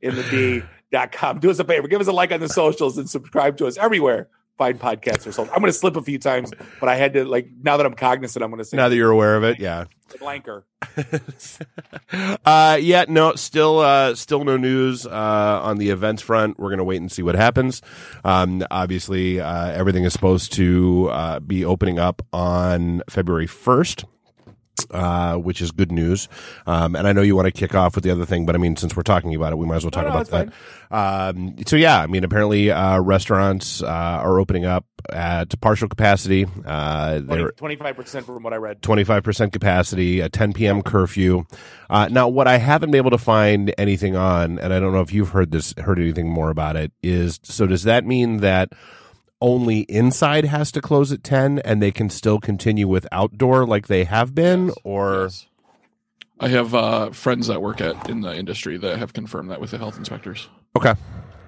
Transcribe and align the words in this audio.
in 0.00 0.14
the 0.14 0.22
D. 0.30 0.62
Dot 0.92 1.12
com. 1.12 1.38
Do 1.38 1.50
us 1.50 1.60
a 1.60 1.64
favor, 1.64 1.86
give 1.86 2.00
us 2.00 2.08
a 2.08 2.12
like 2.12 2.32
on 2.32 2.40
the 2.40 2.48
socials 2.48 2.98
and 2.98 3.08
subscribe 3.08 3.56
to 3.58 3.68
us 3.68 3.78
everywhere 3.78 4.28
find 4.60 4.78
podcasts 4.78 5.26
or 5.26 5.32
something. 5.32 5.54
I'm 5.54 5.62
going 5.62 5.72
to 5.72 5.78
slip 5.78 5.96
a 5.96 6.02
few 6.02 6.18
times, 6.18 6.52
but 6.80 6.90
I 6.90 6.94
had 6.94 7.14
to 7.14 7.24
like 7.24 7.48
now 7.62 7.78
that 7.78 7.86
I'm 7.86 7.94
cognizant, 7.94 8.44
I'm 8.44 8.50
going 8.50 8.58
to 8.58 8.64
say 8.66 8.76
now 8.76 8.90
that 8.90 8.94
you're 8.94 9.10
aware 9.10 9.36
of 9.36 9.42
it, 9.42 9.58
yeah. 9.58 9.86
Blanker. 10.18 10.66
uh, 12.44 12.76
yeah, 12.78 13.06
no, 13.08 13.36
still, 13.36 13.78
uh, 13.78 14.14
still 14.14 14.44
no 14.44 14.58
news 14.58 15.06
uh, 15.06 15.60
on 15.62 15.78
the 15.78 15.88
events 15.88 16.20
front. 16.20 16.58
We're 16.58 16.68
going 16.68 16.78
to 16.78 16.84
wait 16.84 17.00
and 17.00 17.10
see 17.10 17.22
what 17.22 17.36
happens. 17.36 17.80
Um, 18.22 18.62
obviously, 18.70 19.40
uh, 19.40 19.70
everything 19.70 20.04
is 20.04 20.12
supposed 20.12 20.52
to 20.54 21.08
uh, 21.10 21.40
be 21.40 21.64
opening 21.64 21.98
up 21.98 22.20
on 22.32 23.02
February 23.08 23.46
1st 23.46 24.04
uh, 24.90 25.36
which 25.36 25.60
is 25.60 25.70
good 25.70 25.92
news. 25.92 26.28
Um, 26.66 26.96
and 26.96 27.06
I 27.06 27.12
know 27.12 27.22
you 27.22 27.36
want 27.36 27.46
to 27.46 27.52
kick 27.52 27.74
off 27.74 27.94
with 27.94 28.04
the 28.04 28.10
other 28.10 28.26
thing, 28.26 28.46
but 28.46 28.54
I 28.54 28.58
mean, 28.58 28.76
since 28.76 28.96
we're 28.96 29.02
talking 29.02 29.34
about 29.34 29.52
it, 29.52 29.56
we 29.56 29.66
might 29.66 29.76
as 29.76 29.84
well 29.84 29.90
talk 29.90 30.04
no, 30.04 30.10
no, 30.10 30.20
about 30.20 30.28
that. 30.30 30.52
Um, 30.90 31.56
so 31.66 31.76
yeah, 31.76 32.00
I 32.00 32.06
mean, 32.06 32.24
apparently, 32.24 32.70
uh, 32.70 33.00
restaurants, 33.00 33.82
uh, 33.82 33.86
are 33.86 34.40
opening 34.40 34.64
up 34.64 34.84
at 35.10 35.58
partial 35.60 35.88
capacity. 35.88 36.46
Uh, 36.64 37.20
they're 37.22 37.52
25% 37.52 38.24
from 38.24 38.42
what 38.42 38.52
I 38.52 38.56
read. 38.56 38.82
25% 38.82 39.52
capacity, 39.52 40.20
a 40.20 40.28
10 40.28 40.52
p.m. 40.52 40.82
curfew. 40.82 41.44
Uh, 41.88 42.08
now, 42.10 42.28
what 42.28 42.48
I 42.48 42.58
haven't 42.58 42.90
been 42.90 42.98
able 42.98 43.10
to 43.10 43.18
find 43.18 43.72
anything 43.78 44.16
on, 44.16 44.58
and 44.58 44.72
I 44.72 44.80
don't 44.80 44.92
know 44.92 45.00
if 45.00 45.12
you've 45.12 45.30
heard 45.30 45.50
this, 45.52 45.74
heard 45.78 45.98
anything 45.98 46.28
more 46.28 46.50
about 46.50 46.76
it, 46.76 46.92
is 47.02 47.40
so 47.42 47.66
does 47.66 47.84
that 47.84 48.04
mean 48.04 48.38
that 48.38 48.72
only 49.40 49.80
inside 49.82 50.44
has 50.44 50.70
to 50.72 50.80
close 50.80 51.12
at 51.12 51.24
10 51.24 51.60
and 51.60 51.82
they 51.82 51.90
can 51.90 52.10
still 52.10 52.38
continue 52.38 52.86
with 52.88 53.06
outdoor 53.12 53.64
like 53.66 53.86
they 53.86 54.04
have 54.04 54.34
been 54.34 54.66
Yes. 54.66 54.74
or 54.84 55.22
Yes. 55.24 55.46
I 56.42 56.48
have 56.48 56.74
uh, 56.74 57.10
friends 57.10 57.48
that 57.48 57.60
work 57.60 57.80
at 57.82 58.08
in 58.08 58.22
the 58.22 58.34
industry 58.34 58.78
that 58.78 58.98
have 58.98 59.12
confirmed 59.12 59.50
that 59.50 59.60
with 59.60 59.72
the 59.72 59.78
health 59.78 59.98
inspectors. 59.98 60.48
okay 60.76 60.94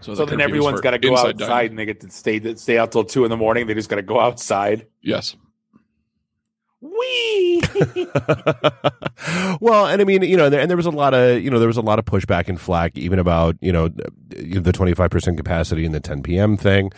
So, 0.00 0.14
So 0.14 0.24
the 0.26 0.32
then 0.32 0.40
everyone's 0.42 0.80
got 0.82 0.90
to 0.90 0.98
go 0.98 1.16
outside 1.16 1.38
dining. 1.38 1.70
and 1.70 1.78
they 1.78 1.86
get 1.86 2.00
to 2.00 2.10
stay 2.10 2.54
stay 2.56 2.76
out 2.78 2.92
till 2.92 3.04
two 3.04 3.24
in 3.24 3.30
the 3.30 3.36
morning. 3.38 3.66
They 3.66 3.74
just 3.74 3.88
got 3.88 3.96
to 3.96 4.02
go 4.02 4.20
outside. 4.20 4.86
Yes. 5.00 5.34
Wee. 6.80 7.62
well 9.60 9.86
and 9.86 10.02
i 10.02 10.04
mean 10.04 10.22
you 10.22 10.36
know 10.36 10.48
there, 10.50 10.60
and 10.60 10.68
there 10.68 10.76
was 10.76 10.84
a 10.86 10.90
lot 10.90 11.14
of 11.14 11.40
you 11.42 11.48
know 11.50 11.58
there 11.60 11.68
was 11.68 11.76
a 11.76 11.80
lot 11.82 11.98
of 12.00 12.04
pushback 12.04 12.48
and 12.48 12.60
flack 12.60 12.98
even 12.98 13.18
about 13.20 13.56
you 13.60 13.72
know 13.72 13.88
the 13.88 14.72
25% 14.72 15.36
capacity 15.36 15.84
and 15.86 15.94
the 15.94 16.00
10 16.00 16.22
p.m 16.22 16.56
thing 16.56 16.90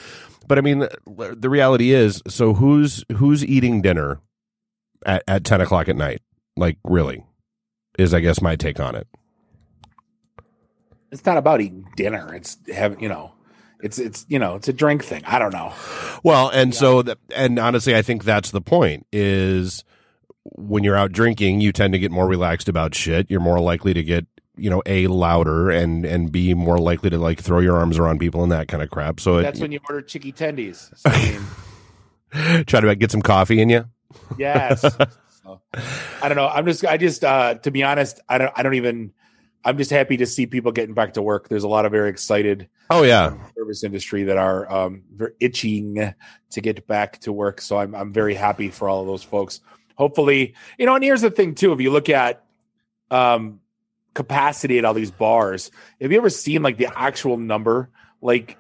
but 0.47 0.59
i 0.59 0.61
mean 0.61 0.87
the, 1.07 1.49
reality 1.49 1.93
is 1.93 2.23
so 2.27 2.55
who's 2.55 3.05
who's 3.17 3.45
eating 3.45 3.83
dinner 3.83 4.21
at, 5.07 5.23
at 5.29 5.45
10 5.45 5.61
o'clock 5.61 5.89
at 5.89 5.97
night 5.97 6.23
like 6.57 6.79
really 6.85 7.25
is 7.99 8.15
i 8.15 8.21
guess 8.21 8.41
my 8.41 8.57
take 8.57 8.81
on 8.81 8.95
it 8.95 9.07
it's 11.15 11.25
not 11.25 11.39
about 11.39 11.61
eating 11.61 11.87
dinner. 11.97 12.35
It's 12.35 12.59
have 12.75 13.01
you 13.01 13.09
know, 13.09 13.33
it's 13.81 14.01
it's 14.01 14.27
you 14.29 14.39
know, 14.39 14.57
it's 14.57 14.67
a 14.67 14.73
drink 14.73 15.05
thing. 15.05 15.23
I 15.25 15.39
don't 15.39 15.53
know. 15.53 15.73
Well, 16.25 16.49
and 16.49 16.75
so 16.75 17.03
that, 17.03 17.19
and 17.35 17.59
honestly, 17.59 17.95
I 17.95 18.03
think 18.03 18.25
that's 18.25 18.51
the 18.51 18.61
point 18.61 19.07
is 19.13 19.85
when 20.43 20.83
you're 20.83 20.97
out 20.97 21.13
drinking, 21.13 21.61
you 21.61 21.71
tend 21.73 21.93
to 21.93 22.01
get 22.01 22.11
more 22.11 22.27
relaxed 22.27 22.69
about 22.69 22.97
shit. 22.97 23.31
You're 23.31 23.41
more 23.41 23.61
likely 23.61 23.95
to 23.95 24.03
get, 24.03 24.27
you 24.57 24.71
know, 24.71 24.83
a 24.87 25.07
louder 25.09 25.71
and, 25.71 26.05
and 26.05 26.31
be 26.31 26.55
more 26.55 26.79
likely 26.79 27.11
to 27.11 27.19
like 27.19 27.41
throw 27.41 27.59
your 27.61 27.77
arms 27.77 27.99
around 27.99 28.19
people 28.21 28.43
and 28.43 28.53
that 28.53 28.69
kind 28.69 28.83
of 28.83 28.91
crap. 28.91 29.21
So 29.21 29.43
That's 29.43 29.59
it, 29.59 29.63
when 29.63 29.73
you 29.73 29.81
order 29.89 30.03
chicky 30.03 30.33
tendies. 30.33 30.91
So, 30.97 31.11
I 31.11 32.53
mean, 32.53 32.65
try 32.67 32.81
to 32.81 32.95
get 32.97 33.11
some 33.11 33.23
coffee 33.23 33.61
in 33.61 33.69
you. 33.69 33.85
yes. 34.39 34.85
So, 35.45 35.61
I 36.23 36.29
don't 36.29 36.37
know. 36.37 36.49
I'm 36.49 36.65
just 36.65 36.87
I 36.87 36.97
just 36.97 37.23
uh 37.23 37.57
to 37.57 37.71
be 37.71 37.83
honest, 37.83 38.19
I 38.31 38.39
don't 38.39 38.53
I 38.57 38.63
don't 38.63 38.77
even 38.77 39.13
I'm 39.63 39.77
just 39.77 39.91
happy 39.91 40.17
to 40.17 40.25
see 40.25 40.47
people 40.47 40.73
getting 40.73 40.95
back 40.95 41.13
to 41.15 41.23
work. 41.23 41.51
There's 41.51 41.65
a 41.65 41.69
lot 41.69 41.85
of 41.85 41.93
very 41.93 42.09
excited 42.09 42.69
Oh 42.89 43.03
yeah. 43.03 43.35
service 43.55 43.85
industry 43.85 44.25
that 44.25 44.39
are 44.39 44.71
um, 44.73 45.03
very 45.15 45.33
itching 45.41 46.15
to 46.51 46.61
get 46.63 46.87
back 46.87 47.19
to 47.21 47.33
work. 47.33 47.61
So 47.61 47.77
I'm 47.77 47.95
I'm 47.95 48.11
very 48.11 48.35
happy 48.35 48.71
for 48.71 48.89
all 48.89 49.03
of 49.03 49.07
those 49.07 49.23
folks. 49.23 49.61
Hopefully, 49.97 50.55
you 50.79 50.87
know. 50.87 50.95
And 50.95 51.05
here's 51.05 51.21
the 51.21 51.31
thing 51.31 51.55
too: 51.55 51.73
if 51.73 51.81
you 51.81 51.91
look 51.91 52.09
at 52.09 52.45
um, 53.11 53.61
capacity 54.15 54.79
at 54.79 54.85
all 54.85 54.95
these 54.95 55.11
bars, 55.11 55.71
have 56.01 56.11
you 56.11 56.19
ever 56.19 56.31
seen 56.31 56.63
like 56.63 56.79
the 56.79 56.89
actual 56.97 57.37
number? 57.37 57.91
Like, 58.23 58.57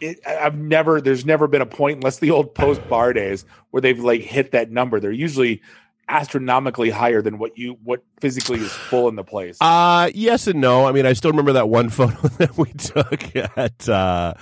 it, 0.00 0.18
I've 0.26 0.56
never. 0.56 1.00
There's 1.00 1.24
never 1.24 1.46
been 1.46 1.62
a 1.62 1.66
point, 1.66 1.98
unless 1.98 2.18
the 2.18 2.32
old 2.32 2.54
post 2.54 2.86
bar 2.88 3.12
days, 3.12 3.44
where 3.70 3.80
they've 3.80 3.98
like 3.98 4.22
hit 4.22 4.52
that 4.52 4.70
number. 4.70 4.98
They're 4.98 5.12
usually 5.12 5.62
astronomically 6.08 6.90
higher 6.90 7.22
than 7.22 7.38
what 7.38 7.56
you 7.56 7.78
what 7.84 8.02
physically 8.20 8.58
is 8.58 8.72
full 8.72 9.08
in 9.08 9.14
the 9.14 9.22
place. 9.22 9.56
Uh 9.60 10.10
yes 10.12 10.48
and 10.48 10.60
no. 10.60 10.86
I 10.86 10.92
mean, 10.92 11.06
I 11.06 11.12
still 11.12 11.30
remember 11.30 11.52
that 11.52 11.68
one 11.68 11.88
photo 11.90 12.28
that 12.38 12.58
we 12.58 12.72
took 12.72 13.36
at 13.56 13.88
uh 13.88 14.34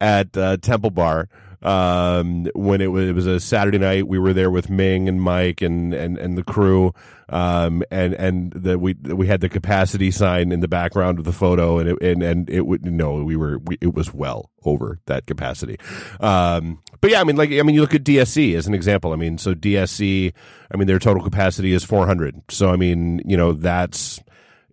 at 0.00 0.36
uh, 0.36 0.56
Temple 0.56 0.90
Bar 0.90 1.28
um 1.64 2.46
when 2.54 2.80
it 2.80 2.88
was 2.88 3.08
it 3.08 3.14
was 3.14 3.26
a 3.26 3.40
Saturday 3.40 3.78
night. 3.78 4.06
We 4.08 4.18
were 4.18 4.32
there 4.32 4.50
with 4.50 4.68
Ming 4.70 5.08
and 5.08 5.20
Mike 5.20 5.62
and 5.62 5.94
and 5.94 6.18
and 6.18 6.36
the 6.36 6.44
crew 6.44 6.92
um 7.30 7.82
and 7.90 8.12
and 8.14 8.52
the 8.52 8.78
we 8.78 8.94
we 8.94 9.26
had 9.26 9.40
the 9.40 9.48
capacity 9.48 10.10
sign 10.10 10.52
in 10.52 10.60
the 10.60 10.68
background 10.68 11.18
of 11.18 11.24
the 11.24 11.32
photo 11.32 11.78
and 11.78 11.88
it 11.88 12.02
and 12.02 12.22
and 12.22 12.50
it 12.50 12.66
would 12.66 12.84
no, 12.84 13.24
we 13.24 13.36
were 13.36 13.58
we, 13.58 13.78
it 13.80 13.94
was 13.94 14.12
well 14.12 14.50
over 14.64 15.00
that 15.06 15.26
capacity. 15.26 15.78
Um 16.20 16.82
but 17.00 17.10
yeah, 17.10 17.20
I 17.20 17.24
mean 17.24 17.36
like 17.36 17.50
I 17.50 17.62
mean 17.62 17.74
you 17.74 17.80
look 17.80 17.94
at 17.94 18.04
DSC 18.04 18.54
as 18.56 18.66
an 18.66 18.74
example. 18.74 19.12
I 19.12 19.16
mean, 19.16 19.38
so 19.38 19.54
DSC, 19.54 20.32
I 20.70 20.76
mean 20.76 20.86
their 20.86 20.98
total 20.98 21.22
capacity 21.22 21.72
is 21.72 21.84
400. 21.84 22.42
So 22.50 22.70
I 22.70 22.76
mean, 22.76 23.22
you 23.24 23.36
know, 23.36 23.52
that's 23.52 24.20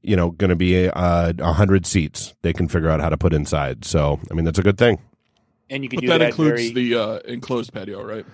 you 0.03 0.15
know, 0.15 0.31
going 0.31 0.49
to 0.49 0.55
be 0.55 0.89
uh, 0.89 1.33
a 1.37 1.53
hundred 1.53 1.85
seats. 1.85 2.33
They 2.41 2.53
can 2.53 2.67
figure 2.67 2.89
out 2.89 3.01
how 3.01 3.09
to 3.09 3.17
put 3.17 3.33
inside. 3.33 3.85
So, 3.85 4.19
I 4.29 4.33
mean, 4.33 4.45
that's 4.45 4.57
a 4.59 4.63
good 4.63 4.77
thing. 4.77 4.99
And 5.71 5.81
you 5.83 5.89
can 5.89 5.97
But 5.97 6.01
do 6.01 6.07
that 6.09 6.17
that, 6.19 6.29
includes 6.29 6.69
very, 6.69 6.89
the 6.89 6.95
uh, 7.01 7.19
enclosed 7.25 7.73
patio, 7.73 8.03
right? 8.03 8.25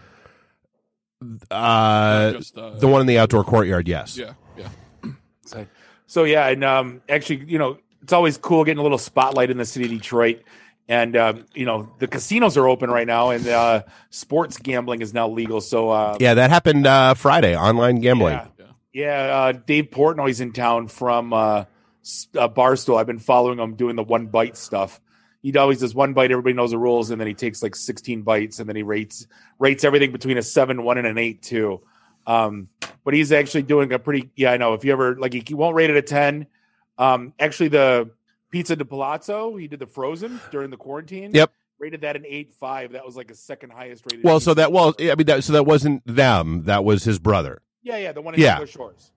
Uh, 1.49 2.31
Just, 2.33 2.57
uh, 2.57 2.71
the 2.71 2.87
one 2.87 3.01
in 3.01 3.07
the 3.07 3.17
outdoor 3.17 3.43
courtyard, 3.43 3.87
yes. 3.87 4.17
Yeah, 4.17 4.33
yeah. 4.57 4.69
So, 5.45 5.65
so 6.07 6.23
yeah, 6.25 6.47
and 6.49 6.61
um, 6.65 7.01
actually, 7.07 7.45
you 7.47 7.57
know, 7.57 7.77
it's 8.01 8.11
always 8.11 8.37
cool 8.37 8.65
getting 8.65 8.79
a 8.79 8.83
little 8.83 8.97
spotlight 8.97 9.49
in 9.49 9.57
the 9.57 9.63
city 9.65 9.85
of 9.85 9.91
Detroit. 9.91 10.41
And 10.89 11.15
um, 11.15 11.45
you 11.53 11.65
know, 11.65 11.93
the 11.99 12.07
casinos 12.07 12.57
are 12.57 12.67
open 12.67 12.89
right 12.89 13.07
now, 13.07 13.29
and 13.29 13.47
uh, 13.47 13.83
sports 14.09 14.57
gambling 14.57 15.01
is 15.01 15.13
now 15.13 15.29
legal. 15.29 15.61
So 15.61 15.89
uh, 15.89 16.17
Yeah, 16.19 16.33
that 16.33 16.49
happened 16.49 16.85
uh, 16.85 17.13
Friday. 17.13 17.55
Online 17.57 17.99
gambling. 18.01 18.33
yeah, 18.35 18.47
Yeah. 18.93 19.27
yeah. 19.27 19.35
Uh, 19.37 19.51
Dave 19.53 19.85
Portnoy's 19.85 20.41
in 20.41 20.51
town 20.51 20.87
from 20.89 21.31
uh, 21.31 21.63
S- 22.03 22.27
uh, 22.37 22.47
Barstool. 22.49 22.99
I've 22.99 23.07
been 23.07 23.19
following 23.19 23.59
him 23.59 23.75
doing 23.75 23.95
the 23.95 24.03
one 24.03 24.27
bite 24.27 24.57
stuff. 24.57 24.99
He 25.41 25.55
always 25.57 25.79
does 25.79 25.93
one 25.95 26.13
bite. 26.13 26.31
Everybody 26.31 26.53
knows 26.53 26.71
the 26.71 26.77
rules, 26.77 27.09
and 27.11 27.19
then 27.21 27.27
he 27.27 27.33
takes 27.33 27.61
like 27.63 27.75
sixteen 27.75 28.21
bites, 28.23 28.59
and 28.59 28.67
then 28.67 28.75
he 28.75 28.83
rates 28.83 29.27
rates 29.59 29.83
everything 29.83 30.11
between 30.11 30.37
a 30.37 30.41
seven, 30.41 30.83
one, 30.83 30.97
and 30.97 31.07
an 31.07 31.17
eight 31.17 31.41
too. 31.41 31.81
Um, 32.25 32.67
but 33.05 33.13
he's 33.13 33.31
actually 33.31 33.61
doing 33.63 33.93
a 33.93 33.99
pretty. 33.99 34.29
Yeah, 34.35 34.51
I 34.51 34.57
know. 34.57 34.73
If 34.73 34.83
you 34.83 34.91
ever 34.91 35.15
like, 35.15 35.33
he, 35.33 35.43
he 35.47 35.53
won't 35.53 35.75
rate 35.75 35.89
it 35.89 35.95
a 35.95 36.01
ten. 36.01 36.47
Um, 36.97 37.33
actually, 37.39 37.69
the 37.69 38.09
Pizza 38.49 38.75
de 38.75 38.83
Palazzo, 38.83 39.55
he 39.55 39.67
did 39.67 39.79
the 39.79 39.85
frozen 39.87 40.41
during 40.51 40.69
the 40.69 40.77
quarantine. 40.77 41.31
Yep. 41.33 41.51
Rated 41.79 42.01
that 42.01 42.15
an 42.15 42.25
eight 42.27 42.53
five. 42.55 42.93
That 42.93 43.05
was 43.05 43.15
like 43.15 43.29
a 43.29 43.35
second 43.35 43.71
highest 43.71 44.03
rated. 44.11 44.25
Well, 44.25 44.39
so 44.39 44.53
that 44.55 44.71
well, 44.71 44.95
I 44.99 45.13
mean, 45.15 45.27
that 45.27 45.43
so 45.43 45.53
that 45.53 45.65
wasn't 45.65 46.01
them. 46.07 46.63
That 46.63 46.83
was 46.83 47.03
his 47.03 47.19
brother. 47.19 47.61
yeah, 47.83 47.97
yeah, 47.97 48.11
the 48.13 48.21
one 48.21 48.33
in 48.33 48.41
Yeah. 48.41 48.65
Shores. 48.65 49.11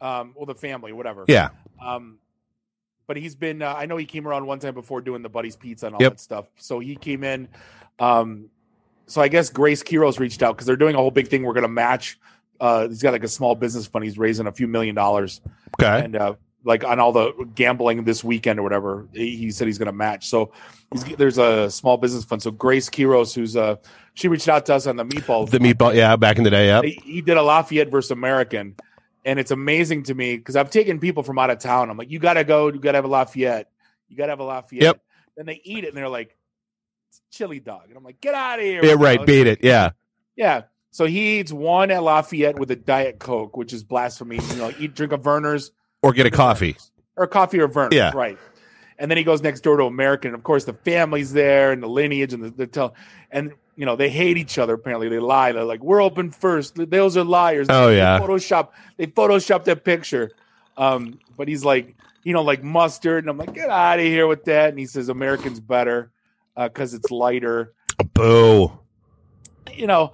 Um, 0.00 0.32
well, 0.34 0.46
the 0.46 0.54
family, 0.54 0.92
whatever. 0.92 1.26
Yeah. 1.28 1.50
Um, 1.80 2.18
but 3.10 3.16
he's 3.16 3.34
been. 3.34 3.60
Uh, 3.60 3.74
I 3.76 3.86
know 3.86 3.96
he 3.96 4.04
came 4.06 4.24
around 4.28 4.46
one 4.46 4.60
time 4.60 4.72
before 4.72 5.00
doing 5.00 5.20
the 5.20 5.28
Buddy's 5.28 5.56
Pizza 5.56 5.86
and 5.86 5.96
all 5.96 6.00
Yep. 6.00 6.12
that 6.12 6.20
stuff. 6.20 6.44
So 6.58 6.78
he 6.78 6.94
came 6.94 7.24
in. 7.24 7.48
Um, 7.98 8.50
so 9.08 9.20
I 9.20 9.26
guess 9.26 9.50
Grace 9.50 9.82
Keros 9.82 10.20
reached 10.20 10.44
out 10.44 10.54
because 10.54 10.64
they're 10.64 10.76
doing 10.76 10.94
a 10.94 10.98
whole 10.98 11.10
big 11.10 11.26
thing. 11.26 11.42
We're 11.42 11.54
going 11.54 11.64
to 11.64 11.68
match. 11.68 12.20
Uh, 12.60 12.86
he's 12.86 13.02
got 13.02 13.10
like 13.12 13.24
a 13.24 13.28
small 13.28 13.56
business 13.56 13.84
fund. 13.88 14.04
He's 14.04 14.16
raising 14.16 14.46
a 14.46 14.52
few 14.52 14.68
million 14.68 14.94
dollars, 14.94 15.40
Okay. 15.80 16.04
and 16.04 16.14
uh, 16.14 16.34
like 16.62 16.84
on 16.84 17.00
all 17.00 17.10
the 17.10 17.32
gambling 17.56 18.04
this 18.04 18.22
weekend 18.22 18.60
or 18.60 18.62
whatever. 18.62 19.08
He, 19.12 19.34
he 19.36 19.50
said 19.50 19.66
he's 19.66 19.78
going 19.78 19.86
to 19.86 19.92
match. 19.92 20.28
So 20.28 20.52
he's, 20.92 21.02
there's 21.16 21.38
a 21.38 21.68
small 21.68 21.96
business 21.96 22.22
fund. 22.24 22.40
So 22.40 22.52
Grace 22.52 22.88
Keros, 22.88 23.34
who's 23.34 23.56
uh 23.56 23.74
she 24.14 24.28
reached 24.28 24.48
out 24.48 24.66
to 24.66 24.74
us 24.76 24.86
on 24.86 24.94
the 24.94 25.04
meatball. 25.04 25.50
The 25.50 25.58
meatball, 25.58 25.96
yeah, 25.96 26.14
back 26.14 26.38
in 26.38 26.44
the 26.44 26.50
day, 26.50 26.66
yeah. 26.66 26.80
He, 26.82 27.00
he 27.04 27.22
did 27.22 27.36
a 27.36 27.42
Lafayette 27.42 27.90
versus 27.90 28.12
American, 28.12 28.76
and 29.24 29.38
it's 29.38 29.50
amazing 29.50 30.04
to 30.04 30.14
me 30.14 30.36
because 30.36 30.56
I've 30.56 30.70
taken 30.70 30.98
people 30.98 31.22
from 31.22 31.38
out 31.38 31.50
of 31.50 31.58
town. 31.58 31.90
I'm 31.90 31.96
like, 31.96 32.10
you 32.10 32.18
got 32.18 32.34
to 32.34 32.44
go. 32.44 32.68
You 32.68 32.78
got 32.80 32.92
to 32.92 32.98
have 32.98 33.04
a 33.04 33.08
Lafayette. 33.08 33.70
You 34.08 34.16
got 34.16 34.26
to 34.26 34.32
have 34.32 34.40
a 34.40 34.44
Lafayette. 34.44 34.82
Yep. 34.82 35.02
Then 35.36 35.46
they 35.46 35.60
eat 35.64 35.84
it 35.84 35.88
and 35.88 35.96
they're 35.96 36.08
like, 36.08 36.36
it's 37.10 37.20
chili 37.30 37.60
dog, 37.60 37.84
and 37.88 37.96
I'm 37.96 38.04
like, 38.04 38.20
get 38.20 38.34
out 38.34 38.58
of 38.58 38.64
here. 38.64 38.84
Yeah, 38.84 38.94
right. 38.96 39.24
Beat 39.24 39.46
it. 39.46 39.60
Yeah. 39.62 39.90
yeah. 40.36 40.62
So 40.92 41.06
he 41.06 41.38
eats 41.40 41.52
one 41.52 41.90
at 41.90 42.02
Lafayette 42.02 42.58
with 42.58 42.70
a 42.70 42.76
Diet 42.76 43.18
Coke, 43.18 43.56
which 43.56 43.72
is 43.72 43.82
blasphemy. 43.84 44.38
You 44.50 44.56
know, 44.56 44.72
eat 44.78 44.94
drink 44.94 45.12
a 45.12 45.18
Vernors 45.18 45.70
Or 46.02 46.12
get 46.12 46.26
a 46.26 46.30
coffee. 46.30 46.76
or 47.16 47.26
coffee 47.26 47.60
or 47.60 47.68
Vernors. 47.68 47.92
Yeah. 47.92 48.12
Right. 48.14 48.38
And 48.98 49.10
then 49.10 49.16
he 49.16 49.24
goes 49.24 49.40
next 49.42 49.60
door 49.62 49.76
to 49.78 49.84
American. 49.84 50.28
And 50.28 50.34
of 50.36 50.42
course, 50.42 50.64
the 50.64 50.72
family's 50.74 51.32
there 51.32 51.72
and 51.72 51.82
the 51.82 51.88
lineage 51.88 52.32
and 52.32 52.44
the, 52.44 52.50
the 52.50 52.66
tell. 52.66 52.94
And, 53.30 53.52
you 53.80 53.86
know, 53.86 53.96
they 53.96 54.10
hate 54.10 54.36
each 54.36 54.58
other. 54.58 54.74
Apparently, 54.74 55.08
they 55.08 55.18
lie. 55.18 55.52
They're 55.52 55.64
like, 55.64 55.82
we're 55.82 56.02
open 56.02 56.30
first. 56.30 56.74
Those 56.76 57.16
are 57.16 57.24
liars. 57.24 57.66
Oh, 57.70 57.88
They 57.88 57.96
yeah. 57.96 58.20
Photoshop. 58.20 58.68
They 58.98 59.06
photoshopped 59.06 59.64
that 59.64 59.84
picture. 59.84 60.32
Um, 60.76 61.18
but 61.38 61.48
he's 61.48 61.64
like, 61.64 61.96
you 62.22 62.34
know, 62.34 62.42
like 62.42 62.62
mustard. 62.62 63.24
And 63.24 63.30
I'm 63.30 63.38
like, 63.38 63.54
get 63.54 63.70
out 63.70 63.98
of 63.98 64.04
here 64.04 64.26
with 64.26 64.44
that. 64.44 64.68
And 64.68 64.78
he 64.78 64.84
says, 64.84 65.08
American's 65.08 65.60
better 65.60 66.10
because 66.54 66.92
it's 66.92 67.10
lighter 67.10 67.72
Boo. 68.12 68.70
you 69.72 69.86
know, 69.86 70.12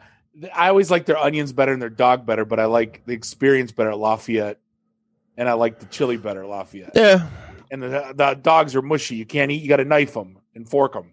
I 0.54 0.68
always 0.68 0.88
like 0.90 1.06
their 1.06 1.18
onions 1.18 1.52
better 1.52 1.72
and 1.72 1.82
their 1.82 1.90
dog 1.90 2.24
better, 2.24 2.44
but 2.44 2.60
I 2.60 2.66
like 2.66 3.02
the 3.04 3.14
experience 3.14 3.72
better 3.72 3.90
at 3.90 3.98
Lafayette, 3.98 4.60
and 5.36 5.48
I 5.48 5.54
like 5.54 5.80
the 5.80 5.86
chili 5.86 6.16
better 6.18 6.44
at 6.44 6.48
Lafayette. 6.48 6.92
Yeah. 6.94 7.26
And 7.72 7.82
the, 7.82 8.12
the 8.14 8.34
dogs 8.40 8.76
are 8.76 8.82
mushy. 8.82 9.16
You 9.16 9.26
can't 9.26 9.50
eat. 9.50 9.60
You 9.62 9.68
got 9.68 9.78
to 9.78 9.84
knife 9.84 10.14
them 10.14 10.38
and 10.54 10.68
fork 10.68 10.92
them. 10.92 11.12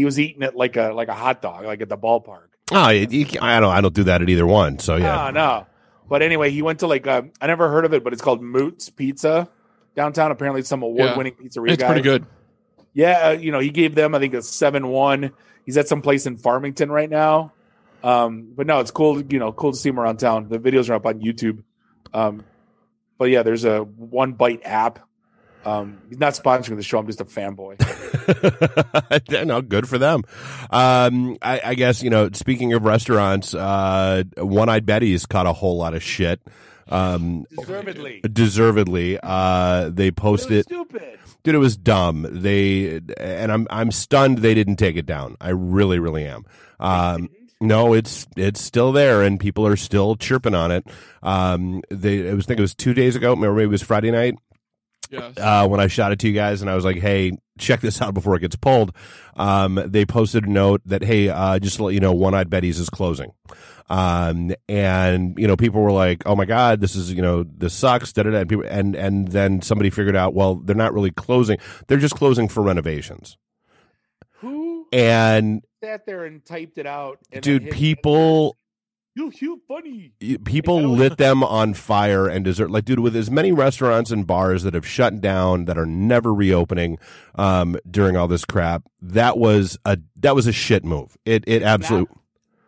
He 0.00 0.06
was 0.06 0.18
eating 0.18 0.40
it 0.40 0.56
like 0.56 0.78
a 0.78 0.92
like 0.94 1.08
a 1.08 1.14
hot 1.14 1.42
dog, 1.42 1.66
like 1.66 1.82
at 1.82 1.90
the 1.90 1.98
ballpark. 1.98 2.48
Oh, 2.72 2.88
you, 2.88 3.06
you, 3.10 3.26
I 3.42 3.60
don't. 3.60 3.70
I 3.70 3.82
don't 3.82 3.94
do 3.94 4.04
that 4.04 4.22
at 4.22 4.30
either 4.30 4.46
one. 4.46 4.78
So 4.78 4.96
yeah. 4.96 5.24
Ah, 5.24 5.30
no. 5.30 5.66
But 6.08 6.22
anyway, 6.22 6.50
he 6.50 6.62
went 6.62 6.78
to 6.78 6.86
like 6.86 7.06
uh, 7.06 7.20
I 7.38 7.46
never 7.48 7.68
heard 7.68 7.84
of 7.84 7.92
it, 7.92 8.02
but 8.02 8.14
it's 8.14 8.22
called 8.22 8.40
Mootz 8.40 8.96
Pizza 8.96 9.50
downtown. 9.94 10.30
Apparently, 10.30 10.60
it's 10.60 10.70
some 10.70 10.82
award 10.82 11.18
winning 11.18 11.34
pizzeria. 11.34 11.72
It's 11.72 11.82
guy. 11.82 11.86
pretty 11.88 12.00
good. 12.00 12.24
Yeah, 12.94 13.28
uh, 13.28 13.30
you 13.32 13.52
know, 13.52 13.58
he 13.58 13.68
gave 13.68 13.94
them 13.94 14.14
I 14.14 14.20
think 14.20 14.32
a 14.32 14.40
seven 14.40 14.88
one. 14.88 15.32
He's 15.66 15.76
at 15.76 15.86
some 15.86 16.00
place 16.00 16.24
in 16.24 16.38
Farmington 16.38 16.90
right 16.90 17.10
now. 17.10 17.52
Um, 18.02 18.54
but 18.56 18.66
no, 18.66 18.80
it's 18.80 18.90
cool. 18.90 19.20
You 19.20 19.38
know, 19.38 19.52
cool 19.52 19.72
to 19.72 19.76
see 19.76 19.90
him 19.90 20.00
around 20.00 20.16
town. 20.16 20.48
The 20.48 20.58
videos 20.58 20.88
are 20.88 20.94
up 20.94 21.04
on 21.04 21.20
YouTube. 21.20 21.62
Um, 22.14 22.42
but 23.18 23.26
yeah, 23.26 23.42
there's 23.42 23.66
a 23.66 23.80
one 23.80 24.32
bite 24.32 24.62
app. 24.64 25.00
Um, 25.64 25.98
he's 26.08 26.18
not 26.18 26.32
sponsoring 26.34 26.76
the 26.76 26.82
show. 26.82 26.98
I'm 26.98 27.06
just 27.06 27.20
a 27.20 27.24
fanboy. 27.24 27.76
no, 29.46 29.60
good 29.62 29.88
for 29.88 29.98
them. 29.98 30.22
Um, 30.70 31.36
I, 31.42 31.60
I 31.64 31.74
guess 31.74 32.02
you 32.02 32.10
know. 32.10 32.30
Speaking 32.32 32.72
of 32.72 32.84
restaurants, 32.84 33.54
uh, 33.54 34.22
One 34.38 34.68
Eyed 34.68 34.86
Betty's 34.86 35.26
caught 35.26 35.46
a 35.46 35.52
whole 35.52 35.76
lot 35.76 35.94
of 35.94 36.02
shit. 36.02 36.40
Um, 36.88 37.44
Deservedly. 37.56 38.20
deservedly, 38.22 39.18
uh, 39.22 39.90
they 39.90 40.08
It 40.08 40.14
was 40.20 40.22
posted. 40.22 40.64
stupid. 40.64 41.18
Dude, 41.42 41.54
it 41.54 41.58
was 41.58 41.76
dumb. 41.76 42.26
They 42.30 43.00
and 43.18 43.52
I'm 43.52 43.66
I'm 43.70 43.90
stunned 43.92 44.38
they 44.38 44.54
didn't 44.54 44.76
take 44.76 44.96
it 44.96 45.06
down. 45.06 45.36
I 45.40 45.50
really, 45.50 45.98
really 45.98 46.26
am. 46.26 46.44
Um, 46.80 47.28
no, 47.60 47.92
it's 47.92 48.26
it's 48.36 48.60
still 48.60 48.92
there, 48.92 49.22
and 49.22 49.38
people 49.38 49.66
are 49.66 49.76
still 49.76 50.16
chirping 50.16 50.54
on 50.54 50.70
it. 50.70 50.86
Um, 51.22 51.82
they 51.90 52.18
it 52.28 52.34
was 52.34 52.46
I 52.46 52.48
think 52.48 52.58
it 52.58 52.62
was 52.62 52.74
two 52.74 52.92
days 52.94 53.14
ago, 53.16 53.36
maybe 53.36 53.62
it 53.62 53.66
was 53.68 53.82
Friday 53.82 54.10
night 54.10 54.36
Yes. 55.10 55.36
uh, 55.38 55.66
when 55.68 55.80
I 55.80 55.88
shot 55.88 56.12
it 56.12 56.20
to 56.20 56.28
you 56.28 56.34
guys, 56.34 56.60
and 56.62 56.70
I 56.70 56.74
was 56.74 56.84
like, 56.84 56.98
"Hey, 56.98 57.32
check 57.58 57.80
this 57.80 58.00
out 58.00 58.14
before 58.14 58.36
it 58.36 58.40
gets 58.40 58.56
pulled." 58.56 58.94
Um, 59.36 59.82
they 59.86 60.06
posted 60.06 60.44
a 60.44 60.50
note 60.50 60.82
that, 60.86 61.02
"Hey, 61.02 61.28
uh, 61.28 61.58
just 61.58 61.76
to 61.78 61.84
let 61.84 61.94
you 61.94 62.00
know, 62.00 62.12
One 62.12 62.34
Eyed 62.34 62.48
Betty's 62.48 62.78
is 62.78 62.88
closing." 62.88 63.32
Um, 63.88 64.52
and 64.68 65.36
you 65.36 65.48
know, 65.48 65.56
people 65.56 65.82
were 65.82 65.90
like, 65.90 66.22
"Oh 66.26 66.36
my 66.36 66.44
god, 66.44 66.80
this 66.80 66.94
is 66.94 67.12
you 67.12 67.22
know, 67.22 67.42
this 67.42 67.74
sucks." 67.74 68.12
Da, 68.12 68.22
da, 68.22 68.30
da. 68.30 68.38
And, 68.38 68.48
people, 68.48 68.64
and 68.68 68.94
and 68.94 69.28
then 69.28 69.62
somebody 69.62 69.90
figured 69.90 70.14
out, 70.14 70.32
well, 70.32 70.54
they're 70.54 70.76
not 70.76 70.94
really 70.94 71.10
closing; 71.10 71.58
they're 71.88 71.98
just 71.98 72.14
closing 72.14 72.46
for 72.48 72.62
renovations. 72.62 73.36
Who 74.40 74.86
And 74.92 75.62
sat 75.82 76.06
there 76.06 76.24
and 76.24 76.44
typed 76.44 76.78
it 76.78 76.86
out? 76.86 77.18
And 77.32 77.42
dude, 77.42 77.70
people 77.70 78.56
you 79.20 79.32
you 79.40 79.60
funny. 79.68 80.12
people 80.44 80.80
lit 80.82 81.18
them 81.18 81.42
on 81.44 81.74
fire 81.74 82.26
and 82.26 82.44
dessert. 82.44 82.70
like 82.70 82.84
dude 82.84 83.00
with 83.00 83.14
as 83.14 83.30
many 83.30 83.52
restaurants 83.52 84.10
and 84.10 84.26
bars 84.26 84.62
that 84.62 84.74
have 84.74 84.86
shut 84.86 85.20
down 85.20 85.66
that 85.66 85.76
are 85.76 85.86
never 85.86 86.32
reopening 86.32 86.98
um 87.34 87.76
during 87.90 88.16
all 88.16 88.28
this 88.28 88.44
crap 88.44 88.82
that 89.02 89.38
was 89.38 89.78
a 89.84 89.98
that 90.16 90.34
was 90.34 90.46
a 90.46 90.52
shit 90.52 90.84
move 90.84 91.16
it 91.24 91.44
it 91.46 91.62
absolutely 91.62 92.16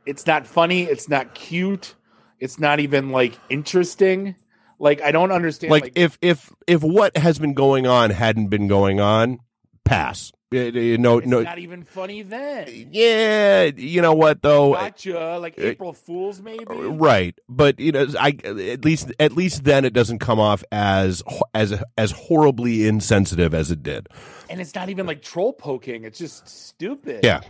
It's 0.04 0.26
not 0.26 0.46
funny. 0.46 0.82
It's 0.82 1.08
not 1.08 1.34
cute. 1.34 1.94
It's 2.40 2.58
not 2.58 2.80
even 2.80 3.10
like 3.10 3.38
interesting. 3.48 4.34
Like 4.78 5.00
I 5.00 5.12
don't 5.12 5.30
understand. 5.30 5.70
like 5.70 5.92
if 5.94 6.18
if 6.20 6.50
if 6.66 6.82
what 6.82 7.16
has 7.16 7.38
been 7.38 7.54
going 7.54 7.86
on 7.86 8.10
hadn't 8.10 8.48
been 8.48 8.66
going 8.66 8.98
on 8.98 9.38
pass 9.84 10.32
It- 10.52 10.76
it- 10.76 11.00
no 11.00 11.18
it's 11.18 11.26
no 11.26 11.42
not 11.42 11.58
even 11.58 11.82
funny 11.84 12.22
then. 12.22 12.88
yeah 12.92 13.64
you 13.76 14.00
know 14.02 14.14
what 14.14 14.42
though 14.42 14.74
Gotcha. 14.74 15.38
Like 15.38 15.58
uh, 15.58 15.62
April 15.62 15.92
Fools, 15.92 16.40
maybe. 16.40 16.64
Uh, 16.68 16.74
right, 16.90 17.38
but 17.48 17.78
you 17.80 17.92
know, 17.92 18.06
I 18.18 18.36
at 18.44 18.84
least 18.84 19.12
at 19.18 19.32
least 19.32 19.64
then 19.64 19.84
it 19.84 19.92
doesn't 19.92 20.18
come 20.18 20.38
off 20.38 20.62
as 20.72 21.22
as 21.54 21.82
as 21.98 22.10
horribly 22.12 22.86
insensitive 22.86 23.54
as 23.54 23.70
it 23.70 23.82
did. 23.82 24.08
And 24.50 24.60
it's 24.60 24.74
not 24.74 24.88
even 24.90 25.06
like 25.06 25.22
troll 25.22 25.52
poking. 25.52 26.04
It's 26.04 26.18
just 26.18 26.46
stupid. 26.48 27.20
Yeah, 27.24 27.40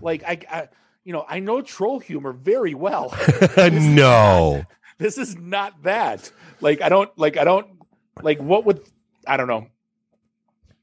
Like 0.00 0.22
I, 0.24 0.38
I 0.50 0.68
you 1.04 1.12
know, 1.12 1.24
I 1.28 1.38
know 1.40 1.62
troll 1.62 1.98
humor 2.00 2.32
very 2.32 2.74
well. 2.74 3.14
no, 3.72 4.64
this 4.98 5.18
is 5.18 5.36
not 5.36 5.82
that. 5.84 6.30
Like 6.60 6.82
I 6.82 6.88
don't 6.88 7.10
like 7.16 7.36
I 7.36 7.44
don't 7.44 7.66
like 8.22 8.38
what 8.40 8.64
would 8.66 8.80
I 9.26 9.36
don't 9.36 9.48
know. 9.48 9.68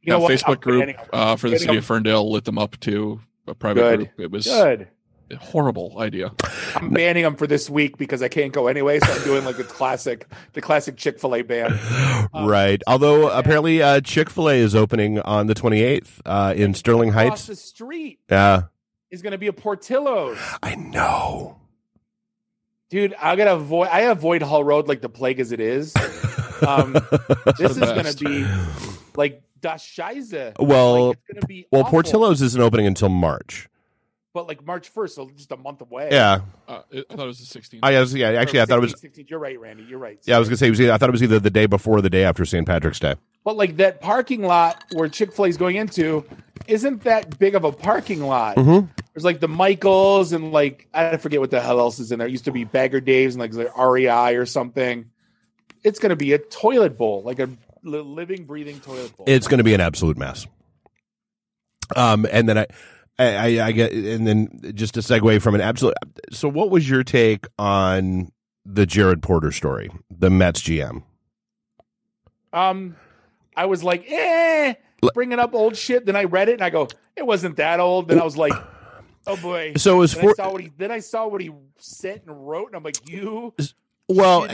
You 0.06 0.14
know 0.14 0.20
what? 0.20 0.32
I'm 0.32 0.38
Facebook 0.38 0.62
group 0.62 0.96
uh, 1.14 1.36
for 1.36 1.50
the 1.50 1.60
city 1.60 1.78
of 1.78 1.86
Ferndale 1.86 2.30
lit 2.32 2.46
them 2.46 2.58
up 2.58 2.80
to 2.82 3.20
a 3.48 3.56
private 3.56 3.82
Good. 3.82 3.98
group. 3.98 4.10
It 4.20 4.32
was 4.32 4.46
Good. 4.46 4.88
a 5.32 5.36
horrible 5.38 5.96
idea. 6.00 6.32
I'm 6.76 6.92
banning 6.92 7.24
them 7.24 7.36
for 7.36 7.48
this 7.48 7.70
week 7.70 7.98
because 7.98 8.22
I 8.22 8.28
can't 8.28 8.54
go 8.54 8.68
anyway. 8.68 9.00
So 9.00 9.12
I'm 9.12 9.24
doing 9.24 9.46
like 9.46 9.58
the 9.58 9.64
classic, 9.64 10.28
the 10.54 10.62
classic 10.62 10.98
Chick 10.98 11.20
Fil 11.20 11.36
A 11.36 11.42
ban. 11.42 11.78
right. 12.34 12.82
Although 12.88 13.30
apparently 13.30 13.82
uh, 13.82 14.02
Chick 14.02 14.30
Fil 14.30 14.50
A 14.50 14.54
is 14.56 14.76
opening 14.76 15.20
on 15.22 15.48
the 15.48 15.56
twenty 15.56 15.82
eighth 15.82 16.22
uh, 16.26 16.54
in 16.56 16.74
Sterling 16.76 17.10
Across 17.10 17.24
Heights. 17.30 17.48
the 17.48 17.56
street 17.56 18.20
Yeah, 18.30 18.64
is 19.10 19.22
going 19.24 19.32
to 19.32 19.38
be 19.40 19.48
a 19.48 19.54
Portillo's, 19.54 20.38
I 20.62 20.76
know. 20.76 21.60
dude. 22.90 23.16
I 23.20 23.36
gotta 23.36 23.56
avoid. 23.56 23.88
I 23.90 24.02
avoid 24.02 24.42
Hall 24.44 24.64
Road 24.64 24.88
like 24.88 25.02
the 25.02 25.10
plague 25.10 25.40
as 25.40 25.52
it 25.52 25.60
is. 25.60 25.94
Um, 26.66 26.94
this 27.60 27.72
is 27.72 27.76
The 27.76 27.86
gonna 27.86 28.14
be 28.14 28.48
like 29.18 29.44
Das 29.66 29.84
Scheiße. 29.84 30.54
Well- 30.60 31.08
like, 31.08 31.18
it's 31.18 31.28
going 31.34 31.42
to 31.42 31.48
be 31.48 31.68
well, 31.72 31.82
awful. 31.82 31.92
Portillo's 31.92 32.42
isn't 32.42 32.62
opening 32.62 32.86
until 32.88 33.10
March. 33.10 33.68
but 34.34 34.48
like 34.48 34.66
March 34.66 34.94
1st, 34.94 35.10
so 35.12 35.30
just 35.36 35.52
a 35.54 35.58
month 35.58 35.80
away. 35.82 36.10
Yeah, 36.12 36.42
Uh, 36.68 36.82
it, 36.92 37.06
I 37.10 37.16
thought 37.16 37.24
it 37.24 37.28
was 37.28 37.40
the 37.50 37.60
16th. 37.60 37.80
I 37.82 37.94
guess. 37.94 38.14
Yeah, 38.14 38.30
actually, 38.32 38.62
I 38.62 38.66
thought 38.66 38.80
it 38.80 38.82
was. 38.82 38.94
16th, 38.94 39.18
16th. 39.18 39.30
You're 39.30 39.40
right, 39.40 39.58
Randy. 39.60 39.84
You're 39.84 39.98
right. 39.98 40.20
Yeah, 40.26 40.36
I 40.36 40.40
was 40.40 40.50
gonna 40.50 40.58
say 40.58 40.68
it 40.68 40.72
was. 40.72 40.82
Either, 40.82 40.92
I 40.92 40.98
thought 40.98 41.10
it 41.10 41.14
was 41.14 41.24
either 41.24 41.40
the 41.40 41.50
day 41.50 41.66
before 41.68 41.98
or 41.98 42.02
the 42.02 42.10
day 42.10 42.26
after 42.26 42.44
St. 42.46 42.68
Patrick's 42.68 43.00
Day. 43.00 43.16
But 43.46 43.56
like 43.58 43.78
that 43.78 44.02
parking 44.02 44.42
lot 44.44 44.84
where 44.94 45.08
Chick 45.08 45.32
Fil 45.34 45.46
A 45.46 45.48
is 45.48 45.56
going 45.58 45.78
into 45.78 46.26
isn't 46.68 47.04
that 47.04 47.40
big 47.40 47.56
of 47.56 47.64
a 47.64 47.72
parking 47.72 48.22
lot. 48.24 48.58
Mhm. 48.58 48.90
There's 49.14 49.24
like 49.24 49.40
the 49.40 49.48
Michaels 49.48 50.34
and 50.34 50.52
like 50.52 50.88
I 50.94 51.16
forget 51.18 51.40
what 51.40 51.50
the 51.52 51.62
hell 51.62 51.80
else 51.80 52.00
is 52.00 52.12
in 52.12 52.20
there. 52.20 52.28
It 52.28 52.32
used 52.32 52.46
to 52.46 52.52
be 52.52 52.66
Bagger 52.66 53.00
Dave's 53.00 53.36
and 53.36 53.40
like 53.40 53.52
the 53.52 53.72
REI 53.78 54.36
or 54.36 54.46
something. 54.46 55.06
It's 55.84 56.00
going 56.00 56.10
to 56.10 56.16
be 56.16 56.34
a 56.34 56.40
toilet 56.40 56.98
bowl, 56.98 57.22
like 57.24 57.38
a 57.40 57.46
li- 57.46 57.58
living, 57.86 58.46
breathing 58.46 58.80
toilet 58.80 59.16
bowl. 59.16 59.26
it's 59.28 59.48
going 59.48 59.60
to 59.60 59.64
be 59.64 59.74
an 59.74 59.82
absolute 59.82 60.18
mess. 60.18 60.48
Um, 61.96 62.26
and 62.32 62.50
then 62.50 62.58
I, 62.58 62.66
I, 63.20 63.36
I, 63.36 63.66
I 63.68 63.72
get, 63.72 63.92
and 63.94 64.26
then 64.26 64.74
just 64.74 64.96
to 64.96 65.02
segue 65.02 65.42
from 65.42 65.56
an 65.56 65.62
absolute. 65.62 65.94
So, 66.32 66.50
what 66.50 66.72
was 66.72 66.90
your 66.90 67.04
take 67.04 67.46
on 67.60 68.32
the 68.66 68.86
Jared 68.86 69.22
Porter 69.22 69.52
story, 69.52 69.92
the 70.10 70.30
Mets 70.30 70.62
GM? 70.62 71.04
um, 72.56 72.96
I 73.56 73.66
was 73.66 73.84
like, 73.84 74.10
eh, 74.10 74.74
bringing 75.14 75.40
up 75.40 75.54
old 75.54 75.76
shit. 75.76 76.06
Then 76.06 76.16
I 76.16 76.24
read 76.24 76.50
it 76.50 76.54
and 76.54 76.62
I 76.64 76.70
go, 76.70 76.88
it 77.16 77.26
wasn't 77.26 77.58
that 77.58 77.80
old. 77.80 78.08
Then 78.08 78.20
I 78.20 78.24
was 78.24 78.38
like, 78.38 78.54
oh 79.28 79.38
boy. 79.38 79.74
So 79.78 79.96
it 79.96 80.00
was 80.00 80.14
Then, 80.14 80.24
for 80.24 80.30
I 80.32 80.34
saw 80.34 80.52
what 80.52 80.62
he 80.62 80.72
then 80.78 80.92
I 80.92 81.00
saw 81.00 81.28
what 81.28 81.42
he 81.42 81.52
sent 81.78 82.24
and 82.26 82.48
wrote, 82.48 82.68
and 82.68 82.76
I'm 82.76 82.84
like, 82.84 83.10
you 83.10 83.54
Well. 84.08 84.48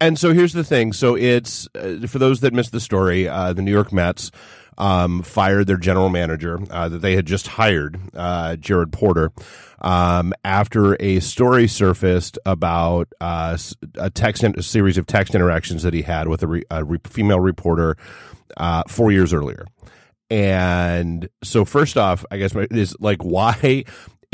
And 0.00 0.18
so 0.18 0.32
here's 0.32 0.52
the 0.52 0.64
thing. 0.64 0.92
So 0.92 1.16
it's 1.16 1.68
uh, 1.74 2.06
for 2.06 2.18
those 2.18 2.40
that 2.40 2.52
missed 2.52 2.72
the 2.72 2.80
story. 2.80 3.28
Uh, 3.28 3.52
the 3.52 3.62
New 3.62 3.72
York 3.72 3.92
Mets 3.92 4.30
um, 4.78 5.22
fired 5.22 5.66
their 5.66 5.76
general 5.76 6.08
manager 6.08 6.60
uh, 6.70 6.88
that 6.88 6.98
they 6.98 7.14
had 7.16 7.26
just 7.26 7.46
hired, 7.46 7.98
uh, 8.14 8.56
Jared 8.56 8.92
Porter, 8.92 9.32
um, 9.80 10.32
after 10.44 10.96
a 11.00 11.20
story 11.20 11.68
surfaced 11.68 12.38
about 12.46 13.08
uh, 13.20 13.56
a 13.96 14.10
text 14.10 14.42
a 14.42 14.62
series 14.62 14.98
of 14.98 15.06
text 15.06 15.34
interactions 15.34 15.82
that 15.82 15.94
he 15.94 16.02
had 16.02 16.28
with 16.28 16.42
a, 16.42 16.46
re- 16.46 16.64
a 16.70 16.84
re- 16.84 16.98
female 17.04 17.40
reporter 17.40 17.96
uh, 18.56 18.82
four 18.88 19.12
years 19.12 19.32
earlier. 19.32 19.66
And 20.30 21.28
so, 21.42 21.64
first 21.64 21.98
off, 21.98 22.24
I 22.30 22.38
guess 22.38 22.54
my- 22.54 22.66
is 22.70 22.96
like 22.98 23.22
why 23.22 23.84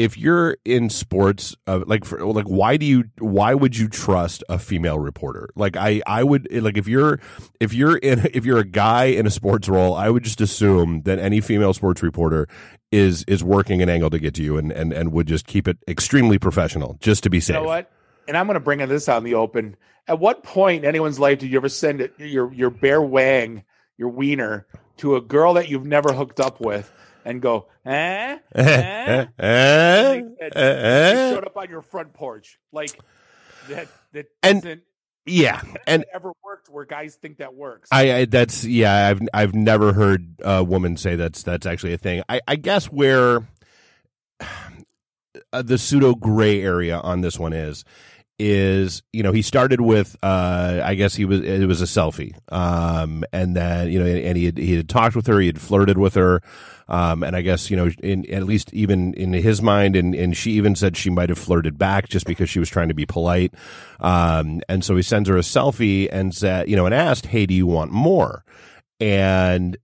if 0.00 0.16
you're 0.16 0.56
in 0.64 0.88
sports 0.88 1.54
uh, 1.66 1.80
like 1.86 2.06
for, 2.06 2.24
like 2.24 2.46
why 2.46 2.78
do 2.78 2.86
you 2.86 3.04
why 3.18 3.52
would 3.52 3.76
you 3.76 3.86
trust 3.86 4.42
a 4.48 4.58
female 4.58 4.98
reporter 4.98 5.50
like 5.56 5.76
i 5.76 6.00
i 6.06 6.24
would 6.24 6.48
like 6.50 6.78
if 6.78 6.88
you're 6.88 7.20
if 7.60 7.74
you're 7.74 7.98
in 7.98 8.26
if 8.32 8.46
you're 8.46 8.58
a 8.58 8.64
guy 8.64 9.04
in 9.04 9.26
a 9.26 9.30
sports 9.30 9.68
role 9.68 9.94
i 9.94 10.08
would 10.08 10.22
just 10.22 10.40
assume 10.40 11.02
that 11.02 11.18
any 11.18 11.38
female 11.38 11.74
sports 11.74 12.02
reporter 12.02 12.48
is 12.90 13.24
is 13.24 13.44
working 13.44 13.82
an 13.82 13.90
angle 13.90 14.08
to 14.08 14.18
get 14.18 14.32
to 14.34 14.42
you 14.42 14.56
and 14.56 14.72
and, 14.72 14.94
and 14.94 15.12
would 15.12 15.26
just 15.26 15.46
keep 15.46 15.68
it 15.68 15.76
extremely 15.86 16.38
professional 16.38 16.96
just 17.00 17.22
to 17.22 17.28
be 17.28 17.36
You 17.36 17.42
safe 17.42 17.54
know 17.56 17.64
what? 17.64 17.90
And 18.26 18.36
I'm 18.36 18.46
going 18.46 18.54
to 18.54 18.60
bring 18.60 18.78
this 18.78 19.08
out 19.08 19.18
in 19.18 19.24
the 19.24 19.34
open. 19.34 19.76
At 20.06 20.18
what 20.18 20.42
point 20.42 20.84
in 20.84 20.88
anyone's 20.88 21.18
life 21.18 21.40
did 21.40 21.50
you 21.50 21.58
ever 21.58 21.68
send 21.68 22.00
it, 22.00 22.14
your 22.18 22.52
your 22.52 22.70
bare 22.70 23.02
wang, 23.02 23.64
your 23.96 24.08
wiener, 24.08 24.66
to 24.98 25.16
a 25.16 25.20
girl 25.20 25.54
that 25.54 25.68
you've 25.68 25.86
never 25.86 26.12
hooked 26.12 26.40
up 26.40 26.60
with, 26.60 26.90
and 27.24 27.40
go, 27.42 27.66
eh? 27.84 28.38
eh? 28.54 29.26
Eh? 29.38 30.14
And 30.14 30.38
Eh? 30.40 30.50
Eh? 30.54 31.34
showed 31.34 31.44
up 31.46 31.56
on 31.56 31.68
your 31.70 31.82
front 31.82 32.12
porch, 32.14 32.58
like 32.72 32.98
that. 33.68 33.88
That 34.12 34.26
And- 34.42 34.62
doesn't 34.62 34.82
yeah 35.26 35.60
and 35.86 36.04
ever 36.14 36.32
worked 36.42 36.70
where 36.70 36.86
guys 36.86 37.14
think 37.14 37.36
that 37.36 37.54
works. 37.54 37.90
I, 37.92 38.12
I 38.12 38.24
that's 38.24 38.64
yeah 38.64 39.08
I've 39.08 39.20
I've 39.34 39.54
never 39.54 39.92
heard 39.92 40.34
a 40.42 40.64
woman 40.64 40.96
say 40.96 41.14
that's 41.14 41.42
that's 41.42 41.66
actually 41.66 41.92
a 41.92 41.98
thing. 41.98 42.22
I, 42.28 42.40
I 42.48 42.56
guess 42.56 42.86
where 42.86 43.46
uh, 45.52 45.62
the 45.62 45.78
pseudo 45.78 46.14
gray 46.14 46.62
area 46.62 46.98
on 46.98 47.20
this 47.20 47.38
one 47.38 47.52
is 47.52 47.84
is 48.40 49.02
you 49.12 49.22
know 49.22 49.32
he 49.32 49.42
started 49.42 49.82
with 49.82 50.16
uh 50.22 50.80
I 50.82 50.94
guess 50.94 51.14
he 51.14 51.26
was 51.26 51.40
it 51.42 51.66
was 51.66 51.82
a 51.82 51.84
selfie. 51.84 52.34
Um 52.50 53.22
and 53.34 53.54
then 53.54 53.90
you 53.90 53.98
know 53.98 54.06
and 54.06 54.36
he 54.36 54.46
had, 54.46 54.56
he 54.56 54.74
had 54.76 54.88
talked 54.88 55.14
with 55.14 55.26
her 55.26 55.38
he 55.38 55.46
had 55.46 55.60
flirted 55.60 55.98
with 55.98 56.14
her. 56.14 56.40
Um 56.88 57.22
and 57.22 57.36
I 57.36 57.42
guess 57.42 57.70
you 57.70 57.76
know 57.76 57.90
in 58.02 58.28
at 58.32 58.44
least 58.44 58.72
even 58.72 59.12
in 59.12 59.34
his 59.34 59.60
mind 59.60 59.94
and 59.94 60.14
and 60.14 60.34
she 60.34 60.52
even 60.52 60.74
said 60.74 60.96
she 60.96 61.10
might 61.10 61.28
have 61.28 61.38
flirted 61.38 61.76
back 61.76 62.08
just 62.08 62.26
because 62.26 62.48
she 62.48 62.58
was 62.58 62.70
trying 62.70 62.88
to 62.88 62.94
be 62.94 63.04
polite. 63.04 63.52
Um 64.00 64.62
and 64.70 64.82
so 64.82 64.96
he 64.96 65.02
sends 65.02 65.28
her 65.28 65.36
a 65.36 65.42
selfie 65.42 66.08
and 66.10 66.34
said 66.34 66.68
you 66.68 66.76
know 66.76 66.86
and 66.86 66.94
asked 66.94 67.26
hey 67.26 67.44
do 67.44 67.52
you 67.52 67.66
want 67.66 67.92
more? 67.92 68.42
And 68.98 69.76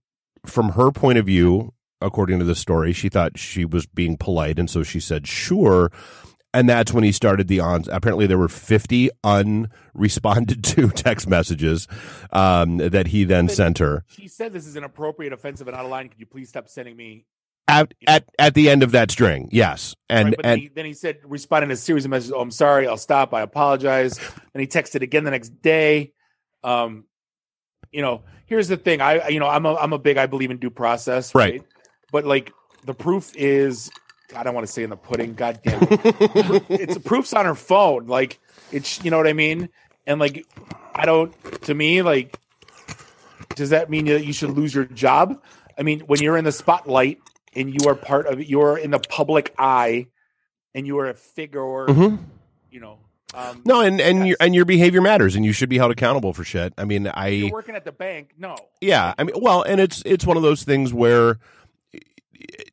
from 0.47 0.69
her 0.69 0.91
point 0.91 1.19
of 1.19 1.27
view 1.27 1.73
according 2.01 2.39
to 2.39 2.45
the 2.45 2.55
story 2.55 2.91
she 2.91 3.07
thought 3.07 3.37
she 3.37 3.65
was 3.65 3.85
being 3.85 4.17
polite. 4.17 4.57
And 4.57 4.67
so 4.67 4.81
she 4.81 4.99
said 4.99 5.27
sure 5.27 5.91
and 6.57 6.67
that's 6.67 6.91
when 6.91 7.03
he 7.03 7.11
started 7.11 7.47
the 7.47 7.59
on. 7.59 7.83
Apparently, 7.91 8.25
there 8.25 8.37
were 8.37 8.47
fifty 8.47 9.11
unresponded 9.23 10.63
to 10.75 10.89
text 10.89 11.27
messages 11.27 11.87
um, 12.31 12.77
that 12.77 13.07
he 13.07 13.23
then 13.25 13.47
sent 13.47 13.77
her. 13.77 14.03
she 14.07 14.27
said 14.27 14.53
this 14.53 14.65
is 14.65 14.75
inappropriate, 14.75 15.33
offensive, 15.33 15.67
and 15.67 15.77
out 15.77 15.85
of 15.85 15.91
line. 15.91 16.09
Could 16.09 16.19
you 16.19 16.25
please 16.25 16.49
stop 16.49 16.67
sending 16.67 16.97
me? 16.97 17.27
At, 17.67 17.93
at 18.07 18.23
at 18.39 18.53
the 18.55 18.69
end 18.71 18.81
of 18.81 18.91
that 18.93 19.11
string, 19.11 19.49
yes, 19.51 19.93
and 20.09 20.29
right, 20.29 20.35
and 20.35 20.43
then, 20.43 20.57
he, 20.59 20.67
then 20.69 20.85
he 20.85 20.93
said, 20.93 21.17
responding 21.25 21.67
to 21.69 21.73
a 21.73 21.77
series 21.77 22.05
of 22.05 22.11
messages. 22.11 22.31
Oh, 22.33 22.39
I'm 22.39 22.49
sorry. 22.49 22.87
I'll 22.87 22.97
stop. 22.97 23.33
I 23.35 23.41
apologize. 23.41 24.19
And 24.53 24.61
he 24.61 24.67
texted 24.67 25.01
again 25.03 25.25
the 25.25 25.31
next 25.31 25.61
day. 25.61 26.13
Um, 26.63 27.03
you 27.91 28.01
know, 28.01 28.23
here's 28.47 28.67
the 28.67 28.77
thing. 28.77 29.01
I, 29.01 29.19
I- 29.19 29.27
you 29.27 29.39
know, 29.39 29.47
I'm 29.47 29.65
a, 29.67 29.75
I'm 29.75 29.93
a 29.93 29.99
big. 29.99 30.17
I 30.17 30.25
believe 30.25 30.49
in 30.49 30.57
due 30.57 30.71
process. 30.71 31.35
Right. 31.35 31.61
But 32.11 32.25
like, 32.25 32.51
the 32.85 32.95
proof 32.95 33.35
is. 33.35 33.91
God, 34.29 34.39
I 34.39 34.43
don't 34.43 34.53
want 34.53 34.67
to 34.67 34.71
say 34.73 34.83
in 34.83 34.89
the 34.89 34.97
pudding. 34.97 35.33
God 35.35 35.59
damn 35.63 35.81
it. 35.83 36.63
it's 36.69 36.97
proof's 36.97 37.33
on 37.33 37.45
her 37.45 37.55
phone. 37.55 38.07
Like, 38.07 38.39
it's 38.71 39.03
you 39.03 39.11
know 39.11 39.17
what 39.17 39.27
I 39.27 39.33
mean. 39.33 39.69
And 40.05 40.19
like, 40.19 40.45
I 40.93 41.05
don't. 41.05 41.33
To 41.63 41.73
me, 41.73 42.01
like, 42.01 42.37
does 43.55 43.69
that 43.69 43.89
mean 43.89 44.05
that 44.05 44.25
you 44.25 44.33
should 44.33 44.49
lose 44.51 44.73
your 44.75 44.85
job? 44.85 45.41
I 45.77 45.83
mean, 45.83 46.01
when 46.01 46.21
you're 46.21 46.37
in 46.37 46.43
the 46.43 46.51
spotlight 46.51 47.19
and 47.55 47.69
you 47.73 47.87
are 47.89 47.95
part 47.95 48.25
of 48.27 48.39
it, 48.39 48.47
you're 48.47 48.77
in 48.77 48.91
the 48.91 48.99
public 48.99 49.53
eye, 49.57 50.07
and 50.75 50.85
you 50.85 50.97
are 50.99 51.07
a 51.09 51.13
figure, 51.13 51.61
Mhm. 51.87 52.19
you 52.71 52.79
know. 52.79 52.99
Um, 53.33 53.61
no, 53.65 53.81
and 53.81 53.99
and 54.01 54.19
Yes. 54.19 54.27
your 54.27 54.37
and 54.39 54.55
your 54.55 54.65
behavior 54.65 55.01
matters, 55.01 55.35
and 55.35 55.43
you 55.45 55.51
should 55.53 55.69
be 55.69 55.77
held 55.77 55.91
accountable 55.91 56.33
for 56.33 56.43
shit. 56.43 56.73
I 56.77 56.85
mean, 56.85 57.03
you're 57.05 57.13
I 57.15 57.49
working 57.51 57.75
at 57.75 57.83
the 57.85 57.91
bank. 57.91 58.31
No, 58.37 58.55
yeah, 58.81 59.13
I 59.17 59.23
mean, 59.23 59.35
well, 59.41 59.61
and 59.63 59.79
it's 59.81 60.01
it's 60.05 60.25
one 60.25 60.35
of 60.37 60.43
those 60.43 60.63
things 60.63 60.93
where. 60.93 61.37
It, 61.93 62.71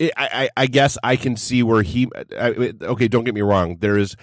I, 0.00 0.10
I 0.16 0.48
I 0.56 0.66
guess 0.66 0.98
I 1.02 1.16
can 1.16 1.36
see 1.36 1.62
where 1.62 1.82
he. 1.82 2.08
I, 2.38 2.72
okay, 2.82 3.08
don't 3.08 3.24
get 3.24 3.34
me 3.34 3.40
wrong. 3.40 3.78
There 3.80 3.96
is, 3.96 4.16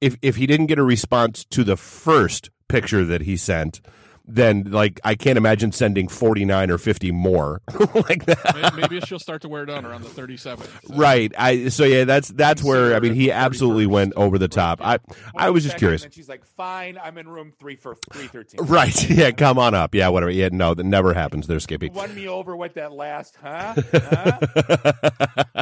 if 0.00 0.16
if 0.22 0.36
he 0.36 0.46
didn't 0.46 0.66
get 0.66 0.78
a 0.78 0.84
response 0.84 1.44
to 1.46 1.64
the 1.64 1.76
first 1.76 2.50
picture 2.68 3.04
that 3.04 3.22
he 3.22 3.36
sent, 3.36 3.80
then 4.26 4.64
like 4.70 5.00
I 5.04 5.14
can't 5.14 5.36
imagine 5.38 5.72
sending 5.72 6.06
forty 6.08 6.44
nine 6.44 6.70
or 6.70 6.78
fifty 6.78 7.10
more 7.10 7.60
like 7.94 8.26
that. 8.26 8.72
Maybe 8.76 9.00
she'll 9.00 9.18
start 9.18 9.42
to 9.42 9.48
wear 9.48 9.66
down 9.66 9.84
around 9.84 10.02
the 10.02 10.08
37. 10.08 10.66
Right. 10.90 11.32
I 11.36 11.68
so 11.68 11.84
yeah. 11.84 12.04
That's 12.04 12.28
that's 12.28 12.62
where 12.62 12.94
I 12.94 13.00
mean 13.00 13.14
he 13.14 13.32
absolutely 13.32 13.86
went 13.86 14.12
over 14.16 14.38
the 14.38 14.48
top. 14.48 14.80
I 14.80 14.98
I 15.36 15.50
was 15.50 15.64
just 15.64 15.76
curious. 15.78 16.04
And 16.04 16.12
she's 16.14 16.28
like, 16.28 16.44
"Fine, 16.44 16.98
I'm 17.02 17.18
in 17.18 17.28
room 17.28 17.52
three 17.58 17.76
for 17.76 17.96
three 18.12 18.26
thirteen. 18.28 18.60
Right. 18.64 19.10
Yeah. 19.10 19.30
Come 19.32 19.58
on 19.58 19.74
up. 19.74 19.94
Yeah. 19.94 20.08
Whatever. 20.08 20.30
Yeah. 20.30 20.48
No, 20.52 20.74
that 20.74 20.84
never 20.84 21.12
happens. 21.14 21.46
There, 21.46 21.58
Skippy. 21.60 21.90
Won 21.90 22.14
me 22.14 22.28
over 22.28 22.54
with 22.56 22.74
that 22.74 22.92
last, 22.92 23.36
huh? 23.42 23.74
huh? 23.92 25.54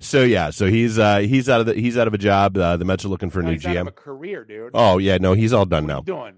so 0.00 0.22
yeah. 0.22 0.50
So 0.50 0.66
he's 0.66 0.98
uh 0.98 1.18
he's 1.18 1.48
out 1.48 1.60
of 1.60 1.66
the 1.66 1.74
he's 1.74 1.96
out 1.96 2.06
of 2.06 2.14
a 2.14 2.18
job. 2.18 2.56
Uh, 2.56 2.76
the 2.76 2.84
Mets 2.84 3.04
are 3.04 3.08
looking 3.08 3.30
for 3.30 3.40
a 3.40 3.42
No, 3.42 3.48
new 3.50 3.54
he's 3.56 3.66
out 3.66 3.76
of 3.76 3.86
GM. 3.86 3.88
a 3.88 3.92
career, 3.92 4.44
dude. 4.44 4.70
Oh 4.74 4.98
yeah. 4.98 5.18
No, 5.18 5.32
he's 5.32 5.52
all 5.52 5.64
done 5.66 5.84
what 5.84 5.90
are 5.90 5.94
now. 5.94 5.98
you 6.00 6.04
doing? 6.04 6.34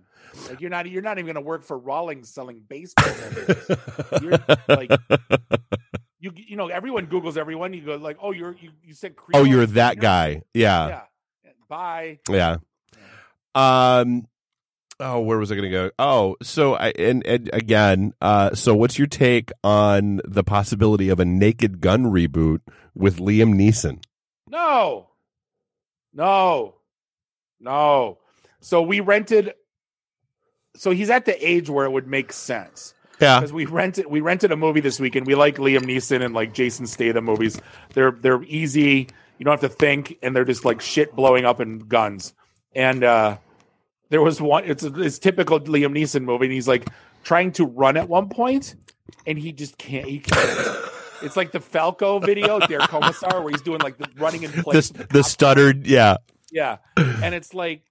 Like 0.49 0.61
you're 0.61 0.71
not 0.71 0.89
you're 0.91 1.03
not 1.03 1.19
even 1.19 1.27
going 1.27 1.43
to 1.43 1.49
work 1.49 1.63
for 1.63 1.79
Rawlings 1.79 2.29
selling 2.29 2.63
baseball. 2.69 3.09
You're 4.21 4.39
like 4.69 4.91
you 6.21 6.33
you 6.35 6.57
know 6.57 6.69
everyone 6.69 7.07
Google's 7.07 7.37
everyone. 7.37 7.73
You 7.73 7.83
go 7.83 7.97
like, 7.97 8.17
oh, 8.21 8.33
you're 8.33 8.57
you 8.61 8.71
you 8.83 8.95
said 8.95 9.15
Oh, 9.35 9.45
you're 9.45 9.67
that 9.67 9.95
Junior? 9.95 10.03
guy. 10.03 10.43
Yeah. 10.55 10.89
Yeah. 10.89 11.51
Bye. 11.69 12.19
Yeah. 12.29 12.57
Um. 13.55 14.27
Oh, 15.03 15.21
where 15.21 15.39
was 15.39 15.51
I 15.51 15.55
going 15.55 15.65
to 15.65 15.71
go? 15.71 15.91
Oh, 15.99 16.37
so 16.43 16.75
I 16.75 16.89
and, 16.99 17.27
and 17.27 17.49
again, 17.55 18.13
uh, 18.21 18.55
so 18.55 18.75
what's 18.75 18.99
your 18.99 19.07
take 19.07 19.51
on 19.65 20.21
the 20.27 20.45
possibility 20.45 21.09
of 21.09 21.19
a 21.21 21.25
Naked 21.25 21.81
Gun 21.81 22.05
reboot 22.05 22.61
with 22.95 23.17
Liam 23.17 23.55
Neeson? 23.55 24.03
No. 24.49 25.09
No. 26.13 26.75
No. 27.61 28.19
So 28.61 28.83
we 28.83 29.01
rented 29.01 29.55
so 30.75 30.91
he's 30.91 31.11
at 31.11 31.25
the 31.25 31.47
age 31.47 31.69
where 31.69 31.85
it 31.85 31.91
would 31.91 32.07
make 32.07 32.33
sense. 32.33 32.95
Yeah. 33.21 33.39
Because 33.39 33.53
we 33.53 33.67
rented 33.67 34.07
we 34.07 34.21
rented 34.21 34.51
a 34.51 34.57
movie 34.57 34.81
this 34.81 34.99
weekend. 34.99 35.27
We 35.27 35.35
like 35.35 35.57
Liam 35.57 35.83
Neeson 35.83 36.25
and 36.25 36.35
like 36.35 36.55
Jason 36.55 36.87
Statham 36.87 37.25
movies. 37.25 37.61
They're 37.93 38.13
they're 38.13 38.43
easy. 38.45 39.09
You 39.39 39.45
don't 39.45 39.53
have 39.53 39.71
to 39.71 39.75
think, 39.75 40.19
and 40.23 40.35
they're 40.35 40.45
just 40.45 40.65
like 40.65 40.81
shit 40.81 41.15
blowing 41.15 41.45
up 41.45 41.61
and 41.61 41.87
guns. 41.89 42.35
And 42.75 43.05
uh 43.05 43.39
there 44.09 44.23
was 44.23 44.41
one. 44.41 44.65
It's 44.65 44.83
it's 44.83 45.19
typical 45.19 45.61
Liam 45.61 45.97
Neeson 45.97 46.23
movie, 46.23 46.47
and 46.47 46.53
he's 46.53 46.69
like 46.69 46.89
trying 47.23 47.53
to 47.53 47.67
run 47.67 47.97
at 47.97 48.09
one 48.09 48.29
point, 48.29 48.75
and 49.27 49.39
he 49.39 49.53
just 49.53 49.79
can't. 49.79 50.07
He 50.07 50.21
can't. 50.21 50.79
It's 51.23 51.37
like 51.37 51.53
the 51.53 51.61
Falco 51.61 52.19
video, 52.19 52.59
Der 52.61 52.79
Kommissar, 52.79 53.43
where 53.43 53.51
he's 53.51 53.61
doing 53.61 53.81
like 53.81 53.99
the 53.99 54.09
running 54.17 54.43
in 54.43 54.53
place. 54.53 54.89
The 54.89 55.01
with 55.01 55.09
the 55.11 55.23
stuttered. 55.23 55.87
Yeah. 55.87 56.17
Yeah, 56.51 56.79
and 56.97 57.35
it's 57.35 57.55
like, 57.55 57.83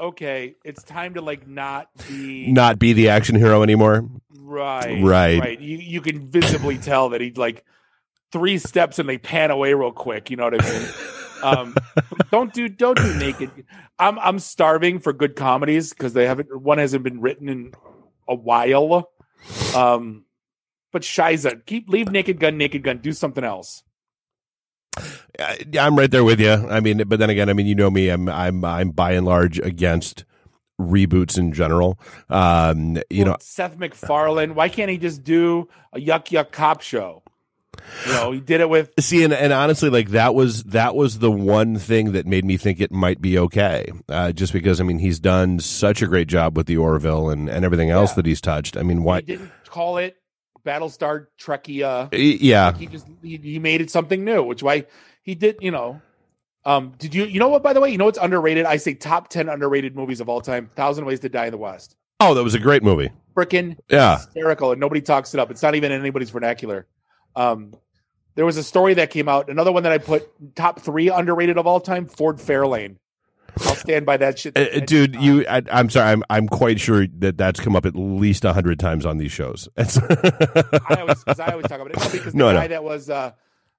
okay, 0.00 0.54
it's 0.64 0.82
time 0.82 1.14
to 1.14 1.20
like 1.22 1.46
not 1.46 1.88
be 2.08 2.50
Not 2.52 2.78
be 2.78 2.92
the 2.92 3.08
action 3.08 3.36
hero 3.36 3.62
anymore. 3.62 4.08
right, 4.38 5.02
Right. 5.02 5.40
right. 5.40 5.60
You 5.60 5.78
you 5.78 6.00
can 6.00 6.20
visibly 6.30 6.78
tell 6.90 7.10
that 7.10 7.20
he 7.20 7.32
like 7.32 7.64
three 8.32 8.58
steps 8.58 8.98
and 8.98 9.08
they 9.08 9.18
pan 9.18 9.50
away 9.50 9.72
real 9.74 9.92
quick. 9.92 10.30
You 10.30 10.36
know 10.36 10.44
what 10.44 10.62
I 10.62 10.70
mean? 10.78 10.88
Um, 11.42 11.74
don't 12.30 12.52
do 12.52 12.68
don't 12.68 12.96
do 12.96 13.14
naked. 13.18 13.50
I'm 13.98 14.18
I'm 14.18 14.38
starving 14.38 14.98
for 14.98 15.12
good 15.12 15.36
comedies 15.36 15.90
because 15.90 16.12
they 16.12 16.26
haven't 16.26 16.48
one 16.60 16.78
hasn't 16.78 17.04
been 17.04 17.20
written 17.20 17.48
in 17.48 17.72
a 18.28 18.34
while. 18.34 19.10
Um, 19.74 20.24
but 20.92 21.02
Shiza, 21.02 21.64
keep 21.66 21.88
leave 21.88 22.10
Naked 22.10 22.40
Gun, 22.40 22.56
Naked 22.58 22.82
Gun. 22.82 22.98
Do 22.98 23.12
something 23.12 23.44
else. 23.44 23.82
I- 25.38 25.58
I'm 25.78 25.96
right 25.96 26.10
there 26.10 26.24
with 26.24 26.40
you. 26.40 26.50
I 26.50 26.80
mean, 26.80 27.02
but 27.06 27.18
then 27.18 27.30
again, 27.30 27.48
I 27.48 27.52
mean, 27.52 27.66
you 27.66 27.74
know 27.74 27.90
me. 27.90 28.08
I'm 28.08 28.28
I'm 28.28 28.64
I'm 28.64 28.90
by 28.90 29.12
and 29.12 29.26
large 29.26 29.58
against 29.58 30.24
reboots 30.80 31.38
in 31.38 31.52
general. 31.52 31.98
Um, 32.28 32.98
you 33.10 33.24
know, 33.24 33.36
Seth 33.40 33.78
MacFarlane. 33.78 34.54
Why 34.54 34.68
can't 34.68 34.90
he 34.90 34.98
just 34.98 35.22
do 35.24 35.68
a 35.92 35.98
Yuck 35.98 36.26
Yuck 36.26 36.52
Cop 36.52 36.80
show? 36.82 37.22
You 38.06 38.12
know, 38.12 38.32
he 38.32 38.40
did 38.40 38.62
it 38.62 38.70
with 38.70 38.90
See, 38.98 39.22
and, 39.22 39.34
and 39.34 39.52
honestly, 39.52 39.90
like 39.90 40.08
that 40.10 40.34
was 40.34 40.64
that 40.64 40.94
was 40.96 41.18
the 41.18 41.30
one 41.30 41.78
thing 41.78 42.12
that 42.12 42.26
made 42.26 42.44
me 42.44 42.56
think 42.56 42.80
it 42.80 42.90
might 42.90 43.20
be 43.20 43.38
okay. 43.38 43.92
Uh, 44.08 44.32
just 44.32 44.52
because 44.54 44.80
I 44.80 44.84
mean 44.84 44.98
he's 44.98 45.20
done 45.20 45.60
such 45.60 46.00
a 46.02 46.06
great 46.06 46.26
job 46.26 46.56
with 46.56 46.66
the 46.66 46.78
Orville 46.78 47.28
and, 47.28 47.48
and 47.50 47.64
everything 47.66 47.90
else 47.90 48.12
Yeah. 48.12 48.16
that 48.16 48.26
he's 48.26 48.40
touched. 48.40 48.76
I 48.78 48.82
mean, 48.82 49.02
why? 49.02 49.20
he 49.20 49.26
didn't 49.26 49.50
call 49.68 49.98
it 49.98 50.16
Battlestar 50.66 51.28
Trekia. 51.40 52.10
Y- 52.12 52.38
Yeah, 52.40 52.72
He 52.76 52.86
just 52.86 53.06
he, 53.22 53.36
he 53.36 53.58
made 53.58 53.80
it 53.80 53.90
something 53.90 54.24
new, 54.24 54.42
which 54.42 54.62
why 54.62 54.86
he 55.22 55.34
did. 55.34 55.56
You 55.60 55.70
know, 55.70 56.00
um, 56.64 56.92
did 56.98 57.14
you 57.14 57.24
you 57.24 57.38
know 57.38 57.48
what? 57.48 57.62
By 57.62 57.72
the 57.72 57.80
way, 57.80 57.90
you 57.90 57.98
know 57.98 58.04
what's 58.06 58.18
underrated? 58.18 58.66
I 58.66 58.76
say 58.76 58.94
top 58.94 59.28
ten 59.28 59.48
underrated 59.48 59.94
movies 59.96 60.20
of 60.20 60.28
all 60.28 60.40
time. 60.40 60.70
Thousand 60.74 61.04
Ways 61.06 61.20
to 61.20 61.28
Die 61.28 61.46
in 61.46 61.52
the 61.52 61.58
West. 61.58 61.96
Oh, 62.20 62.34
that 62.34 62.42
was 62.42 62.54
a 62.54 62.58
great 62.58 62.82
movie. 62.82 63.10
Freaking 63.36 63.76
Yeah. 63.90 64.16
hysterical, 64.16 64.72
and 64.72 64.80
nobody 64.80 65.00
talks 65.02 65.34
it 65.34 65.40
up. 65.40 65.50
It's 65.50 65.62
not 65.62 65.74
even 65.74 65.92
in 65.92 66.00
anybody's 66.00 66.30
vernacular. 66.30 66.86
Um, 67.36 67.74
there 68.34 68.46
was 68.46 68.56
a 68.56 68.62
story 68.62 68.94
that 68.94 69.10
came 69.10 69.28
out. 69.28 69.48
Another 69.50 69.70
one 69.72 69.82
that 69.84 69.92
I 69.92 69.98
put 69.98 70.26
top 70.56 70.80
three 70.80 71.08
underrated 71.08 71.58
of 71.58 71.66
all 71.66 71.80
time. 71.80 72.06
Ford 72.06 72.38
Fairlane. 72.38 72.96
I'll 73.64 73.74
stand 73.76 74.06
by 74.06 74.16
that 74.18 74.38
shit. 74.38 74.56
Uh, 74.58 74.80
dude, 74.80 75.16
you. 75.16 75.46
I, 75.48 75.62
I'm 75.72 75.88
sorry. 75.90 76.10
I'm 76.10 76.22
I'm 76.30 76.48
quite 76.48 76.80
sure 76.80 77.06
that 77.18 77.38
that's 77.38 77.60
come 77.60 77.74
up 77.76 77.86
at 77.86 77.96
least 77.96 78.44
a 78.44 78.52
hundred 78.52 78.78
times 78.78 79.06
on 79.06 79.18
these 79.18 79.32
shows. 79.32 79.68
I 79.78 81.00
always, 81.00 81.24
I 81.38 81.52
always 81.52 81.66
talk 81.66 81.80
about 81.80 81.92
it. 81.92 81.98
No, 81.98 82.08
because 82.10 82.34
the 82.36 82.38
No, 82.38 82.52
no. 82.52 82.58
guy 82.60 82.68
that 82.68 82.84
was 82.84 83.10
uh, 83.10 83.32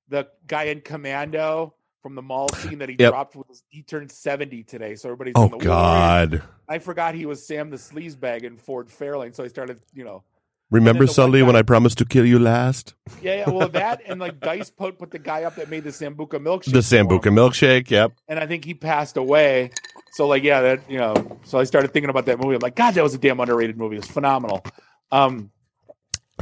the 0.10 0.28
guy 0.48 0.64
in 0.66 0.82
Commando 0.82 1.74
from 2.02 2.16
the 2.16 2.22
mall 2.22 2.52
scene 2.52 2.80
that 2.80 2.90
he 2.90 2.96
Yep. 2.98 3.12
dropped 3.12 3.36
was 3.36 3.64
he 3.70 3.84
turned 3.84 4.12
seventy 4.12 4.64
today. 4.64 4.96
So 4.96 5.10
everybody's 5.10 5.34
oh 5.36 5.48
the 5.48 5.58
God! 5.58 6.44
I 6.68 6.80
forgot 6.80 7.16
he 7.16 7.26
was 7.26 7.46
Sam 7.46 7.70
the 7.70 7.78
sleazebag 7.78 8.44
in 8.44 8.58
Ford 8.58 8.90
Fairlane, 8.90 9.36
so 9.36 9.44
I 9.44 9.48
started, 9.48 9.80
you 9.94 10.04
know, 10.04 10.24
Remember 10.70 11.08
Sully 11.08 11.44
when 11.44 11.56
I 11.56 11.62
promised 11.62 11.98
to 12.00 12.06
kill 12.06 12.26
you 12.26 12.40
last? 12.40 12.94
yeah, 13.22 13.36
yeah. 13.36 13.50
Well, 13.50 13.70
that 13.70 14.02
and 14.06 14.20
like 14.20 14.40
Dice 14.40 14.70
put 14.70 15.00
put 15.00 15.12
the 15.12 15.20
guy 15.20 15.44
up 15.44 15.56
that 15.56 15.70
made 15.70 15.86
the 15.86 15.92
Sambuca 15.92 16.40
milkshake. 16.42 16.74
The 16.74 16.80
Sambuca 16.80 17.32
milkshake. 17.32 17.90
Yep. 17.90 18.12
and 18.28 18.38
I 18.40 18.48
think 18.48 18.66
he 18.66 18.74
passed 18.74 19.16
away. 19.16 19.72
So 20.12 20.28
like, 20.28 20.44
yeah, 20.44 20.62
that 20.62 20.92
you 20.92 20.98
know. 20.98 21.40
So 21.44 21.58
I 21.58 21.64
started 21.64 21.94
thinking 21.94 22.10
about 22.10 22.26
that 22.26 22.40
movie. 22.40 22.56
I'm 22.56 22.60
like, 22.60 22.76
God, 22.76 22.96
that 22.96 23.04
was 23.04 23.14
a 23.14 23.18
damn 23.18 23.40
underrated 23.40 23.78
movie. 23.78 23.96
It 23.96 24.00
was 24.00 24.12
phenomenal. 24.12 24.64
Um, 25.12 25.52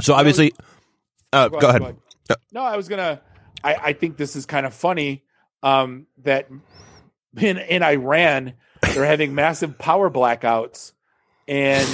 So 0.01 0.13
obviously, 0.15 0.53
uh, 1.31 1.49
go, 1.49 1.69
ahead. 1.69 1.95
No, 2.51 2.61
I 2.63 2.77
was 2.77 2.87
gonna. 2.87 3.21
I, 3.63 3.75
I 3.75 3.93
think 3.93 4.17
this 4.17 4.35
is 4.35 4.45
kind 4.45 4.65
of 4.65 4.73
funny 4.73 5.23
um, 5.61 6.07
that 6.23 6.49
in 7.37 7.57
in 7.57 7.83
Iran 7.83 8.53
they're 8.93 9.05
having 9.05 9.35
massive 9.35 9.77
power 9.77 10.09
blackouts, 10.09 10.93
and 11.47 11.87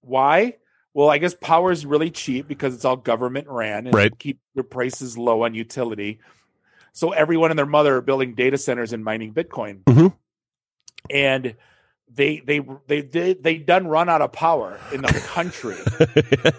why? 0.00 0.56
Well, 0.94 1.08
I 1.10 1.18
guess 1.18 1.34
power 1.40 1.70
is 1.70 1.86
really 1.86 2.10
cheap 2.10 2.48
because 2.48 2.74
it's 2.74 2.84
all 2.84 2.96
government 2.96 3.46
ran 3.48 3.86
and 3.86 3.94
Right. 3.94 4.16
keep 4.18 4.38
their 4.54 4.64
prices 4.64 5.16
low 5.16 5.42
on 5.44 5.54
utility. 5.54 6.18
So 6.92 7.10
everyone 7.12 7.50
and 7.50 7.58
their 7.58 7.66
mother 7.66 7.96
are 7.96 8.00
building 8.00 8.34
data 8.34 8.58
centers 8.58 8.92
and 8.92 9.04
mining 9.04 9.32
Bitcoin, 9.32 9.84
Mhm. 9.84 10.14
and 11.10 11.54
they 12.12 12.40
they 12.40 12.60
they 12.86 13.02
they 13.02 13.34
they 13.34 13.58
done 13.58 13.86
run 13.86 14.08
out 14.08 14.22
of 14.22 14.32
power 14.32 14.80
in 14.92 15.02
the 15.02 15.08
country. 15.28 15.76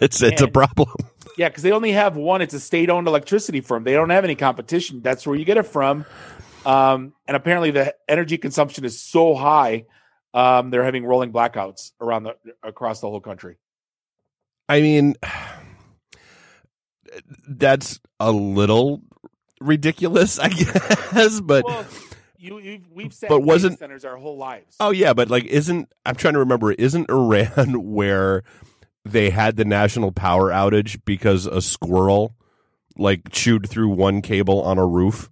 it's 0.01 0.21
it's 0.21 0.41
a 0.41 0.47
problem. 0.47 0.89
Yeah, 1.37 1.49
because 1.49 1.63
they 1.63 1.71
only 1.71 1.91
have 1.93 2.15
one. 2.17 2.41
It's 2.41 2.53
a 2.53 2.59
state-owned 2.59 3.07
electricity 3.07 3.61
firm. 3.61 3.83
They 3.83 3.93
don't 3.93 4.09
have 4.09 4.23
any 4.25 4.35
competition. 4.35 5.01
That's 5.01 5.25
where 5.25 5.37
you 5.37 5.45
get 5.45 5.57
it 5.57 5.63
from. 5.63 6.05
Um, 6.65 7.13
and 7.27 7.35
apparently, 7.37 7.71
the 7.71 7.95
energy 8.09 8.37
consumption 8.37 8.83
is 8.83 8.99
so 9.01 9.35
high, 9.35 9.85
um, 10.33 10.69
they're 10.69 10.83
having 10.83 11.05
rolling 11.05 11.31
blackouts 11.31 11.91
around 12.01 12.23
the 12.23 12.35
across 12.61 12.99
the 12.99 13.09
whole 13.09 13.21
country. 13.21 13.55
I 14.69 14.81
mean, 14.81 15.15
that's 17.47 17.99
a 18.19 18.31
little 18.31 19.01
ridiculous, 19.59 20.39
I 20.39 20.49
guess. 21.13 21.39
But 21.41 21.65
well, 21.65 21.85
you, 22.37 22.81
we've 22.93 23.13
sat 23.13 23.29
but 23.29 23.41
wasn't- 23.41 23.79
centers 23.79 24.05
our 24.05 24.17
whole 24.17 24.37
lives. 24.37 24.75
oh 24.79 24.91
yeah, 24.91 25.13
but 25.13 25.29
like, 25.29 25.45
isn't 25.45 25.91
I'm 26.05 26.15
trying 26.15 26.33
to 26.35 26.39
remember? 26.39 26.71
Isn't 26.71 27.09
Iran 27.09 27.83
where 27.91 28.43
they 29.05 29.29
had 29.29 29.55
the 29.55 29.65
national 29.65 30.11
power 30.11 30.49
outage 30.49 30.99
because 31.05 31.45
a 31.45 31.61
squirrel 31.61 32.35
like 32.97 33.31
chewed 33.31 33.69
through 33.69 33.89
one 33.89 34.21
cable 34.21 34.61
on 34.61 34.77
a 34.77 34.85
roof? 34.85 35.29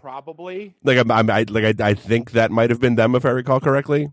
Probably. 0.00 0.74
Like 0.84 0.98
I'm, 0.98 1.10
I'm 1.10 1.30
I, 1.30 1.44
like 1.48 1.80
I, 1.80 1.88
I 1.88 1.94
think 1.94 2.32
that 2.32 2.50
might 2.50 2.70
have 2.70 2.80
been 2.80 2.94
them 2.94 3.14
if 3.14 3.24
I 3.24 3.30
recall 3.30 3.58
correctly. 3.58 4.12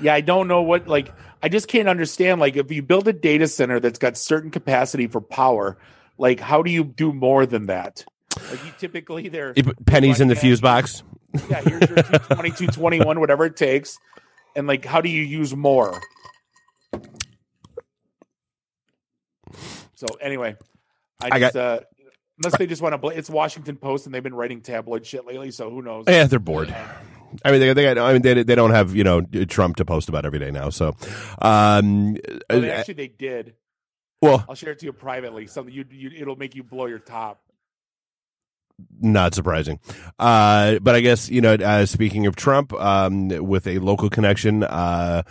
Yeah, 0.00 0.14
I 0.14 0.20
don't 0.20 0.48
know 0.48 0.62
what 0.62 0.86
like. 0.88 1.12
I 1.42 1.48
just 1.48 1.68
can't 1.68 1.88
understand. 1.88 2.40
Like, 2.40 2.56
if 2.56 2.70
you 2.70 2.82
build 2.82 3.06
a 3.08 3.12
data 3.12 3.46
center 3.48 3.78
that's 3.80 3.98
got 3.98 4.16
certain 4.16 4.50
capacity 4.50 5.06
for 5.06 5.20
power, 5.20 5.78
like, 6.18 6.40
how 6.40 6.62
do 6.62 6.70
you 6.70 6.84
do 6.84 7.12
more 7.12 7.46
than 7.46 7.66
that? 7.66 8.04
Like, 8.50 8.64
you 8.64 8.72
typically 8.78 9.28
they're 9.28 9.52
You 9.56 9.64
pennies 9.86 10.20
in 10.20 10.28
the 10.28 10.36
fuse 10.36 10.60
box. 10.60 11.02
yeah, 11.48 11.60
here's 11.60 11.88
your 11.88 11.96
220, 12.02 12.50
221, 12.50 13.20
whatever 13.20 13.44
it 13.44 13.56
takes. 13.56 13.98
And 14.56 14.66
like, 14.66 14.84
how 14.84 15.00
do 15.00 15.08
you 15.08 15.22
use 15.22 15.54
more? 15.54 16.00
So 19.94 20.06
anyway, 20.20 20.56
I, 21.20 21.28
I 21.32 21.38
just, 21.40 21.56
uh, 21.56 21.80
unless 22.38 22.58
they 22.58 22.66
just 22.66 22.82
want 22.82 22.92
to, 22.92 22.98
bl- 22.98 23.08
it's 23.08 23.28
Washington 23.28 23.76
Post 23.76 24.06
and 24.06 24.14
they've 24.14 24.22
been 24.22 24.34
writing 24.34 24.60
tabloid 24.60 25.04
shit 25.04 25.26
lately. 25.26 25.50
So 25.50 25.70
who 25.70 25.82
knows? 25.82 26.04
Yeah, 26.08 26.24
they're 26.24 26.38
bored. 26.38 26.74
I 27.44 27.50
mean, 27.50 27.60
they, 27.60 27.72
they 27.72 27.82
got, 27.94 27.98
I 27.98 28.12
mean, 28.12 28.22
they, 28.22 28.42
they 28.42 28.54
don't 28.54 28.70
have 28.70 28.94
you 28.94 29.04
know 29.04 29.20
Trump 29.22 29.76
to 29.76 29.84
post 29.84 30.08
about 30.08 30.24
every 30.24 30.38
day 30.38 30.50
now. 30.50 30.70
So, 30.70 30.96
um, 31.42 32.16
Oh, 32.50 32.60
they- 32.60 32.70
uh, 32.70 32.74
actually, 32.74 32.94
they 32.94 33.08
did. 33.08 33.54
well, 34.22 34.44
I'll 34.48 34.54
share 34.54 34.72
it 34.72 34.78
to 34.80 34.86
you 34.86 34.92
privately. 34.92 35.46
Something 35.46 35.74
you, 35.74 35.84
you 35.90 36.10
it'll 36.16 36.36
make 36.36 36.54
you 36.54 36.62
blow 36.62 36.86
your 36.86 36.98
top. 36.98 37.40
not 39.00 39.34
surprising. 39.34 39.80
Uh, 40.18 40.78
but 40.80 40.94
I 40.94 41.00
guess 41.00 41.28
you 41.30 41.40
know, 41.40 41.54
uh, 41.54 41.84
speaking 41.86 42.26
of 42.26 42.36
Trump, 42.36 42.72
um, 42.74 43.28
with 43.28 43.66
a 43.66 43.78
local 43.78 44.08
connection, 44.10 44.62
uh, 44.64 45.22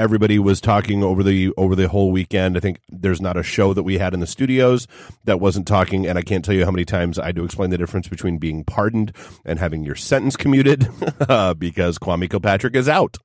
everybody 0.00 0.38
was 0.38 0.60
talking 0.60 1.04
over 1.04 1.22
the 1.22 1.52
over 1.56 1.76
the 1.76 1.88
whole 1.88 2.10
weekend. 2.10 2.56
I 2.56 2.60
think 2.60 2.80
there's 2.88 3.20
not 3.20 3.36
a 3.36 3.42
show 3.42 3.74
that 3.74 3.82
we 3.82 3.98
had 3.98 4.14
in 4.14 4.20
the 4.20 4.26
studios 4.26 4.88
that 5.24 5.38
wasn't 5.40 5.68
talking, 5.68 6.06
and 6.06 6.18
I 6.18 6.22
can't 6.22 6.44
tell 6.44 6.54
you 6.54 6.64
how 6.64 6.70
many 6.70 6.84
times 6.84 7.18
I 7.18 7.32
do 7.32 7.44
explain 7.44 7.70
the 7.70 7.78
difference 7.78 8.08
between 8.08 8.38
being 8.38 8.64
pardoned 8.64 9.14
and 9.44 9.58
having 9.58 9.84
your 9.84 9.94
sentence 9.94 10.36
commuted, 10.36 10.88
uh, 11.28 11.54
because 11.54 11.98
Kwame 11.98 12.28
Kilpatrick 12.28 12.74
is 12.74 12.88
out. 12.88 13.18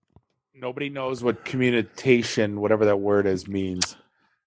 Nobody 0.53 0.89
knows 0.89 1.23
what 1.23 1.45
communication, 1.45 2.59
whatever 2.59 2.85
that 2.85 2.97
word 2.97 3.25
is, 3.25 3.47
means. 3.47 3.95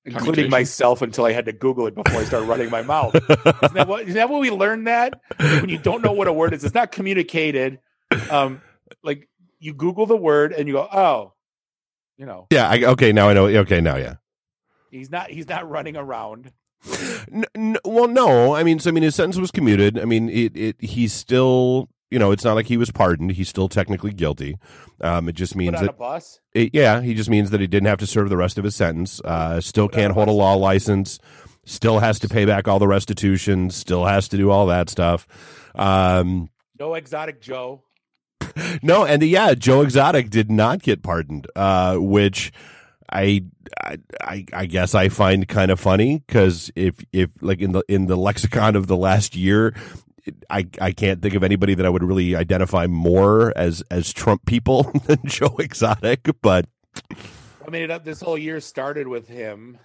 Including 0.04 0.48
myself 0.48 1.02
until 1.02 1.26
I 1.26 1.32
had 1.32 1.44
to 1.46 1.52
Google 1.52 1.86
it 1.86 1.94
before 1.94 2.20
I 2.20 2.24
started 2.24 2.46
running 2.46 2.70
my 2.70 2.80
mouth. 2.80 3.14
Isn't 3.14 3.74
that 3.74 3.88
what? 3.88 4.02
Isn't 4.02 4.14
that 4.14 4.30
what 4.30 4.40
we 4.40 4.50
learned? 4.50 4.86
That 4.86 5.20
Like, 5.38 5.60
when 5.60 5.68
you 5.68 5.78
don't 5.78 6.02
know 6.02 6.12
what 6.12 6.28
a 6.28 6.32
word 6.32 6.54
is, 6.54 6.64
it's 6.64 6.74
not 6.74 6.92
communicated. 6.92 7.78
Um, 8.30 8.62
like 9.02 9.28
you 9.58 9.74
Google 9.74 10.06
the 10.06 10.16
word 10.16 10.52
and 10.52 10.66
you 10.66 10.74
go, 10.74 10.88
oh, 10.90 11.34
you 12.18 12.26
know, 12.26 12.46
Yeah. 12.50 12.68
I, 12.68 12.82
okay. 12.84 13.12
Now 13.12 13.28
I 13.30 13.32
know. 13.32 13.46
Okay. 13.46 13.80
Now, 13.80 13.96
yeah. 13.96 14.16
he's 14.90 15.10
not 15.10 15.30
he's 15.30 15.48
not 15.48 15.68
running 15.70 15.96
around. 15.96 16.52
N- 17.32 17.44
n- 17.54 17.76
well, 17.84 18.06
no. 18.08 18.54
I 18.54 18.62
mean, 18.62 18.78
so 18.78 18.90
I 18.90 18.92
mean, 18.92 19.02
his 19.02 19.14
sentence 19.14 19.38
was 19.38 19.50
commuted. 19.50 19.98
I 19.98 20.04
mean, 20.04 20.28
it, 20.28 20.56
it. 20.56 20.76
He's 20.80 21.12
still, 21.12 21.88
you 22.10 22.18
know, 22.18 22.30
it's 22.30 22.44
not 22.44 22.54
like 22.54 22.66
he 22.66 22.76
was 22.76 22.90
pardoned. 22.90 23.32
He's 23.32 23.48
still 23.48 23.68
technically 23.68 24.12
guilty. 24.12 24.56
Um, 25.00 25.28
it 25.28 25.34
just 25.34 25.54
means 25.56 25.80
that, 25.80 25.98
bus. 25.98 26.40
it, 26.54 26.70
yeah, 26.74 27.00
he 27.00 27.14
just 27.14 27.30
means 27.30 27.50
that 27.50 27.60
he 27.60 27.66
didn't 27.66 27.86
have 27.88 27.98
to 27.98 28.06
serve 28.06 28.28
the 28.30 28.36
rest 28.36 28.58
of 28.58 28.64
his 28.64 28.74
sentence. 28.76 29.20
Uh, 29.24 29.60
still 29.60 29.88
can't 29.88 30.10
a 30.12 30.14
hold 30.14 30.28
a 30.28 30.32
law 30.32 30.54
license. 30.54 31.18
Still 31.64 31.98
has 31.98 32.18
to 32.20 32.28
pay 32.28 32.44
back 32.46 32.66
all 32.66 32.78
the 32.78 32.88
restitution. 32.88 33.70
Still 33.70 34.04
has 34.06 34.28
to 34.28 34.36
do 34.36 34.50
all 34.50 34.66
that 34.66 34.88
stuff. 34.88 35.26
Um, 35.74 36.48
No 36.78 36.94
exotic 36.94 37.40
Joe. 37.40 37.82
No, 38.82 39.04
and 39.04 39.22
yeah, 39.22 39.54
Joe 39.54 39.82
Exotic 39.82 40.30
did 40.30 40.50
not 40.50 40.82
get 40.82 41.02
pardoned, 41.02 41.46
uh, 41.56 41.96
which 41.96 42.52
I, 43.10 43.44
I, 44.20 44.44
I 44.52 44.66
guess 44.66 44.94
I 44.94 45.08
find 45.08 45.48
kind 45.48 45.70
of 45.70 45.80
funny 45.80 46.22
because 46.26 46.70
if 46.76 47.04
if 47.12 47.30
like 47.40 47.60
in 47.60 47.72
the 47.72 47.82
in 47.88 48.06
the 48.06 48.16
lexicon 48.16 48.76
of 48.76 48.86
the 48.86 48.96
last 48.96 49.34
year, 49.36 49.74
I 50.50 50.66
I 50.80 50.92
can't 50.92 51.22
think 51.22 51.34
of 51.34 51.42
anybody 51.42 51.74
that 51.74 51.86
I 51.86 51.88
would 51.88 52.02
really 52.02 52.36
identify 52.36 52.86
more 52.86 53.52
as 53.56 53.82
as 53.90 54.12
Trump 54.12 54.44
people 54.46 54.82
than 55.06 55.20
Joe 55.24 55.56
Exotic, 55.58 56.28
but 56.42 56.66
I 57.66 57.70
mean, 57.70 57.90
it, 57.90 58.04
this 58.04 58.20
whole 58.20 58.38
year 58.38 58.60
started 58.60 59.08
with 59.08 59.28
him. 59.28 59.78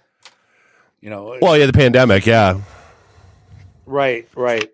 You 1.00 1.10
know, 1.10 1.36
well, 1.42 1.56
yeah, 1.56 1.66
the 1.66 1.72
pandemic, 1.74 2.24
yeah. 2.24 2.60
Right, 3.84 4.26
right. 4.34 4.70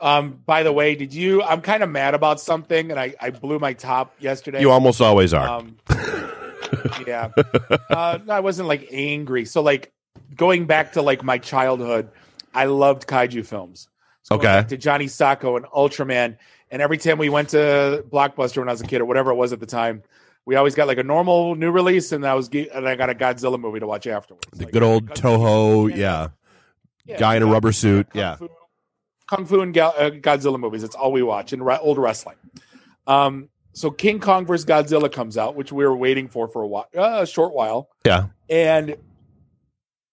Um, 0.00 0.40
by 0.44 0.62
the 0.64 0.72
way, 0.72 0.94
did 0.96 1.14
you 1.14 1.42
I'm 1.42 1.60
kind 1.60 1.82
of 1.82 1.88
mad 1.90 2.14
about 2.14 2.40
something 2.40 2.90
and 2.90 2.98
I, 3.00 3.14
I 3.20 3.30
blew 3.30 3.58
my 3.58 3.72
top 3.74 4.14
yesterday. 4.18 4.60
You 4.60 4.70
almost 4.70 5.00
always 5.00 5.32
are. 5.32 5.48
um 5.48 5.76
Yeah. 7.06 7.30
Uh 7.90 8.18
no, 8.24 8.32
I 8.32 8.40
wasn't 8.40 8.68
like 8.68 8.88
angry. 8.90 9.44
So 9.44 9.62
like 9.62 9.92
going 10.34 10.66
back 10.66 10.92
to 10.92 11.02
like 11.02 11.22
my 11.22 11.38
childhood, 11.38 12.10
I 12.54 12.66
loved 12.66 13.06
kaiju 13.06 13.46
films. 13.46 13.88
So 14.22 14.36
Okay. 14.36 14.64
to 14.68 14.76
Johnny 14.76 15.06
Sokko 15.06 15.56
and 15.56 15.66
Ultraman. 15.66 16.36
And 16.70 16.82
every 16.82 16.98
time 16.98 17.18
we 17.18 17.28
went 17.28 17.50
to 17.50 18.04
Blockbuster 18.10 18.58
when 18.58 18.68
I 18.68 18.72
was 18.72 18.80
a 18.80 18.86
kid 18.86 19.00
or 19.00 19.04
whatever 19.04 19.30
it 19.30 19.36
was 19.36 19.52
at 19.52 19.60
the 19.60 19.66
time, 19.66 20.02
we 20.44 20.56
always 20.56 20.74
got 20.74 20.88
like 20.88 20.98
a 20.98 21.02
normal 21.04 21.54
new 21.54 21.70
release 21.70 22.10
and 22.12 22.26
I 22.26 22.34
was 22.34 22.48
and 22.48 22.88
I 22.88 22.96
got 22.96 23.10
a 23.10 23.14
Godzilla 23.14 23.60
movie 23.60 23.80
to 23.80 23.86
watch 23.86 24.06
afterwards. 24.06 24.46
the 24.52 24.64
Like, 24.64 24.72
good 24.72 24.82
old 24.82 25.06
Toho, 25.10 25.94
yeah. 25.94 26.28
Yeah, 27.06 27.18
guy 27.18 27.36
in 27.36 27.42
a 27.42 27.46
rubber 27.46 27.70
suit. 27.70 28.08
Yeah. 28.14 28.36
Fu, 28.36 28.48
Kung 29.26 29.46
Fu 29.46 29.60
and 29.60 29.72
Ga- 29.74 29.94
uh, 29.96 30.10
Godzilla 30.10 30.58
movies. 30.58 30.82
That's 30.82 30.94
all 30.96 31.12
we 31.12 31.22
watch 31.22 31.52
in 31.52 31.62
re- 31.62 31.78
old 31.80 31.98
wrestling. 31.98 32.36
Um, 33.06 33.48
so 33.72 33.90
King 33.90 34.20
Kong 34.20 34.46
versus 34.46 34.64
Godzilla 34.66 35.10
comes 35.10 35.36
out, 35.38 35.56
which 35.56 35.72
we 35.72 35.84
were 35.84 35.96
waiting 35.96 36.28
for 36.28 36.46
for 36.48 36.62
a 36.62 36.66
while, 36.66 36.86
uh, 36.96 37.20
a 37.22 37.26
short 37.26 37.52
while, 37.54 37.88
Yeah. 38.06 38.26
and 38.48 38.96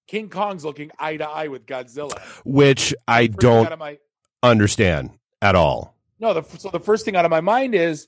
King 0.07 0.29
Kong's 0.29 0.65
looking 0.65 0.91
eye 0.99 1.17
to 1.17 1.27
eye 1.27 1.47
with 1.47 1.65
Godzilla. 1.65 2.17
Which 2.43 2.93
I 3.07 3.27
First 3.27 3.39
thing 3.41 3.49
out 3.51 3.69
don't 3.69 3.79
my- 3.79 3.97
understand 4.43 5.11
at 5.41 5.55
all. 5.55 5.95
no, 6.19 6.33
the, 6.33 6.43
so 6.57 6.69
the 6.69 6.79
first 6.79 7.05
thing 7.05 7.15
out 7.15 7.25
of 7.25 7.31
my 7.31 7.41
mind 7.41 7.75
is, 7.75 8.07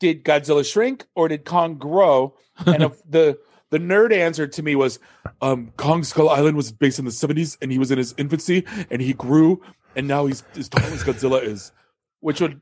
did 0.00 0.24
Godzilla 0.24 0.70
shrink 0.70 1.06
or 1.14 1.28
did 1.28 1.44
Kong 1.44 1.76
grow? 1.76 2.36
And 2.66 2.82
the 3.08 3.38
the 3.70 3.78
nerd 3.78 4.12
answer 4.12 4.46
to 4.46 4.62
me 4.62 4.76
was, 4.76 4.98
um, 5.40 5.72
Kong 5.76 6.04
Skull 6.04 6.28
Island 6.28 6.56
was 6.56 6.70
based 6.70 6.98
in 7.00 7.04
the 7.06 7.10
seventies, 7.10 7.58
and 7.60 7.72
he 7.72 7.78
was 7.78 7.90
in 7.90 7.98
his 7.98 8.14
infancy, 8.18 8.64
and 8.90 9.00
he 9.02 9.12
grew, 9.14 9.60
and 9.96 10.08
now 10.08 10.26
he's 10.26 10.42
as 10.56 10.68
tall 10.68 10.84
as 10.84 11.02
Godzilla 11.04 11.42
is, 11.42 11.72
which 12.20 12.40
would 12.40 12.60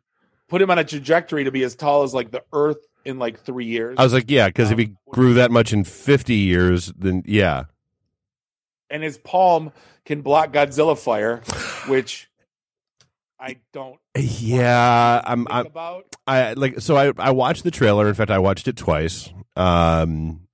put 0.49 0.61
him 0.62 0.71
on 0.71 0.79
a 0.79 0.85
trajectory 0.85 1.45
to 1.45 1.51
be 1.51 1.62
as 1.62 1.75
tall 1.75 2.03
as 2.03 2.12
like 2.14 2.31
the 2.31 2.42
Earth 2.53 2.79
in 3.05 3.18
like 3.18 3.40
three 3.40 3.66
years. 3.66 3.97
I 3.99 4.05
was 4.05 4.12
like, 4.12 4.31
yeah, 4.31 4.49
because 4.49 4.71
if 4.71 4.79
he 4.79 4.87
Um, 4.87 4.97
grew 5.11 5.35
that 5.35 5.51
much 5.51 5.73
in 5.73 5.85
50 5.85 6.35
years, 6.35 6.92
then 6.97 7.23
yeah. 7.27 7.64
and 8.90 9.03
his 9.03 9.18
palm 9.18 9.73
can 10.05 10.21
block 10.23 10.53
Godzilla 10.53 10.99
fire, 10.99 11.38
which 11.87 12.29
I 13.40 13.57
don't. 13.73 13.99
Yeah, 14.16 15.21
I'm, 15.25 15.47
I'm 15.51 15.66
about. 15.66 16.05
I 16.27 16.53
like 16.53 16.81
so 16.81 16.97
I 16.97 17.12
I 17.18 17.31
watched 17.31 17.64
the 17.64 17.71
trailer. 17.71 18.07
In 18.09 18.14
fact, 18.14 18.31
I 18.31 18.38
watched 18.38 18.68
it 18.68 18.77
twice. 18.77 19.33
Um 19.57 20.47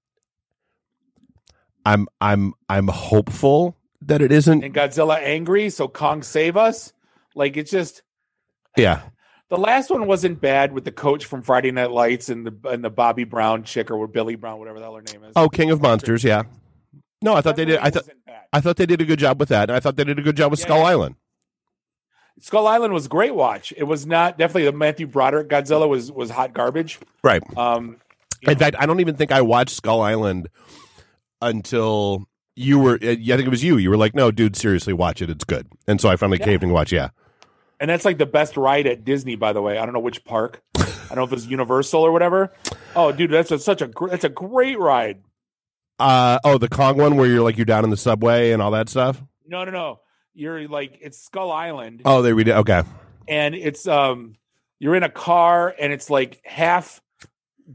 I'm 1.85 2.07
I'm 2.21 2.55
I'm 2.69 2.88
hopeful 2.88 3.77
that 4.09 4.21
it 4.21 4.33
isn't 4.33 4.64
And 4.64 4.75
Godzilla 4.75 5.18
angry, 5.23 5.71
so 5.71 5.88
Kong 5.88 6.23
save 6.23 6.57
us. 6.57 6.92
Like 7.35 7.57
it's 7.57 7.71
just 7.71 8.03
yeah. 8.77 9.03
The 9.51 9.57
last 9.57 9.88
one 9.90 10.07
wasn't 10.07 10.40
bad 10.42 10.73
with 10.73 10.85
the 10.85 10.92
coach 10.92 11.25
from 11.25 11.40
Friday 11.40 11.71
Night 11.71 11.90
Lights 11.90 12.29
and 12.29 12.47
the 12.47 12.68
and 12.68 12.85
the 12.85 12.90
Bobby 12.90 13.25
Brown 13.25 13.62
chick 13.64 13.90
or 13.90 14.07
Billy 14.07 14.35
Brown, 14.35 14.59
whatever 14.59 14.79
the 14.79 14.85
hell 14.85 14.97
her 14.97 15.03
name 15.03 15.25
is. 15.25 15.33
Oh, 15.37 15.49
King 15.49 15.71
of 15.71 15.81
Monsters, 15.81 16.25
yeah. 16.25 16.42
No, 17.23 17.35
I 17.35 17.40
thought 17.40 17.57
they 17.57 17.64
did 17.64 17.79
I 17.79 17.90
thought. 17.90 18.09
I 18.53 18.61
thought 18.61 18.77
they 18.77 18.87
did 18.87 19.01
a 19.01 19.05
good 19.05 19.18
job 19.18 19.38
with 19.38 19.51
that. 19.51 19.68
And 19.68 19.77
I 19.77 19.81
thought 19.81 19.97
they 19.97 20.05
did 20.05 20.18
a 20.18 20.23
good 20.23 20.37
job 20.37 20.51
with 20.51 20.61
Yeah, 20.61 20.66
Skull 20.66 20.79
yeah. 20.79 20.85
Island. 20.87 21.14
Skull 22.40 22.66
Island 22.66 22.94
was 22.94 23.07
a 23.07 23.09
great 23.09 23.35
watch. 23.35 23.73
It 23.77 23.85
was 23.85 24.07
not 24.07 24.38
definitely 24.38 24.64
the 24.64 24.73
Matthew 24.73 25.07
Broderick 25.07 25.49
Godzilla 25.49 25.88
was 25.88 26.11
was 26.12 26.31
hot 26.31 26.55
garbage. 26.55 26.99
Right. 27.23 27.42
Um, 27.59 27.97
In 28.42 28.53
know, 28.53 28.59
fact, 28.59 28.77
I 28.79 28.87
don't 28.87 29.01
even 29.01 29.16
think 29.16 29.33
I 29.33 29.42
watched 29.42 29.75
Skull 29.75 30.01
Island 30.01 30.49
until 31.42 32.27
you 32.59 32.79
were 32.79 32.94
I 33.03 33.14
think 33.16 33.29
it 33.40 33.49
was 33.49 33.62
you. 33.64 33.77
You 33.77 33.90
were 33.90 33.97
like, 33.97 34.14
"No, 34.14 34.31
dude, 34.31 34.57
seriously, 34.57 34.92
watch 34.92 35.23
it. 35.23 35.31
It's 35.31 35.44
good." 35.44 35.66
And 35.87 36.01
so 36.01 36.09
I 36.09 36.16
finally 36.16 36.38
Yeah. 36.38 36.44
caved 36.47 36.62
and 36.62 36.73
watched, 36.73 36.92
yeah. 36.92 37.09
and 37.81 37.88
that's 37.88 38.05
like 38.05 38.18
the 38.18 38.27
best 38.27 38.57
ride 38.57 38.87
at 38.87 39.05
Disney, 39.05 39.37
by 39.37 39.53
the 39.53 39.62
way. 39.62 39.79
I 39.79 39.85
don't 39.85 39.94
know 39.94 40.01
which 40.01 40.25
park. 40.25 40.62
I 40.77 40.85
don't 41.14 41.16
know 41.18 41.25
if 41.25 41.33
it's 41.33 41.47
Universal 41.47 42.03
or 42.03 42.12
whatever. 42.12 42.53
Oh, 42.97 43.12
dude, 43.12 43.31
that's 43.31 43.51
a, 43.51 43.59
such 43.59 43.81
a 43.83 43.90
that's 44.11 44.25
a 44.25 44.29
great 44.29 44.79
ride. 44.79 45.23
Uh 45.99 46.38
oh, 46.44 46.59
the 46.59 46.68
Kong 46.68 46.97
one 46.99 47.16
where 47.16 47.29
you're 47.29 47.42
like 47.42 47.57
you're 47.57 47.64
down 47.64 47.85
in 47.85 47.90
the 47.90 47.97
subway 47.97 48.53
and 48.53 48.61
all 48.62 48.71
that 48.73 48.88
stuff? 48.88 49.23
No, 49.47 49.64
no, 49.64 49.71
no. 49.71 50.01
You're 50.35 50.68
like 50.68 50.99
it's 51.01 51.18
Skull 51.18 51.51
Island. 51.51 52.03
Oh, 52.05 52.23
they 52.23 52.33
read 52.33 52.49
it. 52.49 52.53
Okay. 52.53 52.83
and 53.27 53.55
it's 53.55 53.87
um 53.88 54.35
you're 54.79 54.94
in 54.94 55.03
a 55.03 55.09
car 55.11 55.75
and 55.81 55.92
it's 55.92 56.09
like 56.09 56.40
half 56.44 57.01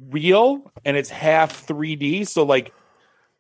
real 0.09 0.71
and 0.85 0.95
it's 0.97 1.09
half 1.09 1.65
3D. 1.67 2.27
So 2.27 2.43
like 2.43 2.73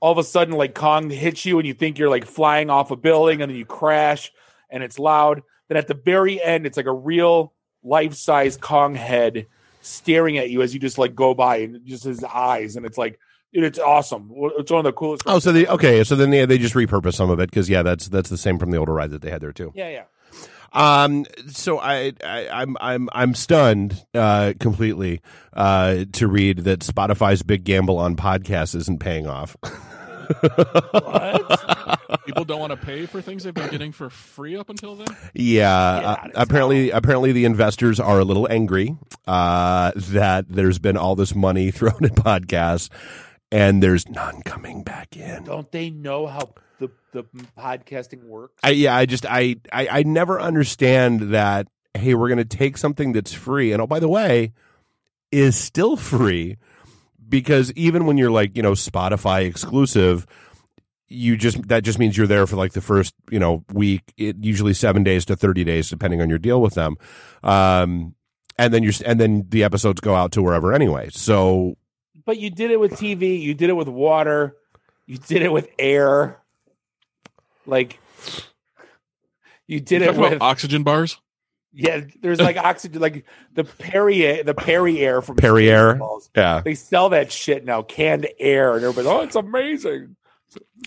all 0.03 0.11
of 0.11 0.17
a 0.17 0.23
sudden 0.23 0.53
like 0.53 0.75
Kong 0.75 1.09
hits 1.09 1.45
you 1.45 1.59
and 1.59 1.65
you 1.65 1.73
think 1.73 1.97
you're 1.97 2.09
like 2.09 2.25
flying 2.25 2.69
off 2.69 2.91
a 2.91 2.97
building 2.97 3.41
and 3.41 3.49
then 3.49 3.57
you 3.57 3.65
crash 3.65 4.33
and 4.69 4.83
it's 4.83 4.99
loud. 4.99 5.43
Then 5.69 5.77
at 5.77 5.87
the 5.87 5.93
very 5.93 6.43
end 6.43 6.65
it's 6.65 6.75
like 6.75 6.87
a 6.87 6.93
real 6.93 7.53
life-size 7.83 8.57
Kong 8.57 8.95
head 8.95 9.47
staring 9.81 10.37
at 10.37 10.49
you 10.49 10.61
as 10.61 10.73
you 10.73 10.79
just 10.81 10.97
like 10.97 11.15
go 11.15 11.33
by 11.33 11.57
and 11.59 11.85
just 11.85 12.03
his 12.03 12.21
eyes 12.21 12.75
and 12.75 12.85
it's 12.85 12.97
like 12.97 13.17
it's 13.53 13.79
awesome. 13.79 14.29
It's 14.57 14.71
one 14.71 14.79
of 14.79 14.83
the 14.83 14.91
coolest. 14.91 15.23
Oh, 15.25 15.39
so 15.39 15.53
they 15.53 15.67
okay. 15.67 16.03
So 16.03 16.17
then 16.17 16.31
they 16.31 16.45
they 16.45 16.57
just 16.57 16.75
repurpose 16.75 17.13
some 17.13 17.29
of 17.29 17.39
it 17.39 17.49
because 17.49 17.69
yeah, 17.69 17.81
that's 17.81 18.09
that's 18.09 18.29
the 18.29 18.37
same 18.37 18.59
from 18.59 18.71
the 18.71 18.77
older 18.77 18.93
ride 18.93 19.11
that 19.11 19.21
they 19.21 19.29
had 19.29 19.39
there 19.39 19.53
too. 19.53 19.71
yeah, 19.73 19.87
yeah. 19.89 20.03
Um, 20.73 21.25
so 21.49 21.79
I, 21.79 22.13
I 22.23 22.49
I'm 22.49 22.75
I'm 22.81 23.09
I'm 23.13 23.35
stunned 23.35 24.05
uh, 24.13 24.53
completely 24.59 25.21
uh, 25.53 26.05
to 26.13 26.27
read 26.27 26.59
that 26.59 26.79
Spotify's 26.79 27.43
big 27.43 27.63
gamble 27.63 27.99
on 27.99 28.15
podcasts 28.15 28.75
isn't 28.75 28.99
paying 28.99 29.27
off. 29.27 29.55
People 32.25 32.45
don't 32.45 32.59
want 32.59 32.71
to 32.71 32.77
pay 32.77 33.05
for 33.05 33.21
things 33.21 33.43
they've 33.43 33.53
been 33.53 33.69
getting 33.69 33.91
for 33.91 34.09
free 34.09 34.55
up 34.55 34.69
until 34.69 34.95
then. 34.95 35.07
Yeah, 35.33 35.69
uh, 35.69 36.15
that's 36.23 36.33
apparently, 36.35 36.89
apparently 36.91 37.31
the 37.31 37.45
investors 37.45 37.99
are 37.99 38.19
a 38.19 38.23
little 38.23 38.47
angry 38.49 38.97
uh, 39.27 39.91
that 39.95 40.45
there's 40.49 40.79
been 40.79 40.97
all 40.97 41.15
this 41.15 41.35
money 41.35 41.71
thrown 41.71 42.05
at 42.05 42.13
podcasts, 42.13 42.89
and 43.51 43.83
there's 43.83 44.07
none 44.09 44.41
coming 44.43 44.83
back 44.83 45.17
in. 45.17 45.43
Don't 45.43 45.71
they 45.71 45.89
know 45.89 46.27
how 46.27 46.53
the 46.79 46.89
the 47.11 47.23
podcasting 47.57 48.23
works? 48.23 48.55
I, 48.63 48.71
yeah, 48.71 48.95
I 48.95 49.05
just 49.05 49.25
I, 49.25 49.57
I 49.71 49.87
I 49.87 50.03
never 50.03 50.39
understand 50.39 51.33
that. 51.33 51.67
Hey, 51.95 52.15
we're 52.15 52.29
going 52.29 52.37
to 52.39 52.45
take 52.45 52.77
something 52.77 53.13
that's 53.13 53.33
free, 53.33 53.71
and 53.71 53.81
oh, 53.81 53.87
by 53.87 53.99
the 53.99 54.09
way, 54.09 54.51
is 55.31 55.55
still 55.55 55.95
free 55.95 56.57
because 57.33 57.71
even 57.71 58.05
when 58.05 58.19
you're 58.19 58.29
like 58.29 58.55
you 58.55 58.61
know 58.61 58.73
Spotify 58.73 59.47
exclusive, 59.47 60.27
you 61.07 61.35
just 61.35 61.67
that 61.67 61.83
just 61.83 61.97
means 61.97 62.15
you're 62.15 62.27
there 62.27 62.45
for 62.45 62.57
like 62.57 62.73
the 62.73 62.81
first 62.81 63.15
you 63.31 63.39
know 63.39 63.65
week, 63.73 64.03
it, 64.17 64.35
usually 64.39 64.75
seven 64.75 65.03
days 65.03 65.25
to 65.25 65.35
thirty 65.35 65.63
days, 65.63 65.89
depending 65.89 66.21
on 66.21 66.29
your 66.29 66.37
deal 66.37 66.61
with 66.61 66.75
them, 66.75 66.95
um, 67.41 68.13
and 68.59 68.71
then 68.71 68.83
you're 68.83 68.93
and 69.03 69.19
then 69.19 69.47
the 69.49 69.63
episodes 69.63 69.99
go 69.99 70.13
out 70.13 70.31
to 70.33 70.43
wherever 70.43 70.73
anyway. 70.73 71.09
So 71.11 71.75
But 72.23 72.37
you 72.37 72.51
did 72.51 72.69
it 72.69 72.79
with 72.79 72.91
TV, 72.91 73.41
you 73.41 73.55
did 73.55 73.71
it 73.71 73.73
with 73.73 73.87
water, 73.87 74.55
you 75.07 75.17
did 75.17 75.41
it 75.41 75.51
with 75.51 75.67
air. 75.79 76.39
Like 77.65 77.99
you 79.65 79.79
did 79.79 80.03
You 80.03 80.03
it 80.03 80.07
talk 80.09 80.17
about 80.17 80.31
with 80.33 80.41
oxygen 80.43 80.83
bars. 80.83 81.17
Yeah, 81.73 82.01
there's 82.21 82.39
like 82.39 82.57
oxygen 82.63 83.01
like 83.01 83.25
the 83.53 83.63
Perrier 83.63 84.43
the 84.43 84.53
Perrier 84.53 85.21
from 85.21 85.35
Perrier, 85.35 85.99
yeah, 86.35 86.61
They 86.61 86.75
sell 86.75 87.09
that 87.09 87.31
shit 87.31 87.65
now, 87.65 87.81
canned 87.81 88.27
air, 88.39 88.75
and 88.75 88.83
everybody's 88.83 89.09
oh 89.09 89.21
it's 89.21 89.35
amazing. 89.35 90.15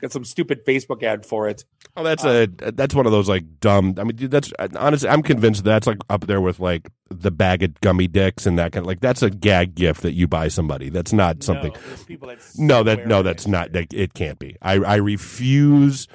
Got 0.01 0.13
some 0.13 0.25
stupid 0.25 0.65
Facebook 0.65 1.03
ad 1.03 1.27
for 1.27 1.49
it. 1.49 1.65
Oh, 1.97 2.05
that's 2.05 2.25
uh, 2.25 2.47
a 2.63 2.73
that's 2.73 2.95
one 2.95 3.07
of 3.07 3.13
those 3.13 3.29
like 3.29 3.59
dumb. 3.61 3.95
I 3.99 4.05
mean, 4.05 4.15
dude, 4.15 4.31
that's 4.31 4.53
honestly, 4.77 5.09
I'm 5.09 5.23
convinced 5.23 5.65
that's 5.65 5.87
like 5.87 5.99
up 6.11 6.27
there 6.27 6.41
with 6.41 6.61
like 6.61 6.91
the 7.11 7.31
bag 7.31 7.63
of 7.63 7.81
gummy 7.81 8.07
dicks 8.07 8.47
and 8.47 8.59
that 8.59 8.73
kind 8.73 8.85
of 8.85 8.87
like 8.87 9.01
that's 9.01 9.23
a 9.23 9.31
gag 9.31 9.75
gift 9.75 10.03
that 10.03 10.13
you 10.13 10.29
buy 10.29 10.49
somebody. 10.49 10.91
That's 10.91 11.13
not 11.13 11.43
something. 11.43 11.73
No, 11.73 11.79
that 11.79 12.39
No, 12.59 12.83
that 12.83 13.07
no, 13.07 13.23
that's 13.23 13.45
that 13.45 13.51
not. 13.51 13.73
That, 13.73 13.93
it 13.95 14.15
can't 14.15 14.39
be. 14.39 14.57
I 14.61 14.75
I 14.75 14.97
refuse. 14.97 16.07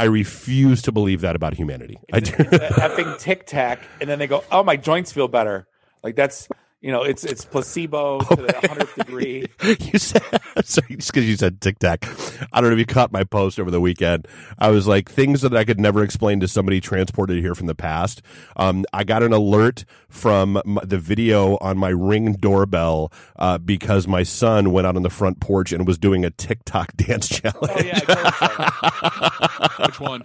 I 0.00 0.04
refuse 0.04 0.80
to 0.82 0.92
believe 0.92 1.20
that 1.20 1.36
about 1.36 1.52
humanity. 1.54 1.98
I 2.12 2.18
It's, 2.18 2.30
do. 2.30 2.36
it's 2.38 2.78
effing 2.78 3.18
tic 3.18 3.46
tac, 3.46 3.80
and 4.00 4.08
then 4.08 4.18
they 4.18 4.26
go, 4.26 4.42
"Oh, 4.50 4.62
my 4.64 4.76
joints 4.76 5.12
feel 5.12 5.28
better." 5.28 5.66
Like 6.02 6.16
that's 6.16 6.48
you 6.80 6.90
know, 6.90 7.02
it's 7.02 7.24
it's 7.24 7.44
placebo 7.44 8.20
to 8.20 8.36
the 8.36 8.54
hundredth 8.66 8.94
degree. 8.94 9.46
you 9.80 9.98
said 9.98 10.22
sorry, 10.64 10.96
just 10.96 11.12
because 11.12 11.28
you 11.28 11.36
said 11.36 11.60
tic 11.60 11.78
tac. 11.78 12.08
I 12.52 12.60
don't 12.60 12.70
know 12.70 12.74
if 12.74 12.78
you 12.78 12.86
caught 12.86 13.12
my 13.12 13.22
post 13.22 13.60
over 13.60 13.70
the 13.70 13.80
weekend. 13.80 14.26
I 14.58 14.70
was 14.70 14.86
like 14.86 15.10
things 15.10 15.42
that 15.42 15.54
I 15.54 15.64
could 15.64 15.78
never 15.78 16.02
explain 16.02 16.40
to 16.40 16.48
somebody 16.48 16.80
transported 16.80 17.38
here 17.38 17.54
from 17.54 17.66
the 17.66 17.74
past. 17.74 18.22
Um, 18.56 18.86
I 18.94 19.04
got 19.04 19.22
an 19.22 19.34
alert 19.34 19.84
from 20.08 20.56
m- 20.56 20.78
the 20.82 20.98
video 20.98 21.58
on 21.58 21.76
my 21.76 21.90
Ring 21.90 22.32
doorbell 22.32 23.12
uh, 23.38 23.58
because 23.58 24.08
my 24.08 24.22
son 24.22 24.72
went 24.72 24.86
out 24.86 24.96
on 24.96 25.02
the 25.02 25.10
front 25.10 25.38
porch 25.38 25.72
and 25.72 25.86
was 25.86 25.98
doing 25.98 26.24
a 26.24 26.30
TikTok 26.30 26.92
dance 26.96 27.28
challenge. 27.28 27.60
Oh 27.60 27.82
yeah, 27.84 28.00
I 28.06 29.28
guess 29.28 29.66
so. 29.76 29.84
Which 29.84 30.00
one? 30.00 30.22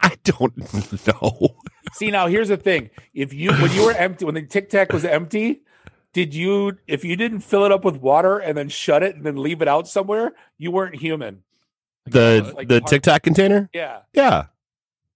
I 0.00 0.16
don't 0.24 0.56
know. 1.06 1.54
See 1.92 2.10
now, 2.10 2.28
here's 2.28 2.48
the 2.48 2.56
thing: 2.56 2.88
if 3.12 3.34
you 3.34 3.52
when 3.52 3.70
you 3.72 3.84
were 3.84 3.92
empty, 3.92 4.24
when 4.24 4.34
the 4.34 4.42
tic 4.42 4.70
tac 4.70 4.90
was 4.92 5.04
empty, 5.04 5.60
did 6.12 6.34
you 6.34 6.78
if 6.86 7.04
you 7.04 7.16
didn't 7.16 7.40
fill 7.40 7.64
it 7.64 7.72
up 7.72 7.84
with 7.84 7.96
water 7.96 8.38
and 8.38 8.56
then 8.56 8.68
shut 8.68 9.02
it 9.02 9.16
and 9.16 9.24
then 9.24 9.36
leave 9.36 9.62
it 9.62 9.68
out 9.68 9.88
somewhere, 9.88 10.32
you 10.58 10.70
weren't 10.70 10.96
human. 10.96 11.42
The 12.06 12.52
Like 12.56 12.68
the 12.68 12.80
part- 12.80 12.90
Tic 12.90 13.02
Tac 13.02 13.22
container. 13.22 13.70
Yeah, 13.72 14.00
Yeah, 14.12 14.46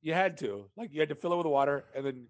you 0.02 0.14
had 0.14 0.38
to. 0.38 0.66
Like 0.76 0.90
you 0.92 1.00
had 1.00 1.08
to 1.10 1.14
fill 1.14 1.32
it 1.32 1.36
with 1.38 1.46
water 1.46 1.84
and 1.94 2.06
then. 2.06 2.26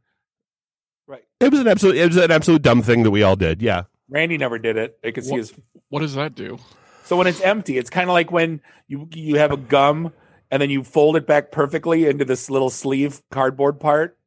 Right, 1.09 1.25
it 1.39 1.53
was 1.53 1.61
an 1.61 1.69
absolute. 1.69 1.97
It 1.97 2.07
was 2.09 2.17
an 2.17 2.31
absolute 2.33 2.63
dumb 2.63 2.83
thing 2.83 3.05
that 3.05 3.11
we 3.13 3.23
all 3.23 3.37
did. 3.37 3.63
Yeah. 3.63 3.85
Randy 4.09 4.39
never 4.39 4.59
did 4.59 4.77
it. 4.77 4.99
I 5.05 5.11
could 5.13 5.25
see 5.25 5.37
his 5.37 5.53
What 5.89 6.01
does 6.01 6.15
that 6.15 6.35
do? 6.35 6.59
So 7.05 7.17
when 7.17 7.27
it's 7.29 7.41
empty, 7.41 7.79
it's 7.79 7.91
kind 7.91 8.09
of 8.11 8.15
like 8.15 8.33
when 8.33 8.61
you 8.89 9.09
you 9.13 9.37
have 9.39 9.53
a 9.53 9.57
gum 9.57 10.13
and 10.51 10.61
then 10.61 10.71
you 10.71 10.83
fold 10.83 11.17
it 11.17 11.27
back 11.27 11.53
perfectly 11.53 12.07
into 12.07 12.25
this 12.25 12.51
little 12.51 12.71
sleeve 12.71 13.23
cardboard 13.31 13.79
part, 13.79 14.19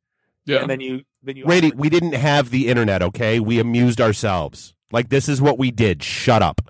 Yeah. 0.46 0.60
and 0.62 0.70
then 0.70 0.80
you 0.80 1.02
then 1.24 1.36
you 1.36 1.46
Randy, 1.46 1.72
we 1.76 1.90
didn't 1.90 2.14
have 2.14 2.50
the 2.50 2.68
internet, 2.68 3.02
okay? 3.02 3.40
We 3.40 3.60
amused 3.60 4.00
ourselves. 4.00 4.74
Like 4.92 5.10
this 5.10 5.30
is 5.30 5.42
what 5.42 5.58
we 5.58 5.72
did. 5.72 6.04
Shut 6.04 6.42
up. 6.42 6.62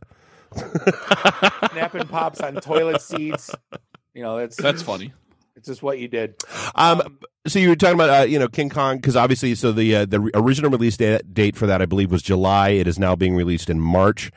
snapping 1.72 2.08
pops 2.08 2.42
on 2.42 2.56
toilet 2.56 3.02
seats. 3.02 3.52
You 4.14 4.24
know, 4.24 4.38
that's 4.38 4.58
That's 4.58 4.82
funny. 4.82 5.14
It's 5.56 5.68
just 5.68 5.84
what 5.84 6.00
you 6.00 6.08
did. 6.08 6.36
Um, 6.76 7.20
so 7.46 7.60
you 7.60 7.68
were 7.68 7.76
talking 7.76 7.96
about 7.96 8.10
uh, 8.10 8.24
you 8.24 8.40
know 8.40 8.48
King 8.48 8.70
Kong 8.70 8.96
because 8.96 9.18
obviously 9.18 9.56
so 9.56 9.74
the 9.74 9.94
uh, 9.94 10.06
the 10.06 10.32
original 10.34 10.72
release 10.72 10.96
date, 10.96 11.34
date 11.34 11.58
for 11.58 11.68
that 11.68 11.82
I 11.82 11.86
believe 11.86 12.12
was 12.12 12.22
July. 12.22 12.70
It 12.70 12.88
is 12.88 12.98
now 12.98 13.16
being 13.16 13.36
released 13.36 13.70
in 13.70 13.80
March. 13.80 14.32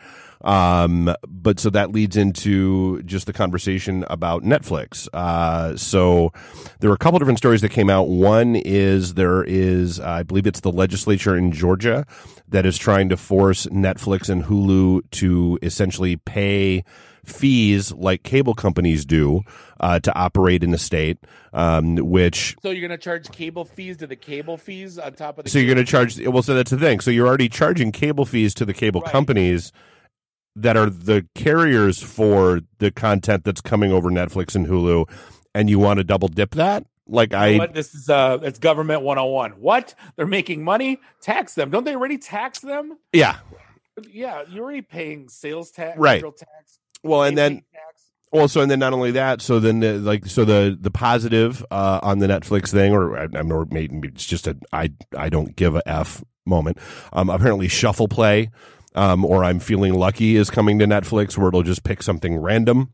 Um, 0.45 1.15
but 1.27 1.61
so 1.61 1.71
that 1.71 1.93
leads 1.93 2.17
into 2.17 3.03
just 3.03 3.27
the 3.27 3.33
conversation 3.33 4.05
about 4.11 4.43
Netflix. 4.43 5.09
Uh, 5.13 5.77
so 5.77 6.33
there 6.81 6.91
are 6.91 6.95
a 6.95 6.99
couple 6.99 7.19
different 7.19 7.39
stories 7.39 7.61
that 7.61 7.71
came 7.71 7.89
out. 7.91 8.09
One 8.09 8.57
is 8.57 9.15
there 9.15 9.45
is, 9.45 10.01
I 10.01 10.23
believe 10.23 10.47
it's 10.47 10.61
the 10.61 10.73
legislature 10.73 11.37
in 11.37 11.53
Georgia 11.53 12.07
that 12.49 12.67
is 12.67 12.77
trying 12.77 13.09
to 13.11 13.17
force 13.17 13.67
Netflix 13.67 14.29
and 14.29 14.45
Hulu 14.45 15.03
to 15.13 15.59
essentially 15.63 16.17
pay 16.17 16.85
fees 17.25 17.93
like 17.93 18.25
cable 18.25 18.53
companies 18.53 19.05
do 19.05 19.43
uh, 19.79 20.01
to 20.01 20.13
operate 20.17 20.65
in 20.65 20.73
the 20.73 20.79
state, 20.79 21.19
um, 21.53 21.95
which 21.97 22.57
So 22.63 22.71
you're 22.71 22.81
going 22.87 22.99
to 22.99 23.03
charge 23.03 23.31
cable 23.31 23.65
fees 23.65 23.97
to 23.99 24.09
the 24.09 24.17
cable 24.17 24.57
fees 24.57 24.99
on 24.99 25.13
top 25.13 25.39
of 25.39 25.45
the. 25.45 25.51
so 25.51 25.61
you're 25.61 25.73
going 25.73 25.85
to 25.85 25.89
charge 25.89 26.19
well 26.27 26.43
so 26.43 26.53
that's 26.55 26.73
the 26.73 26.79
thing 26.79 26.99
so 26.99 27.13
you're 27.13 27.29
already 27.29 27.49
charging 27.49 27.93
cable 27.93 28.25
fees 28.27 28.55
to 28.55 28.65
the 28.65 28.75
cable 28.75 29.03
Right. 29.03 29.13
companies 29.13 29.71
that 30.57 30.77
are 30.77 30.91
the 30.91 31.27
carriers 31.35 32.03
for 32.03 32.61
the 32.79 32.91
content 32.91 33.45
that's 33.45 33.61
coming 33.61 33.93
over 33.93 34.11
netflix 34.11 34.55
and 34.55 34.67
hulu 34.67 35.09
and 35.55 35.69
you 35.71 35.79
want 35.79 35.99
to 35.99 36.05
double 36.05 36.29
dip 36.29 36.51
that 36.55 36.85
like 37.07 37.33
You 37.33 37.39
i 37.39 37.57
know? 37.59 37.67
This 37.67 37.95
is 37.95 38.09
uh, 38.09 38.39
it's 38.43 38.59
government 38.61 39.03
101. 39.03 39.53
What? 39.53 39.95
They're 40.17 40.25
making 40.27 40.63
money? 40.63 41.01
Tax 41.21 41.55
them. 41.55 41.69
Don't 41.71 41.85
they 41.85 41.97
already 41.97 42.17
tax 42.17 42.61
them? 42.61 42.97
yeah 43.13 43.39
Yeah, 44.11 44.45
you're 44.49 44.65
already 44.65 44.83
paying 44.83 45.29
sales 45.29 45.71
tax, 45.73 45.99
Right. 45.99 46.17
federal 46.19 46.33
tax, 46.33 46.79
well 47.03 47.25
and 47.25 47.37
then 47.37 47.57
tax. 47.73 48.05
also 48.31 48.61
and 48.61 48.71
then 48.71 48.79
not 48.79 48.93
only 48.93 49.11
that 49.11 49.43
so 49.43 49.59
then 49.59 49.81
the, 49.81 49.95
like 49.99 50.25
so 50.27 50.45
the 50.45 50.79
the 50.81 50.91
positive 50.93 51.65
uh 51.71 51.99
on 52.03 52.21
the 52.21 52.27
netflix 52.29 52.71
thing 52.71 52.93
or 52.93 53.19
i 53.19 53.27
i'm 53.35 53.53
or 53.53 53.67
maybe 53.71 54.09
it's 54.09 54.25
just 54.25 54.47
a 54.47 54.57
i 54.73 54.91
i 55.19 55.29
don't 55.29 55.57
give 55.57 55.75
a 55.75 55.83
f 55.89 56.23
moment 56.47 56.79
um 57.13 57.29
apparently 57.31 57.69
shuffle 57.69 58.09
play 58.09 58.49
um 58.95 59.25
or 59.25 59.45
i'm 59.45 59.59
feeling 59.59 59.95
lucky 59.95 60.37
is 60.37 60.51
coming 60.51 60.79
to 60.79 60.87
netflix 60.87 61.37
where 61.37 61.49
it'll 61.49 61.63
just 61.63 61.85
pick 61.85 62.03
something 62.03 62.37
random 62.37 62.93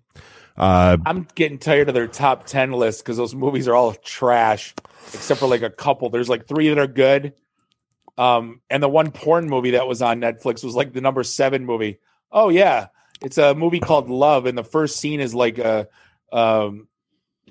uh 0.59 0.97
I'm 1.07 1.29
getting 1.37 1.59
tired 1.59 1.89
of 1.89 1.95
their 1.95 2.09
top 2.09 2.47
10 2.47 2.73
list 2.73 3.05
because 3.05 3.17
those 3.17 3.35
movies 3.35 3.69
are 3.69 3.77
all 3.77 3.95
trash, 3.95 4.75
except 5.15 5.39
for 5.39 5.47
like 5.47 5.63
a 5.63 5.71
couple. 5.71 6.11
There's 6.11 6.29
like 6.29 6.49
three 6.49 6.69
that 6.69 6.79
are 6.79 6.89
good. 6.89 7.35
Um, 8.19 8.61
and 8.69 8.83
the 8.83 8.89
one 8.89 9.13
porn 9.13 9.49
movie 9.49 9.71
that 9.71 9.87
was 9.87 10.03
on 10.03 10.21
Netflix 10.21 10.65
was 10.65 10.75
like 10.75 10.93
the 10.93 11.01
number 11.01 11.23
seven 11.23 11.65
movie. 11.65 12.01
Oh, 12.33 12.49
yeah. 12.49 12.89
It's 13.23 13.39
a 13.39 13.55
movie 13.55 13.79
called 13.79 14.11
Love. 14.11 14.47
And 14.47 14.59
the 14.59 14.65
first 14.65 14.97
scene 14.97 15.21
is 15.21 15.33
like 15.35 15.59
a 15.59 15.87
um, 16.33 16.89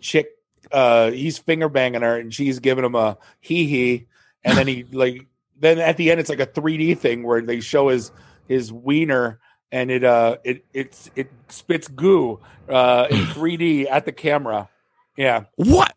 chick, 0.01 0.27
uh, 0.73 1.11
he's 1.11 1.37
finger 1.37 1.69
banging 1.69 2.01
her 2.01 2.17
and 2.17 2.33
she's 2.33 2.59
giving 2.59 2.83
him 2.83 2.95
a 2.95 3.17
hee 3.39 3.65
hee. 3.67 4.07
And 4.43 4.57
then 4.57 4.67
he, 4.67 4.83
like, 4.91 5.25
then 5.57 5.79
at 5.79 5.95
the 5.95 6.11
end, 6.11 6.19
it's 6.19 6.29
like 6.29 6.41
a 6.41 6.45
3D 6.45 6.97
thing 6.97 7.23
where 7.23 7.41
they 7.41 7.61
show 7.61 7.87
his, 7.87 8.11
his 8.47 8.71
wiener 8.71 9.39
and 9.71 9.91
it 9.91 10.03
uh 10.03 10.37
it 10.43 10.65
it's 10.73 11.09
it 11.15 11.31
spits 11.49 11.87
goo 11.87 12.39
uh 12.69 13.07
in 13.09 13.17
3D 13.25 13.87
at 13.89 14.05
the 14.05 14.11
camera. 14.11 14.69
Yeah. 15.17 15.45
what 15.55 15.93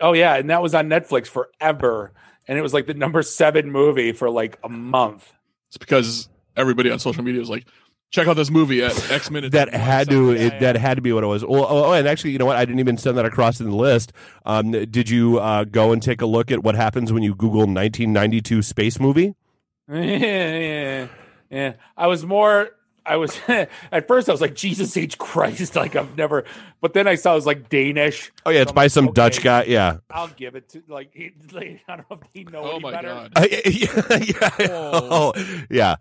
Oh 0.00 0.12
yeah, 0.12 0.34
and 0.36 0.50
that 0.50 0.62
was 0.62 0.74
on 0.74 0.88
Netflix 0.88 1.26
forever. 1.26 2.12
And 2.48 2.58
it 2.58 2.62
was 2.62 2.74
like 2.74 2.86
the 2.86 2.94
number 2.94 3.22
7 3.22 3.70
movie 3.70 4.12
for 4.12 4.30
like 4.30 4.58
a 4.62 4.68
month. 4.68 5.32
It's 5.68 5.78
because 5.78 6.28
everybody 6.56 6.90
on 6.90 6.98
social 6.98 7.24
media 7.24 7.40
is 7.40 7.50
like, 7.50 7.66
check 8.10 8.28
out 8.28 8.34
this 8.34 8.50
movie 8.50 8.82
at 8.84 9.10
X 9.10 9.30
minutes. 9.30 9.52
that 9.52 9.74
had 9.74 10.08
to 10.10 10.32
Yeah, 10.32 10.38
it, 10.38 10.52
yeah. 10.52 10.58
that 10.60 10.76
had 10.76 10.94
to 10.96 11.02
be 11.02 11.12
what 11.12 11.24
it 11.24 11.28
was. 11.28 11.44
Well, 11.44 11.66
oh, 11.68 11.84
oh, 11.86 11.92
and 11.92 12.06
actually, 12.06 12.32
you 12.32 12.38
know 12.38 12.46
what? 12.46 12.56
I 12.56 12.64
didn't 12.64 12.80
even 12.80 12.98
send 12.98 13.18
that 13.18 13.24
across 13.24 13.60
in 13.60 13.68
the 13.68 13.76
list. 13.76 14.12
Um, 14.44 14.70
did 14.70 15.08
you 15.10 15.38
uh, 15.38 15.64
go 15.64 15.92
and 15.92 16.02
take 16.02 16.20
a 16.20 16.26
look 16.26 16.52
at 16.52 16.62
what 16.62 16.74
happens 16.76 17.12
when 17.12 17.22
you 17.22 17.34
Google 17.34 17.60
1992 17.60 18.62
space 18.62 19.00
movie? 19.00 19.34
yeah, 19.88 20.02
yeah. 20.02 20.85
I 21.50 22.06
was 22.06 22.24
more 22.24 22.70
I 23.04 23.16
was 23.16 23.38
at 23.48 24.08
first 24.08 24.28
I 24.28 24.32
was 24.32 24.40
like 24.40 24.54
Jesus 24.54 24.96
H 24.96 25.16
Christ 25.18 25.76
like 25.76 25.94
I've 25.96 26.16
never 26.16 26.44
but 26.80 26.92
then 26.92 27.06
I 27.06 27.14
saw 27.14 27.32
it 27.32 27.36
was 27.36 27.46
like 27.46 27.68
Danish. 27.68 28.32
Oh 28.44 28.50
yeah, 28.50 28.62
it's 28.62 28.70
So 28.70 28.74
by 28.74 28.82
like, 28.84 28.90
some 28.90 29.12
Dutch 29.12 29.42
guy. 29.42 29.64
Yeah. 29.64 29.98
I'll 30.10 30.28
give 30.28 30.56
it 30.56 30.68
to 30.70 30.82
like, 30.88 31.10
he, 31.14 31.32
like 31.52 31.82
I 31.88 31.96
don't 31.96 32.10
know 32.10 32.18
if 32.20 32.28
he 32.32 32.44
know 32.44 32.62
Oh 32.64 32.70
any 32.72 32.80
my 32.80 32.90
better. 32.92 33.08
god. 33.08 33.32
Uh, 33.36 33.46
yeah, 33.50 34.18
yeah, 34.20 34.66
Whoa. 34.68 35.32
oh, 35.36 35.64
yeah. 35.70 35.96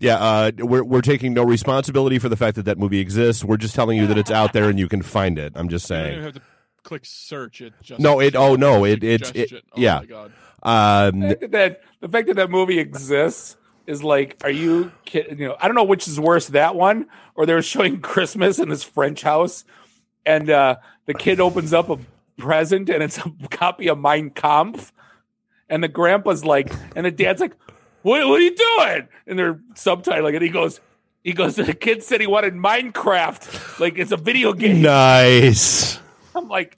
Yeah, 0.00 0.16
uh, 0.16 0.50
we're 0.58 0.82
we're 0.82 1.02
taking 1.02 1.34
no 1.34 1.44
responsibility 1.44 2.18
for 2.18 2.28
the 2.28 2.36
fact 2.36 2.56
that 2.56 2.64
that 2.64 2.78
movie 2.78 2.98
exists. 2.98 3.44
We're 3.44 3.56
just 3.58 3.76
telling 3.76 3.96
you 3.96 4.08
that 4.08 4.18
it's 4.18 4.30
out 4.30 4.52
there 4.52 4.68
and 4.68 4.76
you 4.76 4.88
can 4.88 5.02
find 5.02 5.38
it. 5.38 5.52
I'm 5.54 5.68
just 5.68 5.86
saying. 5.86 6.06
You 6.06 6.10
don't 6.10 6.18
even 6.18 6.32
saying. 6.32 6.34
have 6.34 6.42
to 6.42 6.82
click 6.88 7.02
search. 7.04 7.60
It 7.60 7.74
just 7.80 8.00
No, 8.00 8.20
it- 8.20 8.34
oh, 8.34 8.56
no, 8.56 8.84
it- 8.84 9.04
You 9.04 9.10
it- 9.10 9.36
it- 9.36 9.52
it- 9.52 9.64
yeah. 9.76 9.98
Oh 9.98 10.00
my 10.00 10.06
god. 10.06 10.32
Um, 10.64 11.20
the 11.20 11.28
fact 11.28 11.40
that, 11.42 11.50
that 11.52 11.80
the 12.00 12.08
fact 12.08 12.26
that 12.26 12.34
that 12.36 12.50
movie 12.50 12.80
exists 12.80 13.56
is 13.86 14.02
like, 14.02 14.36
are 14.42 14.50
you 14.50 14.92
kidding? 15.04 15.38
You 15.38 15.48
know, 15.48 15.56
I 15.60 15.66
don't 15.66 15.74
know 15.74 15.84
which 15.84 16.08
is 16.08 16.18
worse, 16.18 16.48
that 16.48 16.74
one 16.74 17.06
or 17.34 17.46
they 17.46 17.54
were 17.54 17.62
showing 17.62 18.00
Christmas 18.00 18.58
in 18.58 18.68
this 18.68 18.82
French 18.82 19.22
house, 19.22 19.64
and 20.24 20.50
uh, 20.50 20.76
the 21.06 21.14
kid 21.14 21.40
opens 21.40 21.72
up 21.72 21.90
a 21.90 21.98
present 22.36 22.88
and 22.90 23.02
it's 23.02 23.18
a 23.18 23.32
copy 23.50 23.88
of 23.88 23.98
Mein 23.98 24.30
Kampf, 24.30 24.92
and 25.68 25.82
the 25.82 25.88
grandpa's 25.88 26.44
like, 26.44 26.72
and 26.96 27.06
the 27.06 27.10
dad's 27.10 27.40
like, 27.40 27.54
"What, 28.02 28.26
what 28.28 28.40
are 28.40 28.44
you 28.44 28.56
doing?" 28.56 29.08
And 29.26 29.38
they're 29.38 29.54
subtitling, 29.74 30.34
and 30.34 30.42
he 30.42 30.48
goes, 30.50 30.80
he 31.24 31.32
goes, 31.32 31.56
the 31.56 31.72
kid 31.72 32.02
said 32.02 32.20
he 32.20 32.26
wanted 32.26 32.54
Minecraft, 32.54 33.80
like 33.80 33.98
it's 33.98 34.12
a 34.12 34.16
video 34.16 34.52
game. 34.52 34.82
nice. 34.82 35.98
I'm 36.36 36.48
like, 36.48 36.76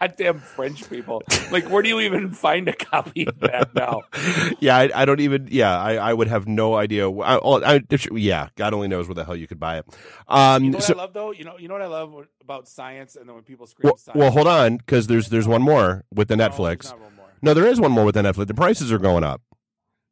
goddamn 0.00 0.38
French 0.40 0.88
people. 0.88 1.22
Like, 1.50 1.68
where 1.68 1.82
do 1.82 1.88
you 1.88 2.00
even 2.00 2.30
find 2.30 2.68
a 2.68 2.72
copy 2.72 3.26
of 3.26 3.38
that 3.40 3.74
now? 3.74 4.02
yeah, 4.60 4.76
I, 4.76 4.90
I 4.94 5.04
don't 5.04 5.20
even. 5.20 5.48
Yeah, 5.50 5.78
I, 5.78 5.94
I 5.96 6.14
would 6.14 6.28
have 6.28 6.46
no 6.48 6.74
idea. 6.74 7.10
I, 7.10 7.38
oh, 7.42 7.62
I, 7.62 7.80
yeah, 8.12 8.48
God 8.56 8.74
only 8.74 8.88
knows 8.88 9.08
where 9.08 9.14
the 9.14 9.24
hell 9.24 9.36
you 9.36 9.46
could 9.46 9.60
buy 9.60 9.78
it. 9.78 9.86
Um, 10.28 10.64
You 10.64 10.70
know 10.70 10.76
what 10.78 10.84
so, 10.84 10.94
I 10.94 10.96
love 10.96 11.12
though? 11.12 11.30
You 11.32 11.44
know, 11.44 11.58
you 11.58 11.68
know 11.68 11.74
what 11.74 11.82
I 11.82 11.86
love 11.86 12.14
about 12.40 12.68
science, 12.68 13.16
and 13.16 13.28
then 13.28 13.34
when 13.34 13.44
people 13.44 13.66
scream 13.66 13.88
well, 13.88 13.96
science. 13.96 14.18
well, 14.18 14.30
hold 14.30 14.46
on, 14.46 14.76
because 14.78 15.06
there's 15.06 15.28
there's 15.28 15.48
one 15.48 15.62
more 15.62 16.04
with 16.12 16.28
the 16.28 16.36
No, 16.36 16.48
Netflix. 16.48 16.84
not 16.86 17.00
one 17.00 17.16
more. 17.16 17.26
No, 17.42 17.54
there 17.54 17.66
is 17.66 17.80
one 17.80 17.92
more 17.92 18.04
with 18.04 18.14
the 18.14 18.22
Netflix. 18.22 18.46
The 18.46 18.54
prices 18.54 18.92
are 18.92 18.98
going 18.98 19.24
up. 19.24 19.42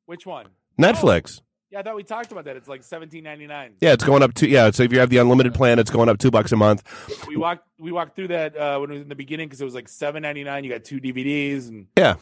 Which 0.07 0.27
one? 0.27 0.47
Netflix. 0.81 1.41
Yeah, 1.71 1.81
I 1.81 1.83
thought 1.83 1.97
we 1.97 2.03
talked 2.03 2.33
about 2.33 2.47
that. 2.47 2.57
It's 2.57 2.69
like 2.69 2.83
seventeen 2.83 3.25
ninety 3.25 3.47
nine. 3.47 3.75
Yeah, 3.81 3.93
it's 3.93 4.05
going 4.05 4.23
up 4.23 4.33
to 4.35 4.49
yeah. 4.49 4.71
So 4.71 4.83
if 4.85 4.93
you 4.93 5.01
have 5.01 5.11
the 5.11 5.19
unlimited 5.19 5.53
plan, 5.55 5.79
it's 5.79 5.91
going 5.91 6.09
up 6.09 6.19
two 6.19 6.31
bucks 6.31 6.51
a 6.53 6.57
month. 6.57 6.83
We 7.27 7.37
walked 7.37 7.69
we 7.79 7.93
walked 7.93 8.17
through 8.17 8.29
that 8.29 8.57
uh, 8.57 8.79
when 8.79 8.91
it 8.91 8.95
was 8.95 9.03
in 9.03 9.09
the 9.09 9.15
beginning 9.15 9.49
because 9.49 9.61
it 9.61 9.65
was 9.67 9.75
like 9.75 9.89
seven 9.89 10.23
ninety 10.23 10.45
nine. 10.45 10.65
You 10.65 10.71
got 10.71 10.85
two 10.85 10.99
DVDs 11.01 11.69
and 11.69 11.87
Yeah. 11.97 12.15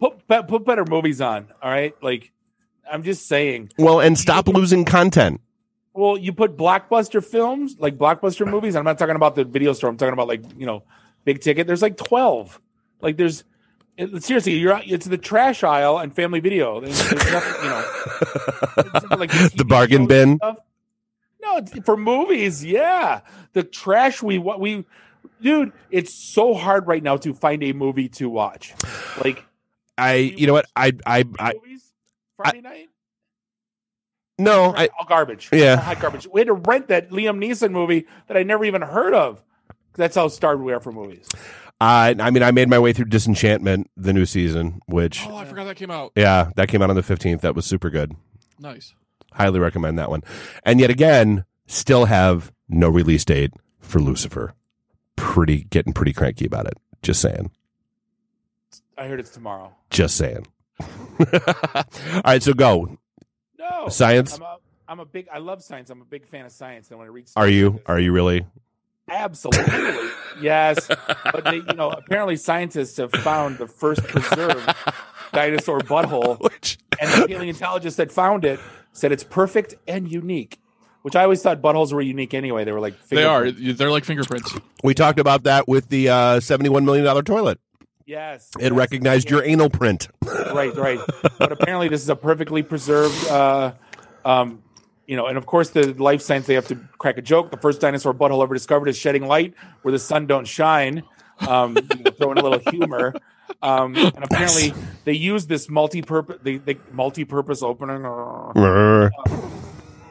put 0.00 0.26
put 0.26 0.64
better 0.64 0.84
movies 0.84 1.20
on. 1.20 1.46
All 1.62 1.70
right, 1.70 1.94
like 2.02 2.32
I'm 2.90 3.04
just 3.04 3.26
saying. 3.28 3.70
Well, 3.78 4.00
and 4.00 4.18
stop 4.18 4.48
losing 4.48 4.84
content. 4.84 5.40
Well, 5.94 6.16
you 6.18 6.32
put 6.32 6.56
blockbuster 6.56 7.24
films 7.24 7.76
like 7.78 7.96
blockbuster 7.96 8.48
movies. 8.50 8.74
I'm 8.74 8.84
not 8.84 8.98
talking 8.98 9.14
about 9.14 9.36
the 9.36 9.44
video 9.44 9.72
store. 9.72 9.88
I'm 9.90 9.96
talking 9.96 10.14
about 10.14 10.26
like 10.26 10.42
you 10.58 10.66
know, 10.66 10.82
big 11.24 11.40
ticket. 11.40 11.68
There's 11.68 11.82
like 11.82 11.96
twelve. 11.96 12.60
Like 13.00 13.16
there's 13.16 13.44
it, 13.96 14.22
seriously, 14.22 14.54
you're 14.54 14.80
it's 14.84 15.06
the 15.06 15.18
trash 15.18 15.62
aisle 15.62 15.98
and 15.98 16.14
family 16.14 16.40
video. 16.40 16.80
There's, 16.80 16.98
there's 17.10 17.32
nothing, 17.32 17.64
you 17.64 17.68
know, 17.68 19.16
like 19.16 19.30
the 19.30 19.64
TV 19.64 19.68
bargain 19.68 20.06
bin. 20.06 20.38
No, 20.42 21.58
it's- 21.58 21.84
for 21.84 21.96
movies, 21.96 22.64
yeah. 22.64 23.20
The 23.52 23.62
trash 23.62 24.22
we 24.22 24.38
what 24.38 24.60
we, 24.60 24.86
dude. 25.42 25.72
It's 25.90 26.14
so 26.14 26.54
hard 26.54 26.86
right 26.86 27.02
now 27.02 27.16
to 27.18 27.34
find 27.34 27.62
a 27.62 27.72
movie 27.72 28.08
to 28.10 28.30
watch. 28.30 28.74
Like 29.22 29.44
I, 29.98 30.14
you 30.14 30.46
know 30.46 30.54
what? 30.54 30.66
I, 30.74 30.92
I, 31.04 31.24
I 31.38 31.52
movies 31.54 31.92
Friday 32.36 32.60
night. 32.60 32.88
no, 34.38 34.74
I, 34.74 34.86
all 34.86 35.00
oh, 35.02 35.04
garbage. 35.06 35.50
Yeah. 35.52 35.76
Hot 35.76 36.00
garbage. 36.00 36.26
We 36.32 36.40
had 36.40 36.46
to 36.46 36.54
rent 36.54 36.88
that 36.88 37.10
Liam 37.10 37.38
Neeson 37.38 37.72
movie 37.72 38.06
that 38.26 38.36
I 38.36 38.42
never 38.42 38.64
even 38.64 38.82
heard 38.82 39.14
of. 39.14 39.42
That's 39.94 40.16
how 40.16 40.28
starved 40.28 40.62
we 40.62 40.72
are 40.72 40.80
for 40.80 40.92
movies. 40.92 41.28
I, 41.82 42.14
I 42.18 42.30
mean, 42.30 42.42
I 42.42 42.50
made 42.52 42.68
my 42.68 42.78
way 42.78 42.92
through 42.92 43.06
Disenchantment, 43.06 43.90
the 43.96 44.12
new 44.12 44.24
season, 44.26 44.80
which, 44.86 45.26
Oh, 45.26 45.36
I 45.36 45.44
forgot 45.44 45.64
that 45.64 45.76
came 45.76 45.90
out. 45.90 46.12
yeah, 46.14 46.50
that 46.56 46.68
came 46.68 46.80
out 46.82 46.90
on 46.90 46.96
the 46.96 47.02
fifteenth. 47.02 47.40
That 47.42 47.54
was 47.56 47.66
super 47.66 47.90
good. 47.90 48.14
Nice. 48.60 48.94
Highly 49.32 49.58
recommend 49.58 49.98
that 49.98 50.10
one. 50.10 50.22
And 50.64 50.78
yet 50.78 50.90
again, 50.90 51.44
still 51.66 52.04
have 52.04 52.52
no 52.68 52.88
release 52.88 53.24
date 53.24 53.52
for 53.80 53.98
Lucifer. 54.00 54.54
Pretty 55.16 55.64
getting 55.64 55.92
pretty 55.92 56.12
cranky 56.12 56.46
about 56.46 56.66
it. 56.66 56.74
Just 57.02 57.20
saying. 57.20 57.50
I 58.96 59.06
heard 59.08 59.18
it's 59.20 59.30
tomorrow. 59.30 59.74
Just 59.90 60.16
saying. 60.16 60.46
All 61.18 62.22
right, 62.24 62.42
so 62.42 62.52
go. 62.52 62.96
No 63.58 63.88
Science? 63.88 64.36
I'm 64.36 64.42
a, 64.42 64.56
I'm 64.88 65.00
a 65.00 65.04
big. 65.06 65.26
I 65.32 65.38
love 65.38 65.62
science. 65.62 65.90
I'm 65.90 66.00
a 66.00 66.04
big 66.04 66.26
fan 66.26 66.44
of 66.44 66.52
science. 66.52 66.90
And 66.90 66.98
when 66.98 67.08
I 67.08 67.10
read, 67.10 67.26
Are 67.36 67.48
you? 67.48 67.80
Are 67.86 67.98
you 67.98 68.12
really? 68.12 68.44
Absolutely, 69.10 70.08
yes. 70.40 70.88
But 71.24 71.44
they, 71.44 71.56
you 71.56 71.74
know, 71.74 71.90
apparently 71.90 72.36
scientists 72.36 72.96
have 72.98 73.12
found 73.12 73.58
the 73.58 73.66
first 73.66 74.02
preserved 74.04 74.74
dinosaur 75.32 75.80
butthole, 75.80 76.40
Which 76.40 76.78
and 77.00 77.10
the 77.22 77.26
paleontologist 77.28 77.96
that 77.98 78.12
found 78.12 78.44
it 78.44 78.60
said 78.92 79.12
it's 79.12 79.24
perfect 79.24 79.74
and 79.88 80.10
unique. 80.10 80.58
which 81.02 81.16
I 81.16 81.24
always 81.24 81.42
thought 81.42 81.60
buttholes 81.60 81.92
were 81.92 82.00
unique 82.00 82.32
anyway. 82.32 82.64
They 82.64 82.72
were 82.72 82.80
like 82.80 82.94
They 83.08 83.24
are. 83.24 83.44
fingerprints. 83.46 83.78
They're 83.78 83.90
like 83.90 84.04
fingerprints. 84.04 84.54
We 84.84 84.94
talked 84.94 85.18
about 85.18 85.42
that 85.44 85.66
with 85.66 85.88
the 85.88 86.08
uh, 86.08 86.14
$71 86.40 86.84
million 86.84 87.24
toilet. 87.24 87.58
Yes, 88.06 88.50
It 88.58 88.64
yes. 88.64 88.72
recognized 88.72 89.28
Yeah. 89.30 89.36
your 89.36 89.44
anal 89.44 89.70
print. 89.70 90.08
right, 90.24 90.74
right. 90.76 90.98
But 91.38 91.52
apparently, 91.52 91.88
this 91.88 92.02
is 92.02 92.08
a 92.08 92.16
perfectly 92.16 92.62
preserved. 92.62 93.26
Uh, 93.28 93.72
um, 94.24 94.62
you 95.12 95.16
know, 95.18 95.26
and 95.26 95.36
of 95.36 95.44
course, 95.44 95.68
the 95.68 95.92
life 96.02 96.22
science 96.22 96.46
they 96.46 96.54
have 96.54 96.66
to 96.68 96.76
crack 96.96 97.18
a 97.18 97.22
joke. 97.22 97.50
The 97.50 97.58
first 97.58 97.82
dinosaur 97.82 98.14
butthole 98.14 98.42
ever 98.42 98.54
discovered 98.54 98.88
is 98.88 98.96
shedding 98.96 99.26
light 99.26 99.52
where 99.82 99.92
the 99.92 99.98
sun 99.98 100.26
don't 100.26 100.46
shine. 100.46 101.02
Um, 101.46 101.76
you 101.76 102.02
know, 102.04 102.10
throwing 102.12 102.38
a 102.38 102.42
little 102.42 102.62
humor. 102.70 103.12
Um, 103.60 103.94
and 103.94 104.24
apparently, 104.24 104.72
they 105.04 105.12
use 105.12 105.46
this 105.46 105.68
multi-purpose, 105.68 106.38
they, 106.42 106.56
they 106.56 106.78
multi-purpose 106.92 107.62
opening 107.62 108.06
uh, 108.06 109.10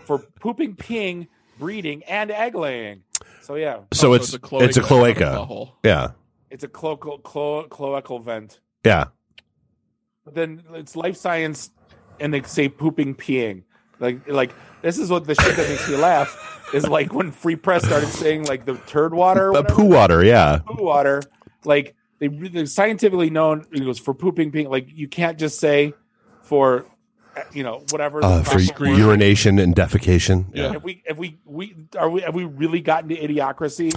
for 0.05 0.19
pooping, 0.39 0.75
peeing, 0.75 1.27
breeding, 1.57 2.03
and 2.03 2.29
egg 2.29 2.53
laying. 2.53 3.01
So 3.41 3.55
yeah, 3.55 3.79
so 3.91 4.11
Oh, 4.11 4.13
it's 4.13 4.35
it's 4.35 4.77
a 4.77 4.81
cloaca. 4.81 5.23
butthole. 5.47 5.71
Yeah. 5.83 6.11
it's 6.51 6.63
a 6.63 6.67
cloacal, 6.67 7.23
clo- 7.23 7.67
cloacal 7.69 8.23
vent. 8.23 8.59
Yeah. 8.85 9.05
But 10.25 10.35
then 10.35 10.61
it's 10.75 10.95
life 10.95 11.17
science, 11.17 11.71
and 12.19 12.31
they 12.31 12.43
say 12.43 12.69
pooping, 12.69 13.15
peeing. 13.15 13.63
Like, 14.01 14.27
like 14.27 14.51
this 14.81 14.97
is 14.97 15.09
what 15.09 15.25
the 15.25 15.35
shit 15.35 15.55
that 15.55 15.69
makes 15.69 15.87
me 15.87 15.95
laugh 15.95 16.69
is 16.73 16.87
like 16.87 17.13
when 17.13 17.31
Free 17.31 17.55
Press 17.55 17.85
started 17.85 18.09
saying 18.09 18.45
like 18.45 18.65
the 18.65 18.75
turd 18.87 19.13
water, 19.13 19.55
Uh, 19.55 19.63
poo 19.63 19.85
water. 19.85 20.23
Yeah. 20.25 20.59
poo 20.65 20.83
water. 20.83 21.21
Like 21.63 21.95
they 22.19 22.27
they're 22.27 22.65
scientifically 22.65 23.29
known. 23.29 23.65
It 23.71 23.85
goes 23.85 23.99
for 23.99 24.13
pooping. 24.13 24.51
Like 24.69 24.87
you 24.89 25.07
can't 25.07 25.37
just 25.37 25.59
say 25.59 25.93
for, 26.41 26.85
uh, 27.37 27.41
you 27.53 27.63
know, 27.63 27.83
whatever. 27.91 28.23
Uh, 28.23 28.43
for 28.43 28.57
word. 28.79 28.97
urination 28.97 29.59
and 29.59 29.75
defecation. 29.75 30.47
Yeah. 30.53 30.73
If 30.75 30.83
we 30.83 31.03
if 31.05 31.17
we 31.17 31.37
we 31.45 31.75
are 31.97 32.09
we 32.09 32.21
have 32.21 32.33
we 32.33 32.45
really 32.45 32.81
gotten 32.81 33.09
to 33.09 33.15
idiocracy? 33.15 33.93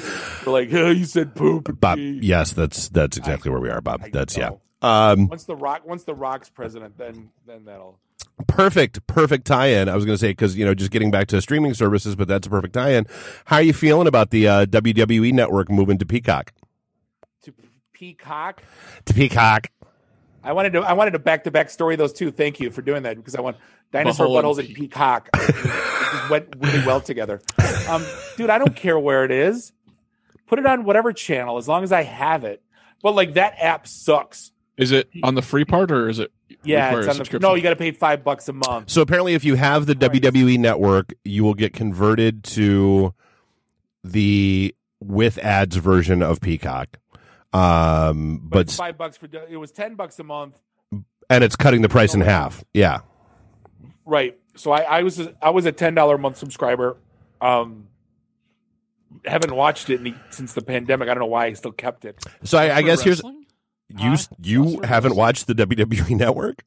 We're 0.46 0.52
like, 0.52 0.72
oh, 0.74 0.90
you 0.90 1.06
said 1.06 1.34
poop. 1.34 1.80
Bob, 1.80 1.96
pee." 1.96 2.20
yes, 2.22 2.52
that's 2.52 2.90
that's 2.90 3.16
exactly 3.16 3.50
where 3.50 3.60
we 3.60 3.70
are, 3.70 3.80
Bob. 3.80 4.02
I 4.04 4.10
That's 4.10 4.36
yeah. 4.36 4.50
Um, 4.82 5.28
Once 5.28 5.44
the 5.44 5.56
rock, 5.56 5.86
once 5.86 6.04
the 6.04 6.14
rock's 6.14 6.50
president, 6.50 6.98
then 6.98 7.30
then 7.46 7.64
that'll. 7.64 7.98
Perfect, 8.46 9.06
perfect 9.06 9.46
tie-in. 9.46 9.88
I 9.88 9.94
was 9.94 10.04
going 10.04 10.14
to 10.14 10.18
say 10.20 10.30
because 10.30 10.56
you 10.56 10.64
know 10.64 10.74
just 10.74 10.90
getting 10.90 11.10
back 11.10 11.28
to 11.28 11.40
streaming 11.40 11.74
services, 11.74 12.16
but 12.16 12.28
that's 12.28 12.46
a 12.46 12.50
perfect 12.50 12.74
tie-in. 12.74 13.06
How 13.46 13.56
are 13.56 13.62
you 13.62 13.72
feeling 13.72 14.06
about 14.06 14.30
the 14.30 14.48
uh, 14.48 14.66
WWE 14.66 15.32
Network 15.32 15.70
moving 15.70 15.98
to 15.98 16.06
Peacock? 16.06 16.52
To 17.42 17.54
peacock. 17.92 18.62
To 19.06 19.14
Peacock. 19.14 19.68
I 20.42 20.52
wanted 20.52 20.74
to 20.74 20.80
I 20.80 20.92
wanted 20.92 21.14
a 21.14 21.18
back 21.18 21.44
to 21.44 21.50
back 21.50 21.70
story 21.70 21.96
those 21.96 22.12
two. 22.12 22.30
Thank 22.30 22.60
you 22.60 22.70
for 22.70 22.82
doing 22.82 23.04
that 23.04 23.16
because 23.16 23.34
I 23.34 23.40
want 23.40 23.56
dinosaur 23.92 24.26
Butthole 24.26 24.38
and 24.38 24.46
buttholes 24.46 24.58
and 24.66 24.74
peacock. 24.74 25.30
just 25.34 26.30
went 26.30 26.54
really 26.58 26.86
well 26.86 27.00
together. 27.00 27.40
Um, 27.88 28.04
dude, 28.36 28.50
I 28.50 28.58
don't 28.58 28.76
care 28.76 28.98
where 28.98 29.24
it 29.24 29.30
is. 29.30 29.72
Put 30.46 30.58
it 30.58 30.66
on 30.66 30.84
whatever 30.84 31.12
channel 31.14 31.56
as 31.56 31.66
long 31.66 31.82
as 31.82 31.92
I 31.92 32.02
have 32.02 32.44
it. 32.44 32.62
But 33.02 33.14
like 33.14 33.34
that 33.34 33.54
app 33.58 33.86
sucks. 33.86 34.52
Is 34.76 34.90
it 34.90 35.08
on 35.22 35.34
the 35.34 35.42
free 35.42 35.64
part 35.64 35.90
or 35.92 36.08
is 36.08 36.18
it? 36.18 36.32
Yeah, 36.64 36.98
it's 36.98 37.08
on 37.08 37.18
the 37.18 37.38
no. 37.38 37.54
You 37.54 37.62
got 37.62 37.70
to 37.70 37.76
pay 37.76 37.92
five 37.92 38.24
bucks 38.24 38.48
a 38.48 38.52
month. 38.52 38.90
So 38.90 39.02
apparently, 39.02 39.34
if 39.34 39.44
you 39.44 39.54
have 39.54 39.86
the 39.86 39.94
Christ. 39.94 40.22
WWE 40.22 40.58
Network, 40.58 41.12
you 41.24 41.44
will 41.44 41.54
get 41.54 41.72
converted 41.72 42.42
to 42.44 43.14
the 44.02 44.74
with 45.00 45.38
ads 45.38 45.76
version 45.76 46.22
of 46.22 46.40
Peacock. 46.40 46.98
Um, 47.52 48.40
But, 48.42 48.66
but 48.66 48.70
five 48.70 48.98
bucks 48.98 49.16
for 49.16 49.28
it 49.48 49.56
was 49.56 49.70
ten 49.70 49.94
bucks 49.94 50.18
a 50.18 50.24
month. 50.24 50.58
and 51.30 51.44
it's 51.44 51.54
cutting 51.56 51.82
the 51.82 51.88
price 51.88 52.14
in 52.14 52.20
half. 52.20 52.64
Yeah. 52.74 53.00
Right. 54.04 54.36
So 54.56 54.72
I, 54.72 54.80
I 54.82 55.02
was 55.02 55.20
a, 55.20 55.34
I 55.40 55.50
was 55.50 55.66
a 55.66 55.72
ten 55.72 55.94
dollar 55.94 56.16
a 56.16 56.18
month 56.18 56.36
subscriber. 56.38 56.96
Um, 57.40 57.88
haven't 59.24 59.54
watched 59.54 59.88
it 59.90 59.96
in 59.96 60.04
the, 60.04 60.14
since 60.30 60.52
the 60.54 60.62
pandemic. 60.62 61.08
I 61.08 61.14
don't 61.14 61.20
know 61.20 61.26
why 61.26 61.46
I 61.46 61.52
still 61.52 61.72
kept 61.72 62.04
it. 62.04 62.16
So 62.42 62.58
I, 62.58 62.76
I 62.76 62.80
For 62.80 62.86
guess 62.86 63.02
here's 63.02 63.16
wrestling? 63.18 63.43
You 63.98 64.10
Huh? 64.10 64.16
you 64.42 64.80
haven't 64.82 65.16
watched 65.16 65.46
the 65.46 65.54
WWE 65.54 66.10
Network. 66.16 66.64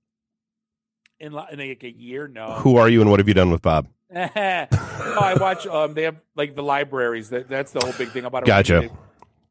In, 1.20 1.28
in 1.52 1.60
like 1.60 1.84
a 1.84 1.90
year, 1.92 2.28
no. 2.28 2.54
Who 2.54 2.78
are 2.78 2.88
you 2.88 3.02
and 3.02 3.10
what 3.10 3.20
have 3.20 3.28
you 3.28 3.34
done 3.34 3.50
with 3.50 3.62
Bob? 3.62 3.88
no, 4.14 4.22
I 4.32 5.36
watch. 5.40 5.66
Um, 5.66 5.94
they 5.94 6.04
have 6.04 6.18
like 6.36 6.56
the 6.56 6.64
libraries. 6.64 7.30
That 7.30 7.50
that's 7.50 7.72
the 7.72 7.80
whole 7.80 7.94
big 7.94 8.10
thing 8.10 8.24
about 8.26 8.44
it. 8.44 8.48
Gotcha. 8.48 8.82
They, 8.82 8.90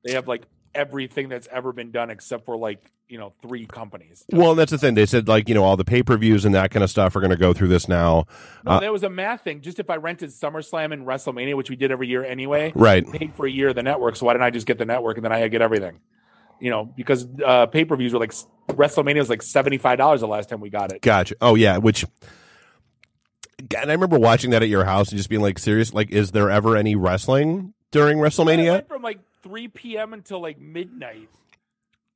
they 0.05 0.13
have 0.15 0.29
like 0.29 0.43
everything 0.75 1.29
that's 1.29 1.49
ever 1.51 1.73
been 1.73 1.91
done 1.91 2.11
except 2.11 2.45
for 2.47 2.57
like 2.57 2.91
you 3.09 3.19
know 3.19 3.33
three 3.43 3.67
companies. 3.67 4.25
Well, 4.31 4.55
that's 4.55 4.71
the 4.71 4.79
thing. 4.79 4.95
They 4.95 5.07
said 5.07 5.27
like 5.27 5.49
you 5.49 5.55
know 5.57 5.65
all 5.65 5.77
the 5.77 5.85
pay 5.85 6.03
per 6.05 6.17
views 6.17 6.45
and 6.45 6.55
that 6.55 6.71
kind 6.71 6.85
of 6.85 6.91
stuff 6.91 7.17
are 7.17 7.21
going 7.21 7.31
to 7.33 7.37
go 7.37 7.53
through 7.53 7.69
this 7.69 7.89
now. 7.89 8.27
No, 8.65 8.73
Uh, 8.73 8.81
there 8.81 8.93
was 8.93 9.03
a 9.03 9.11
math 9.11 9.43
thing. 9.43 9.61
Just 9.61 9.81
if 9.81 9.91
I 9.91 9.97
rented 9.97 10.31
SummerSlam 10.31 10.93
and 10.93 11.05
WrestleMania, 11.07 11.57
which 11.57 11.69
we 11.69 11.77
did 11.77 11.91
every 11.91 12.07
year 12.09 12.25
anyway, 12.25 12.73
Right. 12.77 13.05
paid 13.11 13.35
for 13.35 13.45
a 13.47 13.51
year 13.51 13.69
of 13.71 13.75
the 13.75 13.83
network. 13.83 14.15
So 14.17 14.27
why 14.27 14.35
didn't 14.35 14.45
I 14.45 14.51
just 14.51 14.67
get 14.67 14.79
the 14.79 14.85
network 14.87 15.17
and 15.19 15.25
then 15.25 15.33
I 15.33 15.47
get 15.49 15.63
everything? 15.63 15.99
You 16.61 16.71
know, 16.71 16.85
because 16.85 17.27
uh, 17.45 17.67
pay 17.67 17.85
per 17.85 17.97
views 17.97 18.13
were 18.13 18.19
like 18.19 18.33
WrestleMania 18.69 19.19
was 19.19 19.31
like 19.31 19.43
seventy 19.43 19.79
five 19.79 19.99
dollars 19.99 20.21
the 20.21 20.29
last 20.29 20.49
time 20.49 20.61
we 20.61 20.71
got 20.71 20.93
it. 20.93 21.03
Gotcha. 21.03 21.37
Oh 21.41 21.55
yeah, 21.55 21.79
which. 21.79 22.05
And 23.59 23.91
I 23.91 23.95
remember 23.95 24.19
watching 24.19 24.51
that 24.51 24.63
at 24.63 24.69
your 24.69 24.85
house 24.85 25.09
and 25.09 25.17
just 25.17 25.29
being 25.29 25.43
like, 25.43 25.59
"Serious? 25.59 25.93
Like, 25.93 26.11
is 26.11 26.33
there 26.33 26.51
ever 26.51 26.77
any 26.77 26.95
wrestling 26.95 27.75
during 27.91 28.19
It 28.19 28.23
WrestleMania?" 28.23 28.73
went 28.73 28.89
from 28.89 29.03
like 29.03 29.19
three 29.43 29.69
p.m. 29.69 30.13
until 30.13 30.41
like 30.41 30.61
midnight. 30.61 31.29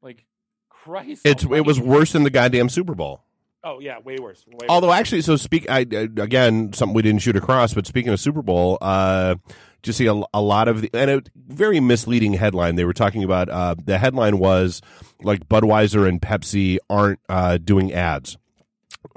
Like, 0.02 0.24
Christ! 0.68 1.22
It's 1.24 1.44
it 1.44 1.64
was 1.64 1.80
worse 1.80 2.12
than 2.12 2.24
the 2.24 2.30
goddamn 2.30 2.68
Super 2.68 2.94
Bowl. 2.94 3.24
Oh 3.62 3.78
yeah, 3.80 3.98
way 3.98 4.16
worse. 4.18 4.44
Way 4.46 4.66
Although 4.68 4.88
worse. 4.88 4.98
actually, 4.98 5.22
so 5.22 5.36
speak 5.36 5.68
I, 5.68 5.80
again, 5.80 6.72
something 6.72 6.94
we 6.94 7.02
didn't 7.02 7.20
shoot 7.20 7.36
across. 7.36 7.74
But 7.74 7.86
speaking 7.86 8.12
of 8.12 8.20
Super 8.20 8.42
Bowl, 8.42 8.78
uh, 8.80 9.36
just 9.82 9.98
see 9.98 10.06
a, 10.06 10.22
a 10.32 10.40
lot 10.40 10.68
of 10.68 10.82
the 10.82 10.90
and 10.94 11.10
a 11.10 11.22
very 11.36 11.80
misleading 11.80 12.34
headline. 12.34 12.76
They 12.76 12.84
were 12.84 12.94
talking 12.94 13.22
about 13.22 13.48
uh, 13.48 13.74
the 13.82 13.98
headline 13.98 14.38
was 14.38 14.80
like 15.22 15.48
Budweiser 15.48 16.08
and 16.08 16.20
Pepsi 16.22 16.78
aren't 16.88 17.20
uh, 17.28 17.58
doing 17.58 17.92
ads 17.92 18.38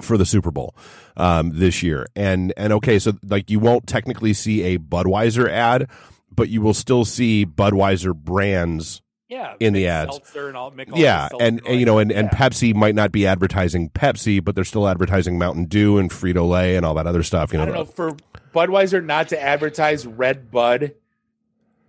for 0.00 0.18
the 0.18 0.26
Super 0.26 0.50
Bowl 0.50 0.74
um, 1.16 1.58
this 1.58 1.82
year, 1.82 2.06
and 2.14 2.52
and 2.56 2.72
okay, 2.74 2.98
so 2.98 3.12
like 3.26 3.50
you 3.50 3.60
won't 3.60 3.86
technically 3.86 4.34
see 4.34 4.62
a 4.74 4.78
Budweiser 4.78 5.48
ad, 5.48 5.88
but 6.30 6.50
you 6.50 6.60
will 6.60 6.74
still 6.74 7.04
see 7.04 7.46
Budweiser 7.46 8.14
brands 8.14 9.00
yeah, 9.34 9.54
in 9.58 9.72
the 9.72 9.88
ads. 9.88 10.20
And 10.34 10.96
yeah, 10.96 11.28
and, 11.40 11.60
and 11.66 11.80
you 11.80 11.86
know, 11.86 11.98
and, 11.98 12.12
and 12.12 12.28
yeah. 12.32 12.38
Pepsi 12.38 12.74
might 12.74 12.94
not 12.94 13.12
be 13.12 13.26
advertising 13.26 13.90
Pepsi, 13.90 14.42
but 14.42 14.54
they're 14.54 14.64
still 14.64 14.86
advertising 14.86 15.38
Mountain 15.38 15.66
Dew 15.66 15.98
and 15.98 16.10
Frito 16.10 16.48
Lay 16.48 16.76
and 16.76 16.86
all 16.86 16.94
that 16.94 17.06
other 17.06 17.22
stuff. 17.22 17.52
You 17.52 17.60
I 17.60 17.64
know, 17.64 17.72
don't 17.72 17.86
know 17.86 17.92
for 17.92 18.16
Budweiser 18.54 19.04
not 19.04 19.28
to 19.28 19.42
advertise 19.42 20.06
Red 20.06 20.50
Bud 20.50 20.94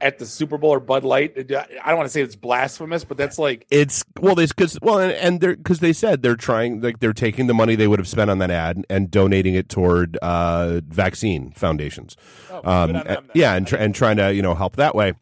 at 0.01 0.19
the 0.19 0.25
Super 0.25 0.57
Bowl 0.57 0.71
or 0.71 0.79
Bud 0.79 1.03
Light. 1.03 1.33
I 1.37 1.89
don't 1.89 1.97
want 1.97 2.05
to 2.05 2.11
say 2.11 2.21
it's 2.21 2.35
blasphemous, 2.35 3.03
but 3.03 3.17
that's 3.17 3.39
like 3.39 3.65
it's 3.69 4.03
well, 4.19 4.35
they 4.35 4.45
because 4.45 4.77
well, 4.81 4.99
and, 4.99 5.11
and 5.13 5.41
they're 5.41 5.55
because 5.55 5.79
they 5.79 5.93
said 5.93 6.21
they're 6.21 6.35
trying 6.35 6.81
like 6.81 6.99
they're 6.99 7.13
taking 7.13 7.47
the 7.47 7.53
money 7.53 7.75
they 7.75 7.87
would 7.87 7.99
have 7.99 8.07
spent 8.07 8.29
on 8.29 8.39
that 8.39 8.51
ad 8.51 8.83
and 8.89 9.09
donating 9.09 9.55
it 9.55 9.69
toward 9.69 10.17
uh, 10.17 10.81
vaccine 10.87 11.51
foundations. 11.51 12.17
oh, 12.51 12.61
um, 12.63 12.87
good 12.87 12.95
on 12.95 13.05
them 13.05 13.29
yeah, 13.33 13.55
and 13.55 13.67
tr- 13.67 13.77
and 13.77 13.95
trying 13.95 14.17
to 14.17 14.33
you 14.33 14.41
know 14.41 14.55
help 14.55 14.75
that 14.77 14.95
way. 14.95 15.13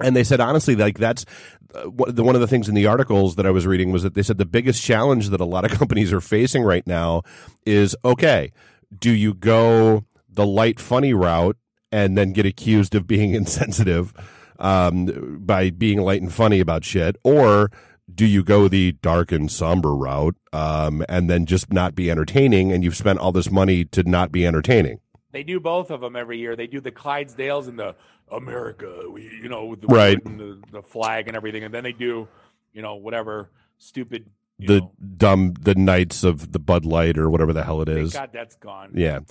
And 0.00 0.16
they 0.16 0.24
said 0.24 0.40
honestly, 0.40 0.74
like 0.74 0.98
that's 0.98 1.24
the- 2.08 2.24
one 2.24 2.34
of 2.34 2.40
the 2.40 2.46
things 2.46 2.68
in 2.68 2.74
the 2.74 2.86
articles 2.86 3.36
that 3.36 3.46
I 3.46 3.50
was 3.50 3.66
reading 3.66 3.92
was 3.92 4.02
that 4.02 4.14
they 4.14 4.22
said 4.22 4.38
the 4.38 4.44
biggest 4.44 4.82
challenge 4.82 5.28
that 5.30 5.40
a 5.40 5.44
lot 5.44 5.64
of 5.64 5.70
companies 5.78 6.12
are 6.12 6.20
facing 6.20 6.62
right 6.62 6.86
now 6.86 7.22
is 7.66 7.96
okay, 8.04 8.52
do 8.98 9.12
you 9.12 9.34
go 9.34 10.04
the 10.28 10.46
light 10.46 10.80
funny 10.80 11.14
route 11.14 11.56
and 11.92 12.18
then 12.18 12.32
get 12.32 12.46
accused 12.46 12.94
of 12.94 13.06
being 13.06 13.34
insensitive 13.40 14.12
um, 14.58 15.38
by 15.40 15.70
being 15.70 16.00
light 16.00 16.22
and 16.22 16.32
funny 16.32 16.60
about 16.60 16.84
shit, 16.84 17.16
or 17.24 17.70
do 18.12 18.26
you 18.26 18.44
go 18.44 18.68
the 18.68 18.92
dark 18.92 19.32
and 19.32 19.50
somber 19.50 19.94
route 19.94 20.36
um, 20.52 21.04
and 21.08 21.28
then 21.28 21.46
just 21.46 21.72
not 21.72 21.94
be 21.94 22.10
entertaining 22.10 22.70
and 22.70 22.84
you've 22.84 22.96
spent 22.96 23.18
all 23.18 23.32
this 23.32 23.50
money 23.50 23.84
to 23.84 24.02
not 24.02 24.30
be 24.30 24.46
entertaining? 24.46 25.00
They 25.32 25.42
do 25.42 25.58
both 25.58 25.90
of 25.90 26.00
them 26.00 26.14
every 26.14 26.38
year. 26.38 26.54
They 26.54 26.68
do 26.68 26.80
the 26.80 26.92
Clydesdales 26.92 27.66
and 27.66 27.76
the 27.78 27.96
America, 28.30 29.02
we, 29.10 29.22
you 29.42 29.48
know, 29.48 29.66
with 29.66 29.80
the 29.82 29.86
Right. 29.88 30.24
and 30.24 30.38
the, 30.40 30.60
the 30.72 30.82
flag 30.82 31.28
and 31.28 31.36
everything, 31.36 31.64
and 31.64 31.72
then 31.72 31.84
they 31.84 31.92
do, 31.92 32.28
you 32.72 32.82
know, 32.82 32.94
whatever 32.96 33.50
stupid. 33.78 34.26
The 34.58 34.80
know, 34.80 34.92
dumb 35.16 35.54
the 35.60 35.74
knights 35.74 36.22
of 36.22 36.52
the 36.52 36.60
Bud 36.60 36.84
Light 36.84 37.18
or 37.18 37.28
whatever 37.28 37.52
the 37.52 37.64
hell 37.64 37.82
it 37.82 37.88
is. 37.88 38.12
God 38.12 38.30
that's 38.32 38.54
gone. 38.54 38.92
Yeah, 38.94 39.16
Um, 39.16 39.26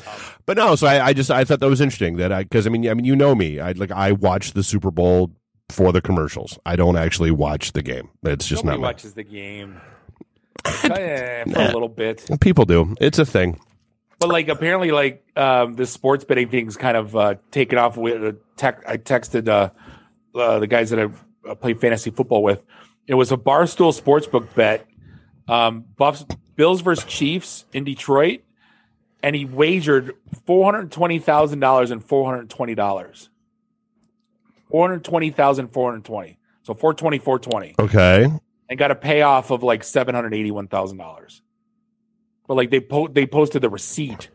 but 0.45 0.57
no. 0.57 0.75
So 0.75 0.85
I, 0.85 1.07
I 1.07 1.13
just 1.13 1.31
I 1.31 1.45
thought 1.45 1.61
that 1.61 1.69
was 1.69 1.79
interesting 1.79 2.17
that 2.17 2.33
I 2.33 2.43
because 2.43 2.67
I 2.67 2.69
mean 2.69 2.89
I 2.89 2.93
mean 2.93 3.05
you 3.05 3.15
know 3.15 3.33
me 3.33 3.61
I 3.61 3.71
like 3.71 3.89
I 3.91 4.11
watch 4.11 4.51
the 4.51 4.63
Super 4.63 4.91
Bowl 4.91 5.31
for 5.69 5.93
the 5.93 6.01
commercials. 6.01 6.59
I 6.65 6.75
don't 6.75 6.97
actually 6.97 7.31
watch 7.31 7.71
the 7.71 7.81
game. 7.81 8.09
It's 8.23 8.45
just 8.45 8.65
not 8.65 8.81
watches 8.81 9.13
the 9.13 9.23
game. 9.23 9.79
Eh, 10.65 11.43
for 11.45 11.59
a 11.61 11.71
little 11.73 11.89
bit. 11.89 12.29
People 12.41 12.65
do. 12.65 12.93
It's 12.99 13.17
a 13.19 13.25
thing. 13.25 13.59
But 14.23 14.31
like 14.31 14.47
apparently, 14.47 14.91
like 14.91 15.25
um, 15.35 15.73
the 15.73 15.85
sports 15.85 16.23
betting 16.23 16.47
thing's 16.47 16.77
kind 16.77 16.95
of 16.95 17.13
uh, 17.13 17.35
taken 17.51 17.77
off. 17.77 17.97
With 17.97 18.23
uh, 18.23 18.31
tech, 18.55 18.81
I 18.87 18.95
texted 18.95 19.49
uh, 19.49 19.71
uh, 20.37 20.59
the 20.59 20.67
guys 20.67 20.91
that 20.91 20.99
I 20.99 21.49
uh, 21.49 21.55
play 21.55 21.73
fantasy 21.73 22.09
football 22.09 22.41
with. 22.41 22.63
It 23.05 23.15
was 23.15 23.33
a 23.33 23.37
barstool 23.37 23.91
sportsbook 23.91 24.55
bet. 24.55 24.87
Um, 25.49 25.83
Buffs, 25.97 26.25
Bills 26.55 26.79
versus 26.79 27.03
Chiefs 27.03 27.65
in 27.73 27.83
Detroit, 27.83 28.43
and 29.21 29.35
he 29.35 29.43
wagered 29.43 30.15
four 30.45 30.71
hundred 30.71 30.93
twenty 30.93 31.19
thousand 31.19 31.59
dollars 31.59 31.91
and 31.91 32.01
four 32.01 32.29
hundred 32.31 32.49
twenty 32.49 32.75
dollars. 32.75 33.29
Four 34.69 34.87
hundred 34.87 35.03
twenty 35.03 35.31
thousand 35.31 35.67
four 35.73 35.91
hundred 35.91 36.05
twenty. 36.05 36.37
So 36.61 36.73
420, 36.73 37.17
420. 37.19 37.75
Okay. 37.77 38.31
And 38.69 38.79
got 38.79 38.89
a 38.89 38.95
payoff 38.95 39.51
of 39.51 39.63
like 39.63 39.83
seven 39.83 40.15
hundred 40.15 40.33
eighty-one 40.33 40.69
thousand 40.69 40.97
dollars. 40.97 41.41
But 42.47 42.55
like 42.55 42.71
they 42.71 42.79
po- 42.79 43.07
they 43.07 43.25
posted 43.25 43.61
the 43.61 43.69
receipt 43.69 44.29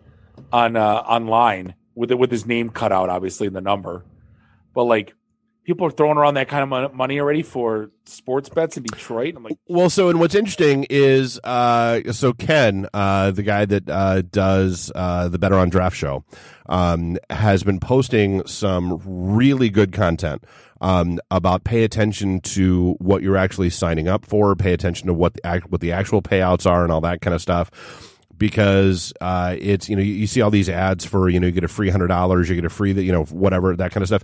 on 0.53 0.77
uh 0.77 0.83
online 1.07 1.75
with 1.95 2.11
it 2.11 2.19
with 2.19 2.31
his 2.31 2.47
name 2.47 2.71
cut 2.71 2.93
out, 2.93 3.09
obviously, 3.09 3.49
the 3.49 3.61
number. 3.61 4.05
But 4.75 4.85
like 4.85 5.15
people 5.69 5.87
are 5.87 5.91
throwing 5.91 6.17
around 6.17 6.33
that 6.33 6.49
kind 6.49 6.73
of 6.73 6.95
money 6.95 7.21
already 7.21 7.43
for 7.43 7.91
sports 8.07 8.49
bets 8.49 8.79
in 8.79 8.85
Detroit. 8.85 9.35
I'm 9.37 9.43
like, 9.45 9.59
Well, 9.67 9.91
so 9.91 10.09
and 10.09 10.19
what's 10.19 10.35
interesting 10.35 10.87
is 10.89 11.39
uh, 11.45 12.11
so 12.13 12.33
Ken, 12.33 12.87
uh, 12.95 13.33
the 13.33 13.43
guy 13.43 13.67
that 13.67 13.87
uh, 13.91 14.23
does 14.23 14.91
uh, 14.95 15.29
the 15.29 15.39
Better 15.39 15.57
on 15.57 15.69
Draft 15.69 15.95
show, 15.95 16.25
um, 16.71 17.19
has 17.29 17.65
been 17.65 17.81
posting 17.81 18.47
some 18.47 18.99
really 19.05 19.69
good 19.69 19.93
content 19.93 20.43
um, 20.81 21.19
about 21.31 21.65
pay 21.65 21.85
attention 21.85 22.41
to 22.41 22.97
what 22.99 23.23
you're 23.23 23.37
actually 23.37 23.71
signing 23.71 24.09
up 24.09 24.25
for, 24.25 24.55
pay 24.55 24.73
attention 24.73 25.07
to 25.07 25.15
what 25.15 25.35
the 25.35 25.47
act, 25.47 25.71
what 25.71 25.81
the 25.81 25.93
actual 25.93 26.23
payouts 26.23 26.71
are, 26.71 26.83
and 26.83 26.93
all 26.93 27.01
that 27.03 27.21
kind 27.21 27.35
of 27.35 27.43
stuff. 27.43 28.15
Because 28.37 29.13
uh, 29.21 29.57
it's 29.59 29.89
you 29.89 29.97
know 29.97 30.03
you, 30.03 30.13
you 30.13 30.27
see 30.29 30.41
all 30.41 30.51
these 30.51 30.69
ads 30.69 31.05
for 31.05 31.29
you 31.29 31.41
know 31.41 31.49
you 31.49 31.53
get 31.53 31.65
a 31.65 31.69
free 31.69 31.91
hundred 31.91 32.07
dollars 32.07 32.49
you 32.49 32.55
get 32.55 32.65
a 32.65 32.71
free 32.71 32.93
you 32.93 33.11
know 33.11 33.25
whatever 33.25 33.75
that 33.75 33.91
kind 33.91 34.03
of 34.03 34.07
stuff. 34.07 34.23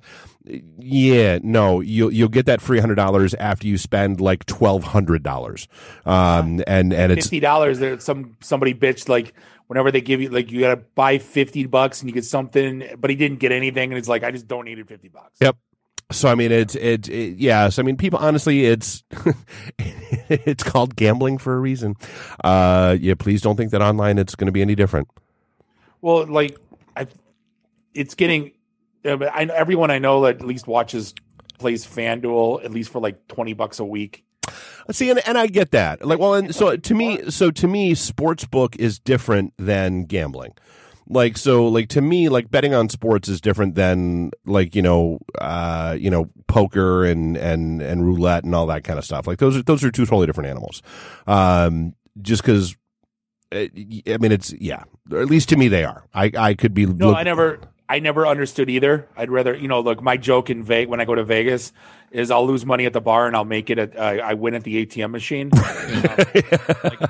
Yeah, 0.79 1.41
no, 1.43 1.81
you'll 1.81 2.13
you'll 2.13 2.29
get 2.29 2.47
that 2.47 2.61
free 2.61 2.79
hundred 2.79 2.95
dollars 2.95 3.35
after 3.35 3.67
you 3.67 3.77
spend 3.77 4.21
like 4.21 4.47
twelve 4.47 4.85
hundred 4.85 5.25
dollars, 5.25 5.67
um, 6.07 6.63
and 6.69 6.93
and 6.93 7.11
it's 7.11 7.27
fifty 7.27 7.41
dollars. 7.41 7.81
There, 7.81 7.99
some 7.99 8.37
somebody 8.41 8.73
bitched 8.73 9.09
like 9.09 9.35
whenever 9.67 9.91
they 9.91 10.01
give 10.01 10.21
you 10.21 10.29
like 10.29 10.53
you 10.53 10.61
got 10.61 10.77
to 10.77 10.83
buy 10.95 11.19
fifty 11.19 11.67
bucks 11.67 12.01
and 12.01 12.09
you 12.09 12.15
get 12.15 12.25
something, 12.25 12.87
but 12.99 13.11
he 13.11 13.17
didn't 13.17 13.41
get 13.41 13.51
anything, 13.51 13.91
and 13.91 13.99
it's 13.99 14.09
like 14.09 14.23
I 14.23 14.31
just 14.31 14.47
donated 14.47 14.87
fifty 14.87 15.09
bucks. 15.09 15.39
Yep. 15.41 15.57
So 16.15 16.29
I 16.29 16.35
mean, 16.35 16.53
it's 16.53 16.75
it, 16.75 17.09
it 17.09 17.39
yes. 17.39 17.79
I 17.79 17.83
mean, 17.83 17.97
people 17.97 18.19
honestly, 18.19 18.67
it's 18.67 19.03
it's 20.29 20.63
called 20.63 20.97
gambling 20.97 21.39
for 21.39 21.55
a 21.55 21.59
reason. 21.59 21.97
Uh, 22.43 22.97
yeah, 23.01 23.15
please 23.19 23.43
don't 23.43 23.57
think 23.57 23.73
that 23.73 23.83
online 23.83 24.19
it's 24.19 24.35
going 24.35 24.47
to 24.47 24.53
be 24.53 24.63
any 24.63 24.75
different. 24.75 25.09
Well, 26.01 26.27
like 26.27 26.59
I, 26.97 27.07
it's 27.95 28.15
getting. 28.15 28.53
I 29.05 29.49
everyone 29.53 29.91
I 29.91 29.99
know 29.99 30.23
that 30.23 30.37
at 30.37 30.47
least 30.47 30.67
watches 30.67 31.15
plays 31.59 31.87
FanDuel 31.87 32.65
at 32.65 32.71
least 32.71 32.91
for 32.91 33.01
like 33.01 33.27
twenty 33.29 33.53
bucks 33.53 33.79
a 33.79 33.85
week. 33.85 34.25
See, 34.91 35.11
and, 35.11 35.27
and 35.27 35.39
I 35.39 35.47
get 35.47 35.71
that. 35.71 36.05
Like, 36.05 36.19
well, 36.19 36.35
and 36.35 36.55
so 36.55 36.77
to 36.77 36.95
me, 36.95 37.31
so 37.31 37.51
to 37.51 37.67
me, 37.67 37.95
sports 37.95 38.45
book 38.45 38.77
is 38.77 38.99
different 38.99 39.55
than 39.57 40.05
gambling. 40.05 40.55
Like, 41.07 41.37
so, 41.37 41.67
like 41.67 41.89
to 41.91 42.01
me, 42.01 42.29
like 42.29 42.51
betting 42.51 42.75
on 42.75 42.89
sports 42.89 43.29
is 43.29 43.41
different 43.41 43.75
than 43.75 44.31
like 44.47 44.75
you 44.75 44.83
know, 44.83 45.19
uh, 45.39 45.97
you 45.99 46.11
know, 46.11 46.31
poker 46.47 47.05
and 47.05 47.37
and 47.37 47.83
and 47.83 48.05
roulette 48.07 48.45
and 48.45 48.55
all 48.55 48.67
that 48.67 48.85
kind 48.85 48.99
of 48.99 49.05
stuff. 49.05 49.27
Like 49.27 49.39
those 49.39 49.57
are 49.57 49.63
those 49.63 49.85
are 49.85 49.91
two 49.91 50.07
totally 50.07 50.27
different 50.27 50.51
animals. 50.51 50.83
Um, 51.27 51.95
just 52.21 52.43
because. 52.43 52.77
I 53.53 53.71
mean, 54.19 54.33
it's 54.33 54.53
yeah. 54.55 54.83
Or 55.13 55.21
at 55.21 55.29
least 55.29 55.49
to 55.51 55.57
me, 55.57 55.69
they 55.69 55.85
are. 55.85 56.09
I 56.13 56.33
I 56.37 56.55
could 56.55 56.75
be. 56.75 56.87
No, 56.87 57.09
look- 57.09 57.17
I 57.17 57.23
never. 57.23 57.61
I 57.89 57.99
never 57.99 58.27
understood 58.27 58.71
either. 58.71 59.07
I'd 59.15 59.31
rather, 59.31 59.55
you 59.55 59.69
know, 59.69 59.81
look. 59.81 60.03
My 60.03 60.17
joke 60.17 60.49
in 60.49 60.65
Vegas 60.65 60.89
when 60.91 61.01
I 61.01 61.05
go 61.05 61.15
to 61.15 61.23
Vegas 61.23 61.71
is 62.15 62.31
I'll 62.31 62.47
lose 62.47 62.65
money 62.65 62.87
at 62.87 62.93
the 62.93 63.01
bar 63.01 63.27
and 63.27 63.35
I'll 63.37 63.45
make 63.45 63.69
it. 63.71 63.79
At, 63.79 63.97
uh, 63.97 64.01
I 64.25 64.35
win 64.35 64.55
at 64.55 64.63
the 64.65 64.87
ATM 64.87 65.11
machine. 65.11 65.51
Um, 65.85 66.01
like, 66.85 67.01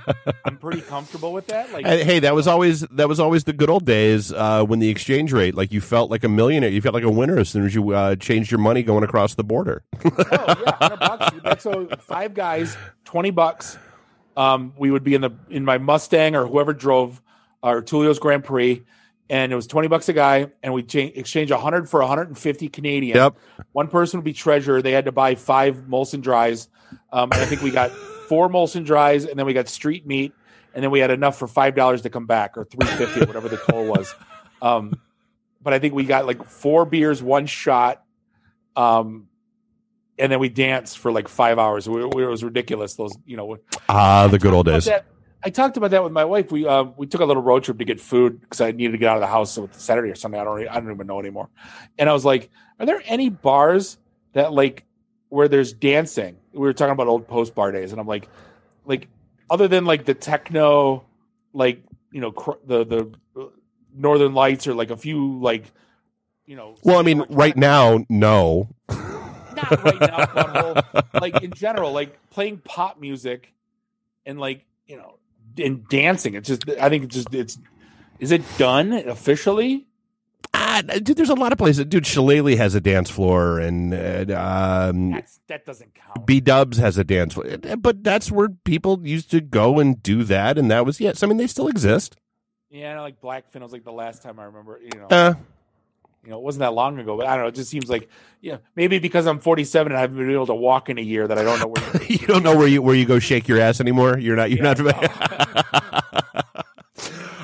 I'm 0.45 0.57
pretty 0.59 0.81
comfortable 0.81 1.33
with 1.33 1.47
that. 1.49 1.73
Like, 1.73 1.87
Hey, 1.87 2.05
hey, 2.05 2.19
that 2.21 2.35
was 2.35 2.47
always 2.47 2.81
that 2.81 3.09
was 3.09 3.21
always 3.21 3.45
the 3.45 3.53
good 3.53 3.71
old 3.71 3.85
days 3.85 4.33
uh, 4.33 4.65
when 4.65 4.79
the 4.79 4.89
exchange 4.89 5.33
rate, 5.33 5.55
like 5.55 5.73
you 5.73 5.81
felt 5.81 6.11
like 6.11 6.25
a 6.25 6.29
millionaire, 6.29 6.71
you 6.71 6.81
felt 6.81 6.95
like 6.95 7.05
a 7.05 7.11
winner 7.11 7.39
as 7.39 7.49
soon 7.49 7.65
as 7.67 7.75
you 7.75 7.91
uh, 7.91 8.17
changed 8.17 8.51
your 8.51 8.61
money 8.61 8.83
going 8.83 9.05
across 9.05 9.35
the 9.35 9.45
border. 9.45 9.83
oh 10.05 10.11
yeah, 10.29 10.77
hundred 10.77 10.99
bucks. 11.01 11.63
So 11.63 11.89
five 12.01 12.35
guys, 12.35 12.77
twenty 13.05 13.31
bucks. 13.31 13.79
Um, 14.37 14.73
we 14.77 14.91
would 14.91 15.05
be 15.05 15.15
in 15.15 15.21
the 15.21 15.31
in 15.51 15.65
my 15.65 15.79
Mustang 15.79 16.35
or 16.35 16.47
whoever 16.47 16.73
drove 16.73 17.21
our 17.63 17.81
Tulio's 17.81 18.19
Grand 18.19 18.45
Prix, 18.45 18.85
and 19.31 19.53
it 19.53 19.57
was 19.57 19.67
twenty 19.67 19.89
bucks 19.89 20.09
a 20.09 20.13
guy, 20.13 20.51
and 20.63 20.73
we 20.75 20.83
cha- 20.83 20.99
exchange 21.15 21.51
a 21.51 21.59
hundred 21.59 21.89
for 21.89 22.03
hundred 22.03 22.29
and 22.29 22.39
fifty 22.39 22.69
Canadian. 22.69 23.17
Yep. 23.17 23.37
One 23.73 23.89
person 23.89 24.19
would 24.19 24.25
be 24.25 24.33
treasurer. 24.33 24.83
They 24.83 24.93
had 24.93 25.07
to 25.07 25.13
buy 25.13 25.35
five 25.35 25.77
Molson 25.89 26.21
Dries, 26.21 26.69
um, 27.13 27.31
and 27.33 27.41
I 27.41 27.45
think 27.47 27.63
we 27.63 27.71
got 27.71 27.91
four 28.29 28.49
Molson 28.49 28.85
Dries, 28.85 29.25
and 29.25 29.39
then 29.39 29.47
we 29.47 29.53
got 29.55 29.69
street 29.69 30.07
meat, 30.07 30.33
and 30.75 30.83
then 30.85 30.91
we 30.91 30.99
had 31.01 31.11
enough 31.11 31.39
for 31.39 31.47
five 31.49 31.75
dollars 31.75 32.03
to 32.03 32.11
come 32.11 32.27
back 32.27 32.57
or 32.59 32.65
three 32.65 32.87
fifty, 32.87 33.21
whatever 33.25 33.49
the 33.49 33.57
total 33.57 33.87
was. 33.87 34.15
Um, 34.63 35.01
but 35.63 35.73
I 35.73 35.79
think 35.79 35.95
we 35.95 36.05
got 36.05 36.27
like 36.27 36.45
four 36.45 36.85
beers, 36.85 37.23
one 37.23 37.47
shot. 37.47 38.03
Um, 38.77 39.29
and 40.19 40.31
then 40.31 40.39
we 40.39 40.49
danced 40.49 40.99
for 40.99 41.11
like 41.11 41.27
five 41.29 41.59
hours. 41.59 41.89
We, 41.89 42.05
we, 42.05 42.23
it 42.23 42.29
was 42.29 42.45
ridiculous. 42.45 42.95
Those, 42.95 43.13
you 43.27 43.37
know, 43.37 43.57
Ah, 43.89 44.29
the 44.29 44.39
good 44.39 44.53
old 44.53 44.67
days. 44.67 44.85
that- 44.85 45.07
I 45.45 45.51
talked 45.51 45.77
about 45.77 45.91
that 45.91 46.03
with 46.03 46.13
my 46.13 46.25
wife. 46.25 46.51
We 46.51 46.67
uh, 46.67 46.85
we 46.97 47.07
took 47.07 47.21
a 47.21 47.25
little 47.25 47.43
road 47.43 47.65
trip 47.65 47.77
to 47.79 47.85
get 47.85 48.01
food 48.01 48.41
because 48.41 48.63
I 48.63 48.73
needed 48.73 48.93
to 48.93 48.99
get 48.99 49.11
out 49.11 49.17
of 49.19 49.21
the 49.21 49.27
house. 49.27 49.53
So 49.53 49.65
it's 49.65 49.83
Saturday 49.83 50.11
or 50.11 50.15
Sunday, 50.15 50.39
I 50.39 50.45
don't 50.45 50.55
really, 50.55 50.69
I 50.69 50.81
don't 50.81 50.91
even 50.91 51.07
know 51.07 51.21
anymore. 51.21 51.51
And 51.99 52.09
I 52.09 52.15
was 52.15 52.25
like, 52.25 52.51
"Are 52.81 52.87
there 52.87 53.03
any 53.05 53.29
bars 53.29 53.99
that 54.33 54.55
like 54.55 54.85
where 55.29 55.47
there's 55.47 55.75
dancing?" 55.75 56.39
We 56.53 56.61
were 56.61 56.73
talking 56.73 56.93
about 56.93 57.09
old 57.09 57.29
post 57.29 57.55
bar 57.55 57.73
days, 57.73 57.93
and 57.93 58.01
I'm 58.01 58.07
like, 58.07 58.29
like 58.87 59.09
other 59.51 59.69
than 59.69 59.85
like 59.85 60.07
the 60.07 60.15
techno, 60.15 61.05
like 61.53 61.83
you 62.11 62.23
know 62.23 62.33
cr- 62.33 62.53
the 62.67 62.87
the 62.87 63.53
Northern 63.95 64.33
Lights 64.33 64.67
or 64.67 64.75
like 64.75 64.91
a 64.91 64.97
few 64.97 65.39
like 65.41 65.71
you 66.47 66.57
know. 66.57 66.75
Well, 66.85 66.99
I 66.99 67.03
mean, 67.03 67.23
right 67.29 67.57
now, 67.57 68.03
no. 68.09 68.71
not 68.89 69.85
right 69.85 70.01
now, 70.01 71.01
like 71.21 71.43
in 71.43 71.53
general, 71.53 71.93
like 71.93 72.19
playing 72.31 72.63
pop 72.65 72.99
music 72.99 73.53
and 74.25 74.41
like 74.41 74.65
you 74.87 74.97
know 74.97 75.19
and 75.59 75.87
dancing. 75.89 76.35
It's 76.35 76.49
just 76.49 76.69
I 76.81 76.89
think 76.89 77.05
it's 77.05 77.15
just 77.15 77.35
it's 77.35 77.59
is 78.21 78.33
it 78.33 78.43
done 78.59 78.93
officially? 78.93 79.87
Ah, 80.57 80.83
dude, 80.83 81.17
there's 81.17 81.31
a 81.31 81.35
lot 81.35 81.51
of 81.53 81.59
places. 81.59 81.85
Dude, 81.87 82.07
Shillelagh 82.07 82.57
has 82.57 82.75
a 82.77 82.81
dance 82.81 83.11
floor, 83.11 83.59
and 83.59 83.93
uh, 83.93 84.89
um, 84.91 85.11
That's 85.11 85.41
that 85.49 85.65
doesn't 85.67 85.95
count. 85.95 86.27
B 86.27 86.41
Dubs 86.41 86.79
has 86.79 86.97
a 86.97 87.03
dance 87.05 87.35
floor. 87.35 87.57
But 87.79 88.05
that's 88.05 88.31
where 88.31 88.49
people 88.49 89.05
used 89.07 89.31
to 89.33 89.41
go 89.41 89.81
and 89.81 90.01
do 90.03 90.23
that, 90.25 90.57
and 90.57 90.71
that 90.71 90.87
was 90.87 91.01
yes. 91.01 91.23
I 91.23 91.27
mean, 91.27 91.39
they 91.39 91.49
still 91.49 91.67
exist. 91.67 92.17
yeah, 92.71 93.01
like 93.01 93.21
Blackfin 93.21 93.63
was 93.63 93.73
like 93.73 93.85
the 93.85 93.93
last 93.93 94.23
time 94.23 94.39
I 94.39 94.45
remember. 94.45 94.81
You 94.83 95.01
know, 95.01 95.07
Uh, 95.11 95.35
you 96.25 96.31
know, 96.31 96.39
it 96.39 96.43
wasn't 96.43 96.61
that 96.61 96.75
long 96.75 96.99
ago, 96.99 97.17
but 97.17 97.27
I 97.27 97.35
don't 97.35 97.45
know. 97.45 97.49
It 97.49 97.55
just 97.55 97.71
seems 97.71 97.89
like 97.89 98.09
yeah, 98.41 98.59
maybe 98.77 98.99
because 98.99 99.27
I'm 99.27 99.39
47 99.39 99.93
and 99.93 99.97
I 99.97 100.01
haven't 100.03 100.17
been 100.17 100.31
able 100.31 100.47
to 100.47 100.55
walk 100.55 100.89
in 100.91 100.99
a 100.99 101.03
year 101.03 101.27
that 101.27 101.39
I 101.39 101.43
don't 101.43 101.59
know 101.61 101.69
where. 101.69 102.03
you 102.09 102.27
don't 102.27 102.43
know 102.43 102.57
where 102.57 102.69
you 102.69 102.83
where 102.83 102.95
you 102.95 103.07
go 103.07 103.19
shake 103.19 103.49
your 103.49 103.61
ass 103.61 103.81
anymore. 103.81 104.19
You're 104.19 104.37
not. 104.37 104.51
You're 104.51 104.65
Yeah, 104.65 104.75
not. 104.75 106.65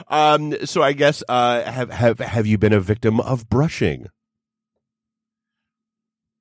um. 0.09 0.67
So 0.67 0.83
I 0.83 0.93
guess 0.93 1.23
uh, 1.29 1.63
have 1.63 1.91
have 1.91 2.19
have 2.19 2.47
you 2.47 2.59
been 2.59 2.73
a 2.73 2.81
victim 2.81 3.21
of 3.21 3.49
brushing? 3.49 4.09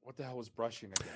what 0.01 0.17
the 0.17 0.23
hell 0.23 0.37
was 0.37 0.49
brushing 0.49 0.89
again? 0.91 1.07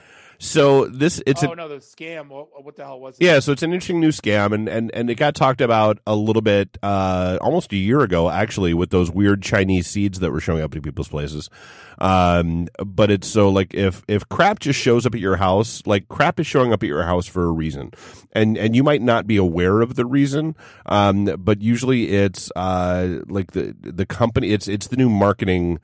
So 0.44 0.88
this 0.88 1.24
it's 1.26 1.42
oh 1.42 1.54
a, 1.54 1.56
no, 1.56 1.70
the 1.70 1.78
scam. 1.78 2.28
What, 2.28 2.66
what 2.66 2.76
the 2.76 2.84
hell 2.84 3.00
was 3.00 3.18
it? 3.18 3.24
Yeah, 3.24 3.40
so 3.40 3.54
it's 3.54 3.64
an 3.64 3.72
interesting 3.72 4.02
new 4.02 4.10
scam, 4.10 4.54
and, 4.54 4.68
and, 4.68 4.94
and 4.94 5.10
it 5.10 5.16
got 5.16 5.36
talked 5.36 5.62
about 5.62 6.00
a 6.06 6.18
little 6.18 6.42
bit 6.42 6.78
uh, 6.84 7.38
almost 7.40 7.72
a 7.72 7.78
year 7.78 8.02
ago, 8.02 8.30
actually, 8.30 8.74
with 8.74 8.90
those 8.90 9.10
weird 9.10 9.42
Chinese 9.42 9.88
seeds 9.88 10.20
that 10.20 10.32
were 10.32 10.42
showing 10.42 10.62
up 10.62 10.76
at 10.76 10.84
people's 10.84 11.08
places. 11.08 11.50
Um, 11.98 12.68
but 12.86 13.10
it's 13.10 13.26
so 13.26 13.48
like 13.48 13.74
if 13.74 14.04
if 14.10 14.28
crap 14.28 14.60
just 14.60 14.78
shows 14.78 15.06
up 15.06 15.16
at 15.16 15.22
your 15.22 15.38
house, 15.38 15.82
like 15.86 16.10
crap 16.10 16.42
is 16.42 16.46
showing 16.46 16.74
up 16.74 16.84
at 16.84 16.88
your 16.88 17.04
house 17.04 17.26
for 17.26 17.46
a 17.46 17.52
reason, 17.52 17.92
and 18.34 18.58
and 18.58 18.76
you 18.76 18.84
might 18.84 19.02
not 19.02 19.26
be 19.26 19.38
aware 19.38 19.80
of 19.80 19.96
the 19.96 20.06
reason, 20.06 20.58
um, 20.88 21.24
but 21.40 21.62
usually 21.62 22.10
it's 22.10 22.52
uh, 22.58 23.22
like 23.28 23.54
the 23.54 23.74
the 23.80 24.06
company, 24.06 24.50
it's 24.50 24.68
it's 24.68 24.88
the 24.88 24.98
new 24.98 25.10
marketing 25.10 25.80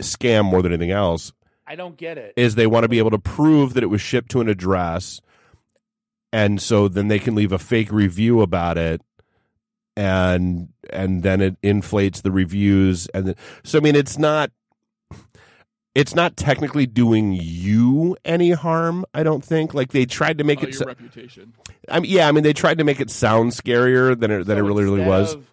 scam 0.00 0.46
more 0.46 0.62
than 0.62 0.72
anything 0.72 0.90
else 0.90 1.32
I 1.70 1.76
don't 1.76 1.96
get 1.96 2.18
it. 2.18 2.32
is 2.36 2.56
they 2.56 2.66
want 2.66 2.82
to 2.82 2.88
be 2.88 2.98
able 2.98 3.12
to 3.12 3.18
prove 3.18 3.74
that 3.74 3.84
it 3.84 3.86
was 3.86 4.00
shipped 4.00 4.30
to 4.32 4.40
an 4.40 4.48
address 4.48 5.20
and 6.32 6.60
so 6.60 6.88
then 6.88 7.06
they 7.08 7.18
can 7.20 7.34
leave 7.36 7.52
a 7.52 7.58
fake 7.58 7.92
review 7.92 8.40
about 8.40 8.76
it 8.76 9.00
and 9.96 10.68
and 10.92 11.22
then 11.22 11.40
it 11.40 11.56
inflates 11.62 12.22
the 12.22 12.30
reviews 12.32 13.06
and 13.14 13.26
the, 13.28 13.36
so 13.64 13.78
i 13.78 13.80
mean 13.80 13.94
it's 13.94 14.18
not 14.18 14.50
it's 15.94 16.14
not 16.14 16.36
technically 16.36 16.86
doing 16.86 17.32
you 17.40 18.16
any 18.24 18.50
harm 18.52 19.04
i 19.14 19.22
don't 19.22 19.44
think 19.44 19.72
like 19.74 19.90
they 19.92 20.06
tried 20.06 20.38
to 20.38 20.44
make 20.44 20.60
Oh, 20.60 20.62
it 20.62 20.70
your 20.70 20.72
so- 20.78 20.86
reputation. 20.86 21.52
I 21.88 22.00
mean, 22.00 22.10
yeah 22.10 22.28
i 22.28 22.32
mean 22.32 22.44
they 22.44 22.52
tried 22.52 22.78
to 22.78 22.84
make 22.84 23.00
it 23.00 23.10
sound 23.10 23.52
scarier 23.52 24.18
than 24.18 24.30
it 24.30 24.44
than 24.46 24.58
it 24.58 24.62
really 24.62 24.84
really 24.84 25.04
was 25.04 25.34
of 25.34 25.50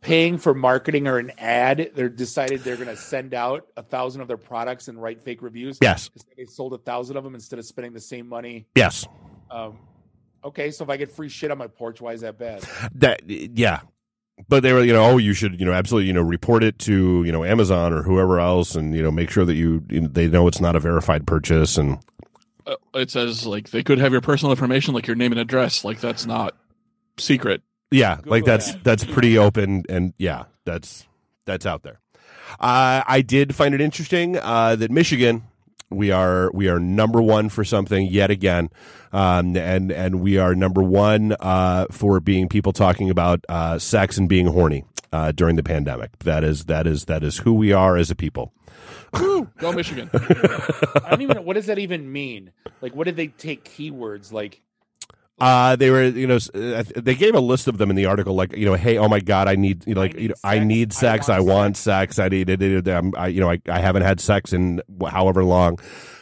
Paying 0.00 0.38
for 0.38 0.54
marketing 0.54 1.08
or 1.08 1.18
an 1.18 1.32
ad, 1.38 1.90
they're 1.94 2.08
decided 2.08 2.60
they're 2.60 2.76
going 2.76 2.88
to 2.88 2.96
send 2.96 3.34
out 3.34 3.66
a 3.76 3.82
thousand 3.82 4.20
of 4.20 4.28
their 4.28 4.36
products 4.36 4.88
and 4.88 5.00
write 5.00 5.22
fake 5.22 5.42
reviews. 5.42 5.78
yes 5.82 6.08
They 6.36 6.44
sold 6.44 6.72
a 6.72 6.78
thousand 6.78 7.16
of 7.16 7.24
them 7.24 7.34
instead 7.34 7.58
of 7.58 7.64
spending 7.64 7.92
the 7.92 8.00
same 8.00 8.28
money. 8.28 8.66
yes 8.76 9.06
Um, 9.50 9.78
okay, 10.44 10.70
so 10.70 10.84
if 10.84 10.90
I 10.90 10.96
get 10.96 11.10
free 11.10 11.28
shit 11.28 11.50
on 11.50 11.58
my 11.58 11.66
porch, 11.66 12.00
why 12.00 12.12
is 12.12 12.20
that 12.20 12.38
bad? 12.38 12.62
that 12.94 13.22
yeah 13.28 13.80
but 14.48 14.62
they 14.62 14.72
were, 14.72 14.84
you 14.84 14.92
know, 14.92 15.04
oh, 15.04 15.18
you 15.18 15.32
should, 15.32 15.58
you 15.58 15.66
know, 15.66 15.72
absolutely, 15.72 16.06
you 16.06 16.12
know, 16.12 16.22
report 16.22 16.62
it 16.62 16.78
to, 16.80 17.24
you 17.24 17.32
know, 17.32 17.42
Amazon 17.42 17.92
or 17.92 18.04
whoever 18.04 18.38
else, 18.38 18.76
and 18.76 18.94
you 18.94 19.02
know, 19.02 19.10
make 19.10 19.30
sure 19.30 19.44
that 19.44 19.56
you, 19.56 19.82
you 19.90 20.02
know, 20.02 20.08
they 20.08 20.28
know 20.28 20.46
it's 20.46 20.60
not 20.60 20.76
a 20.76 20.80
verified 20.80 21.26
purchase, 21.26 21.76
and 21.76 21.98
Uh, 22.64 22.76
it 22.94 23.10
says 23.10 23.46
like 23.46 23.70
they 23.70 23.82
could 23.82 23.98
have 23.98 24.12
your 24.12 24.20
personal 24.20 24.52
information, 24.52 24.94
like 24.94 25.08
your 25.08 25.16
name 25.16 25.32
and 25.32 25.40
address. 25.40 25.84
Like 25.84 25.98
that's 26.00 26.24
not 26.24 26.56
secret. 27.18 27.62
Yeah, 27.90 28.16
Google 28.16 28.30
like 28.30 28.44
that's 28.44 28.72
that. 28.72 28.84
that's 28.84 29.04
pretty 29.04 29.38
open, 29.38 29.84
and 29.88 30.14
yeah, 30.18 30.44
that's 30.64 31.06
that's 31.44 31.66
out 31.66 31.82
there. 31.82 32.00
Uh, 32.60 33.02
I 33.06 33.22
did 33.22 33.54
find 33.54 33.74
it 33.74 33.80
interesting 33.80 34.36
uh, 34.38 34.76
that 34.76 34.90
Michigan, 34.90 35.44
we 35.90 36.10
are 36.10 36.50
we 36.52 36.68
are 36.68 36.78
number 36.78 37.20
one 37.22 37.48
for 37.48 37.64
something 37.64 38.06
yet 38.06 38.30
again, 38.30 38.68
um, 39.12 39.56
and 39.56 39.90
and 39.90 40.20
we 40.20 40.38
are 40.38 40.54
number 40.54 40.82
one 40.82 41.34
uh, 41.40 41.86
for 41.90 42.20
being 42.20 42.48
people 42.48 42.72
talking 42.72 43.10
about 43.10 43.44
uh, 43.48 43.78
sex 43.78 44.18
and 44.18 44.28
being 44.28 44.46
horny 44.46 44.84
uh, 45.12 45.32
during 45.32 45.56
the 45.56 45.62
pandemic. 45.62 46.18
That 46.20 46.44
is 46.44 46.66
that 46.66 46.86
is 46.86 47.06
that 47.06 47.22
is 47.22 47.38
who 47.38 47.54
we 47.54 47.72
are 47.72 47.96
as 47.96 48.10
a 48.10 48.14
people. 48.14 48.52
Woo! 49.14 49.48
Go 49.58 49.72
Michigan. 49.72 50.10
I 50.14 51.06
don't 51.10 51.22
even 51.22 51.36
know 51.36 51.42
what 51.42 51.54
does 51.54 51.66
that 51.66 51.78
even 51.78 52.12
mean. 52.12 52.52
Like, 52.80 52.94
what 52.94 53.04
did 53.04 53.16
they 53.16 53.28
take 53.28 53.64
keywords 53.64 54.32
like? 54.32 54.60
Uh, 55.40 55.76
they 55.76 55.90
were, 55.90 56.04
you 56.04 56.26
know, 56.26 56.38
uh, 56.54 56.82
they 56.96 57.14
gave 57.14 57.34
a 57.34 57.40
list 57.40 57.68
of 57.68 57.78
them 57.78 57.90
in 57.90 57.96
the 57.96 58.06
article, 58.06 58.34
like, 58.34 58.56
you 58.56 58.66
know, 58.66 58.74
hey, 58.74 58.98
oh 58.98 59.08
my 59.08 59.20
God, 59.20 59.46
I 59.46 59.54
need, 59.54 59.86
you 59.86 59.94
know, 59.94 60.00
like, 60.00 60.18
you 60.18 60.28
know, 60.28 60.34
I 60.42 60.58
need 60.58 60.92
sex, 60.92 61.28
I 61.28 61.38
want 61.40 61.76
sex, 61.76 62.18
I 62.18 62.28
need 62.28 62.50
I, 62.50 63.28
you 63.28 63.40
know, 63.40 63.50
I, 63.50 63.60
I 63.68 63.78
haven't 63.78 64.02
had 64.02 64.20
sex 64.20 64.52
in 64.52 64.82
however 65.08 65.44
long. 65.44 65.78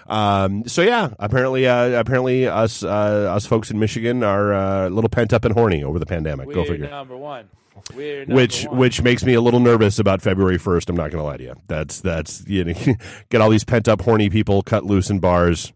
Um, 0.06 0.68
so 0.68 0.82
yeah, 0.82 1.14
apparently, 1.18 1.66
uh, 1.66 1.98
apparently 1.98 2.46
us, 2.46 2.82
uh, 2.82 2.86
us 2.88 3.46
folks 3.46 3.70
in 3.70 3.78
Michigan 3.78 4.22
are 4.22 4.52
uh, 4.52 4.88
a 4.88 4.90
little 4.90 5.10
pent 5.10 5.32
up 5.32 5.44
and 5.44 5.54
horny 5.54 5.82
over 5.82 5.98
the 5.98 6.06
pandemic. 6.06 6.52
Go 6.52 6.60
We're 6.60 6.66
figure. 6.66 6.90
number 6.90 7.16
one. 7.16 7.48
We're 7.94 8.20
number 8.20 8.34
Which, 8.34 8.64
one. 8.66 8.78
which 8.78 9.02
makes 9.02 9.24
me 9.24 9.34
a 9.34 9.40
little 9.40 9.60
nervous 9.60 9.98
about 9.98 10.22
February 10.22 10.58
first. 10.58 10.90
I'm 10.90 10.96
not 10.96 11.10
going 11.10 11.22
to 11.22 11.24
lie 11.24 11.38
to 11.38 11.42
you. 11.42 11.54
That's, 11.68 12.00
that's, 12.00 12.46
you 12.46 12.64
know, 12.64 12.74
get 13.30 13.40
all 13.40 13.50
these 13.50 13.64
pent 13.64 13.88
up 13.88 14.02
horny 14.02 14.28
people 14.28 14.62
cut 14.62 14.84
loose 14.84 15.10
in 15.10 15.20
bars. 15.20 15.72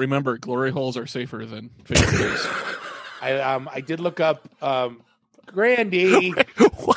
Remember, 0.00 0.38
glory 0.38 0.70
holes 0.70 0.96
are 0.96 1.06
safer 1.06 1.44
than 1.44 1.70
fingernails. 1.84 2.46
I 3.22 3.34
um 3.38 3.68
I 3.72 3.80
did 3.82 4.00
look 4.00 4.18
up 4.18 4.48
um 4.62 5.02
Grandy. 5.46 6.32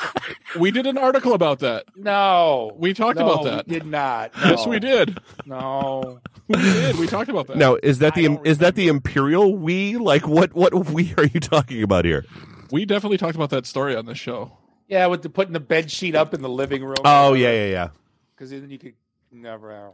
we 0.58 0.70
did 0.70 0.86
an 0.86 0.96
article 0.96 1.34
about 1.34 1.58
that. 1.58 1.84
No, 1.96 2.72
We 2.78 2.94
talked 2.94 3.18
No, 3.18 3.28
about 3.30 3.44
that. 3.44 3.66
We 3.66 3.74
did 3.74 3.86
not. 3.86 4.30
Yes, 4.44 4.66
we 4.66 4.78
did. 4.78 5.18
No, 5.44 6.20
We 6.48 6.54
did. 6.62 6.96
We 6.98 7.06
talked 7.06 7.28
about 7.28 7.46
that. 7.48 7.56
Now, 7.56 7.76
is 7.82 7.98
that 7.98 8.12
I 8.16 8.22
the 8.22 8.28
don't 8.28 8.46
is 8.46 8.58
that 8.58 8.74
the 8.74 8.88
imperial 8.88 9.54
we? 9.56 9.96
Like, 9.96 10.26
what 10.26 10.54
what 10.54 10.72
we 10.90 11.12
are 11.18 11.26
you 11.26 11.40
talking 11.40 11.82
about 11.82 12.04
here? 12.06 12.24
we 12.70 12.84
definitely 12.86 13.18
talked 13.18 13.34
about 13.36 13.50
that 13.50 13.66
story 13.66 13.94
on 13.94 14.06
the 14.06 14.14
show. 14.14 14.56
yeah, 14.88 15.06
with 15.06 15.20
the 15.22 15.28
putting 15.30 15.52
the 15.52 15.60
bed 15.60 15.90
sheet 15.90 16.14
up 16.14 16.32
in 16.32 16.40
the 16.40 16.48
living 16.48 16.82
room. 16.84 16.96
Oh 17.04 17.34
yeah, 17.34 17.50
yeah, 17.52 17.66
yeah. 17.66 17.88
because 18.34 18.50
then 18.50 18.70
you 18.70 18.78
could 18.78 18.94
never. 19.30 19.90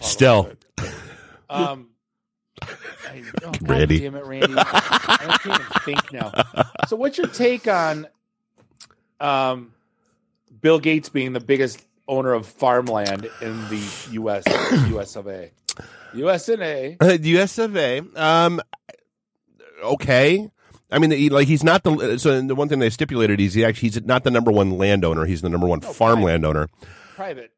Still. 0.00 0.50
um. 1.50 1.88
I, 3.10 3.22
oh, 3.44 3.52
Randy. 3.62 4.00
damn 4.00 4.14
it, 4.14 4.24
Randy! 4.24 4.54
I 4.56 5.38
can't 5.42 5.60
even 5.60 5.66
think 5.84 6.12
now. 6.12 6.32
So, 6.88 6.96
what's 6.96 7.18
your 7.18 7.26
take 7.28 7.66
on 7.68 8.06
um, 9.20 9.72
Bill 10.60 10.78
Gates 10.78 11.08
being 11.08 11.32
the 11.32 11.40
biggest 11.40 11.84
owner 12.06 12.32
of 12.32 12.46
farmland 12.46 13.28
in 13.40 13.68
the 13.68 14.06
U.S. 14.12 14.44
U.S. 14.90 15.16
of 15.16 15.26
A. 15.28 15.50
U.S. 16.14 16.48
and 16.48 16.62
A. 16.62 16.96
Uh, 17.00 17.18
US 17.20 17.58
of 17.58 17.76
A. 17.76 18.00
Um, 18.16 18.60
okay. 19.82 20.50
I 20.90 20.98
mean, 20.98 21.10
he, 21.10 21.28
like 21.28 21.46
he's 21.46 21.62
not 21.62 21.82
the. 21.82 22.16
So 22.18 22.40
the 22.40 22.54
one 22.54 22.68
thing 22.68 22.78
they 22.78 22.88
stipulated 22.90 23.40
is 23.40 23.52
he 23.54 23.64
actually 23.64 23.90
he's 23.90 24.02
not 24.04 24.24
the 24.24 24.30
number 24.30 24.50
one 24.50 24.78
landowner. 24.78 25.26
He's 25.26 25.42
the 25.42 25.50
number 25.50 25.66
one 25.66 25.80
No, 25.80 25.92
farm 25.92 26.14
private. 26.16 26.26
landowner. 26.26 26.68
Private. 27.14 27.52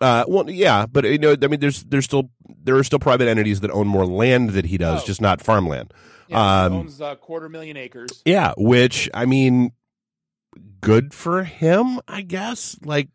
Uh, 0.00 0.24
well, 0.28 0.48
yeah, 0.50 0.86
but 0.86 1.04
you 1.04 1.18
know, 1.18 1.34
I 1.40 1.46
mean, 1.46 1.60
there's 1.60 1.82
there's 1.84 2.04
still 2.04 2.30
there 2.64 2.76
are 2.76 2.84
still 2.84 2.98
private 2.98 3.28
entities 3.28 3.60
that 3.60 3.70
own 3.70 3.86
more 3.86 4.06
land 4.06 4.50
that 4.50 4.66
he 4.66 4.78
does, 4.78 5.02
Oh. 5.02 5.06
just 5.06 5.20
not 5.20 5.40
farmland. 5.40 5.92
Yeah, 6.28 6.64
Um, 6.64 6.72
owns 6.72 7.00
a 7.00 7.16
quarter 7.16 7.48
million 7.48 7.76
acres. 7.76 8.22
Yeah, 8.24 8.52
which 8.56 9.08
I 9.14 9.24
mean, 9.26 9.70
good 10.80 11.14
for 11.14 11.44
him, 11.44 12.00
I 12.08 12.22
guess. 12.22 12.76
Like, 12.84 13.08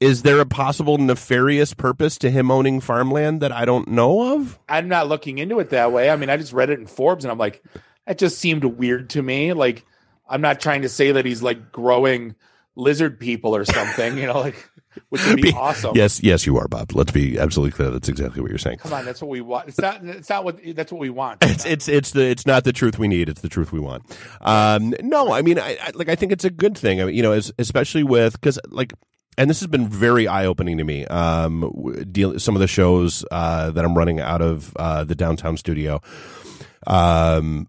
is 0.00 0.22
there 0.22 0.40
a 0.40 0.46
possible 0.46 0.98
nefarious 0.98 1.74
purpose 1.74 2.18
to 2.18 2.30
him 2.30 2.50
owning 2.50 2.80
farmland 2.80 3.40
that 3.42 3.52
I 3.52 3.64
don't 3.64 3.88
know 3.88 4.34
of? 4.36 4.58
I'm 4.68 4.88
not 4.88 5.08
looking 5.08 5.38
into 5.38 5.58
it 5.60 5.70
that 5.70 5.92
way. 5.92 6.10
I 6.10 6.16
mean, 6.16 6.30
I 6.30 6.36
just 6.36 6.52
read 6.52 6.70
it 6.70 6.78
in 6.78 6.86
Forbes, 6.86 7.24
and 7.24 7.30
I'm 7.32 7.38
like, 7.38 7.62
that 8.06 8.18
just 8.18 8.38
seemed 8.38 8.64
weird 8.64 9.10
to 9.10 9.22
me. 9.22 9.52
Like, 9.52 9.84
I'm 10.28 10.40
not 10.40 10.60
trying 10.60 10.82
to 10.82 10.88
say 10.88 11.12
that 11.12 11.24
he's 11.26 11.42
like 11.42 11.72
growing 11.72 12.34
lizard 12.76 13.18
people 13.20 13.54
or 13.56 13.64
something, 13.64 14.16
you 14.16 14.26
know, 14.26 14.40
like 14.40 14.70
which 15.08 15.26
would 15.26 15.36
be 15.36 15.42
Be- 15.42 15.52
awesome. 15.52 15.92
Yes, 15.94 16.22
yes, 16.22 16.46
you 16.46 16.56
are, 16.58 16.68
Bob. 16.68 16.92
Let's 16.94 17.12
be 17.12 17.38
absolutely 17.38 17.72
clear. 17.72 17.90
That's 17.90 18.08
exactly 18.08 18.40
what 18.40 18.50
you're 18.50 18.58
saying. 18.58 18.78
Come 18.78 18.92
on, 18.92 19.04
that's 19.04 19.20
what 19.20 19.30
we 19.30 19.40
want. 19.40 19.68
It's 19.68 19.78
not. 19.78 20.04
It's 20.04 20.28
not 20.28 20.44
what. 20.44 20.60
That's 20.74 20.92
what 20.92 21.00
we 21.00 21.10
want. 21.10 21.38
It's 21.42 21.64
it's 21.64 21.88
it's 21.88 22.10
the 22.12 22.22
it's 22.26 22.46
not 22.46 22.64
the 22.64 22.72
truth 22.72 22.98
we 22.98 23.08
need. 23.08 23.28
It's 23.28 23.40
the 23.40 23.48
truth 23.48 23.72
we 23.72 23.80
want. 23.80 24.04
Um, 24.40 24.94
no, 25.00 25.32
I 25.32 25.42
mean, 25.42 25.58
I, 25.58 25.76
I 25.82 25.90
like 25.94 26.08
I 26.08 26.14
think 26.14 26.32
it's 26.32 26.44
a 26.44 26.50
good 26.50 26.76
thing. 26.76 27.00
I 27.00 27.04
mean, 27.06 27.14
you 27.14 27.22
know, 27.22 27.32
as, 27.32 27.52
especially 27.58 28.02
with 28.02 28.32
because 28.34 28.58
like, 28.68 28.92
and 29.38 29.48
this 29.48 29.60
has 29.60 29.66
been 29.68 29.88
very 29.88 30.26
eye 30.26 30.46
opening 30.46 30.78
to 30.78 30.84
me. 30.84 31.06
Um, 31.06 31.72
deal 32.10 32.38
some 32.38 32.56
of 32.56 32.60
the 32.60 32.68
shows 32.68 33.24
uh, 33.30 33.70
that 33.70 33.84
I'm 33.84 33.96
running 33.96 34.20
out 34.20 34.42
of 34.42 34.74
uh, 34.76 35.04
the 35.04 35.14
downtown 35.14 35.56
studio. 35.56 36.00
Um, 36.86 37.68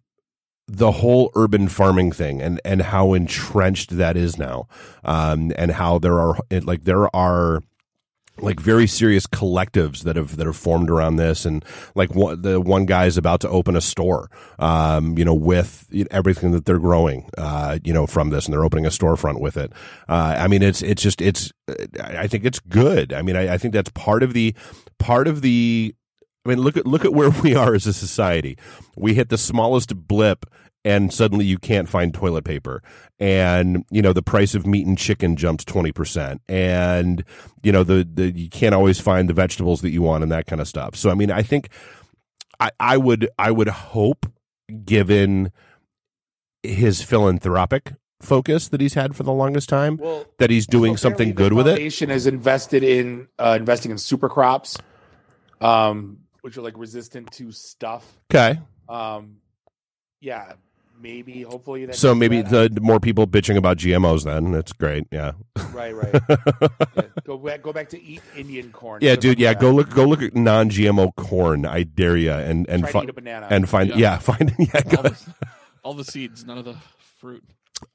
the 0.68 0.92
whole 0.92 1.32
urban 1.36 1.68
farming 1.68 2.12
thing 2.12 2.42
and 2.42 2.62
and 2.64 2.82
how 2.82 3.14
entrenched 3.14 3.98
that 3.98 4.16
is 4.16 4.38
now, 4.38 4.68
um, 5.04 5.52
and 5.58 5.72
how 5.72 6.00
there 6.00 6.20
are 6.20 6.38
like 6.50 6.84
there 6.84 7.14
are 7.16 7.62
like 8.42 8.60
very 8.60 8.88
serious 8.88 9.28
collectives 9.28 10.04
that 10.04 10.16
have 10.16 10.38
that 10.38 10.46
have 10.46 10.56
formed 10.56 10.90
around 10.90 11.18
this. 11.18 11.46
And 11.46 11.64
like 11.96 12.16
one, 12.16 12.42
the 12.42 12.60
one 12.60 12.86
guy 12.86 13.06
is 13.06 13.18
about 13.18 13.42
to 13.42 13.50
open 13.50 13.76
a 13.76 13.82
store 13.82 14.30
um 14.60 15.18
you 15.18 15.26
know 15.26 15.34
with 15.34 15.88
everything 16.12 16.52
that 16.52 16.66
they're 16.66 16.80
growing 16.80 17.30
uh 17.38 17.78
you 17.84 17.94
know 17.94 18.08
from 18.08 18.30
this 18.30 18.46
and 18.46 18.54
they're 18.54 18.64
opening 18.64 18.86
a 18.86 18.90
storefront 18.90 19.40
with 19.40 19.58
it. 19.58 19.72
Uh 20.08 20.36
i 20.38 20.48
mean 20.48 20.62
it's 20.62 20.82
it's 20.82 21.02
just 21.02 21.22
it's 21.22 21.52
i 22.04 22.28
think 22.28 22.46
it's 22.46 22.60
good. 22.60 23.14
I 23.14 23.22
mean 23.22 23.36
i, 23.36 23.54
I 23.54 23.58
think 23.58 23.74
that's 23.74 23.92
part 23.92 24.24
of 24.24 24.34
the 24.34 24.56
part 24.98 25.28
of 25.28 25.42
the 25.42 25.94
I 26.46 26.50
mean, 26.50 26.60
look 26.60 26.78
at 26.78 26.86
look 26.86 27.06
at 27.06 27.14
where 27.14 27.30
we 27.44 27.56
are 27.56 27.74
as 27.76 27.86
a 27.88 27.94
society. 27.94 28.58
We 28.96 29.14
hit 29.14 29.30
the 29.30 29.38
smallest 29.38 29.96
blip, 30.08 30.46
and 30.84 31.14
suddenly 31.14 31.46
you 31.46 31.60
can't 31.60 31.88
find 31.88 32.14
toilet 32.14 32.46
paper, 32.46 32.82
and 33.20 33.86
you 33.92 34.02
know 34.02 34.14
the 34.14 34.24
price 34.24 34.56
of 34.56 34.66
meat 34.66 34.88
and 34.88 34.98
chicken 34.98 35.36
jumps 35.36 35.64
twenty 35.64 35.92
percent, 35.92 36.42
and 36.50 37.24
you 37.62 37.72
know 37.72 37.84
the 37.84 38.08
the 38.12 38.32
you 38.32 38.50
can't 38.50 38.74
always 38.74 39.00
find 39.00 39.30
the 39.30 39.34
vegetables 39.34 39.82
that 39.82 39.92
you 39.92 40.02
want 40.02 40.24
and 40.24 40.32
that 40.32 40.48
kind 40.48 40.62
of 40.62 40.68
stuff. 40.68 40.96
So, 40.96 41.12
I 41.12 41.14
mean, 41.14 41.30
I 41.30 41.44
think 41.44 41.70
I 42.60 42.72
I 42.80 42.98
would 42.98 43.30
I 43.38 43.52
would 43.52 43.70
hope, 43.70 44.26
given 44.84 45.52
his 46.64 47.02
philanthropic 47.02 47.94
focus 48.22 48.68
that 48.70 48.82
he's 48.82 48.94
had 48.94 49.16
for 49.16 49.24
the 49.24 49.34
longest 49.34 49.70
time, 49.70 49.98
Well, 49.98 50.26
that 50.38 50.50
he's 50.50 50.68
doing 50.68 50.96
so 50.98 51.10
something 51.10 51.34
good 51.34 51.54
with 51.54 51.68
it. 51.68 51.72
Foundation 51.72 52.10
is 52.12 52.28
invested 52.28 52.84
in 52.84 53.28
uh, 53.38 53.58
investing 53.60 53.92
in 53.92 53.98
super 53.98 54.30
crops, 54.30 54.78
um, 55.60 56.18
which 56.42 56.58
are 56.58 56.62
like 56.62 56.78
resistant 56.78 57.32
to 57.34 57.52
stuff. 57.52 58.06
Okay, 58.34 58.60
Um, 58.90 59.38
yeah, 60.20 60.54
maybe 61.02 61.42
hopefully 61.44 61.86
that. 61.86 61.96
so 61.96 62.14
maybe 62.16 62.42
that. 62.42 62.76
the 62.76 62.82
more 62.82 63.00
people 63.00 63.26
bitching 63.28 63.58
about 63.58 63.78
GMOs, 63.78 64.24
then 64.26 64.52
that's 64.52 64.74
great. 64.74 65.08
Yeah. 65.12 65.32
right, 65.74 65.96
right. 65.96 66.22
Yeah, 66.96 67.04
Go 67.24 67.38
back, 67.38 67.62
go 67.62 67.72
back 67.72 67.90
to 67.90 68.02
eat 68.02 68.22
Indian 68.36 68.72
corn. 68.72 69.00
Yeah, 69.02 69.16
dude. 69.16 69.38
luck 69.38 69.40
Yeah, 69.40 69.50
with 69.52 69.60
go 69.60 69.72
look. 69.72 69.90
Go 69.92 70.06
look 70.06 70.22
at 70.22 70.36
non-GMO 70.36 71.16
corn. 71.16 71.66
I 71.66 71.84
dare 71.84 72.18
you. 72.18 72.32
And 72.32 72.68
and 72.70 72.84
Try 72.84 72.92
fi- 72.92 73.06
a 73.08 73.14
banana. 73.14 73.48
and 73.50 73.70
find 73.70 73.90
yeah, 73.92 73.96
Yeah. 73.98 74.18
find 74.20 74.54
yeah, 74.60 74.68
All 74.76 74.92
go- 74.92 75.02
the, 75.04 75.34
all 75.84 75.94
the 75.94 76.04
seeds, 76.04 76.46
none 76.46 76.58
of 76.58 76.66
the 76.66 76.76
fruit. 77.20 77.44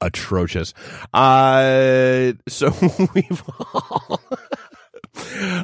atrocious. 0.01 0.73
Uh, 1.13 2.33
so 2.47 2.73
we've 3.13 3.43
all. 3.73 4.19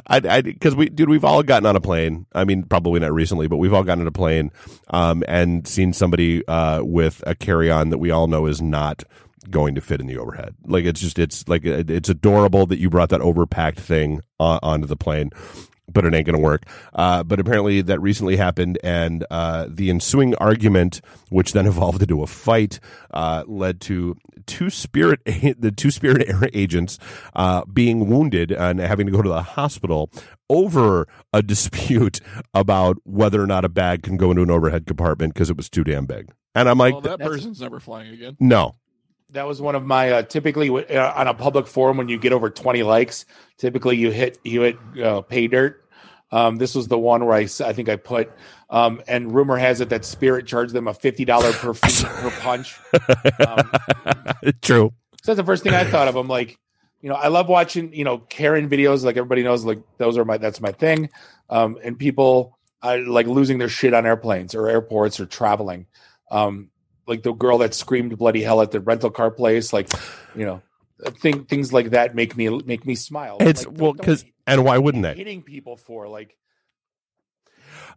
I, 0.06 0.42
because 0.42 0.74
we, 0.74 0.88
dude, 0.88 1.08
we've 1.08 1.24
all 1.24 1.42
gotten 1.42 1.66
on 1.66 1.76
a 1.76 1.80
plane. 1.80 2.26
I 2.32 2.44
mean, 2.44 2.64
probably 2.64 3.00
not 3.00 3.12
recently, 3.12 3.48
but 3.48 3.56
we've 3.56 3.72
all 3.72 3.84
gotten 3.84 4.02
on 4.02 4.08
a 4.08 4.12
plane, 4.12 4.50
um, 4.88 5.22
and 5.28 5.66
seen 5.66 5.92
somebody 5.92 6.46
uh 6.46 6.82
with 6.82 7.22
a 7.26 7.34
carry-on 7.34 7.90
that 7.90 7.98
we 7.98 8.10
all 8.10 8.26
know 8.26 8.46
is 8.46 8.60
not 8.60 9.04
going 9.50 9.74
to 9.74 9.80
fit 9.80 10.00
in 10.00 10.06
the 10.06 10.18
overhead. 10.18 10.54
Like 10.66 10.84
it's 10.84 11.00
just, 11.00 11.18
it's 11.18 11.48
like 11.48 11.64
it's 11.64 12.08
adorable 12.08 12.66
that 12.66 12.78
you 12.78 12.90
brought 12.90 13.10
that 13.10 13.20
overpacked 13.20 13.76
thing 13.78 14.20
on, 14.38 14.58
onto 14.62 14.86
the 14.86 14.96
plane. 14.96 15.30
But 15.86 16.06
it 16.06 16.14
ain't 16.14 16.24
going 16.26 16.36
to 16.36 16.42
work. 16.42 16.64
Uh, 16.94 17.22
but 17.22 17.38
apparently 17.38 17.82
that 17.82 18.00
recently 18.00 18.36
happened, 18.36 18.78
and 18.82 19.24
uh, 19.30 19.66
the 19.68 19.90
ensuing 19.90 20.34
argument, 20.36 21.02
which 21.28 21.52
then 21.52 21.66
evolved 21.74 22.00
into 22.00 22.22
a 22.22 22.26
fight, 22.26 22.80
uh, 23.10 23.44
led 23.46 23.82
to 23.82 24.16
two 24.46 24.70
spirit 24.70 25.20
the 25.58 25.72
two 25.74 25.90
spirit 25.90 26.28
air 26.28 26.48
agents 26.52 26.98
uh, 27.34 27.64
being 27.66 28.08
wounded 28.08 28.52
and 28.52 28.78
having 28.80 29.06
to 29.06 29.12
go 29.12 29.22
to 29.22 29.28
the 29.28 29.42
hospital 29.42 30.10
over 30.48 31.06
a 31.32 31.42
dispute 31.42 32.20
about 32.54 32.98
whether 33.04 33.42
or 33.42 33.46
not 33.46 33.64
a 33.64 33.68
bag 33.68 34.02
can 34.02 34.16
go 34.16 34.30
into 34.30 34.42
an 34.42 34.50
overhead 34.50 34.86
compartment 34.86 35.34
because 35.34 35.50
it 35.50 35.56
was 35.56 35.68
too 35.68 35.84
damn 35.84 36.06
big. 36.06 36.30
And 36.54 36.68
I'm 36.68 36.78
like, 36.78 36.94
well, 36.94 37.00
that 37.02 37.18
person's 37.18 37.60
never 37.60 37.80
flying 37.80 38.12
again. 38.14 38.36
no, 38.38 38.76
That 39.30 39.46
was 39.48 39.60
one 39.60 39.74
of 39.74 39.84
my 39.84 40.12
uh, 40.12 40.22
typically 40.22 40.70
uh, 40.70 41.12
on 41.20 41.26
a 41.26 41.34
public 41.34 41.66
forum 41.66 41.96
when 41.96 42.08
you 42.08 42.18
get 42.18 42.32
over 42.32 42.48
20 42.48 42.82
likes, 42.84 43.24
typically 43.58 43.96
you 43.96 44.10
hit 44.10 44.38
you 44.44 44.62
hit 44.62 44.78
uh, 45.02 45.20
pay 45.22 45.48
dirt. 45.48 45.83
Um, 46.34 46.56
this 46.56 46.74
was 46.74 46.88
the 46.88 46.98
one 46.98 47.24
where 47.24 47.36
I, 47.36 47.42
I 47.42 47.72
think 47.72 47.88
I 47.88 47.94
put, 47.94 48.28
um, 48.68 49.00
and 49.06 49.32
rumor 49.32 49.56
has 49.56 49.80
it 49.80 49.90
that 49.90 50.04
Spirit 50.04 50.46
charged 50.48 50.72
them 50.72 50.88
a 50.88 50.94
fifty 50.94 51.24
dollar 51.24 51.52
per 51.52 51.74
fee, 51.74 52.04
per 52.04 52.30
punch. 52.40 52.76
Um, 53.46 53.70
True. 54.62 54.92
so 55.22 55.32
that's 55.32 55.36
the 55.36 55.44
first 55.44 55.62
thing 55.62 55.74
I 55.74 55.84
thought 55.84 56.08
of. 56.08 56.16
I'm 56.16 56.26
like, 56.26 56.58
you 57.00 57.08
know, 57.08 57.14
I 57.14 57.28
love 57.28 57.48
watching, 57.48 57.92
you 57.92 58.02
know, 58.02 58.18
Karen 58.18 58.68
videos. 58.68 59.04
Like 59.04 59.16
everybody 59.16 59.44
knows, 59.44 59.64
like 59.64 59.80
those 59.98 60.18
are 60.18 60.24
my 60.24 60.38
that's 60.38 60.60
my 60.60 60.72
thing. 60.72 61.08
Um, 61.50 61.78
and 61.84 61.96
people 61.96 62.58
uh, 62.82 62.98
like 63.06 63.26
losing 63.26 63.58
their 63.58 63.68
shit 63.68 63.94
on 63.94 64.04
airplanes 64.04 64.56
or 64.56 64.68
airports 64.68 65.20
or 65.20 65.26
traveling. 65.26 65.86
Um, 66.30 66.70
like 67.06 67.22
the 67.22 67.32
girl 67.32 67.58
that 67.58 67.74
screamed 67.74 68.16
bloody 68.18 68.42
hell 68.42 68.60
at 68.60 68.72
the 68.72 68.80
rental 68.80 69.10
car 69.10 69.30
place. 69.30 69.72
Like, 69.72 69.88
you 70.34 70.46
know, 70.46 70.62
thing, 71.20 71.44
things 71.44 71.72
like 71.72 71.90
that 71.90 72.14
make 72.14 72.36
me 72.36 72.48
make 72.64 72.86
me 72.86 72.94
smile. 72.94 73.36
It's 73.40 73.66
Like, 73.66 73.78
well 73.80 73.92
because 73.92 74.24
and 74.46 74.64
why 74.64 74.78
wouldn't 74.78 75.02
they? 75.02 75.14
hitting 75.14 75.42
people 75.42 75.76
for 75.76 76.08
like 76.08 76.36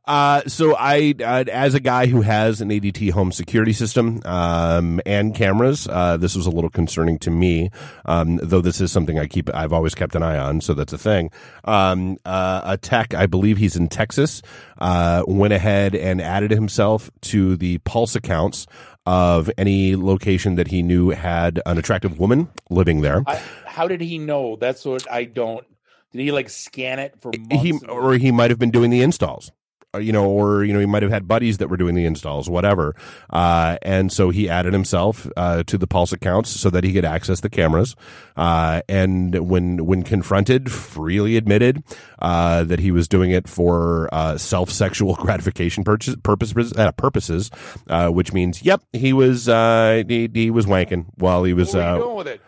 Uh, 0.06 0.42
so 0.48 0.74
I, 0.78 1.14
uh, 1.20 1.44
as 1.52 1.74
a 1.74 1.82
guy 1.82 2.06
who 2.08 2.22
has 2.22 2.62
an 2.62 2.70
ADT 2.70 3.12
home 3.12 3.34
security 3.34 3.74
system 3.74 4.22
um, 4.24 5.02
and 5.06 5.36
cameras, 5.36 5.86
uh, 5.86 6.16
this 6.16 6.34
was 6.34 6.46
a 6.46 6.50
little 6.50 6.70
concerning 6.70 7.20
to 7.20 7.30
me. 7.32 7.70
Um, 8.06 8.40
though 8.42 8.62
this 8.62 8.80
is 8.80 8.90
something 8.90 9.20
I 9.20 9.28
keep, 9.28 9.54
I've 9.54 9.74
always 9.74 9.96
kept 9.96 10.16
an 10.16 10.24
eye 10.24 10.38
on, 10.38 10.62
so 10.62 10.74
that's 10.74 10.94
a 10.94 10.98
thing. 10.98 11.30
Um, 11.66 12.18
uh, 12.26 12.62
a 12.64 12.78
tech, 12.78 13.14
I 13.14 13.26
believe 13.26 13.58
he's 13.58 13.76
in 13.76 13.90
Texas, 13.90 14.42
uh, 14.78 15.24
went 15.28 15.52
ahead 15.52 15.94
and 15.94 16.22
added 16.22 16.52
himself 16.52 17.12
to 17.24 17.58
the 17.58 17.80
pulse 17.80 18.16
accounts 18.16 18.66
of 19.06 19.52
any 19.58 19.98
location 19.98 20.56
that 20.56 20.68
he 20.70 20.82
knew 20.84 21.10
had 21.10 21.62
an 21.66 21.78
attractive 21.78 22.18
woman 22.18 22.48
living 22.70 23.02
there. 23.02 23.24
I, 23.28 23.42
how 23.66 23.90
did 23.90 24.00
he 24.00 24.18
know? 24.20 24.56
That's 24.56 24.86
what 24.86 25.10
I 25.12 25.26
don't. 25.26 25.66
Did 26.12 26.22
he 26.22 26.32
like 26.32 26.50
scan 26.50 27.00
it 27.00 27.16
for 27.22 27.32
months? 27.38 27.62
he 27.62 27.74
or 27.88 28.14
he 28.14 28.32
might 28.32 28.50
have 28.50 28.60
been 28.60 28.72
doing 28.72 28.90
the 28.90 29.02
installs 29.02 29.52
Uh, 29.96 30.00
you 30.00 30.12
know 30.12 30.26
or 30.30 30.66
you 30.66 30.74
know 30.74 30.80
he 30.80 30.86
might 30.86 31.02
have 31.02 31.12
had 31.12 31.28
buddies 31.28 31.58
that 31.60 31.70
were 31.70 31.78
doing 31.78 31.96
the 31.96 32.06
installs 32.06 32.50
whatever 32.50 32.94
uh, 33.30 33.78
and 33.84 34.12
so 34.12 34.30
he 34.30 34.50
added 34.50 34.74
himself 34.74 35.28
uh, 35.38 35.64
to 35.64 35.78
the 35.78 35.88
pulse 35.88 36.12
accounts 36.12 36.50
so 36.50 36.70
that 36.70 36.84
he 36.84 36.92
could 36.92 37.06
access 37.06 37.40
the 37.40 37.50
cameras 37.50 37.96
uh, 38.36 38.82
and 38.90 39.48
when 39.50 39.86
when 39.86 40.04
confronted 40.04 40.70
freely 40.72 41.38
admitted 41.38 41.84
uh, 42.20 42.64
that 42.66 42.80
he 42.80 42.92
was 42.92 43.08
doing 43.08 43.32
it 43.32 43.48
for 43.48 44.10
uh, 44.14 44.38
self 44.38 44.70
sexual 44.70 45.16
gratification 45.26 45.84
purchase, 45.86 46.16
purposes 46.22 46.74
uh, 46.74 46.92
purposes 46.94 47.50
uh, 47.90 48.10
which 48.10 48.34
means 48.34 48.62
yep 48.64 48.82
he 48.92 49.14
was 49.14 49.48
uh, 49.48 50.04
he, 50.08 50.30
he 50.34 50.52
was 50.52 50.66
wanking 50.66 51.06
while 51.16 51.44
he 51.46 51.54
was 51.54 51.74
what 51.74 51.76
were 51.76 51.82
you 51.82 51.96
uh, 51.96 51.98
doing 51.98 52.16
with 52.18 52.28
it? 52.28 52.42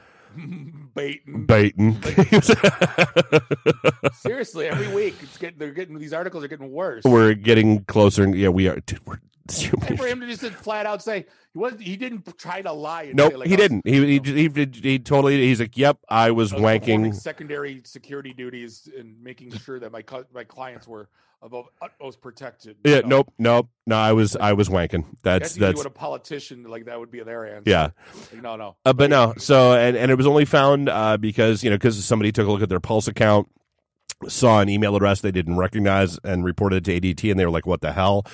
Baiting. 1.00 1.46
baiting 1.46 2.42
Seriously, 4.14 4.68
every 4.68 4.88
week 4.94 5.16
it's 5.22 5.38
getting 5.38 5.58
they're 5.58 5.72
getting 5.72 5.98
these 5.98 6.14
articles 6.14 6.44
are 6.44 6.48
getting 6.48 6.72
worse. 6.72 7.04
we're 7.06 7.34
getting 7.34 7.84
closer 7.86 8.24
and 8.24 8.36
yeah 8.36 8.50
we 8.50 8.68
are 8.68 8.80
dude, 8.82 9.00
we're 9.06 9.20
and 9.88 9.98
for 9.98 10.08
him 10.08 10.20
to 10.22 10.28
just 10.28 10.44
flat 10.56 10.86
out 10.86 11.02
say 11.04 11.26
he 11.54 11.60
was 11.60 11.74
he 11.80 11.96
didn't 11.98 12.38
try 12.38 12.62
to 12.62 12.72
lie. 12.72 13.04
And 13.04 13.16
Nope, 13.16 13.34
like, 13.38 13.48
he 13.48 13.56
was- 13.56 13.62
didn't. 13.62 13.88
He, 13.88 14.20
he 14.20 14.20
he 14.24 14.50
he 14.50 14.68
he 14.82 15.00
totally. 15.00 15.42
He's 15.42 15.60
like, 15.60 15.78
"Yep, 15.78 15.98
I 16.10 16.32
was 16.32 16.54
I 16.54 16.58
was 16.58 16.64
wanking." 16.64 17.16
secondary 17.16 17.82
security 17.86 18.34
duties 18.34 18.88
and 18.98 19.22
making 19.22 19.52
sure 19.58 19.80
that 19.80 19.92
my 19.92 20.04
my 20.34 20.44
clients 20.44 20.88
were 20.88 21.10
above 21.42 21.68
utmost 21.82 22.22
protected. 22.22 22.76
Yeah, 22.84 23.00
know, 23.00 23.08
nope, 23.08 23.34
nope. 23.40 23.70
No, 23.88 23.96
I 23.98 24.12
was 24.12 24.36
I 24.36 24.54
was 24.54 24.68
wanking. 24.70 25.06
That's 25.24 25.54
That's 25.54 25.56
that's 25.56 25.78
what 25.78 25.86
a 25.86 25.90
politician 25.90 26.64
like 26.64 26.86
that 26.86 27.00
would 27.00 27.12
be 27.12 27.22
their 27.24 27.56
answer. 27.56 27.70
yeah. 27.70 27.90
Like, 28.34 28.42
no, 28.44 28.56
no. 28.58 28.76
Uh, 28.86 28.94
but 28.94 29.10
no, 29.10 29.34
so 29.38 29.74
and 29.74 29.96
and 29.96 30.12
it 30.12 30.16
was 30.16 30.28
only 30.28 30.46
found 30.46 30.90
uh, 30.90 31.18
because 31.18 31.64
you 31.64 31.70
know 31.70 31.78
because 31.78 32.04
somebody 32.04 32.32
took 32.32 32.48
a 32.48 32.52
look 32.52 32.62
at 32.62 32.70
their 32.70 32.80
Pulse 32.82 33.08
account, 33.08 33.48
saw 34.28 34.60
an 34.60 34.70
email 34.70 34.96
address 34.96 35.22
they 35.22 35.32
didn't 35.32 35.58
recognize, 35.58 36.18
and 36.24 36.44
reported 36.44 36.88
it 36.88 37.02
to 37.02 37.14
ADT, 37.14 37.32
and 37.32 37.40
they 37.40 37.46
were 37.46 37.52
like, 37.52 37.66
"What 37.66 37.82
the 37.82 37.94
hell?" 37.94 38.26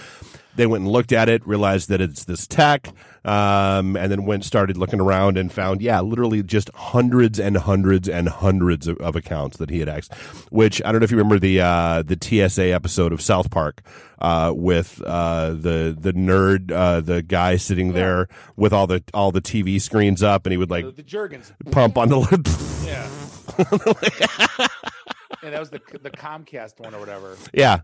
They 0.56 0.66
went 0.66 0.84
and 0.84 0.92
looked 0.92 1.12
at 1.12 1.28
it, 1.28 1.46
realized 1.46 1.90
that 1.90 2.00
it's 2.00 2.24
this 2.24 2.48
tech, 2.48 2.94
um, 3.26 3.98
and 3.98 4.10
then 4.10 4.26
went 4.26 4.46
started 4.46 4.78
looking 4.78 5.02
around 5.02 5.38
and 5.38 5.52
found, 5.52 5.82
yeah, 5.82 6.00
literally 6.00 6.42
just 6.44 6.70
hundreds 6.74 7.40
and 7.40 7.58
hundreds 7.58 8.08
and 8.08 8.30
hundreds 8.30 8.88
of, 8.88 8.98
of 9.00 9.18
accounts 9.18 9.58
that 9.58 9.70
he 9.70 9.80
had 9.80 9.90
accessed. 9.90 10.16
Which 10.52 10.82
I 10.86 10.92
don't 10.92 11.02
know 11.02 11.06
if 11.06 11.12
you 11.12 11.18
remember 11.18 11.40
the 11.40 11.60
uh, 11.60 12.04
the 12.04 12.18
TSA 12.20 12.72
episode 12.72 13.12
of 13.12 13.22
South 13.22 13.52
Park 13.52 13.82
uh, 14.20 14.54
with 14.56 15.02
uh, 15.06 15.50
the 15.50 15.96
the 16.00 16.14
nerd, 16.14 16.72
uh, 16.72 17.02
the 17.02 17.22
guy 17.22 17.58
sitting 17.58 17.92
there 17.92 18.30
with 18.56 18.72
all 18.72 18.88
the 18.88 19.04
all 19.14 19.32
the 19.32 19.42
TV 19.42 19.82
screens 19.82 20.24
up, 20.24 20.46
and 20.46 20.54
he 20.54 20.58
would 20.58 20.72
like 20.72 20.86
the, 20.86 20.92
the 20.92 21.04
Jergens. 21.04 21.52
pump 21.72 21.98
on 21.98 22.10
the. 22.10 22.86
Yeah. 22.86 23.08
yeah, 25.46 25.52
that 25.52 25.60
was 25.60 25.70
the 25.70 25.82
the 26.02 26.12
Comcast 26.12 26.80
one 26.80 26.94
or 26.94 27.00
whatever. 27.00 27.38
yeah. 27.54 27.80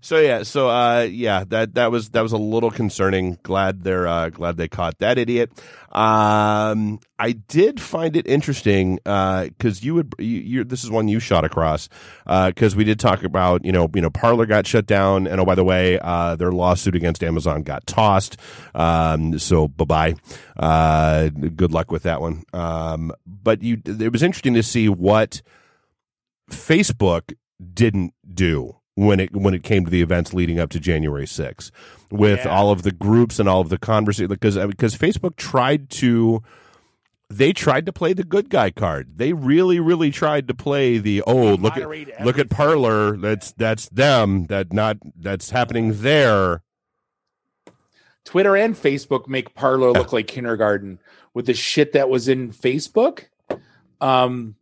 So 0.00 0.18
yeah, 0.18 0.42
so 0.42 0.68
uh, 0.68 1.08
yeah, 1.10 1.44
that 1.48 1.74
that 1.74 1.90
was 1.90 2.10
that 2.10 2.22
was 2.22 2.32
a 2.32 2.38
little 2.38 2.70
concerning. 2.70 3.38
Glad 3.42 3.82
they're 3.82 4.06
uh, 4.06 4.28
glad 4.30 4.56
they 4.56 4.68
caught 4.68 4.98
that 4.98 5.18
idiot. 5.18 5.50
Um, 5.92 7.00
I 7.18 7.32
did 7.32 7.80
find 7.80 8.16
it 8.16 8.26
interesting 8.26 8.96
because 8.96 9.82
you 9.82 9.94
would 9.94 10.14
you, 10.18 10.40
you 10.40 10.64
this 10.64 10.84
is 10.84 10.90
one 10.90 11.08
you 11.08 11.18
shot 11.18 11.44
across 11.44 11.88
because 12.26 12.76
we 12.76 12.84
did 12.84 13.00
talk 13.00 13.22
about 13.24 13.64
you 13.64 13.72
know 13.72 13.90
you 13.94 14.00
know 14.00 14.10
Parler 14.10 14.46
got 14.46 14.66
shut 14.66 14.86
down 14.86 15.26
and 15.26 15.40
oh 15.40 15.44
by 15.44 15.54
the 15.54 15.64
way 15.64 15.98
uh, 16.00 16.36
their 16.36 16.52
lawsuit 16.52 16.94
against 16.94 17.22
Amazon 17.22 17.62
got 17.62 17.86
tossed. 17.86 18.36
Um, 18.74 19.38
so 19.38 19.68
bye 19.68 19.84
bye. 19.84 20.14
Uh, 20.58 21.28
good 21.30 21.72
luck 21.72 21.90
with 21.90 22.04
that 22.04 22.20
one. 22.20 22.44
Um, 22.52 23.12
but 23.26 23.62
you 23.62 23.80
it 23.84 24.12
was 24.12 24.22
interesting 24.22 24.54
to 24.54 24.62
see 24.62 24.88
what 24.88 25.42
Facebook 26.52 27.34
didn't 27.74 28.14
do 28.32 28.76
when 28.94 29.20
it 29.20 29.34
when 29.34 29.54
it 29.54 29.62
came 29.62 29.84
to 29.84 29.90
the 29.90 30.02
events 30.02 30.32
leading 30.34 30.58
up 30.58 30.70
to 30.70 30.80
January 30.80 31.26
6th 31.26 31.70
with 32.10 32.44
Yeah. 32.44 32.50
all 32.50 32.70
of 32.72 32.82
the 32.82 32.92
groups 32.92 33.38
and 33.38 33.48
all 33.48 33.60
of 33.60 33.68
the 33.68 33.78
conversation 33.78 34.28
because 34.28 34.56
because 34.56 34.96
Facebook 34.96 35.36
tried 35.36 35.88
to 35.90 36.42
they 37.32 37.52
tried 37.52 37.86
to 37.86 37.92
play 37.92 38.12
the 38.12 38.24
good 38.24 38.50
guy 38.50 38.70
card. 38.70 39.16
They 39.16 39.32
really 39.32 39.78
really 39.78 40.10
tried 40.10 40.48
to 40.48 40.54
play 40.54 40.98
the 40.98 41.22
oh 41.26 41.54
look 41.54 41.76
at 41.76 41.82
Moderate 41.84 42.08
look 42.24 42.38
at 42.38 42.40
everything. 42.40 42.48
Parler 42.48 43.16
that's 43.16 43.52
that's 43.52 43.88
them 43.90 44.46
that 44.46 44.72
not 44.72 44.98
that's 45.16 45.50
happening 45.50 46.02
there. 46.02 46.62
Twitter 48.24 48.56
and 48.56 48.74
Facebook 48.74 49.28
make 49.28 49.54
Parler 49.54 49.92
look 49.92 50.12
like 50.12 50.26
kindergarten 50.26 50.98
with 51.32 51.46
the 51.46 51.54
shit 51.54 51.92
that 51.92 52.08
was 52.08 52.28
in 52.28 52.52
Facebook. 52.52 53.24
Um, 54.00 54.56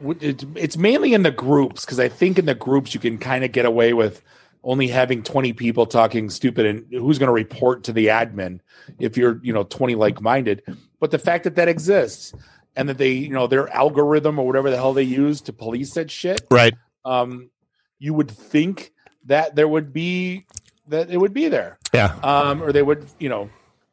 it's 0.00 0.76
mainly 0.76 1.14
in 1.14 1.22
the 1.22 1.30
groups 1.30 1.84
because 1.84 2.00
I 2.00 2.08
think 2.08 2.38
in 2.38 2.46
the 2.46 2.54
groups 2.54 2.94
you 2.94 3.00
can 3.00 3.18
kind 3.18 3.44
of 3.44 3.52
get 3.52 3.64
away 3.64 3.92
with 3.92 4.22
only 4.62 4.88
having 4.88 5.22
20 5.22 5.52
people 5.52 5.86
talking 5.86 6.30
stupid 6.30 6.64
and 6.66 6.86
who's 6.90 7.18
going 7.18 7.26
to 7.28 7.32
report 7.32 7.84
to 7.84 7.92
the 7.92 8.06
admin 8.06 8.60
if 8.98 9.16
you're, 9.16 9.38
you 9.42 9.52
know, 9.52 9.64
20 9.64 9.94
like 9.94 10.20
minded. 10.20 10.62
But 11.00 11.10
the 11.10 11.18
fact 11.18 11.44
that 11.44 11.56
that 11.56 11.68
exists 11.68 12.32
and 12.74 12.88
that 12.88 12.96
they, 12.98 13.12
you 13.12 13.28
know, 13.30 13.46
their 13.46 13.68
algorithm 13.68 14.38
or 14.38 14.46
whatever 14.46 14.70
the 14.70 14.76
hell 14.76 14.94
they 14.94 15.02
use 15.02 15.40
to 15.42 15.52
police 15.52 15.92
that 15.94 16.10
shit, 16.10 16.46
Right. 16.50 16.74
um, 17.04 17.50
you 17.98 18.14
would 18.14 18.30
think 18.30 18.92
that 19.26 19.54
there 19.54 19.68
would 19.68 19.92
be 19.92 20.46
that 20.88 21.08
it 21.10 21.16
would 21.18 21.32
be 21.32 21.48
there 21.48 21.78
Yeah. 21.94 22.14
um, 22.22 22.62
or 22.62 22.72
they 22.72 22.82
would, 22.82 23.06
you 23.18 23.28
know, 23.28 23.48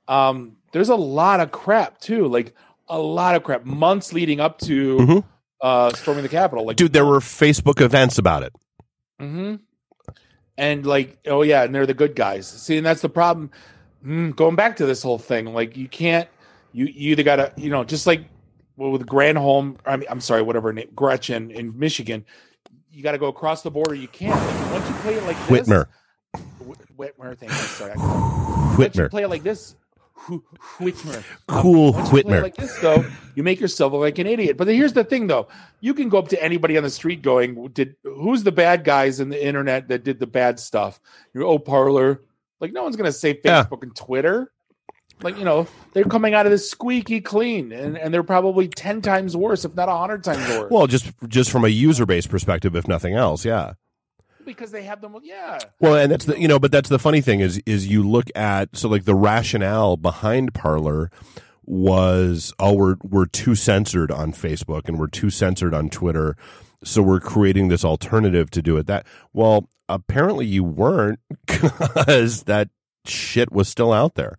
um, 0.07 0.57
there's 0.73 0.89
a 0.89 0.95
lot 0.95 1.39
of 1.41 1.51
crap 1.51 1.99
too, 1.99 2.27
like 2.27 2.53
a 2.89 2.97
lot 2.99 3.35
of 3.35 3.43
crap 3.43 3.65
months 3.65 4.11
leading 4.13 4.39
up 4.41 4.57
to 4.59 4.97
Mhm. 4.97 5.23
Uh, 5.61 5.91
storming 5.93 6.23
the 6.23 6.29
Capitol. 6.29 6.65
Like, 6.65 6.77
Dude, 6.77 6.93
there 6.93 7.05
were 7.05 7.19
Facebook 7.19 7.81
events 7.81 8.17
about 8.17 8.43
it. 8.43 8.53
hmm 9.19 9.55
and 10.57 10.85
like, 10.85 11.17
oh 11.27 11.41
yeah, 11.41 11.63
and 11.63 11.73
they're 11.73 11.85
the 11.87 11.93
good 11.93 12.15
guys. 12.15 12.47
See, 12.47 12.77
and 12.77 12.85
that's 12.85 13.01
the 13.01 13.09
problem. 13.09 13.51
Mm, 14.05 14.35
going 14.35 14.55
back 14.55 14.77
to 14.77 14.85
this 14.85 15.01
whole 15.03 15.17
thing, 15.17 15.53
like 15.53 15.77
you 15.77 15.87
can't, 15.87 16.27
you 16.73 16.85
you 16.85 17.11
either 17.11 17.23
gotta, 17.23 17.53
you 17.57 17.69
know, 17.69 17.83
just 17.83 18.05
like 18.07 18.25
with 18.77 19.05
Granholm, 19.07 19.77
I 19.85 19.97
mean, 19.97 20.07
I'm 20.09 20.21
sorry, 20.21 20.41
whatever 20.41 20.73
name, 20.73 20.89
Gretchen 20.95 21.51
in 21.51 21.77
Michigan, 21.79 22.25
you 22.91 23.03
got 23.03 23.13
to 23.13 23.17
go 23.17 23.27
across 23.27 23.61
the 23.63 23.71
border. 23.71 23.95
You 23.95 24.07
can't. 24.07 24.43
Like, 24.45 24.71
once 24.71 24.87
you 24.89 24.95
play 24.95 25.15
it 25.15 25.23
like 25.23 25.45
this, 25.45 25.67
Whitmer. 25.67 25.87
Whitmer, 26.97 27.37
thank 27.37 27.59
you. 27.59 27.67
Sorry, 27.69 27.93
I 27.93 27.97
once 28.77 28.97
you 28.99 29.03
Whitmer. 29.03 29.09
play 29.09 29.23
it 29.23 29.29
like 29.29 29.43
this, 29.43 29.75
Whitmer. 30.79 31.23
Cool 31.47 31.93
Once 31.93 32.09
Whitmer. 32.09 32.41
like 32.41 32.55
this, 32.55 32.77
though, 32.79 33.03
you 33.35 33.43
make 33.43 33.59
yourself 33.59 33.91
look 33.93 34.01
like 34.01 34.19
an 34.19 34.27
idiot. 34.27 34.57
But 34.57 34.67
here's 34.67 34.93
the 34.93 35.03
thing, 35.03 35.27
though: 35.27 35.47
you 35.79 35.93
can 35.93 36.09
go 36.09 36.17
up 36.19 36.27
to 36.29 36.41
anybody 36.43 36.77
on 36.77 36.83
the 36.83 36.89
street, 36.89 37.21
going, 37.21 37.67
"Did 37.73 37.95
who's 38.03 38.43
the 38.43 38.51
bad 38.51 38.83
guys 38.83 39.19
in 39.19 39.29
the 39.29 39.43
internet 39.45 39.87
that 39.89 40.03
did 40.03 40.19
the 40.19 40.27
bad 40.27 40.59
stuff?" 40.59 40.99
You're, 41.33 41.43
"Oh, 41.45 41.59
Parler." 41.59 42.21
Like 42.59 42.73
no 42.73 42.83
one's 42.83 42.95
gonna 42.95 43.11
say 43.11 43.39
Yeah. 43.43 43.63
Facebook 43.63 43.81
and 43.81 43.95
Twitter. 43.95 44.51
Like 45.23 45.37
you 45.37 45.45
know, 45.45 45.67
they're 45.93 46.03
coming 46.03 46.33
out 46.35 46.45
of 46.45 46.51
this 46.51 46.69
squeaky 46.69 47.21
clean, 47.21 47.71
and, 47.71 47.97
and 47.97 48.13
they're 48.13 48.23
probably 48.23 48.67
ten 48.67 49.01
times 49.01 49.35
worse, 49.35 49.65
if 49.65 49.75
not 49.75 49.89
a 49.89 49.95
hundred 49.95 50.23
times 50.23 50.47
worse, 50.49 50.69
Well, 50.71 50.87
just 50.87 51.11
just 51.27 51.49
from 51.51 51.65
a 51.65 51.69
user 51.69 52.05
base 52.05 52.27
perspective, 52.27 52.75
if 52.75 52.87
nothing 52.87 53.15
else, 53.15 53.43
yeah. 53.45 53.73
Because 54.45 54.71
they 54.71 54.83
have 54.83 55.01
them. 55.01 55.15
Yeah, 55.23 55.59
Well, 55.79 55.95
and 55.95 56.11
that's 56.11 56.25
the 56.25 56.39
you 56.39 56.47
know, 56.47 56.59
but 56.59 56.71
that's 56.71 56.89
the 56.89 56.99
funny 56.99 57.21
thing 57.21 57.39
is 57.39 57.61
is 57.65 57.87
you 57.87 58.07
look 58.07 58.27
at 58.35 58.75
so 58.75 58.89
like 58.89 59.05
the 59.05 59.15
rationale 59.15 59.97
behind 59.97 60.53
Parler 60.53 61.11
was 61.63 62.53
oh 62.59 62.73
we're 62.73 62.95
we're 63.03 63.25
too 63.25 63.55
censored 63.55 64.11
on 64.11 64.33
Facebook 64.33 64.87
and 64.87 64.97
we're 64.99 65.07
too 65.07 65.29
censored 65.29 65.73
on 65.73 65.89
Twitter, 65.89 66.35
so 66.83 67.01
we're 67.01 67.19
creating 67.19 67.67
this 67.67 67.85
alternative 67.85 68.49
to 68.51 68.61
do 68.61 68.77
it. 68.77 68.87
That 68.87 69.05
well, 69.33 69.69
apparently 69.87 70.45
you 70.45 70.63
weren't 70.63 71.19
because 71.45 72.43
that 72.43 72.69
shit 73.05 73.51
was 73.51 73.67
still 73.67 73.93
out 73.93 74.15
there. 74.15 74.37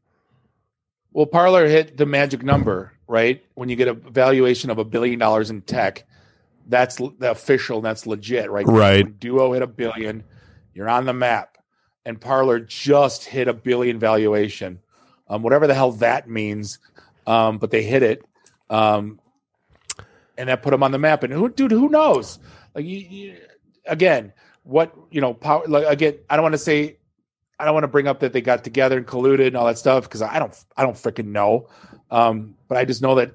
Well, 1.13 1.27
Parler 1.27 1.67
hit 1.67 1.99
the 1.99 2.07
magic 2.07 2.43
number, 2.43 2.93
right? 3.07 3.45
When 3.55 3.69
you 3.69 3.77
get 3.77 3.89
a 3.89 3.93
valuation 3.93 4.71
of 4.71 4.79
a 4.79 4.85
billion 4.85 5.19
dollars 5.19 5.51
in 5.51 5.61
tech, 5.61 6.07
that's 6.69 6.97
the 6.97 7.31
official, 7.31 7.81
that's 7.81 8.07
legit, 8.07 8.51
right? 8.51 8.67
Right. 8.67 9.05
When 9.05 9.15
Duo 9.15 9.53
hit 9.53 9.63
a 9.63 9.67
billion, 9.67 10.25
you're 10.75 10.89
on 10.89 11.05
the 11.05 11.13
map. 11.13 11.59
And 12.05 12.21
Parler 12.21 12.59
just 12.59 13.25
hit 13.25 13.47
a 13.47 13.53
billion 13.53 13.99
valuation, 14.01 14.81
um, 15.29 15.43
whatever 15.43 15.69
the 15.69 15.75
hell 15.75 15.93
that 15.93 16.29
means. 16.29 16.81
Um, 17.27 17.59
but 17.59 17.71
they 17.71 17.85
hit 17.85 18.03
it, 18.03 18.25
um, 18.69 19.21
and 20.37 20.49
that 20.49 20.63
put 20.63 20.73
them 20.73 20.83
on 20.83 20.91
the 20.91 20.99
map. 20.99 21.23
And 21.23 21.33
who, 21.33 21.49
dude, 21.49 21.71
who 21.71 21.89
knows? 21.89 22.41
Like, 22.75 22.85
you, 22.85 22.99
you, 22.99 23.37
again, 23.87 24.33
what 24.65 24.93
you 25.13 25.21
know, 25.21 25.33
power. 25.33 25.63
Like, 25.69 25.87
again, 25.87 26.19
I 26.29 26.35
don't 26.35 26.43
want 26.43 26.55
to 26.55 26.59
say 26.59 26.97
I 27.63 27.65
don't 27.65 27.75
want 27.75 27.85
to 27.85 27.89
bring 27.89 28.09
up 28.09 28.19
that 28.21 28.33
they 28.33 28.41
got 28.41 28.65
together 28.65 28.97
and 28.97 29.07
colluded 29.07 29.47
and 29.47 29.57
all 29.57 29.67
that 29.67 29.79
stuff 29.79 30.03
because 30.03 30.21
I 30.21 30.41
don't 30.41 30.53
I 30.77 30.83
don't 30.83 30.97
freaking 30.97 31.27
know. 31.27 31.69
Um, 32.11 32.57
but 32.67 32.77
I 32.77 32.85
just 32.85 33.03
know 33.03 33.15
that 33.15 33.35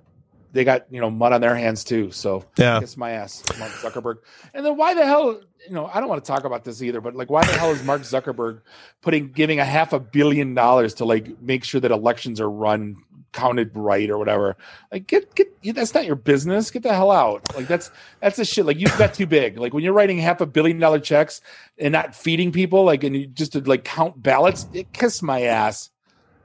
they 0.54 0.64
got 0.64 0.86
you 0.90 1.02
know 1.02 1.10
mud 1.10 1.34
on 1.34 1.42
their 1.42 1.56
hands 1.56 1.84
too. 1.84 2.12
So 2.12 2.46
Yeah. 2.58 2.80
kiss 2.80 2.98
my 2.98 3.12
ass, 3.12 3.44
Mark 3.60 3.72
Zuckerberg. 3.74 4.18
And 4.54 4.66
then 4.66 4.78
why 4.78 4.94
the 4.94 5.06
hell 5.06 5.40
you 5.68 5.74
know 5.74 5.90
I 5.94 6.00
don't 6.00 6.10
want 6.10 6.24
to 6.24 6.28
talk 6.28 6.44
about 6.44 6.64
this 6.64 6.82
either. 6.82 7.02
But 7.02 7.16
like 7.16 7.30
why 7.30 7.46
the 7.46 7.54
hell 7.54 7.72
is 7.72 7.84
Mark 7.84 8.02
Zuckerberg 8.02 8.62
putting 9.02 9.32
giving 9.32 9.60
a 9.60 9.66
half 9.66 9.94
a 9.94 10.00
billion 10.00 10.54
dollars 10.54 10.94
to 10.96 11.06
like 11.06 11.42
make 11.42 11.64
sure 11.64 11.82
that 11.82 11.92
elections 11.92 12.40
are 12.42 12.50
run 12.50 12.98
counted 13.34 13.70
right 13.76 14.10
or 14.10 14.18
whatever 14.18 14.56
like 14.92 15.06
get 15.06 15.36
get 15.36 15.48
that's 15.76 15.94
not 15.94 16.06
your 16.06 16.16
business 16.16 16.72
get 16.72 16.82
the 16.82 16.92
hell 16.94 17.12
out 17.12 17.44
like 17.56 17.68
that's 17.68 17.92
that's 18.20 18.38
the 18.38 18.46
shit 18.46 18.66
like 18.66 18.80
you've 18.80 18.98
got 18.98 19.14
too 19.14 19.28
big 19.28 19.60
like 19.60 19.74
when 19.74 19.84
you're 19.84 19.94
writing 19.94 20.18
half 20.18 20.42
a 20.42 20.46
billion 20.46 20.80
dollar 20.80 20.98
checks 21.00 21.42
and 21.78 21.92
not 21.92 22.16
feeding 22.16 22.52
people 22.52 22.84
like 22.86 23.04
and 23.04 23.16
you 23.16 23.28
just 23.28 23.52
to 23.52 23.60
like 23.60 23.84
count 23.84 24.24
ballots 24.24 24.66
it 24.74 24.92
kiss 24.94 25.22
my 25.22 25.42
ass 25.42 25.92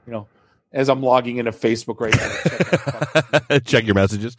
you 0.05 0.11
know 0.11 0.27
as 0.73 0.89
i'm 0.89 1.01
logging 1.01 1.37
into 1.37 1.51
facebook 1.51 1.99
right 1.99 2.15
now 2.15 3.59
check 3.59 3.63
Check 3.65 3.85
your 3.85 3.95
messages. 3.95 4.37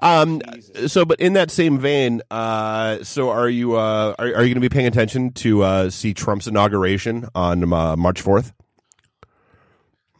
Um, 0.00 0.42
so, 0.86 1.04
but 1.04 1.20
in 1.20 1.34
that 1.34 1.50
same 1.50 1.78
vein, 1.78 2.22
uh, 2.30 3.04
so 3.04 3.30
are 3.30 3.48
you 3.48 3.76
uh, 3.76 4.14
are, 4.18 4.26
are 4.26 4.28
you 4.28 4.34
going 4.34 4.54
to 4.54 4.60
be 4.60 4.68
paying 4.68 4.86
attention 4.86 5.32
to 5.34 5.62
uh, 5.62 5.90
see 5.90 6.12
Trump's 6.12 6.48
inauguration 6.48 7.28
on 7.34 7.72
uh, 7.72 7.96
March 7.96 8.20
fourth? 8.20 8.52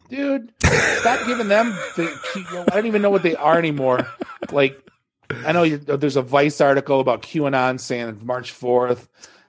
dude 0.09 0.51
stop 0.99 1.25
giving 1.25 1.47
them 1.47 1.71
the 1.95 2.65
i 2.71 2.75
don't 2.75 2.85
even 2.85 3.01
know 3.01 3.09
what 3.09 3.23
they 3.23 3.35
are 3.35 3.57
anymore 3.57 4.07
like 4.51 4.79
i 5.45 5.51
know 5.51 5.63
you, 5.63 5.77
there's 5.77 6.15
a 6.15 6.21
vice 6.21 6.61
article 6.61 6.99
about 6.99 7.23
qanon 7.23 7.79
saying 7.79 8.19
march 8.23 8.53
4th 8.53 9.07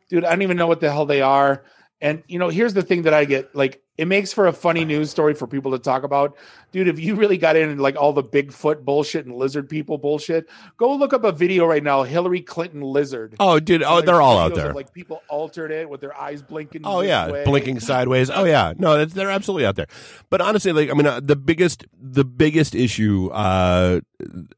dude 0.09 0.25
i 0.25 0.31
don't 0.31 0.43
even 0.43 0.57
know 0.57 0.67
what 0.67 0.81
the 0.81 0.91
hell 0.91 1.05
they 1.05 1.21
are 1.21 1.63
and 2.01 2.23
you 2.29 2.39
know 2.39 2.49
here's 2.51 2.75
the 2.75 2.83
thing 2.83 3.03
that 3.03 3.15
i 3.15 3.25
get 3.25 3.55
like 3.55 3.83
it 3.97 4.07
makes 4.07 4.31
for 4.31 4.47
a 4.47 4.53
funny 4.53 4.85
news 4.85 5.11
story 5.11 5.33
for 5.33 5.47
people 5.47 5.73
to 5.73 5.79
talk 5.79 6.03
about 6.03 6.37
dude 6.71 6.89
if 6.89 6.99
you 7.01 7.15
really 7.15 7.39
got 7.39 7.57
in 7.57 7.79
like 7.79 7.97
all 7.97 8.13
the 8.13 8.23
bigfoot 8.23 8.85
bullshit 8.85 9.25
and 9.25 9.35
lizard 9.35 9.67
people 9.69 9.97
bullshit 9.97 10.47
go 10.77 10.95
look 10.95 11.15
up 11.15 11.25
a 11.25 11.33
video 11.33 11.65
right 11.65 11.83
now 11.83 12.03
hillary 12.03 12.43
clinton 12.43 12.83
lizard 12.83 13.35
Oh, 13.41 13.59
dude! 13.59 13.83
Oh, 13.83 13.97
Like, 13.97 14.05
they're 14.05 14.21
all 14.21 14.39
out 14.39 14.55
there. 14.55 14.71
of, 14.71 14.77
like 14.77 14.93
people 14.93 15.23
altered 15.29 15.71
it 15.71 15.89
with 15.89 16.01
their 16.03 16.15
eyes 16.19 16.43
blinking 16.43 16.83
Oh 16.85 17.01
yeah, 17.01 17.31
way. 17.31 17.45
blinking 17.45 17.81
sideways. 17.81 18.29
Oh 18.31 18.45
yeah, 18.45 18.75
no, 18.77 19.05
they're 19.07 19.31
absolutely 19.31 19.65
out 19.67 19.77
there. 19.77 19.87
But 20.31 20.41
honestly, 20.43 20.73
like 20.73 20.91
I 20.91 20.95
mean, 20.95 21.07
uh, 21.07 21.21
the 21.21 21.37
biggest 21.37 21.87
the 21.99 22.25
biggest 22.25 22.75
issue, 22.75 23.31
uh, 23.33 24.01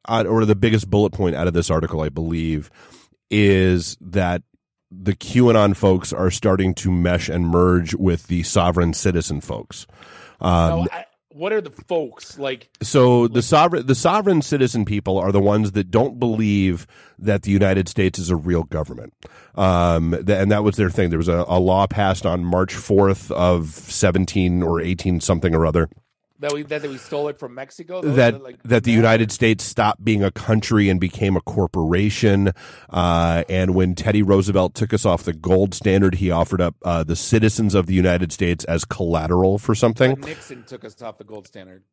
or 0.09 0.45
the 0.45 0.57
biggest 0.57 0.91
bullet 0.91 1.13
point 1.13 1.35
out 1.37 1.47
of 1.47 1.55
this 1.55 1.71
article, 1.71 2.01
I 2.01 2.09
believe, 2.09 2.71
is 3.31 3.97
that 4.01 4.43
the 4.91 5.15
QAnon 5.15 5.77
folks 5.77 6.13
are 6.13 6.31
starting 6.31 6.75
to 6.77 6.91
mesh 6.91 7.29
and 7.29 7.47
merge 7.49 7.95
with 7.95 8.27
the 8.29 8.43
sovereign 8.43 8.95
citizen 8.95 9.41
folks. 9.41 9.87
Um, 10.41 10.71
No, 10.81 10.87
I- 10.93 11.05
what 11.31 11.53
are 11.53 11.61
the 11.61 11.71
folks 11.71 12.37
like 12.39 12.69
so 12.83 13.29
the 13.29 13.43
sovereign 13.43 13.87
the 13.87 13.95
sovereign 13.95 14.43
citizen 14.43 14.85
people 14.85 15.19
are 15.19 15.31
the 15.31 15.39
ones 15.41 15.71
that 15.73 15.89
don't 15.89 16.19
believe 16.19 16.85
that 17.17 17.43
the 17.43 17.53
United 17.53 17.89
States 17.89 18.19
is 18.19 18.29
a 18.31 18.35
real 18.35 18.65
government, 18.65 19.13
um, 19.55 20.11
th- 20.13 20.29
and 20.31 20.51
that 20.51 20.65
was 20.65 20.75
their 20.77 20.91
thing. 20.91 21.11
There 21.11 21.19
was 21.19 21.29
a, 21.29 21.45
a 21.47 21.61
law 21.61 21.87
passed 21.87 22.27
on 22.27 22.45
March 22.45 22.75
fourth 22.75 23.31
of 23.31 23.69
seventeen 23.69 24.65
or 24.65 24.81
eighteen 24.81 25.21
something 25.21 25.55
or 25.55 25.65
other 25.65 25.89
that 26.41 26.53
we 26.53 26.63
that 26.63 26.83
we 26.83 26.99
stole 26.99 27.29
it 27.29 27.39
from 27.39 27.55
Mexico. 27.55 28.03
Those 28.03 28.17
that 28.17 28.43
like, 28.43 28.63
that 28.65 28.85
the. 28.85 28.99
United 28.99 29.31
States 29.31 29.63
stopped 29.63 30.05
being 30.05 30.25
a 30.25 30.31
country 30.31 30.89
and 30.89 31.01
became 31.01 31.37
a 31.37 31.41
corporation. 31.41 32.53
Uh, 32.91 33.45
and 33.49 33.75
when 33.75 33.95
Teddy 33.95 34.23
Roosevelt 34.23 34.75
took 34.75 34.93
us 34.93 35.07
off 35.07 35.23
the 35.23 35.33
gold 35.33 35.73
standard, 35.73 36.17
he 36.17 36.31
offered 36.31 36.61
up 36.61 36.75
uh, 36.85 37.05
the 37.05 37.15
citizens 37.15 37.75
of 37.75 37.87
the 37.87 37.95
United 37.95 38.33
States 38.33 38.65
as 38.65 38.85
collateral 38.85 39.59
for 39.59 39.75
something. 39.75 40.17
But 40.17 40.29
Nixon 40.29 40.65
took 40.65 40.85
us 40.85 41.01
off 41.01 41.19
the 41.19 41.25
gold 41.25 41.47
standard. 41.47 41.85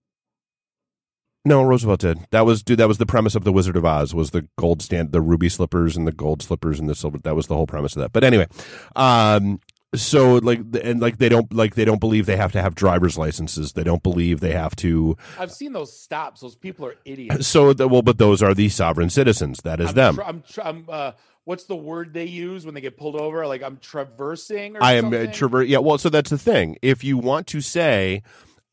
No, 1.48 1.62
Roosevelt 1.62 2.00
did. 2.00 2.26
That 2.32 2.44
was 2.48 2.64
dude. 2.64 2.80
That 2.80 2.88
was 2.88 2.98
the 2.98 3.06
premise 3.06 3.36
of 3.36 3.44
the 3.44 3.52
Wizard 3.52 3.78
of 3.78 3.86
Oz. 3.86 4.16
Was 4.16 4.32
the 4.32 4.48
gold 4.58 4.82
stand, 4.82 5.12
the 5.12 5.22
ruby 5.22 5.48
slippers 5.48 5.96
and 5.96 6.08
the 6.08 6.12
gold 6.12 6.42
slippers 6.42 6.80
and 6.80 6.90
the 6.90 6.96
silver. 6.96 7.20
That 7.20 7.36
was 7.36 7.46
the 7.46 7.56
whole 7.56 7.68
premise 7.68 7.96
of 7.96 8.02
that. 8.02 8.12
But 8.12 8.24
anyway, 8.24 8.48
um, 8.96 9.60
so 9.94 10.36
like 10.36 10.62
and 10.82 11.00
like 11.00 11.18
they 11.18 11.30
don't 11.30 11.54
like 11.54 11.76
they 11.76 11.86
don't 11.86 12.00
believe 12.00 12.26
they 12.26 12.36
have 12.36 12.52
to 12.54 12.62
have 12.62 12.76
driver's 12.76 13.18
licenses. 13.18 13.74
They 13.74 13.84
don't 13.84 14.04
believe 14.04 14.40
they 14.40 14.52
have 14.52 14.76
to. 14.78 15.18
I've 15.40 15.52
seen 15.52 15.74
those 15.74 15.98
stops. 15.98 16.42
Those 16.42 16.56
people 16.56 16.86
are 16.86 16.96
idiots. 17.06 17.48
So 17.48 17.74
the, 17.74 17.88
well, 17.88 18.02
but 18.02 18.18
those 18.18 18.42
are 18.42 18.54
the 18.54 18.70
sovereign 18.70 19.10
citizens. 19.10 19.60
That 19.64 19.80
is 19.80 19.90
I'm 19.90 19.96
them. 19.96 20.20
I'm, 20.26 20.44
I'm 20.64 20.86
uh, 20.90 21.12
what's 21.46 21.66
the 21.66 21.76
word 21.76 22.14
they 22.14 22.26
use 22.26 22.66
when 22.66 22.74
they 22.76 22.82
get 22.82 22.98
pulled 22.98 23.16
over? 23.16 23.48
Like 23.48 23.64
I'm 23.64 23.78
traversing. 23.78 24.76
Or 24.76 24.84
I 24.84 24.94
am 24.94 25.08
uh, 25.08 25.12
something? 25.12 25.30
traver- 25.32 25.68
Yeah, 25.68 25.80
well, 25.80 25.98
so 25.98 26.10
that's 26.10 26.30
the 26.30 26.38
thing. 26.38 26.78
If 26.82 27.04
you 27.04 27.18
want 27.18 27.48
to 27.48 27.62
say, 27.62 28.24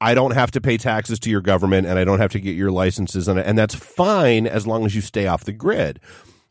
I 0.00 0.14
don't 0.14 0.32
have 0.32 0.50
to 0.52 0.60
pay 0.60 0.78
taxes 0.78 1.20
to 1.20 1.30
your 1.30 1.40
government 1.42 1.86
and 1.86 1.98
I 1.98 2.04
don't 2.04 2.18
have 2.18 2.32
to 2.32 2.40
get 2.40 2.56
your 2.56 2.72
licenses, 2.72 3.28
and 3.28 3.38
and 3.38 3.56
that's 3.56 3.74
fine 3.74 4.46
as 4.46 4.66
long 4.66 4.84
as 4.84 4.94
you 4.96 5.00
stay 5.00 5.26
off 5.26 5.44
the 5.44 5.52
grid. 5.52 6.00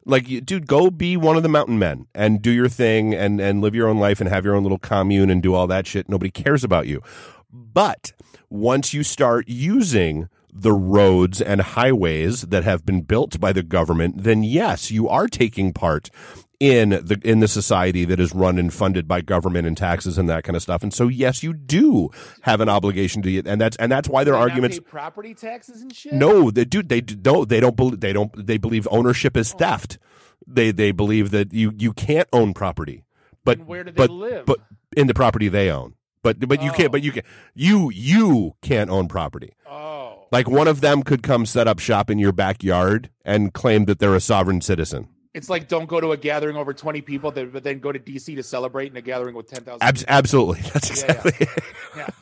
Like, 0.06 0.46
dude, 0.46 0.68
go 0.68 0.90
be 0.90 1.16
one 1.16 1.38
of 1.38 1.44
the 1.44 1.50
mountain 1.50 1.78
men 1.78 2.08
and 2.16 2.42
do 2.42 2.52
your 2.52 2.70
thing 2.70 3.14
and 3.14 3.40
and 3.40 3.62
live 3.62 3.76
your 3.76 3.88
own 3.88 4.00
life 4.00 4.20
and 4.20 4.30
have 4.30 4.44
your 4.46 4.56
own 4.56 4.64
little 4.64 4.80
commune 4.80 5.30
and 5.30 5.44
do 5.44 5.54
all 5.54 5.68
that 5.68 5.86
shit. 5.86 6.10
Nobody 6.10 6.32
cares 6.32 6.64
about 6.64 6.88
you. 6.88 7.02
But 7.52 8.14
once 8.50 8.94
you 8.94 9.04
start 9.04 9.48
using 9.48 10.28
the 10.54 10.74
roads 10.74 11.42
and 11.42 11.62
highways 11.62 12.42
that 12.42 12.64
have 12.64 12.86
been 12.86 13.02
built 13.02 13.40
by 13.40 13.54
the 13.54 13.64
government, 13.64 14.24
then 14.24 14.44
yes, 14.44 14.92
you 14.92 15.08
are 15.08 15.28
taking 15.28 15.72
part 15.72 16.10
in 16.62 16.90
the 16.90 17.20
in 17.24 17.40
the 17.40 17.48
society 17.48 18.06
that 18.06 18.20
is 18.20 18.36
run 18.36 18.60
and 18.60 18.72
funded 18.72 19.08
by 19.08 19.20
government 19.20 19.66
and 19.66 19.76
taxes 19.76 20.20
and 20.20 20.30
that 20.30 20.44
kind 20.44 20.56
of 20.56 20.62
stuff. 20.62 20.84
And 20.84 20.94
so 20.94 21.08
yes, 21.08 21.42
you 21.42 21.54
do 21.54 22.12
have 22.42 22.62
an 22.62 22.70
obligation 22.70 23.24
to 23.24 23.42
and 23.48 23.60
that's 23.60 23.76
and 23.78 23.92
that's 23.92 24.08
why 24.08 24.24
their 24.24 24.36
They 24.36 24.40
arguments 24.42 24.78
pay 24.78 24.84
property 24.86 25.34
taxes 25.34 25.82
and 25.82 25.92
shit. 25.92 26.14
no, 26.14 26.52
they 26.52 26.64
do. 26.64 26.84
They 26.84 27.02
don't. 27.02 27.50
They 27.50 27.60
don't. 27.60 27.76
believe 27.76 28.00
They 28.00 28.14
don't. 28.14 28.46
They 28.46 28.60
believe 28.60 28.88
ownership 28.92 29.36
is 29.36 29.52
oh. 29.56 29.58
theft. 29.58 29.98
They 30.46 30.70
they 30.70 30.92
believe 30.92 31.32
that 31.32 31.52
you 31.52 31.74
you 31.76 31.94
can't 31.94 32.30
own 32.32 32.54
property, 32.54 33.06
but 33.44 33.58
And 33.58 33.68
where 33.68 33.84
do 33.84 33.90
they 33.90 33.96
but 33.98 34.12
live? 34.12 34.46
but 34.46 34.60
in 34.96 35.08
the 35.08 35.16
property 35.16 35.48
they 35.48 35.72
own. 35.72 35.96
But 36.22 36.48
but 36.48 36.62
you 36.62 36.70
Oh. 36.70 36.74
can't. 36.76 36.92
But 36.92 37.02
you 37.02 37.10
oh. 37.10 37.14
can. 37.16 37.24
You 37.56 37.90
you 37.92 38.54
can't 38.62 38.92
own 38.92 39.08
property. 39.08 39.54
oh, 39.68 40.28
Like 40.32 40.48
one 40.48 40.68
of 40.68 40.82
them 40.82 41.02
could 41.02 41.24
come 41.24 41.48
set 41.48 41.68
up 41.68 41.80
shop 41.80 42.12
in 42.12 42.20
your 42.20 42.32
backyard 42.34 43.10
and 43.26 43.52
claim 43.52 43.86
that 43.86 43.98
they're 43.98 44.14
a 44.14 44.22
sovereign 44.22 44.62
citizen. 44.62 45.08
It's 45.34 45.50
like 45.50 45.68
don't 45.68 45.88
go 45.88 46.00
to 46.02 46.12
a 46.12 46.18
gathering 46.18 46.58
over 46.58 46.74
20 46.74 47.02
people, 47.02 47.32
that, 47.32 47.54
but 47.54 47.64
then 47.64 47.80
go 47.80 47.92
to 47.92 48.00
DC 48.00 48.36
to 48.36 48.44
celebrate 48.44 48.92
in 48.92 48.98
a 48.98 49.02
gathering 49.02 49.36
with 49.36 49.48
10,000. 49.48 49.82
Abs- 49.82 50.06
absolutely. 50.08 50.62
That's 50.74 51.02
Yeah, 51.02 51.06
yeah. 51.08 51.22
exactly. 51.26 51.48
Yeah. 51.98 52.08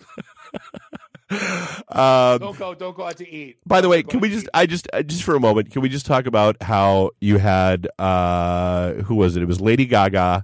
Um, 1.89 2.39
Don't 2.39 2.57
go. 2.57 2.73
Don't 2.73 2.95
go 2.95 3.05
out 3.05 3.17
to 3.17 3.29
eat. 3.29 3.57
By 3.65 3.81
the 3.81 3.89
way, 3.89 4.01
can 4.01 4.19
we 4.19 4.29
just 4.29 4.45
eat. 4.45 4.49
I 4.53 4.65
just 4.65 4.87
just 5.05 5.23
for 5.23 5.35
a 5.35 5.39
moment, 5.39 5.69
can 5.71 5.81
we 5.83 5.89
just 5.89 6.05
talk 6.07 6.25
about 6.25 6.61
how 6.61 7.11
you 7.21 7.37
had 7.37 7.87
uh 7.99 8.93
who 8.93 9.15
was 9.15 9.35
it? 9.35 9.43
It 9.43 9.47
was 9.47 9.61
Lady 9.61 9.85
Gaga, 9.85 10.43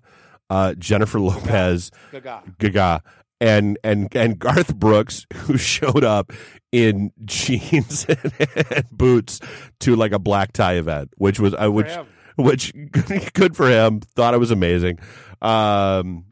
uh 0.50 0.74
Jennifer 0.76 1.20
Lopez, 1.20 1.90
Gaga. 2.12 2.44
Gaga 2.60 3.04
and 3.42 3.78
and 3.84 4.16
and 4.16 4.38
Garth 4.38 4.76
Brooks 4.76 5.26
who 5.34 5.58
showed 5.58 6.04
up 6.04 6.32
in 6.72 7.12
jeans 7.26 8.06
and 8.08 8.86
boots 8.92 9.40
to 9.82 9.96
like 9.96 10.12
a 10.12 10.20
black 10.20 10.52
tie 10.54 10.76
event, 10.76 11.12
which 11.18 11.40
was 11.40 11.56
uh, 11.56 11.72
which 11.72 11.88
him. 11.88 12.06
Which 12.36 12.74
good 13.34 13.56
for 13.56 13.70
him. 13.70 14.02
Thought 14.02 14.34
it 14.34 14.40
was 14.40 14.52
amazing. 14.52 15.00
Um 15.42 16.26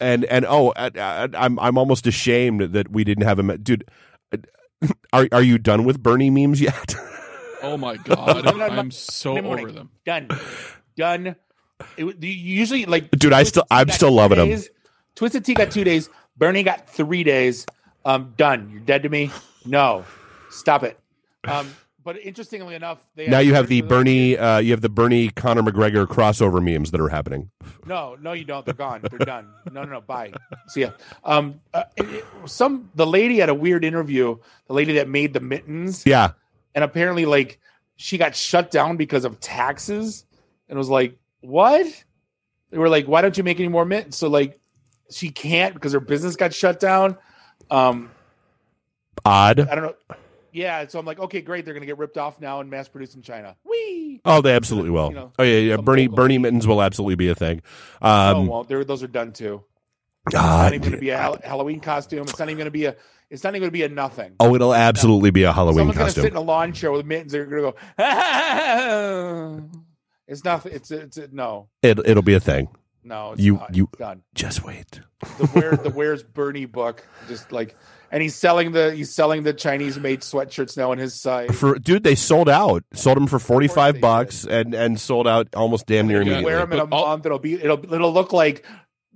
and 0.00 0.24
and 0.26 0.44
oh, 0.46 0.72
I, 0.76 0.90
I, 0.96 1.28
I'm 1.34 1.58
I'm 1.58 1.78
almost 1.78 2.06
ashamed 2.06 2.60
that 2.72 2.90
we 2.90 3.04
didn't 3.04 3.24
have 3.24 3.38
him, 3.38 3.54
dude. 3.62 3.84
Are 5.12 5.26
are 5.32 5.42
you 5.42 5.56
done 5.58 5.84
with 5.84 6.02
Bernie 6.02 6.30
memes 6.30 6.60
yet? 6.60 6.94
Oh 7.62 7.78
my 7.78 7.96
god, 7.96 8.46
I'm 8.46 8.90
so 8.90 9.38
over 9.38 9.72
them. 9.72 9.90
Done. 10.04 10.28
Done. 10.96 11.36
It, 11.96 12.22
usually 12.22 12.84
like 12.84 13.10
Dude, 13.10 13.32
I 13.32 13.42
still 13.44 13.64
I'm 13.70 13.88
still 13.88 14.12
loving 14.12 14.38
loving 14.38 14.52
'em. 14.52 14.58
days. 14.58 14.70
Twisted 15.14 15.44
Tea 15.44 15.54
got 15.54 15.70
two 15.70 15.82
days. 15.82 16.08
Bernie 16.36 16.62
got 16.62 16.88
three 16.88 17.24
days. 17.24 17.66
Um, 18.04 18.34
done. 18.36 18.68
You're 18.70 18.80
dead 18.80 19.02
to 19.04 19.08
me. 19.08 19.30
No, 19.64 20.04
stop 20.50 20.84
it. 20.84 20.98
Um, 21.44 21.74
but 22.06 22.16
interestingly 22.24 22.76
enough, 22.76 23.04
they 23.16 23.26
now 23.26 23.40
you 23.40 23.52
have 23.52 23.66
the 23.66 23.80
Bernie, 23.82 24.38
uh, 24.38 24.58
you 24.58 24.70
have 24.70 24.80
the 24.80 24.88
Bernie 24.88 25.28
Conor 25.30 25.62
McGregor 25.62 26.06
crossover 26.06 26.62
memes 26.62 26.92
that 26.92 27.00
are 27.00 27.08
happening. 27.08 27.50
No, 27.84 28.16
no, 28.22 28.32
you 28.32 28.44
don't. 28.44 28.64
They're 28.64 28.74
gone. 28.74 29.00
They're 29.10 29.18
done. 29.18 29.48
No, 29.72 29.82
no, 29.82 29.90
no. 29.94 30.00
Bye. 30.00 30.32
See 30.68 30.82
ya. 30.82 30.90
Um, 31.24 31.60
uh, 31.74 31.82
it- 31.96 32.24
some 32.44 32.88
the 32.94 33.04
lady 33.06 33.38
had 33.38 33.48
a 33.48 33.54
weird 33.54 33.84
interview. 33.84 34.36
The 34.68 34.72
lady 34.72 34.92
that 34.94 35.08
made 35.08 35.34
the 35.34 35.40
mittens, 35.40 36.06
Yeah, 36.06 36.30
and 36.76 36.84
apparently, 36.84 37.26
like, 37.26 37.58
she 37.96 38.18
got 38.18 38.36
shut 38.36 38.70
down 38.70 38.96
because 38.96 39.24
of 39.24 39.40
taxes, 39.40 40.24
and 40.68 40.78
was 40.78 40.88
like, 40.88 41.18
"What?" 41.40 41.86
They 42.70 42.78
were 42.78 42.88
like, 42.88 43.06
"Why 43.08 43.20
don't 43.20 43.36
you 43.36 43.42
make 43.42 43.58
any 43.58 43.68
more 43.68 43.84
mittens?" 43.84 44.16
So 44.16 44.28
like, 44.28 44.60
she 45.10 45.30
can't 45.30 45.74
because 45.74 45.92
her 45.92 46.00
business 46.00 46.36
got 46.36 46.54
shut 46.54 46.78
down. 46.78 47.16
Um, 47.68 48.10
odd. 49.24 49.58
I 49.58 49.74
don't 49.74 49.84
know. 49.84 50.16
Yeah, 50.56 50.86
so 50.88 50.98
I'm 50.98 51.04
like, 51.04 51.18
okay, 51.18 51.42
great. 51.42 51.66
They're 51.66 51.74
gonna 51.74 51.84
get 51.84 51.98
ripped 51.98 52.16
off 52.16 52.40
now 52.40 52.60
and 52.60 52.70
mass 52.70 52.88
produced 52.88 53.14
in 53.14 53.20
China. 53.20 53.56
Whee! 53.62 54.22
Oh, 54.24 54.40
they 54.40 54.54
absolutely 54.54 54.88
will. 54.88 55.10
You 55.10 55.14
know, 55.14 55.32
oh 55.38 55.42
yeah, 55.42 55.58
yeah. 55.58 55.76
Bernie 55.76 56.04
local- 56.04 56.16
Bernie 56.16 56.38
mittens 56.38 56.66
will 56.66 56.80
absolutely 56.80 57.16
be 57.16 57.28
a 57.28 57.34
thing. 57.34 57.58
it 57.58 58.06
Um, 58.06 58.46
won't. 58.46 58.66
They're, 58.66 58.82
those 58.82 59.02
are 59.02 59.06
done 59.06 59.32
too. 59.32 59.62
It's 60.26 60.34
not 60.34 60.72
even 60.72 60.80
going 60.80 60.94
to 60.94 60.98
be 60.98 61.10
a 61.10 61.20
Hall- 61.20 61.38
Halloween 61.44 61.80
costume. 61.80 62.22
It's 62.22 62.38
not 62.38 62.48
even 62.48 62.56
going 62.56 62.64
to 62.64 62.70
be 62.70 62.86
a. 62.86 62.96
It's 63.28 63.44
not 63.44 63.50
even 63.50 63.60
going 63.60 63.68
to 63.68 63.72
be 63.72 63.82
a 63.82 63.90
nothing. 63.90 64.36
oh, 64.40 64.54
it'll 64.54 64.74
absolutely 64.74 65.30
be 65.30 65.42
a 65.42 65.52
Halloween 65.52 65.92
Someone's 65.92 65.98
going 65.98 66.14
to 66.14 66.20
sit 66.22 66.32
in 66.32 66.36
a 66.36 66.40
lawn 66.40 66.72
chair 66.72 66.90
with 66.90 67.04
mittens. 67.04 67.32
They're 67.32 67.44
going 67.44 67.64
to 67.64 67.72
go. 67.98 67.98
it's 70.26 70.42
nothing. 70.42 70.72
It's 70.72 70.90
it's 70.90 71.18
it, 71.18 71.34
no 71.34 71.68
It, 71.82 71.98
it'll 71.98 72.22
be 72.22 72.34
a 72.34 72.40
thing. 72.40 72.68
No. 73.06 73.32
It's 73.32 73.40
You- 73.42 73.54
not. 73.54 73.74
you- 73.74 73.88
It's 73.92 73.98
done. 73.98 74.22
Just 74.34 74.64
wait. 74.64 75.00
The 75.38 75.46
where 75.48 75.76
the 75.76 75.90
where's 75.94 76.22
Bernie 76.22 76.66
book 76.66 77.04
just 77.28 77.50
like, 77.52 77.74
and 78.10 78.22
he's 78.22 78.34
selling 78.34 78.72
the 78.72 78.92
he's 78.94 79.14
selling 79.14 79.42
the 79.44 79.52
Chinese 79.54 79.98
made 79.98 80.20
sweatshirts 80.20 80.76
now 80.76 80.90
on 80.90 80.98
his 80.98 81.14
site. 81.14 81.54
For 81.54 81.78
dude, 81.78 82.04
they 82.04 82.14
sold 82.14 82.48
out. 82.48 82.84
Sold 82.92 83.16
them 83.16 83.26
for 83.26 83.38
forty 83.38 83.66
they 83.66 83.74
five 83.74 84.00
bucks, 84.00 84.44
and 84.44 84.74
and 84.74 85.00
sold 85.00 85.26
out 85.26 85.48
almost 85.54 85.86
damn 85.86 86.06
near 86.06 86.18
You 86.18 86.22
immediately. 86.32 86.44
wear 86.44 86.58
them 86.58 86.72
in 86.72 86.78
a 86.80 86.86
But 86.86 87.06
month. 87.06 87.26
It'll 87.26 87.38
be 87.38 87.54
it'll 87.54 87.92
it'll 87.94 88.12
look 88.12 88.32
like 88.32 88.64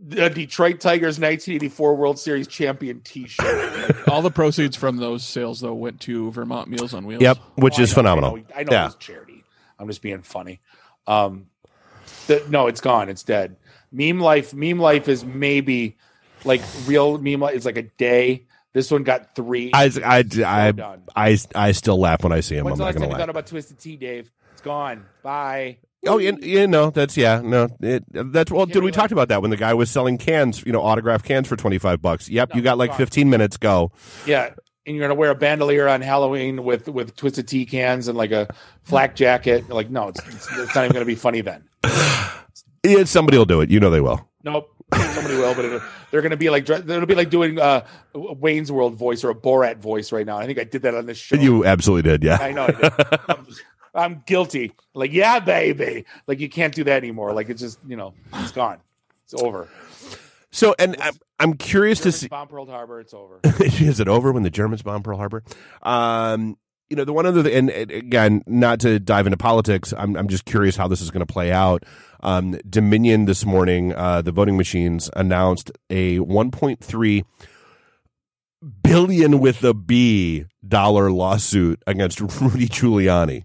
the 0.03 0.31
Detroit 0.31 0.81
Tigers 0.81 1.21
1984 1.21 1.95
World 1.95 2.19
Series 2.19 2.49
champion 2.49 3.03
T-shirt. 3.03 3.95
All 4.09 4.23
the 4.23 4.31
proceeds 4.31 4.75
from 4.75 4.97
those 4.97 5.23
sales 5.23 5.61
though 5.61 5.75
went 5.75 6.01
to 6.03 6.31
Vermont 6.33 6.69
Meals 6.69 6.95
on 6.95 7.05
Wheels. 7.05 7.21
Yep, 7.21 7.37
which 7.57 7.75
Oh, 7.75 7.81
I 7.81 7.83
is 7.83 7.91
know, 7.91 7.95
phenomenal. 7.97 8.31
I 8.31 8.37
know, 8.39 8.45
I 8.57 8.63
know 8.63 8.73
yeah, 8.73 8.87
it's 8.87 8.95
charity. 8.97 9.45
I'm 9.79 9.87
just 9.89 10.01
being 10.01 10.23
funny. 10.23 10.61
Um, 11.07 11.49
the, 12.29 12.43
no, 12.49 12.67
it's 12.67 12.81
gone. 12.81 13.09
It's 13.11 13.23
dead. 13.25 13.57
Meme 13.93 14.21
life. 14.21 14.55
Meme 14.55 14.79
life 14.79 15.09
is 15.09 15.25
maybe 15.25 15.97
like 16.45 16.63
real 16.87 17.19
meme 17.19 17.41
life. 17.41 17.55
It's 17.55 17.67
like 17.67 17.77
a 17.77 17.83
day. 17.83 18.47
This 18.73 18.91
one 18.91 19.03
got 19.03 19.35
three. 19.35 19.71
I 19.75 19.91
I 20.05 20.25
I. 20.45 20.99
I 21.17 21.39
I 21.55 21.73
still 21.73 21.99
laugh 21.99 22.23
when 22.23 22.33
I 22.33 22.41
see 22.41 22.57
him. 22.57 22.65
When's 22.67 22.81
I'm 22.81 22.93
the 22.93 23.01
not 23.01 23.01
gonna 23.09 23.19
thought 23.19 23.31
about 23.31 23.47
Twisted 23.47 23.79
Tea, 23.79 23.97
Dave? 23.97 24.31
It's 24.53 24.61
gone. 24.61 25.07
Bye. 25.23 25.79
Oh, 26.07 26.17
you, 26.19 26.39
you 26.41 26.67
know 26.67 26.89
that's 26.91 27.15
yeah, 27.17 27.43
no, 27.45 27.69
it, 27.81 28.05
that's 28.09 28.51
well, 28.51 28.65
Can't 28.65 28.75
dude. 28.75 28.85
We 28.85 28.91
talked 28.91 29.13
about 29.13 29.29
that 29.29 29.43
when 29.43 29.51
the 29.51 29.57
guy 29.59 29.75
was 29.75 29.91
selling 29.91 30.17
cans, 30.17 30.65
you 30.65 30.73
know, 30.73 30.81
autographed 30.81 31.27
cans 31.27 31.47
for 31.47 31.57
twenty 31.57 31.77
five 31.79 32.01
bucks. 32.01 32.29
Yep, 32.29 32.51
No, 32.51 32.57
you 32.57 32.63
got 32.63 32.79
like 32.79 32.91
fine. 32.91 32.99
fifteen 32.99 33.29
minutes. 33.29 33.59
Go. 33.59 33.93
Yeah, 34.25 34.55
and 34.87 34.97
you're 34.97 35.05
gonna 35.05 35.19
wear 35.19 35.31
a 35.31 35.35
bandolier 35.35 35.89
on 35.89 36.01
Halloween 36.01 36.65
with 36.65 36.89
with 36.89 37.17
Twisted 37.17 37.49
Tea 37.49 37.67
cans 37.67 38.09
and 38.09 38.17
like 38.17 38.31
a 38.33 38.49
flak 38.85 39.15
jacket. 39.15 39.69
Like, 39.69 39.91
no, 39.91 40.09
it's 40.09 40.21
it's, 40.27 40.49
it's 40.57 40.75
not 40.75 40.85
even 40.85 40.95
gonna 40.95 41.05
be 41.05 41.17
funny 41.17 41.43
then. 41.43 41.65
Yeah, 42.85 43.05
somebody 43.05 43.37
will 43.39 43.45
do 43.45 43.61
it. 43.61 43.71
You 43.71 43.81
know 43.81 43.91
they 43.91 44.01
will. 44.01 44.29
Nope. 44.43 44.71
Somebody 44.93 45.37
will, 45.37 45.55
but 45.55 45.65
it'll, 45.65 45.81
they're 46.11 46.23
going 46.23 46.31
to 46.31 46.37
be 46.37 46.51
like 46.51 46.69
it'll 46.69 47.07
be 47.07 47.15
like 47.15 47.31
doing 47.31 47.61
uh, 47.61 47.87
a 48.15 48.33
Wayne's 48.35 48.73
World 48.73 48.95
voice 48.95 49.23
or 49.23 49.31
a 49.31 49.35
Borat 49.35 49.79
voice 49.79 50.11
right 50.11 50.27
now. 50.27 50.39
I 50.39 50.47
think 50.47 50.59
I 50.59 50.65
did 50.65 50.83
that 50.83 50.95
on 50.95 51.07
this 51.07 51.19
show. 51.19 51.37
You 51.37 51.65
absolutely 51.65 52.11
did. 52.11 52.25
Yeah. 52.25 52.39
I 52.41 52.53
know. 52.53 52.65
I 52.65 52.71
did. 52.73 52.93
I'm, 53.29 53.47
I'm 53.95 54.23
guilty. 54.27 54.73
Like, 54.95 55.13
yeah, 55.13 55.41
baby. 55.41 56.07
Like, 56.27 56.41
you 56.41 56.49
can't 56.49 56.75
do 56.75 56.85
that 56.85 56.97
anymore. 56.97 57.33
Like, 57.33 57.51
it's 57.51 57.61
just 57.61 57.79
you 57.87 57.97
know, 57.97 58.15
it's 58.35 58.53
gone. 58.53 58.79
It's 59.25 59.41
over. 59.41 59.69
So, 60.51 60.75
and 60.79 60.97
I'm, 61.01 61.15
I'm 61.39 61.55
curious 61.55 62.01
to 62.01 62.13
see. 62.13 62.29
bomb 62.29 62.49
Pearl 62.49 62.67
Harbor. 62.67 63.01
It's 63.01 63.15
over. 63.15 63.41
is 63.61 64.01
it 64.01 64.09
over 64.09 64.33
when 64.33 64.43
the 64.43 64.51
Germans 64.51 64.83
bomb 64.83 65.03
Pearl 65.03 65.17
Harbor? 65.17 65.45
Um, 65.83 66.57
you 66.91 66.97
know, 66.97 67.05
the 67.05 67.13
one 67.13 67.25
other, 67.25 67.49
and, 67.49 67.71
and 67.71 67.91
again, 67.93 68.43
not 68.47 68.81
to 68.81 68.99
dive 68.99 69.27
into 69.27 69.37
politics, 69.37 69.95
I'm, 69.97 70.17
I'm 70.17 70.29
just 70.29 70.45
curious 70.45 70.75
how 70.77 70.89
this 70.89 71.01
is 71.01 71.11
going 71.13 71.25
to 71.25 71.33
play 71.33 71.53
out. 71.53 71.85
Um, 72.23 72.59
Dominion 72.69 73.25
this 73.27 73.47
morning, 73.47 73.95
uh, 73.95 74.23
the 74.23 74.33
voting 74.33 74.57
machines 74.57 75.09
announced 75.15 75.71
a 75.89 76.19
1.3 76.19 77.23
billion 78.83 79.39
with 79.39 79.63
a 79.65 79.73
B 79.73 80.45
dollar 80.67 81.11
lawsuit 81.11 81.83
against 81.87 82.21
Rudy 82.21 82.67
Giuliani. 82.69 83.45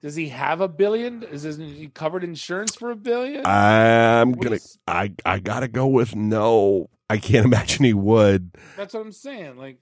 Does 0.00 0.14
he 0.16 0.28
have 0.30 0.60
a 0.60 0.68
billion? 0.68 1.22
Is 1.24 1.42
his, 1.42 1.58
he 1.58 1.88
covered 1.92 2.24
insurance 2.24 2.74
for 2.74 2.90
a 2.90 2.96
billion? 2.96 3.44
I'm 3.46 4.32
What 4.32 4.42
gonna, 4.42 4.56
is- 4.56 4.78
I, 4.86 5.12
I 5.24 5.38
gotta 5.40 5.68
go 5.68 5.86
with 5.88 6.16
no. 6.16 6.88
I 7.10 7.18
can't 7.18 7.44
imagine 7.52 7.84
he 7.84 7.94
would. 7.94 8.52
That's 8.76 8.94
what 8.94 9.00
I'm 9.00 9.12
saying. 9.12 9.56
Like, 9.58 9.78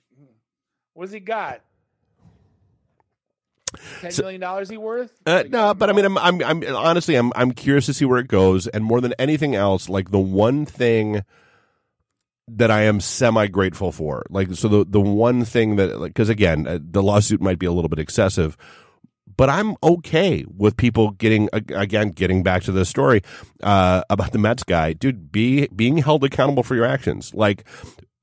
what's 0.94 1.12
he 1.12 1.20
got? 1.20 1.60
Ten 4.00 4.12
million 4.18 4.40
dollars 4.40 4.68
he 4.68 4.76
worth? 4.76 5.12
Uh, 5.26 5.42
Like, 5.42 5.50
no, 5.50 5.74
but 5.74 5.90
I 5.90 5.92
mean. 5.92 6.04
I'm, 6.04 6.18
I'm, 6.18 6.42
I'm 6.42 6.76
honestly, 6.76 7.14
I'm, 7.14 7.32
I'm 7.36 7.52
curious 7.52 7.86
to 7.86 7.94
see 7.94 8.04
where 8.04 8.18
it 8.18 8.28
goes, 8.28 8.66
and 8.66 8.84
more 8.84 9.00
than 9.00 9.14
anything 9.18 9.54
else, 9.54 9.88
like 9.88 10.10
the 10.10 10.18
one 10.18 10.64
thing 10.66 11.22
that 12.48 12.70
I 12.70 12.82
am 12.82 12.98
semi 13.00 13.46
grateful 13.46 13.92
for, 13.92 14.24
like, 14.28 14.52
so 14.54 14.66
the, 14.66 14.84
the 14.84 15.00
one 15.00 15.44
thing 15.44 15.76
that, 15.76 16.00
like, 16.00 16.10
because 16.10 16.28
again, 16.28 16.66
uh, 16.66 16.78
the 16.82 17.02
lawsuit 17.02 17.40
might 17.40 17.60
be 17.60 17.66
a 17.66 17.72
little 17.72 17.88
bit 17.88 18.00
excessive, 18.00 18.56
but 19.36 19.48
I'm 19.48 19.76
okay 19.82 20.44
with 20.48 20.76
people 20.76 21.12
getting, 21.12 21.48
again, 21.52 22.10
getting 22.10 22.42
back 22.42 22.64
to 22.64 22.72
the 22.72 22.84
story 22.84 23.22
uh, 23.62 24.02
about 24.10 24.32
the 24.32 24.38
Mets 24.38 24.64
guy, 24.64 24.94
dude, 24.94 25.30
be 25.30 25.68
being 25.68 25.98
held 25.98 26.24
accountable 26.24 26.64
for 26.64 26.74
your 26.74 26.86
actions. 26.86 27.32
Like, 27.34 27.64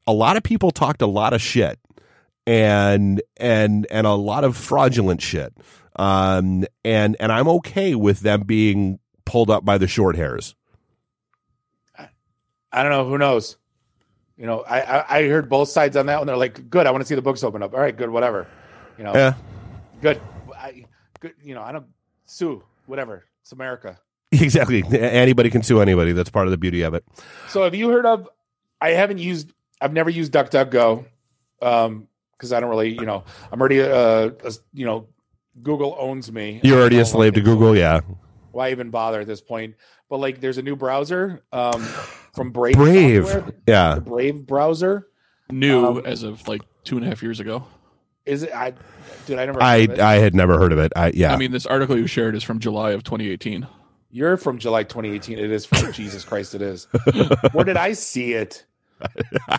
a 0.06 0.14
lot 0.14 0.36
of 0.36 0.44
people 0.44 0.72
talked 0.72 1.02
a 1.02 1.08
lot 1.08 1.34
of 1.34 1.42
shit 1.42 1.80
and 2.48 3.22
and 3.36 3.86
and 3.92 4.08
a 4.08 4.14
lot 4.14 4.44
of 4.44 4.58
fraudulent 4.58 5.22
shit. 5.22 5.54
Um 5.98 6.66
and 6.84 7.16
and 7.20 7.32
I'm 7.32 7.48
okay 7.50 7.94
with 7.94 8.22
them 8.22 8.42
being 8.42 8.98
pulled 9.26 9.52
up 9.52 9.64
by 9.66 9.78
the 9.78 9.88
short 9.88 10.16
hairs. 10.16 10.56
I 12.72 12.84
don't 12.84 12.92
know. 12.92 13.08
Who 13.08 13.18
knows? 13.18 13.58
You 14.38 14.46
know, 14.46 14.62
I, 14.62 14.82
I 14.82 15.18
I 15.20 15.28
heard 15.28 15.50
both 15.50 15.70
sides 15.70 15.96
on 15.98 16.06
that 16.08 16.18
one. 16.20 16.28
They're 16.28 16.38
like, 16.38 16.70
good. 16.70 16.86
I 16.86 16.92
want 16.92 17.02
to 17.02 17.08
see 17.08 17.16
the 17.16 17.22
books 17.22 17.44
open 17.44 17.64
up. 17.64 17.74
All 17.74 17.80
right, 17.80 17.96
good. 17.96 18.10
Whatever. 18.10 18.48
You 18.98 19.04
know, 19.04 19.14
Yeah. 19.14 19.34
good. 20.02 20.22
I, 20.56 20.86
good. 21.20 21.34
You 21.44 21.56
know, 21.56 21.62
I 21.64 21.72
don't 21.72 21.88
sue. 22.26 22.64
Whatever. 22.86 23.26
It's 23.42 23.52
America. 23.52 24.00
Exactly. 24.34 24.84
Anybody 24.92 25.50
can 25.50 25.64
sue 25.64 25.80
anybody. 25.80 26.12
That's 26.12 26.30
part 26.30 26.48
of 26.48 26.52
the 26.52 26.58
beauty 26.58 26.82
of 26.82 26.94
it. 26.94 27.06
So 27.48 27.64
have 27.64 27.74
you 27.74 27.88
heard 27.90 28.06
of? 28.06 28.28
I 28.82 28.90
haven't 28.90 29.20
used. 29.20 29.54
I've 29.80 29.94
never 29.94 30.10
used 30.10 30.34
DuckDuckGo, 30.34 31.06
um, 31.62 32.08
because 32.38 32.54
I 32.54 32.60
don't 32.60 32.70
really. 32.70 32.94
You 32.94 33.06
know, 33.06 33.24
I'm 33.52 33.60
already. 33.60 33.82
Uh, 33.82 34.32
a, 34.44 34.54
you 34.74 34.86
know, 34.86 35.08
Google 35.62 35.96
owns 36.00 36.32
me. 36.32 36.60
You're 36.64 36.80
already 36.80 37.00
a 37.00 37.06
slave 37.06 37.34
to. 37.34 37.42
Google, 37.42 37.76
yeah. 37.76 38.02
Why 38.52 38.72
even 38.72 38.90
bother 38.90 39.22
at 39.22 39.28
this 39.28 39.42
point? 39.42 39.76
But 40.10 40.18
like, 40.20 40.40
there's 40.40 40.58
a 40.58 40.62
new 40.62 40.76
browser 40.76 41.44
um, 41.52 41.82
from 42.34 42.52
Brave. 42.52 42.76
Brave. 42.76 43.28
Software, 43.28 43.54
Yeah. 43.68 43.96
the 43.96 44.02
Brave 44.02 44.46
browser. 44.46 45.08
New 45.50 45.86
Um, 45.86 46.06
as 46.06 46.24
of 46.24 46.46
like 46.48 46.62
two 46.84 46.98
and 46.98 47.06
a 47.06 47.10
half 47.10 47.24
years 47.24 47.40
ago. 47.40 47.66
Is 48.26 48.44
it? 48.44 48.54
I 48.54 48.74
dude, 49.26 49.40
I 49.40 49.46
never. 49.46 49.62
I 49.64 49.76
of 49.78 49.92
it. 49.92 50.00
I 50.00 50.16
had 50.16 50.36
never 50.36 50.58
heard 50.58 50.74
of 50.74 50.80
it. 50.80 50.92
I 50.96 51.12
yeah. 51.14 51.34
I 51.34 51.38
mean, 51.38 51.52
this 51.52 51.66
article 51.66 51.98
you 51.98 52.08
shared 52.08 52.36
is 52.36 52.44
from 52.44 52.60
July 52.60 52.92
of 52.92 53.04
2018. 53.04 53.66
You're 54.10 54.36
from 54.38 54.58
July 54.58 54.84
2018. 54.84 55.40
It 55.40 55.52
is 55.52 55.66
from 55.66 55.92
Jesus 55.94 56.26
Christ. 56.26 56.56
It 56.56 56.62
is. 56.62 56.88
Where 57.54 57.64
did 57.64 57.78
I 57.78 57.94
see 57.94 58.34
it? 58.34 58.66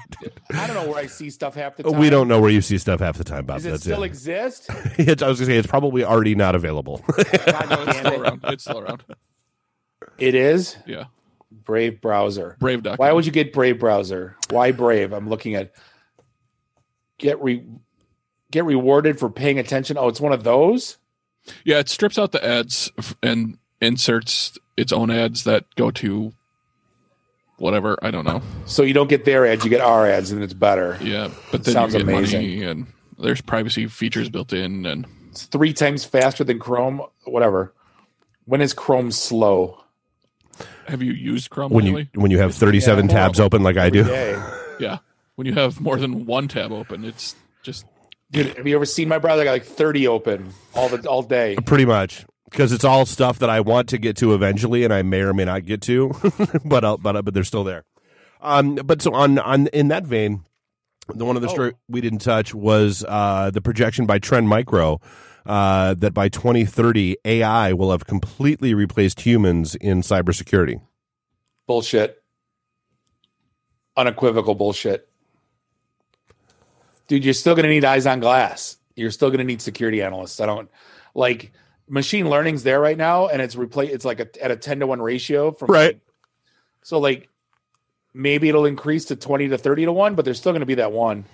I 0.53 0.67
don't 0.67 0.75
know 0.75 0.89
where 0.89 0.99
I 0.99 1.07
see 1.07 1.31
stuff 1.31 1.55
half 1.55 1.77
the 1.77 1.85
time. 1.85 1.99
we 1.99 2.11
don't 2.11 2.29
know 2.29 2.41
where 2.41 2.51
you 2.51 2.61
see 2.61 2.79
stuff 2.79 3.01
half 3.01 3.17
the 3.19 3.25
time, 3.25 3.45
Bob. 3.47 3.59
Does 3.59 3.67
it 3.67 3.71
That's 3.71 3.83
still 3.83 4.03
it. 4.03 4.07
exist? 4.07 4.69
It's- 4.99 5.23
I 5.23 5.29
was 5.29 5.39
gonna 5.39 5.53
say 5.53 5.57
it's 5.59 5.67
probably 5.69 6.05
already 6.05 6.35
not 6.35 6.55
available. 6.55 7.05
God 7.07 7.17
No, 7.17 7.83
it's 7.83 7.93
damn 7.93 7.95
still 7.95 8.13
it. 8.13 8.21
around. 8.21 8.41
It's 8.45 8.65
still 8.65 8.79
around. 8.81 9.05
It 10.19 10.35
is 10.35 10.77
Yeah. 10.87 11.05
Brave 11.51 12.01
browser. 12.01 12.57
Brave 12.59 12.83
document. 12.83 12.99
Why 13.01 13.13
would 13.13 13.27
you 13.27 13.33
get 13.33 13.53
Brave 13.53 13.79
browser? 13.79 14.37
Why 14.51 14.73
Brave? 14.73 15.13
I'm 15.13 15.29
looking 15.29 15.55
at 15.55 15.73
get 17.19 17.41
re 17.43 17.65
get 18.51 18.65
rewarded 18.65 19.19
for 19.19 19.29
paying 19.31 19.59
attention. 19.59 19.97
Oh, 19.99 20.09
it's 20.09 20.21
one 20.21 20.33
of 20.33 20.45
those. 20.45 20.97
Yeah, 21.65 21.79
it 21.79 21.89
strips 21.89 22.19
out 22.19 22.33
the 22.33 22.45
ads 22.45 22.91
and 23.23 23.59
inserts 23.81 24.59
its 24.77 24.93
own 24.93 25.11
ads 25.11 25.45
that 25.45 25.65
go 25.77 25.91
to 25.93 26.33
whatever. 27.59 27.97
I 28.03 28.11
don't 28.11 28.25
know. 28.25 28.43
So 28.67 28.83
you 28.83 28.95
don't 28.95 29.09
get 29.09 29.25
their 29.25 29.47
ads, 29.47 29.65
you 29.65 29.71
get 29.71 29.81
our 29.81 30.07
ads, 30.07 30.31
and 30.31 30.43
it's 30.43 30.55
better. 30.55 30.99
Yeah, 31.03 31.31
but 31.53 31.65
then 31.65 31.75
Sounds 31.75 31.93
you 31.95 32.01
get 32.01 32.09
amazing. 32.09 32.41
money 32.41 32.63
and 32.63 32.87
there's 33.19 33.41
privacy 33.41 33.87
features 33.87 34.29
built 34.29 34.53
in 34.53 34.87
and 34.87 35.07
It's 35.31 35.45
three 35.45 35.73
times 35.73 36.05
faster 36.05 36.45
than 36.45 36.59
Chrome. 36.59 37.03
Whatever. 37.25 37.75
When 38.47 38.61
is 38.61 38.73
Chrome 38.73 39.11
slow? 39.13 39.85
have 40.89 41.03
you 41.03 41.13
used 41.13 41.51
Chrome 41.51 41.71
when 41.71 41.85
you 41.85 42.07
when 42.15 42.31
you 42.31 42.39
have 42.39 42.55
37 42.55 43.07
Yeah, 43.09 43.13
tabs 43.15 43.39
open 43.39 43.63
like 43.63 43.77
I 43.77 43.91
do. 43.91 44.05
Yay. 44.05 44.37
Yeah. 44.81 44.99
When 45.35 45.47
you 45.47 45.55
have 45.55 45.81
more 45.81 45.97
than 45.97 46.25
one 46.27 46.47
tab 46.49 46.71
open, 46.73 47.05
it's 47.05 47.35
just 47.63 47.85
Dude, 48.31 48.57
have 48.57 48.67
you 48.67 48.75
ever 48.77 48.85
seen 48.87 49.09
my 49.09 49.19
browser? 49.19 49.41
I 49.43 49.45
got 49.45 49.53
like 49.53 49.65
30 49.65 50.07
open 50.07 50.53
all 50.75 50.89
the 50.89 51.07
all 51.09 51.23
day. 51.23 51.57
Pretty 51.65 51.85
much. 51.85 52.25
Because 52.51 52.73
it's 52.73 52.85
all 52.85 53.07
stuff 53.07 53.39
that 53.41 53.51
I 53.51 53.61
want 53.61 53.89
to 53.91 53.99
get 53.99 54.17
to 54.19 54.35
eventually, 54.35 54.85
and 54.85 54.93
I 54.93 55.03
may 55.03 55.21
or 55.21 55.35
may 55.35 55.45
not 55.45 55.67
get 55.67 55.83
to, 55.83 56.13
but 56.65 56.85
I'll, 56.85 56.99
but 56.99 57.23
but 57.25 57.35
they're 57.35 57.45
still 57.45 57.65
there. 57.65 57.85
Um, 58.41 58.77
but 58.77 59.03
so 59.03 59.13
on 59.15 59.39
on 59.39 59.67
in 59.69 59.89
that 59.89 60.05
vein, 60.05 60.45
the 61.15 61.25
one 61.25 61.37
of 61.37 61.43
the 61.43 61.49
Oh. 61.49 61.53
story 61.53 61.73
we 61.89 62.01
didn't 62.01 62.21
touch 62.21 62.55
was 62.55 63.05
uh, 63.09 63.51
the 63.53 63.61
projection 63.61 64.07
by 64.07 64.19
Trend 64.19 64.49
Micro 64.49 65.01
uh, 65.47 65.95
that 65.95 66.15
by 66.15 66.29
2030 66.29 67.17
AI 67.25 67.73
will 67.73 67.91
have 67.91 68.07
completely 68.07 68.75
replaced 68.75 69.21
humans 69.23 69.75
in 69.77 70.03
cybersecurity. 70.03 70.81
Bullshit. 71.67 72.23
Unequivocal 73.97 74.55
bullshit. 74.55 75.09
Dude, 77.09 77.25
you're 77.25 77.35
still 77.35 77.55
going 77.55 77.65
to 77.65 77.71
need 77.71 77.85
eyes 77.85 78.07
on 78.07 78.21
glass. 78.21 78.77
You're 78.95 79.11
still 79.11 79.29
going 79.31 79.39
to 79.39 79.45
need 79.45 79.63
security 79.63 80.03
analysts. 80.03 80.41
I 80.41 80.47
don't 80.47 80.71
like 81.15 81.53
machine 81.89 82.29
learning's 82.29 82.63
there 82.63 82.81
right 82.81 82.97
now 82.99 83.29
and 83.29 83.41
it's 83.43 83.57
replace 83.57 83.91
it's 83.91 84.05
like 84.05 84.21
a, 84.21 84.45
at 84.45 84.51
a 84.51 84.57
10 84.57 84.81
to 84.81 84.87
1 84.87 85.01
ratio 85.01 85.51
from 85.53 85.71
Right. 85.71 86.01
so 86.83 86.99
like 86.99 87.29
maybe 88.15 88.49
it'll 88.49 88.67
increase 88.67 89.07
to 89.07 89.17
20 89.17 89.49
to 89.49 89.59
30 89.59 89.85
to 89.87 89.93
1, 89.93 90.15
but 90.15 90.25
there's 90.25 90.39
still 90.39 90.53
going 90.53 90.61
to 90.61 90.67
be 90.67 90.75
that 90.77 90.91
one. 90.93 91.25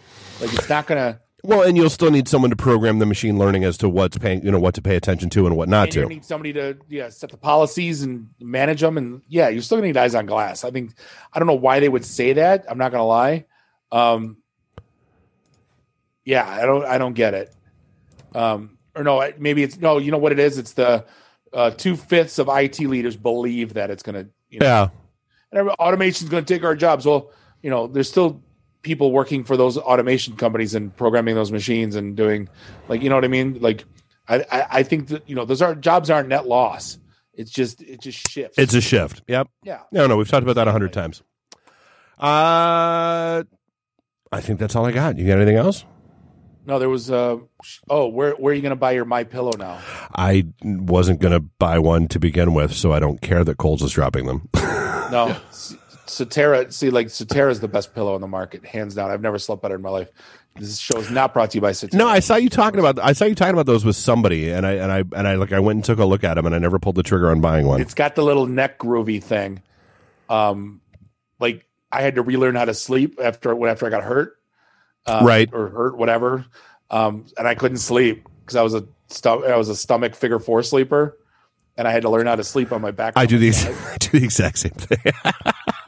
Like 0.41 0.53
it's 0.53 0.69
not 0.69 0.87
going 0.87 0.99
to 1.01 1.21
Well, 1.43 1.63
and 1.63 1.77
you'll 1.77 1.89
still 1.89 2.11
need 2.11 2.29
someone 2.29 2.51
to 2.51 2.57
program 2.57 2.99
the 2.99 3.07
machine 3.07 3.39
learning 3.39 3.65
as 3.65 3.79
to 3.79 3.89
what's 3.89 4.19
paying, 4.19 4.45
you 4.45 4.51
know, 4.51 4.59
what 4.59 4.75
to 4.75 4.83
pay 4.83 4.97
attention 4.97 5.31
to 5.31 5.47
and 5.47 5.57
what 5.57 5.69
not 5.69 5.85
and 5.89 5.95
you 5.95 6.03
to. 6.03 6.09
need 6.09 6.25
somebody 6.25 6.53
to 6.55 6.77
yeah 6.89 7.09
set 7.09 7.31
the 7.31 7.37
policies 7.37 8.03
and 8.03 8.29
manage 8.41 8.81
them 8.81 8.99
and 8.99 9.23
yeah 9.29 9.49
you're 9.49 9.63
still 9.63 9.79
gonna 9.79 9.87
need 9.87 9.97
eyes 9.97 10.15
on 10.15 10.27
glass 10.27 10.65
i 10.65 10.71
think 10.71 10.93
i 11.33 11.39
don't 11.39 11.47
know 11.49 11.55
why 11.55 11.81
they 11.81 11.89
would 11.89 12.05
say 12.05 12.33
that 12.35 12.65
i'm 12.69 12.77
not 12.79 12.91
gonna 12.93 13.07
lie 13.07 13.45
um 13.93 14.37
yeah 16.25 16.47
i 16.49 16.67
don't 16.67 16.85
i 16.87 16.99
don't 16.99 17.15
get 17.15 17.35
it 17.35 17.55
um 18.35 18.77
or 18.95 19.03
no 19.05 19.31
maybe 19.39 19.63
it's 19.63 19.79
no 19.79 19.99
you 19.99 20.11
know 20.11 20.19
what 20.19 20.33
it 20.33 20.39
is 20.39 20.59
it's 20.59 20.73
the 20.73 21.05
uh 21.53 21.71
two-fifths 21.71 22.39
of 22.39 22.49
it 22.49 22.79
leaders 22.81 23.17
believe 23.17 23.75
that 23.75 23.91
it's 23.91 24.03
gonna 24.03 24.27
you 24.49 24.59
know 24.61 24.67
Yeah. 24.67 24.89
and 25.61 25.69
automation's 25.79 26.31
gonna 26.31 26.43
take 26.43 26.65
our 26.65 26.75
jobs 26.77 27.07
well 27.07 27.31
you 27.63 27.71
know 27.71 27.87
there's 27.87 28.09
still 28.11 28.43
people 28.83 29.13
working 29.13 29.45
for 29.45 29.57
those 29.57 29.79
automation 29.79 30.37
companies 30.37 30.75
and 30.75 30.95
programming 30.97 31.35
those 31.35 31.51
machines 31.53 31.97
and 31.97 32.17
doing 32.17 32.49
like 32.89 33.03
you 33.03 33.09
know 33.09 33.15
what 33.15 33.25
i 33.25 33.29
mean 33.29 33.59
like 33.61 33.85
I, 34.27 34.37
I, 34.51 34.67
I 34.71 34.83
think 34.83 35.09
that 35.09 35.29
you 35.29 35.35
know 35.35 35.45
those 35.45 35.61
are 35.61 35.75
jobs 35.75 36.09
aren't 36.09 36.31
net 36.31 36.47
loss. 36.47 36.99
It's 37.35 37.51
just 37.51 37.83
it 37.83 38.01
just 38.01 38.27
shifts. 38.31 38.57
It's 38.59 38.73
a 38.73 38.81
shift. 38.81 39.21
Yep. 39.29 39.49
yeah. 39.65 39.81
No, 39.93 40.07
no, 40.07 40.17
we've 40.17 40.29
talked 40.29 40.45
about 40.45 40.55
that 40.55 40.67
a 40.67 40.73
hundred 40.73 40.95
times. 40.95 41.23
Uh, 42.19 43.43
I 44.33 44.41
think 44.41 44.59
that's 44.61 44.77
all 44.77 44.87
I 44.87 44.93
got. 44.93 45.19
You 45.19 45.27
got 45.27 45.37
anything 45.37 45.57
else? 45.57 45.85
No, 46.67 46.79
there 46.79 46.89
was 46.89 47.11
a. 47.11 47.41
oh 47.91 48.07
where 48.09 48.33
where 48.33 48.53
are 48.53 48.55
you 48.55 48.63
gonna 48.63 48.77
buy 48.77 48.93
your 48.93 49.05
MyPillow 49.05 49.59
now? 49.59 49.81
I 50.15 50.47
wasn't 50.63 51.21
going 51.21 51.33
to 51.33 51.41
buy 51.41 51.79
one 51.79 52.09
to 52.09 52.19
begin 52.19 52.55
with, 52.55 52.73
so 52.73 52.93
I 52.93 52.99
don't 53.01 53.21
care 53.21 53.45
that 53.45 53.59
Kohl's 53.59 53.83
is 53.83 53.93
dropping 53.93 54.27
them. 54.27 54.49
No, 55.11 55.37
S- 55.51 55.77
Satera. 56.07 56.73
See, 56.73 56.89
like 56.91 57.09
Satera 57.09 57.51
is 57.51 57.61
the 57.61 57.69
best 57.69 57.95
pillow 57.95 58.15
on 58.15 58.21
the 58.23 58.27
market, 58.27 58.65
hands 58.65 58.95
down. 58.95 59.11
I've 59.11 59.21
never 59.21 59.39
slept 59.39 59.61
better 59.63 59.75
in 59.75 59.83
my 59.83 59.91
life. 59.91 60.09
This 60.57 60.79
show 60.79 60.99
is 60.99 61.11
not 61.11 61.35
brought 61.35 61.51
to 61.51 61.59
you 61.59 61.61
by 61.61 61.73
Satera. 61.73 61.93
no, 61.95 62.09
I 62.09 62.21
saw 62.21 62.37
you 62.37 62.49
talking 62.49 62.81
about. 62.81 62.99
I 62.99 63.13
saw 63.13 63.27
you 63.27 63.35
talking 63.35 63.53
about 63.53 63.67
those 63.67 63.85
with 63.85 63.97
somebody, 63.97 64.51
and 64.51 64.67
I 64.67 64.73
and 64.73 64.91
I 64.91 64.99
and 65.17 65.29
I 65.29 65.35
like 65.35 65.53
I 65.53 65.61
went 65.61 65.77
and 65.77 65.85
took 65.85 65.99
a 65.99 66.05
look 66.07 66.25
at 66.25 66.35
them, 66.35 66.47
and 66.47 66.55
I 66.55 66.59
never 66.59 66.79
pulled 66.79 66.95
the 66.97 67.03
trigger 67.03 67.31
on 67.31 67.41
buying 67.43 67.67
one. 67.67 67.81
It's 67.83 67.95
got 67.95 68.15
the 68.15 68.23
little 68.23 68.47
neck 68.47 68.79
groovy 68.79 69.23
thing. 69.23 69.63
Um, 70.29 70.81
like 71.39 71.67
I 71.93 72.01
had 72.01 72.15
to 72.15 72.23
relearn 72.23 72.55
how 72.55 72.65
to 72.65 72.75
sleep 72.75 73.19
after 73.23 73.55
when 73.55 73.71
after 73.71 73.87
I 73.87 73.91
got 73.91 74.03
hurt. 74.05 74.39
Um, 75.07 75.27
Right. 75.27 75.51
or 75.53 75.69
hurt 75.69 75.97
whatever. 75.99 76.47
Um 76.91 77.27
and 77.39 77.49
i 77.49 77.55
couldn't 77.55 77.79
sleep 77.79 78.27
because 78.41 78.57
i 78.57 78.63
was 78.63 78.75
a 78.75 78.85
stu- 79.09 79.45
i 79.47 79.57
was 79.57 79.69
a 79.71 79.77
stomach 79.77 80.15
figure 80.15 80.39
four 80.39 80.63
sleeper 80.63 81.17
and 81.79 81.89
i 81.89 81.91
had 81.91 82.03
to 82.03 82.11
learn 82.11 82.27
how 82.27 82.37
to 82.37 82.45
sleep 82.45 82.73
on 82.73 82.81
my 82.83 82.91
back 82.91 83.15
I 83.17 83.25
do 83.27 83.39
the 83.39 83.49
I 83.93 83.97
do 83.99 84.19
the 84.19 84.25
exact 84.25 84.59
same 84.59 84.73
thing. 84.73 85.13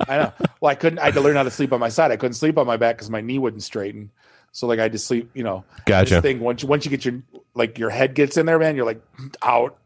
i 0.08 0.16
know. 0.18 0.32
Well 0.60 0.70
i 0.70 0.74
couldn't 0.74 0.98
i 0.98 1.04
had 1.06 1.14
to 1.14 1.20
learn 1.20 1.36
how 1.36 1.42
to 1.44 1.50
sleep 1.50 1.72
on 1.72 1.80
my 1.80 1.90
side. 1.90 2.10
I 2.10 2.16
couldn't 2.16 2.34
sleep 2.34 2.56
on 2.58 2.66
my 2.66 2.76
back 2.78 2.96
because 2.96 3.10
my 3.10 3.20
knee 3.20 3.38
wouldn't 3.38 3.62
straighten. 3.62 4.10
So 4.52 4.66
like 4.66 4.78
i 4.78 4.82
had 4.82 4.92
to 4.92 4.98
sleep 4.98 5.30
you 5.34 5.44
know 5.44 5.64
Gotcha. 5.84 6.14
this 6.14 6.22
thing 6.22 6.40
once 6.40 6.62
you 6.62 6.68
once 6.68 6.84
you 6.86 6.90
get 6.90 7.04
your 7.04 7.22
like 7.54 7.78
your 7.78 7.90
head 7.90 8.14
gets 8.14 8.36
in 8.38 8.46
there 8.46 8.58
man 8.58 8.74
you're 8.76 8.86
like 8.86 9.02
out. 9.42 9.78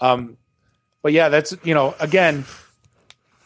Um 0.00 0.36
but 1.02 1.12
yeah 1.12 1.28
that's 1.28 1.54
you 1.62 1.74
know 1.74 1.94
again 2.00 2.44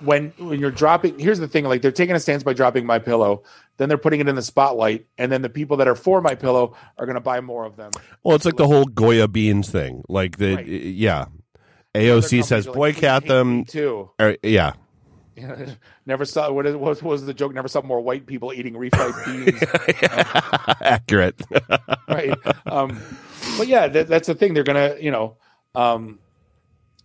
when 0.01 0.33
when 0.39 0.59
you're 0.61 0.71
dropping 0.73 1.19
here's 1.19 1.39
the 1.39 1.47
thing 1.47 1.65
like 1.65 1.81
they're 1.83 1.93
taking 1.93 2.17
a 2.17 2.21
stance 2.21 2.43
by 2.43 2.53
dropping 2.55 2.85
MyPillow 2.85 3.43
then 3.83 3.89
they're 3.89 3.99
putting 3.99 4.21
it 4.21 4.29
in 4.29 4.37
the 4.37 4.43
spotlight 4.43 5.07
and 5.19 5.31
then 5.33 5.43
the 5.43 5.51
people 5.51 5.77
that 5.79 5.89
are 5.89 5.95
for 5.97 6.23
MyPillow 6.23 6.75
are 6.97 7.05
going 7.07 7.17
to 7.17 7.21
buy 7.21 7.41
more 7.41 7.65
of 7.65 7.77
them 7.77 7.91
Well, 8.23 8.37
it's 8.37 8.45
like 8.45 8.57
the 8.57 8.67
whole 8.69 8.85
Goya 8.85 9.29
beans 9.29 9.69
thing. 9.71 10.05
Like 10.09 10.39
the 10.39 10.55
Right. 10.55 10.67
yeah, 10.67 11.27
AOC 11.95 12.45
says 12.45 12.67
like, 12.67 12.75
boycott 12.77 13.27
them. 13.27 13.65
too 13.65 14.09
Or, 14.19 14.37
yeah, 14.43 14.75
never 16.07 16.25
saw 16.25 16.51
what, 16.53 16.67
is, 16.67 16.77
what 16.77 17.03
was 17.03 17.25
the 17.27 17.35
joke 17.35 17.55
never 17.55 17.69
saw 17.69 17.83
more 17.83 18.01
white 18.01 18.27
people 18.27 18.53
eating 18.53 18.75
refried 18.75 19.17
beans 19.25 19.63
accurate. 20.83 21.41
right 22.09 22.37
um 22.67 23.01
but 23.59 23.67
yeah 23.67 23.89
that, 23.89 24.09
that's 24.09 24.27
the 24.27 24.35
thing 24.35 24.53
they're 24.55 24.63
gonna 24.63 24.97
you 25.01 25.11
know 25.11 25.37
um 25.75 26.19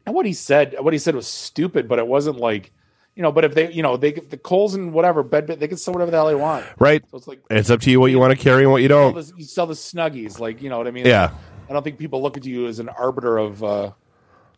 and 0.05 0.13
what 0.13 0.25
he 0.25 0.33
said 0.33 0.75
what 0.79 0.93
he 0.93 0.99
said 0.99 1.15
was 1.15 1.27
stupid 1.27 1.87
but 1.87 1.99
it 1.99 2.07
wasn't 2.07 2.37
like 2.37 2.71
you 3.17 3.23
know 3.23 3.31
but 3.31 3.43
if 3.43 3.55
they 3.55 3.71
you 3.73 3.81
know 3.81 3.97
they 3.97 4.11
the 4.11 4.37
Kohl's 4.37 4.75
and 4.75 4.93
whatever 4.93 5.23
bed 5.23 5.47
they 5.47 5.67
can 5.67 5.75
sell 5.77 5.93
whatever 5.93 6.11
the 6.11 6.17
hell 6.17 6.27
they 6.27 6.35
want 6.35 6.65
right. 6.79 7.03
so 7.09 7.17
it's 7.17 7.27
like 7.27 7.41
It's 7.49 7.69
up 7.71 7.81
to 7.81 7.91
you 7.91 7.99
what 7.99 8.11
you 8.11 8.19
want 8.19 8.31
to 8.31 8.41
carry 8.41 8.61
and 8.61 8.71
what 8.71 8.83
you 8.83 8.87
don't. 8.87 9.15
the, 9.15 9.33
you 9.35 9.43
sell 9.43 9.65
the 9.65 9.73
snuggies 9.73 10.39
like 10.39 10.61
you 10.61 10.69
know 10.69 10.77
what 10.77 10.87
i 10.87 10.91
mean 10.91 11.05
Yeah. 11.05 11.31
i 11.67 11.73
don't 11.73 11.83
think 11.83 11.97
people 11.97 12.21
look 12.21 12.37
at 12.37 12.45
you 12.45 12.67
as 12.67 12.77
an 12.79 12.89
arbiter 12.89 13.37
of 13.37 13.63
uh 13.63 13.91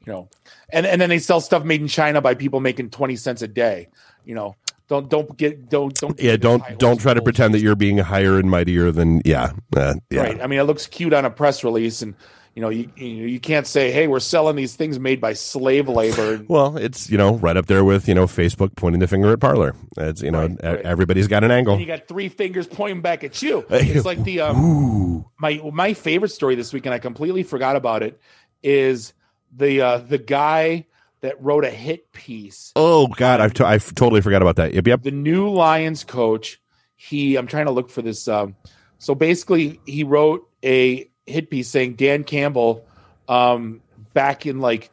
you 0.06 0.12
know 0.12 0.30
and 0.72 0.86
and 0.86 1.00
then 1.00 1.10
they 1.10 1.20
sell 1.20 1.40
stuff 1.40 1.64
made 1.64 1.80
in 1.82 1.88
china 1.88 2.22
by 2.22 2.36
people 2.36 2.60
making 2.60 2.90
20 2.90 3.16
cents 3.16 3.42
a 3.42 3.48
day 3.48 3.88
you 4.26 4.36
know 4.36 4.56
don't 4.90 5.10
don't 5.10 5.38
get 5.38 5.70
don't 5.70 5.94
don't 5.96 6.18
get 6.18 6.26
Yeah, 6.26 6.36
don't 6.38 6.64
don't 6.80 7.00
try 7.00 7.14
to 7.14 7.22
pretend 7.22 7.54
that 7.54 7.62
you're 7.62 7.76
being 7.76 8.00
higher 8.00 8.38
and 8.40 8.50
mightier 8.50 8.92
than 8.92 9.22
yeah, 9.24 9.54
uh, 9.78 9.94
yeah. 10.10 10.22
Right. 10.22 10.42
I 10.42 10.48
mean, 10.48 10.60
it 10.60 10.64
looks 10.64 10.88
cute 10.88 11.14
on 11.14 11.26
a 11.26 11.30
press 11.30 11.64
release, 11.64 12.02
and 12.02 12.16
you 12.56 12.62
know, 12.62 12.70
you 12.70 12.90
you, 12.96 13.40
can't 13.40 13.66
say, 13.66 13.92
"Hey, 13.92 14.08
we're 14.08 14.20
selling 14.20 14.56
these 14.56 14.76
things 14.76 15.00
made 15.00 15.22
by 15.22 15.34
slave 15.34 15.88
labor." 15.88 16.44
Well, 16.50 16.78
it's 16.78 17.10
you 17.10 17.18
know 17.18 17.36
right 17.36 17.56
up 17.56 17.68
there 17.68 17.84
with 17.84 18.08
you 18.08 18.16
know 18.16 18.26
Facebook 18.26 18.76
pointing 18.76 19.00
the 19.00 19.08
finger 19.08 19.32
at 19.32 19.40
Parler. 19.40 19.76
It's 19.98 20.22
you 20.22 20.32
know 20.32 20.48
Right, 20.48 20.64
right. 20.64 20.82
everybody's 20.82 21.28
got 21.28 21.44
an 21.44 21.52
angle. 21.52 21.74
and 21.74 21.82
you 21.82 21.88
got 21.88 22.08
three 22.08 22.30
fingers 22.30 22.68
pointing 22.68 23.02
back 23.02 23.24
at 23.24 23.42
you. 23.42 23.66
It's 23.70 24.06
like 24.06 24.24
the 24.24 24.42
um, 24.42 25.26
my 25.38 25.62
my 25.72 25.94
favorite 25.94 26.30
story 26.30 26.56
this 26.56 26.74
week, 26.74 26.86
and 26.86 26.94
I 26.94 27.00
completely 27.00 27.44
forgot 27.44 27.76
about 27.76 28.04
it. 28.04 28.20
Is 28.62 29.14
the 29.56 29.82
uh, 29.82 29.98
the 30.00 30.18
guy 30.18 30.86
that 31.22 31.42
wrote 31.44 31.66
a 31.66 31.70
hit 31.70 32.12
piece, 32.14 32.72
Oh 32.76 33.08
God, 33.08 33.42
I've 33.42 33.54
t- 33.54 33.64
I 33.64 33.78
totally 33.78 34.22
forgot 34.22 34.42
about 34.42 34.56
that. 34.58 34.74
Yep, 34.74 34.88
yep. 34.88 35.04
the 35.04 35.12
new 35.12 35.50
Lions 35.50 36.04
coach? 36.04 36.62
He, 36.96 37.36
I'm 37.36 37.48
trying 37.48 37.66
to 37.66 37.72
look 37.72 37.90
for 37.90 38.02
this. 38.02 38.28
Um, 38.28 38.56
so 38.98 39.16
basically, 39.16 39.80
he 39.86 40.04
wrote 40.04 40.48
a 40.64 41.10
hit 41.30 41.50
piece 41.50 41.68
saying 41.70 41.96
Dan 41.96 42.24
Campbell, 42.24 42.86
um, 43.28 43.82
back 44.14 44.46
in 44.46 44.60
like 44.60 44.90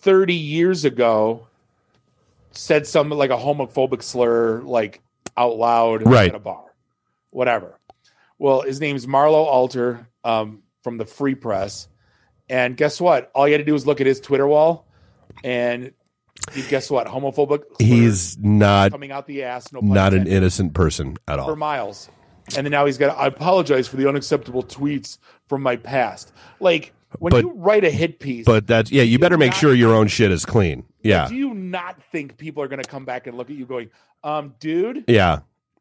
30 0.00 0.34
years 0.34 0.84
ago, 0.84 1.46
said 2.52 2.86
something 2.86 3.16
like 3.18 3.30
a 3.30 3.36
homophobic 3.36 4.02
slur, 4.02 4.62
like 4.62 5.00
out 5.36 5.56
loud 5.56 6.06
Right. 6.06 6.28
at 6.30 6.34
a 6.34 6.38
bar, 6.38 6.64
whatever. 7.30 7.78
Well, 8.38 8.62
his 8.62 8.80
name's 8.80 9.06
Marlowe 9.06 9.44
Alter 9.44 10.08
um, 10.24 10.62
from 10.82 10.96
the 10.98 11.04
Free 11.04 11.34
Press, 11.34 11.88
and 12.48 12.76
guess 12.76 13.00
what? 13.00 13.30
All 13.34 13.46
you 13.46 13.52
had 13.52 13.58
to 13.58 13.64
do 13.64 13.72
was 13.72 13.86
look 13.86 14.00
at 14.00 14.06
his 14.06 14.20
Twitter 14.20 14.46
wall, 14.46 14.86
and 15.44 15.92
you 16.54 16.62
guess 16.68 16.90
what? 16.90 17.06
Homophobic. 17.06 17.62
He's 17.78 18.38
not 18.38 18.90
coming 18.92 19.10
out 19.10 19.26
the 19.26 19.42
ass. 19.44 19.72
No 19.72 19.80
not 19.80 20.14
an 20.14 20.26
innocent 20.26 20.74
person 20.74 21.16
at 21.26 21.38
all. 21.38 21.48
for 21.48 21.56
miles. 21.56 22.08
And 22.56 22.64
then 22.66 22.70
now 22.70 22.86
he's 22.86 22.98
got. 22.98 23.16
I 23.16 23.26
apologize 23.26 23.88
for 23.88 23.96
the 23.96 24.08
unacceptable 24.08 24.62
tweets 24.62 25.18
from 25.48 25.62
my 25.62 25.76
past. 25.76 26.32
Like 26.60 26.92
when 27.18 27.30
But- 27.30 27.42
you 27.44 27.52
write 27.54 27.84
a 27.84 27.90
hit 27.90 28.20
piece, 28.20 28.44
But 28.44 28.66
that's 28.66 28.90
yeah. 28.92 29.02
You 29.02 29.18
better 29.18 29.38
make 29.38 29.50
not- 29.52 29.56
sure 29.60 29.74
your 29.74 29.94
own 29.94 30.06
shit 30.08 30.30
is 30.30 30.44
clean. 30.44 30.84
Yeah, 31.02 31.28
do 31.28 31.34
you 31.36 31.54
not 31.54 32.02
think 32.12 32.36
people 32.36 32.62
are 32.62 32.68
going 32.68 32.82
to 32.82 32.88
come 32.88 33.04
back 33.04 33.26
and 33.26 33.36
look 33.36 33.48
at 33.50 33.56
you 33.56 33.64
going, 33.66 33.90
um, 34.24 34.54
dude, 34.58 35.04
yeah. 35.06 35.38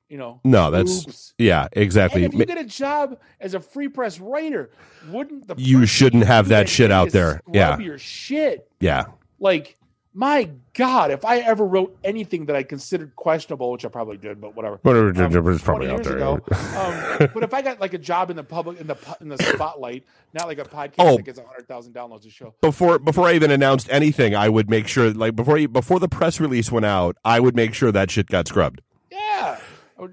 you 0.07 0.18
know? 0.20 0.39
No, 0.43 0.70
that's 0.70 1.07
oops. 1.07 1.34
yeah, 1.39 1.68
exactly. 1.72 2.24
And 2.24 2.32
if 2.34 2.39
you 2.39 2.45
get 2.45 2.59
a 2.59 2.63
job 2.63 3.20
as 3.39 3.55
a 3.55 3.59
free 3.59 3.88
press 3.88 4.20
writer, 4.20 4.70
wouldn't 5.09 5.47
the 5.47 5.55
You 5.57 5.88
shouldn't 5.88 6.26
have 6.26 6.49
that 6.49 6.70
shit 6.70 6.91
out 6.91 7.09
there. 7.09 7.41
Yeah. 7.51 7.80
your 7.80 7.97
shit. 7.97 8.70
yeah, 8.80 9.05
Like, 9.39 9.78
my 10.18 10.49
God, 10.74 11.11
if 11.11 11.26
I 11.26 11.39
ever 11.39 11.66
wrote 11.66 11.97
anything 12.03 12.45
that 12.45 12.55
I 12.55 12.63
considered 12.63 13.16
questionable, 13.18 13.72
which 13.72 13.84
I 13.84 13.89
probably 13.89 14.16
did, 14.18 14.39
but 14.39 14.55
whatever. 14.55 14.80
Whatever, 14.82 15.09
um, 15.24 15.53
it's 15.53 15.61
probably 15.63 15.89
out 15.89 16.03
there. 16.03 16.16
ago. 16.16 16.39
Um, 16.51 17.30
but 17.34 17.43
if 17.43 17.53
I 17.53 17.61
got 17.61 17.82
like 17.82 17.93
a 17.93 17.97
job 17.97 18.30
in 18.30 18.38
the 18.38 18.43
public, 18.43 18.80
in 18.80 18.88
the 18.88 18.97
in 19.20 19.28
the 19.28 19.38
spotlight, 19.38 20.05
not 20.34 20.47
like 20.47 20.57
a 20.59 20.63
podcast 20.63 20.93
Oh. 20.99 21.18
that 21.18 21.24
gets 21.24 21.38
hundred 21.39 21.68
thousand 21.68 21.93
downloads 21.93 22.26
a 22.26 22.30
show. 22.30 22.55
before 22.61 22.97
before 22.97 23.28
I 23.28 23.34
even 23.34 23.51
announced 23.51 23.88
anything, 23.91 24.34
I 24.36 24.47
would 24.49 24.70
make 24.70 24.88
sure 24.88 25.11
like 25.13 25.36
before 25.36 25.57
you, 25.57 25.68
before 25.68 25.99
the 25.99 26.07
press 26.09 26.39
release 26.39 26.72
went 26.72 26.86
out, 26.86 27.18
I 27.26 27.39
would 27.41 27.55
make 27.55 27.74
sure 27.74 27.91
that 27.91 28.09
shit 28.09 28.28
got 28.28 28.47
scrubbed. 28.47 28.82
Yeah, 29.11 29.59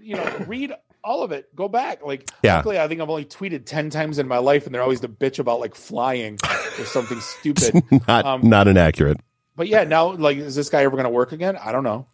you 0.01 0.17
know, 0.17 0.45
read 0.49 0.73
all 1.05 1.23
of 1.23 1.33
it. 1.33 1.55
Go 1.57 1.69
back. 1.69 2.05
Like, 2.05 2.29
Yeah. 2.43 2.57
luckily, 2.57 2.79
I 2.79 2.87
think 2.89 3.01
I've 3.01 3.11
only 3.11 3.25
tweeted 3.25 3.67
ten 3.67 3.91
times 3.91 4.19
in 4.19 4.27
my 4.29 4.39
life, 4.39 4.67
and 4.67 4.75
they're 4.75 4.83
always 4.83 5.01
the 5.01 5.09
bitch 5.09 5.39
about 5.39 5.61
like 5.61 5.75
flying 5.75 6.39
or 6.79 6.85
something 6.85 7.21
stupid. 7.21 7.83
not 8.09 8.25
Um, 8.25 8.41
not 8.49 8.69
inaccurate. 8.69 9.19
But 9.57 9.69
yeah, 9.69 9.85
now 9.85 10.13
like, 10.13 10.39
is 10.39 10.55
this 10.55 10.71
guy 10.71 10.83
ever 10.83 10.93
going 10.93 11.05
to 11.05 11.11
work 11.11 11.33
again? 11.33 11.57
I 11.57 11.73
don't 11.73 11.85
know. 11.85 12.07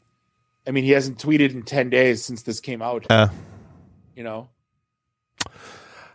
I 0.66 0.70
mean, 0.70 0.84
he 0.84 0.90
hasn't 0.90 1.18
tweeted 1.18 1.52
in 1.52 1.62
ten 1.62 1.88
days 1.90 2.24
since 2.24 2.42
this 2.42 2.60
came 2.60 2.82
out. 2.82 3.06
Uh, 3.10 3.28
You 4.14 4.24
know, 4.24 4.48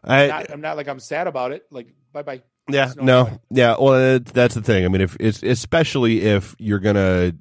I, 0.04 0.28
not, 0.28 0.52
I'm 0.52 0.62
not 0.62 0.78
like 0.78 0.88
I'm 0.88 1.00
sad 1.00 1.28
about 1.28 1.54
it. 1.54 1.66
Like, 1.72 1.88
bye 2.12 2.24
bye. 2.24 2.42
Yeah, 2.70 2.86
There's 2.86 2.98
no 2.98 3.04
no, 3.04 3.40
yeah. 3.50 3.76
Well, 3.80 4.16
it, 4.16 4.26
that's 4.26 4.56
the 4.56 4.62
thing. 4.62 4.86
I 4.86 4.88
mean, 4.90 5.02
if 5.02 5.16
it's 5.20 5.42
especially 5.42 6.22
if 6.22 6.56
you're 6.60 6.80
gonna 6.80 7.34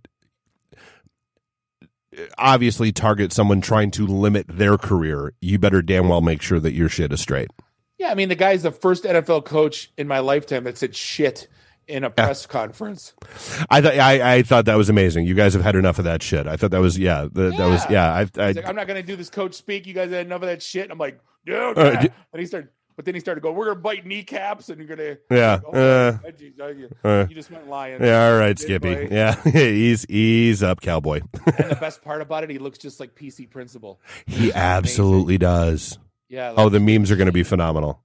obviously 2.38 2.92
target 2.92 3.32
someone 3.32 3.60
trying 3.60 3.90
to 3.92 4.06
limit 4.06 4.46
their 4.48 4.78
career, 4.78 5.32
you 5.40 5.58
better 5.58 5.82
damn 5.82 6.08
well 6.08 6.20
make 6.20 6.42
sure 6.42 6.60
that 6.60 6.72
your 6.72 6.88
shit 6.88 7.12
is 7.12 7.20
straight. 7.20 7.50
Yeah, 7.98 8.10
I 8.10 8.14
mean, 8.14 8.28
the 8.28 8.34
guy's 8.34 8.62
the 8.62 8.72
first 8.72 9.04
NFL 9.04 9.44
coach 9.44 9.92
in 9.96 10.08
my 10.08 10.18
lifetime 10.18 10.64
that 10.64 10.76
said 10.78 10.94
shit 10.96 11.48
in 11.88 12.04
a 12.04 12.10
press 12.10 12.46
conference. 12.46 13.12
I 13.70 13.80
thought 13.80 13.94
I, 13.98 14.36
I 14.36 14.42
thought 14.42 14.64
that 14.66 14.76
was 14.76 14.88
amazing. 14.88 15.26
You 15.26 15.34
guys 15.34 15.52
have 15.54 15.62
had 15.62 15.76
enough 15.76 15.98
of 15.98 16.04
that 16.04 16.22
shit. 16.22 16.46
I 16.46 16.56
thought 16.56 16.70
that 16.70 16.80
was 16.80 16.98
yeah, 16.98 17.26
the, 17.30 17.50
that 17.50 17.66
was 17.66 17.82
yeah. 17.90 18.12
I, 18.12 18.20
I 18.40 18.52
like, 18.52 18.66
I'm 18.68 18.76
not 18.76 18.86
going 18.86 19.00
to 19.00 19.06
do 19.06 19.16
this 19.16 19.30
coach 19.30 19.54
speak. 19.54 19.86
You 19.86 19.94
guys 19.94 20.10
had 20.10 20.26
enough 20.26 20.42
of 20.42 20.48
that 20.48 20.62
shit. 20.62 20.90
I'm 20.90 20.98
like, 20.98 21.20
dude. 21.44 21.56
Uh, 21.78 21.82
yeah. 22.02 22.06
and 22.32 22.40
he 22.40 22.46
started, 22.46 22.68
but 22.94 23.04
then 23.04 23.14
he 23.14 23.20
started 23.20 23.40
going, 23.40 23.56
we're 23.56 23.64
going 23.66 23.76
to 23.78 23.82
bite 23.82 24.06
kneecaps 24.06 24.68
and 24.68 24.78
you're 24.78 24.86
going 24.96 24.98
to. 25.16 25.18
yeah, 25.30 25.60
Oh, 25.66 25.72
uh, 25.72 26.18
geez, 26.38 26.52
oh, 26.60 26.68
you, 26.68 26.88
uh, 27.04 27.26
you 27.28 27.34
just 27.34 27.50
went 27.50 27.68
lying. 27.68 28.02
yeah. 28.02 28.28
All 28.32 28.38
right, 28.38 28.58
Skippy. 28.58 28.94
boy. 28.94 29.08
Yeah, 29.10 29.48
ease 29.56 30.06
ease 30.08 30.62
up, 30.62 30.80
cowboy. 30.80 31.20
And 31.46 31.70
the 31.70 31.76
best 31.80 32.02
part 32.02 32.20
about 32.22 32.44
it, 32.44 32.50
he 32.50 32.58
looks 32.58 32.78
just 32.78 33.00
like 33.00 33.14
PC 33.14 33.50
Principal. 33.50 34.00
he 34.26 34.52
absolutely 34.52 35.38
does. 35.38 35.98
Yeah. 36.28 36.50
Like, 36.50 36.58
Oh, 36.58 36.68
the 36.68 36.80
memes 36.80 37.10
are 37.10 37.16
going 37.16 37.26
to 37.26 37.32
be 37.32 37.42
phenomenal. 37.42 38.02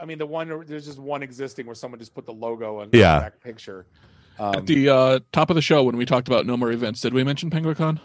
I 0.00 0.04
mean, 0.04 0.18
the 0.18 0.26
one, 0.26 0.48
there's 0.66 0.84
just 0.86 0.98
one 0.98 1.22
existing 1.22 1.66
where 1.66 1.74
someone 1.74 1.98
just 1.98 2.14
put 2.14 2.26
the 2.26 2.32
logo 2.32 2.80
on 2.80 2.90
Yeah. 2.92 3.16
the 3.16 3.20
back 3.22 3.40
picture. 3.40 3.86
Um, 4.38 4.54
At 4.56 4.66
the 4.66 4.88
uh, 4.90 5.20
top 5.32 5.48
of 5.50 5.56
the 5.56 5.62
show, 5.62 5.82
when 5.84 5.96
we 5.96 6.04
talked 6.04 6.28
about 6.28 6.44
no 6.46 6.56
more 6.56 6.70
events, 6.70 7.00
did 7.00 7.14
we 7.14 7.24
mention 7.24 7.50
PenguinCon? 7.50 7.98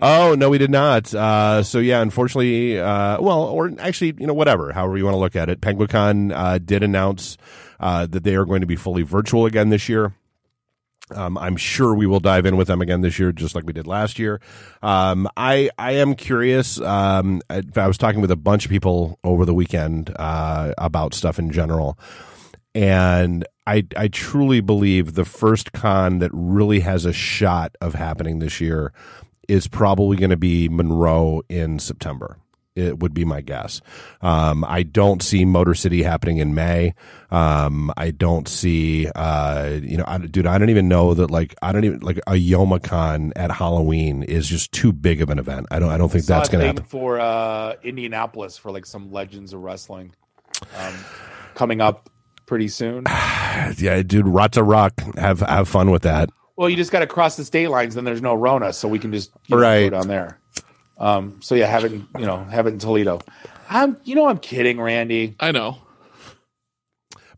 Oh 0.00 0.34
no, 0.38 0.48
we 0.48 0.58
did 0.58 0.70
not. 0.70 1.12
Uh, 1.12 1.62
so 1.62 1.78
yeah, 1.80 2.00
unfortunately, 2.00 2.78
uh, 2.78 3.20
well, 3.20 3.42
or 3.42 3.70
actually, 3.78 4.14
you 4.18 4.26
know, 4.26 4.32
whatever, 4.32 4.72
however 4.72 4.96
you 4.96 5.04
want 5.04 5.14
to 5.14 5.18
look 5.18 5.36
at 5.36 5.48
it, 5.50 5.60
PenguinCon 5.60 6.32
uh, 6.34 6.58
did 6.58 6.82
announce 6.82 7.36
uh, 7.78 8.06
that 8.06 8.24
they 8.24 8.36
are 8.36 8.44
going 8.46 8.60
to 8.62 8.66
be 8.66 8.76
fully 8.76 9.02
virtual 9.02 9.44
again 9.46 9.68
this 9.68 9.88
year. 9.88 10.14
Um, 11.14 11.38
I'm 11.38 11.56
sure 11.56 11.94
we 11.94 12.06
will 12.06 12.20
dive 12.20 12.46
in 12.46 12.56
with 12.56 12.68
them 12.68 12.80
again 12.80 13.00
this 13.00 13.18
year, 13.18 13.32
just 13.32 13.54
like 13.54 13.64
we 13.64 13.72
did 13.72 13.86
last 13.86 14.18
year. 14.18 14.40
Um, 14.82 15.28
I 15.36 15.70
I 15.78 15.92
am 15.92 16.14
curious. 16.14 16.80
Um, 16.80 17.42
I, 17.50 17.62
I 17.76 17.86
was 17.86 17.98
talking 17.98 18.20
with 18.20 18.30
a 18.30 18.36
bunch 18.36 18.64
of 18.64 18.70
people 18.70 19.18
over 19.24 19.44
the 19.44 19.54
weekend 19.54 20.14
uh, 20.18 20.72
about 20.78 21.14
stuff 21.14 21.38
in 21.38 21.50
general, 21.50 21.98
and 22.74 23.46
I 23.66 23.86
I 23.96 24.08
truly 24.08 24.60
believe 24.60 25.14
the 25.14 25.24
first 25.24 25.72
con 25.72 26.18
that 26.18 26.30
really 26.32 26.80
has 26.80 27.04
a 27.04 27.12
shot 27.12 27.76
of 27.80 27.94
happening 27.94 28.38
this 28.38 28.60
year 28.60 28.92
is 29.48 29.66
probably 29.66 30.16
going 30.16 30.30
to 30.30 30.36
be 30.36 30.68
Monroe 30.68 31.42
in 31.48 31.78
September. 31.78 32.38
It 32.80 32.98
would 33.00 33.14
be 33.14 33.24
my 33.24 33.40
guess. 33.40 33.80
Um, 34.22 34.64
I 34.64 34.82
don't 34.82 35.22
see 35.22 35.44
Motor 35.44 35.74
City 35.74 36.02
happening 36.02 36.38
in 36.38 36.54
May. 36.54 36.94
Um, 37.30 37.92
I 37.96 38.10
don't 38.10 38.48
see, 38.48 39.06
uh, 39.14 39.78
you 39.82 39.96
know, 39.96 40.04
I, 40.06 40.18
dude, 40.18 40.46
I 40.46 40.58
don't 40.58 40.70
even 40.70 40.88
know 40.88 41.14
that 41.14 41.30
like 41.30 41.54
I 41.62 41.72
don't 41.72 41.84
even 41.84 42.00
like 42.00 42.18
a 42.26 42.32
Youmacon 42.32 43.32
at 43.36 43.50
Halloween 43.52 44.22
is 44.24 44.48
just 44.48 44.72
too 44.72 44.92
big 44.92 45.20
of 45.20 45.30
an 45.30 45.38
event. 45.38 45.66
I 45.70 45.78
don't. 45.78 45.90
I 45.90 45.98
don't 45.98 46.10
think 46.10 46.24
that's 46.24 46.48
going 46.48 46.60
to 46.60 46.66
happen. 46.66 46.84
for 46.84 47.20
uh, 47.20 47.74
Indianapolis 47.82 48.56
for 48.56 48.70
like 48.72 48.86
some 48.86 49.12
legends 49.12 49.52
of 49.52 49.60
wrestling 49.60 50.12
um, 50.76 50.94
coming 51.54 51.80
up 51.80 52.10
pretty 52.46 52.68
soon. 52.68 53.04
Yeah, 53.76 54.02
dude, 54.02 54.26
Rata 54.26 54.62
Rock, 54.62 55.00
have 55.16 55.40
have 55.40 55.68
fun 55.68 55.90
with 55.90 56.02
that. 56.02 56.30
Well, 56.56 56.68
you 56.70 56.76
just 56.76 56.90
got 56.92 57.00
to 57.00 57.06
cross 57.06 57.36
the 57.36 57.44
state 57.44 57.68
lines, 57.68 57.94
then 57.94 58.04
there's 58.04 58.22
no 58.22 58.34
Rona, 58.34 58.72
so 58.72 58.88
we 58.88 58.98
can 58.98 59.12
just 59.12 59.30
Right. 59.50 59.90
go 59.90 59.98
down 59.98 60.08
there. 60.08 60.38
Um, 61.00 61.40
so 61.42 61.54
yeah, 61.56 61.66
have 61.66 61.84
it, 61.84 61.92
in- 61.92 62.06
you 62.18 62.26
know, 62.26 62.44
have 62.44 62.66
it 62.66 62.74
in 62.74 62.78
Toledo. 62.78 63.20
I'm, 63.68 63.96
you 64.04 64.14
know, 64.14 64.26
I'm 64.28 64.38
kidding, 64.38 64.80
Randy. 64.80 65.34
I 65.40 65.50
know. 65.50 65.78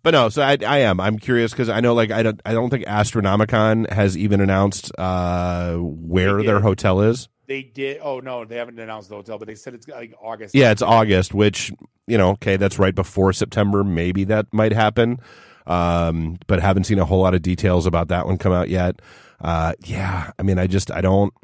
But 0.02 0.12
no, 0.12 0.28
so 0.30 0.42
I, 0.42 0.58
I 0.66 0.78
am. 0.78 0.98
I'm 0.98 1.18
curious 1.18 1.52
because 1.52 1.68
I 1.68 1.80
know, 1.80 1.94
like, 1.94 2.10
I 2.10 2.24
don't, 2.24 2.40
I 2.44 2.52
don't 2.52 2.70
think 2.70 2.86
Astronomicon 2.86 3.88
has 3.90 4.18
even 4.18 4.40
announced 4.40 4.90
uh, 4.98 5.76
where 5.76 6.42
their 6.42 6.58
hotel 6.60 7.02
is. 7.02 7.28
They 7.46 7.62
did. 7.62 8.00
Oh 8.02 8.20
no, 8.20 8.44
they 8.44 8.56
haven't 8.56 8.78
announced 8.78 9.10
the 9.10 9.16
hotel, 9.16 9.36
but 9.38 9.46
they 9.46 9.54
said 9.54 9.74
it's 9.74 9.86
like 9.86 10.14
August. 10.20 10.54
Yeah, 10.54 10.70
it's 10.70 10.80
August, 10.80 11.34
which 11.34 11.70
you 12.06 12.16
know, 12.16 12.30
okay, 12.30 12.56
that's 12.56 12.78
right 12.78 12.94
before 12.94 13.32
September. 13.32 13.84
Maybe 13.84 14.24
that 14.24 14.46
might 14.52 14.72
happen, 14.72 15.18
um, 15.66 16.38
but 16.46 16.60
haven't 16.60 16.84
seen 16.84 16.98
a 16.98 17.04
whole 17.04 17.20
lot 17.20 17.34
of 17.34 17.42
details 17.42 17.84
about 17.84 18.08
that 18.08 18.26
one 18.26 18.38
come 18.38 18.52
out 18.52 18.70
yet. 18.70 19.02
Uh, 19.40 19.74
yeah, 19.84 20.30
I 20.38 20.42
mean, 20.42 20.58
I 20.58 20.66
just 20.66 20.90
I 20.90 21.00
don't. 21.00 21.34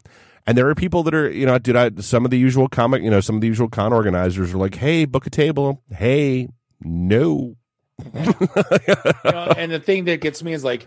And 0.48 0.56
there 0.56 0.66
are 0.68 0.74
people 0.74 1.02
that 1.02 1.12
are, 1.14 1.30
you 1.30 1.44
know, 1.44 1.58
dude, 1.58 1.76
I, 1.76 1.90
some 2.00 2.24
of 2.24 2.30
the 2.30 2.38
usual 2.38 2.68
comic, 2.68 3.02
you 3.02 3.10
know, 3.10 3.20
some 3.20 3.34
of 3.34 3.42
the 3.42 3.46
usual 3.46 3.68
con 3.68 3.92
organizers 3.92 4.54
are 4.54 4.56
like, 4.56 4.74
"Hey, 4.76 5.04
book 5.04 5.26
a 5.26 5.30
table." 5.30 5.82
Hey, 5.90 6.48
no. 6.80 7.54
You 8.14 8.22
know, 9.24 9.52
and 9.56 9.70
the 9.70 9.78
thing 9.80 10.06
that 10.06 10.20
gets 10.22 10.42
me 10.42 10.52
is 10.54 10.64
like, 10.64 10.86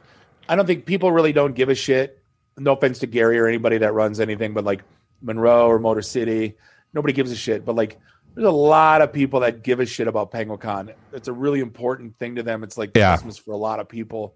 I 0.49 0.55
don't 0.55 0.65
think 0.65 0.85
people 0.85 1.11
really 1.11 1.31
don't 1.31 1.53
give 1.53 1.69
a 1.69 1.75
shit. 1.75 2.23
No 2.57 2.73
offense 2.73 2.99
to 2.99 3.07
Gary 3.07 3.37
or 3.37 3.45
anybody 3.47 3.77
that 3.77 3.93
runs 3.93 4.19
anything, 4.19 4.53
but 4.53 4.63
like 4.63 4.81
Monroe 5.21 5.67
or 5.67 5.77
Motor 5.77 6.01
City, 6.01 6.55
nobody 6.93 7.13
gives 7.13 7.31
a 7.31 7.35
shit. 7.35 7.63
But 7.63 7.75
like, 7.75 7.99
there's 8.33 8.47
a 8.47 8.51
lot 8.51 9.01
of 9.01 9.13
people 9.13 9.41
that 9.41 9.61
give 9.61 9.79
a 9.79 9.85
shit 9.85 10.07
about 10.07 10.31
PenguinCon. 10.31 10.93
It's 11.13 11.27
a 11.27 11.33
really 11.33 11.59
important 11.59 12.17
thing 12.17 12.35
to 12.35 12.43
them. 12.43 12.63
It's 12.63 12.77
like 12.79 12.91
Yeah. 12.95 13.15
Christmas 13.15 13.37
for 13.37 13.51
a 13.51 13.57
lot 13.57 13.79
of 13.79 13.87
people. 13.87 14.33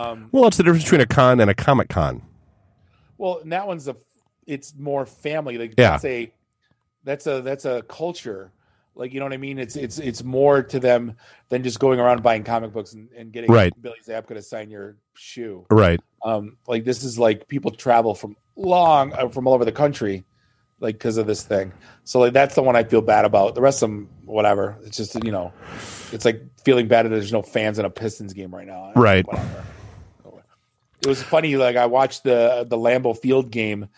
Um, 0.00 0.28
Well, 0.32 0.46
it's 0.48 0.56
the 0.56 0.64
difference 0.64 0.84
between 0.84 1.02
a 1.02 1.06
con 1.06 1.38
and 1.40 1.48
a 1.50 1.54
comic 1.54 1.88
con. 1.88 2.22
well, 3.18 3.38
and 3.42 3.52
that 3.52 3.66
one's 3.66 3.88
a, 3.88 3.96
it's 4.46 4.74
more 4.78 5.06
family. 5.06 5.58
Like 5.58 5.74
Yeah. 5.76 5.90
that's 5.92 6.04
a, 6.04 6.32
that's 7.04 7.26
a 7.26 7.40
that's 7.42 7.64
a 7.64 7.82
culture. 7.82 8.52
Like 8.94 9.12
you 9.12 9.20
know 9.20 9.26
what 9.26 9.32
I 9.34 9.36
mean? 9.38 9.58
It's 9.58 9.76
it's 9.76 9.98
it's 9.98 10.24
more 10.24 10.62
to 10.62 10.80
them 10.80 11.16
than 11.50 11.62
just 11.62 11.78
going 11.78 12.00
around 12.00 12.22
buying 12.22 12.44
comic 12.44 12.72
books 12.72 12.94
and, 12.94 13.10
and 13.16 13.30
getting 13.32 13.50
Right. 13.52 13.72
Billy 13.80 13.98
Zabka 14.06 14.28
to 14.28 14.42
sign 14.42 14.70
your 14.70 14.96
shoe. 15.14 15.66
Right. 15.70 16.00
um 16.24 16.56
like 16.66 16.84
this 16.84 17.04
is 17.04 17.18
like 17.18 17.46
people 17.46 17.70
travel 17.70 18.14
from 18.14 18.36
long 18.56 19.12
uh, 19.12 19.28
from 19.28 19.46
all 19.46 19.52
over 19.54 19.66
the 19.66 19.72
country 19.72 20.24
like 20.80 20.94
because 20.94 21.18
of 21.18 21.26
this 21.26 21.42
thing 21.42 21.72
so 22.04 22.18
like 22.20 22.32
that's 22.32 22.54
the 22.54 22.62
one 22.62 22.74
i 22.74 22.82
feel 22.84 23.02
bad 23.02 23.24
about 23.26 23.54
the 23.54 23.60
rest 23.60 23.82
of 23.82 23.90
them 23.90 24.08
whatever 24.24 24.78
it's 24.84 24.96
just 24.96 25.14
you 25.24 25.30
know 25.30 25.52
it's 26.12 26.24
like 26.24 26.42
feeling 26.64 26.88
bad 26.88 27.04
that 27.04 27.10
there's 27.10 27.32
no 27.32 27.42
fans 27.42 27.78
in 27.78 27.84
a 27.84 27.90
pistons 27.90 28.32
game 28.32 28.54
right 28.54 28.66
now 28.66 28.92
Right. 28.96 29.26
Whatever. 29.26 29.64
it 31.02 31.06
was 31.06 31.22
funny 31.22 31.56
like 31.56 31.76
i 31.76 31.84
watched 31.86 32.24
the 32.24 32.66
the 32.68 32.76
lambeau 32.78 33.16
field 33.16 33.50
game 33.50 33.88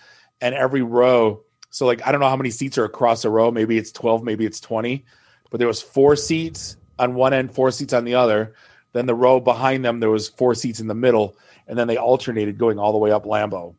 and 0.41 0.55
every 0.55 0.82
row 0.82 1.43
so 1.70 1.86
like 1.86 2.07
i 2.07 2.12
don't 2.12 2.20
know 2.20 2.28
how 2.28 2.36
many 2.36 2.51
seats 2.51 2.78
are 2.78 2.84
across 2.84 3.24
a 3.24 3.30
row 3.30 3.51
maybe 3.51 3.76
it's 3.76 3.93
12 3.93 4.22
maybe 4.22 4.45
it's 4.47 4.61
20 4.61 5.05
but 5.51 5.59
there 5.59 5.68
was 5.68 5.80
four 5.82 6.16
seats 6.16 6.76
on 6.99 7.14
one 7.14 7.32
end 7.32 7.53
four 7.53 7.70
seats 7.70 7.93
on 7.93 8.05
the 8.05 8.14
other 8.14 8.55
then 8.93 9.07
the 9.07 9.14
row 9.14 9.41
behind 9.41 9.84
them 9.84 10.01
there 10.01 10.11
was 10.11 10.28
four 10.28 10.55
seats 10.55 10.80
in 10.80 10.86
the 10.86 10.95
middle 10.95 11.36
and 11.66 11.78
then 11.78 11.86
they 11.86 11.97
alternated 11.97 12.57
going 12.59 12.78
all 12.78 12.93
the 12.93 12.99
way 12.99 13.11
up 13.11 13.24
Lambeau. 13.24 13.74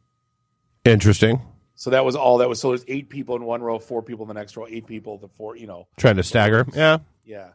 Interesting. 0.86 1.42
so 1.76 1.90
that 1.90 2.06
was 2.06 2.16
all 2.16 2.38
that 2.38 2.48
was 2.48 2.60
so 2.60 2.70
there's 2.70 2.86
eight 2.88 3.10
people 3.10 3.36
in 3.36 3.44
one 3.44 3.62
row 3.62 3.80
four 3.80 4.02
people 4.02 4.24
in 4.24 4.28
the 4.28 4.34
next 4.34 4.56
row 4.56 4.66
eight 4.70 4.86
people 4.86 5.18
the 5.18 5.28
four 5.28 5.56
you 5.58 5.68
know 5.68 5.88
Trying 5.98 6.18
to 6.18 6.24
stagger. 6.24 6.66
Yeah. 6.74 7.00
yeah 7.26 7.50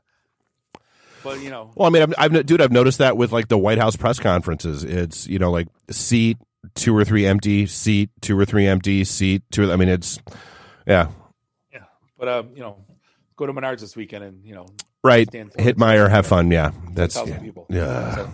but 1.23 1.41
you 1.41 1.51
know 1.51 1.71
Well, 1.75 1.87
I 1.87 1.91
mean, 1.91 2.03
I've, 2.03 2.15
I've 2.19 2.47
dude, 2.47 2.61
I've 2.61 2.73
noticed 2.73 2.99
that 2.99 3.17
with 3.17 3.33
like 3.33 3.49
the 3.49 3.57
White 3.59 3.79
House 3.79 3.97
press 3.97 4.19
conferences. 4.19 4.85
It's 4.85 5.27
you 5.27 5.39
know 5.39 5.51
like 5.51 5.69
seat 5.91 6.37
two 6.75 6.97
or 6.97 7.05
three 7.05 7.27
empty, 7.27 7.67
seat 7.67 8.11
two 8.21 8.39
or 8.39 8.45
three 8.45 8.67
empty, 8.67 9.05
seat 9.05 9.43
two. 9.51 9.71
I 9.73 9.77
mean, 9.77 9.89
it's 9.89 10.19
yeah, 10.87 11.09
yeah 11.73 11.85
but 12.19 12.29
um 12.29 12.51
you 12.55 12.61
know 12.61 12.85
go 13.37 13.47
to 13.47 13.53
menards 13.53 13.81
this 13.81 13.97
weekend 13.97 14.25
and 14.25 14.45
you 14.45 14.55
know 14.55 14.67
right. 15.03 15.31
Hit 15.33 15.53
it. 15.57 15.77
Meijer, 15.77 16.09
have 16.11 16.27
fun. 16.27 16.51
Yeah, 16.51 16.73
that's 16.93 17.17
yeah. 17.17 17.39
people 17.39 17.67
yeah. 17.69 18.15
So, 18.15 18.31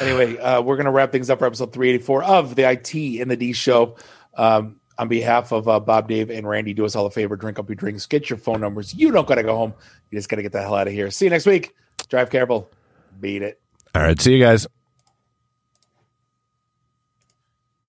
anyway 0.00 0.36
uh 0.38 0.60
we're 0.60 0.76
gonna 0.76 0.90
wrap 0.90 1.12
things 1.12 1.30
up 1.30 1.38
for 1.38 1.46
episode 1.46 1.72
384 1.72 2.24
of 2.24 2.56
the 2.56 2.68
it 2.68 2.94
in 2.94 3.28
the 3.28 3.36
d 3.36 3.52
show 3.52 3.96
um 4.36 4.80
on 4.98 5.06
behalf 5.06 5.52
of 5.52 5.68
uh, 5.68 5.78
Bob, 5.78 6.08
Dave, 6.08 6.28
and 6.28 6.46
Randy, 6.48 6.74
do 6.74 6.84
us 6.84 6.96
all 6.96 7.06
a 7.06 7.10
favor. 7.10 7.36
Drink 7.36 7.58
up 7.58 7.68
your 7.68 7.76
drinks. 7.76 8.04
Get 8.06 8.28
your 8.28 8.36
phone 8.36 8.60
numbers. 8.60 8.92
You 8.92 9.12
don't 9.12 9.28
got 9.28 9.36
to 9.36 9.44
go 9.44 9.56
home. 9.56 9.72
You 10.10 10.18
just 10.18 10.28
got 10.28 10.36
to 10.36 10.42
get 10.42 10.50
the 10.50 10.60
hell 10.60 10.74
out 10.74 10.88
of 10.88 10.92
here. 10.92 11.10
See 11.12 11.26
you 11.26 11.30
next 11.30 11.46
week. 11.46 11.72
Drive 12.08 12.30
careful. 12.30 12.68
Beat 13.20 13.42
it. 13.42 13.60
All 13.94 14.02
right, 14.02 14.20
see 14.20 14.34
you 14.34 14.44
guys. 14.44 14.66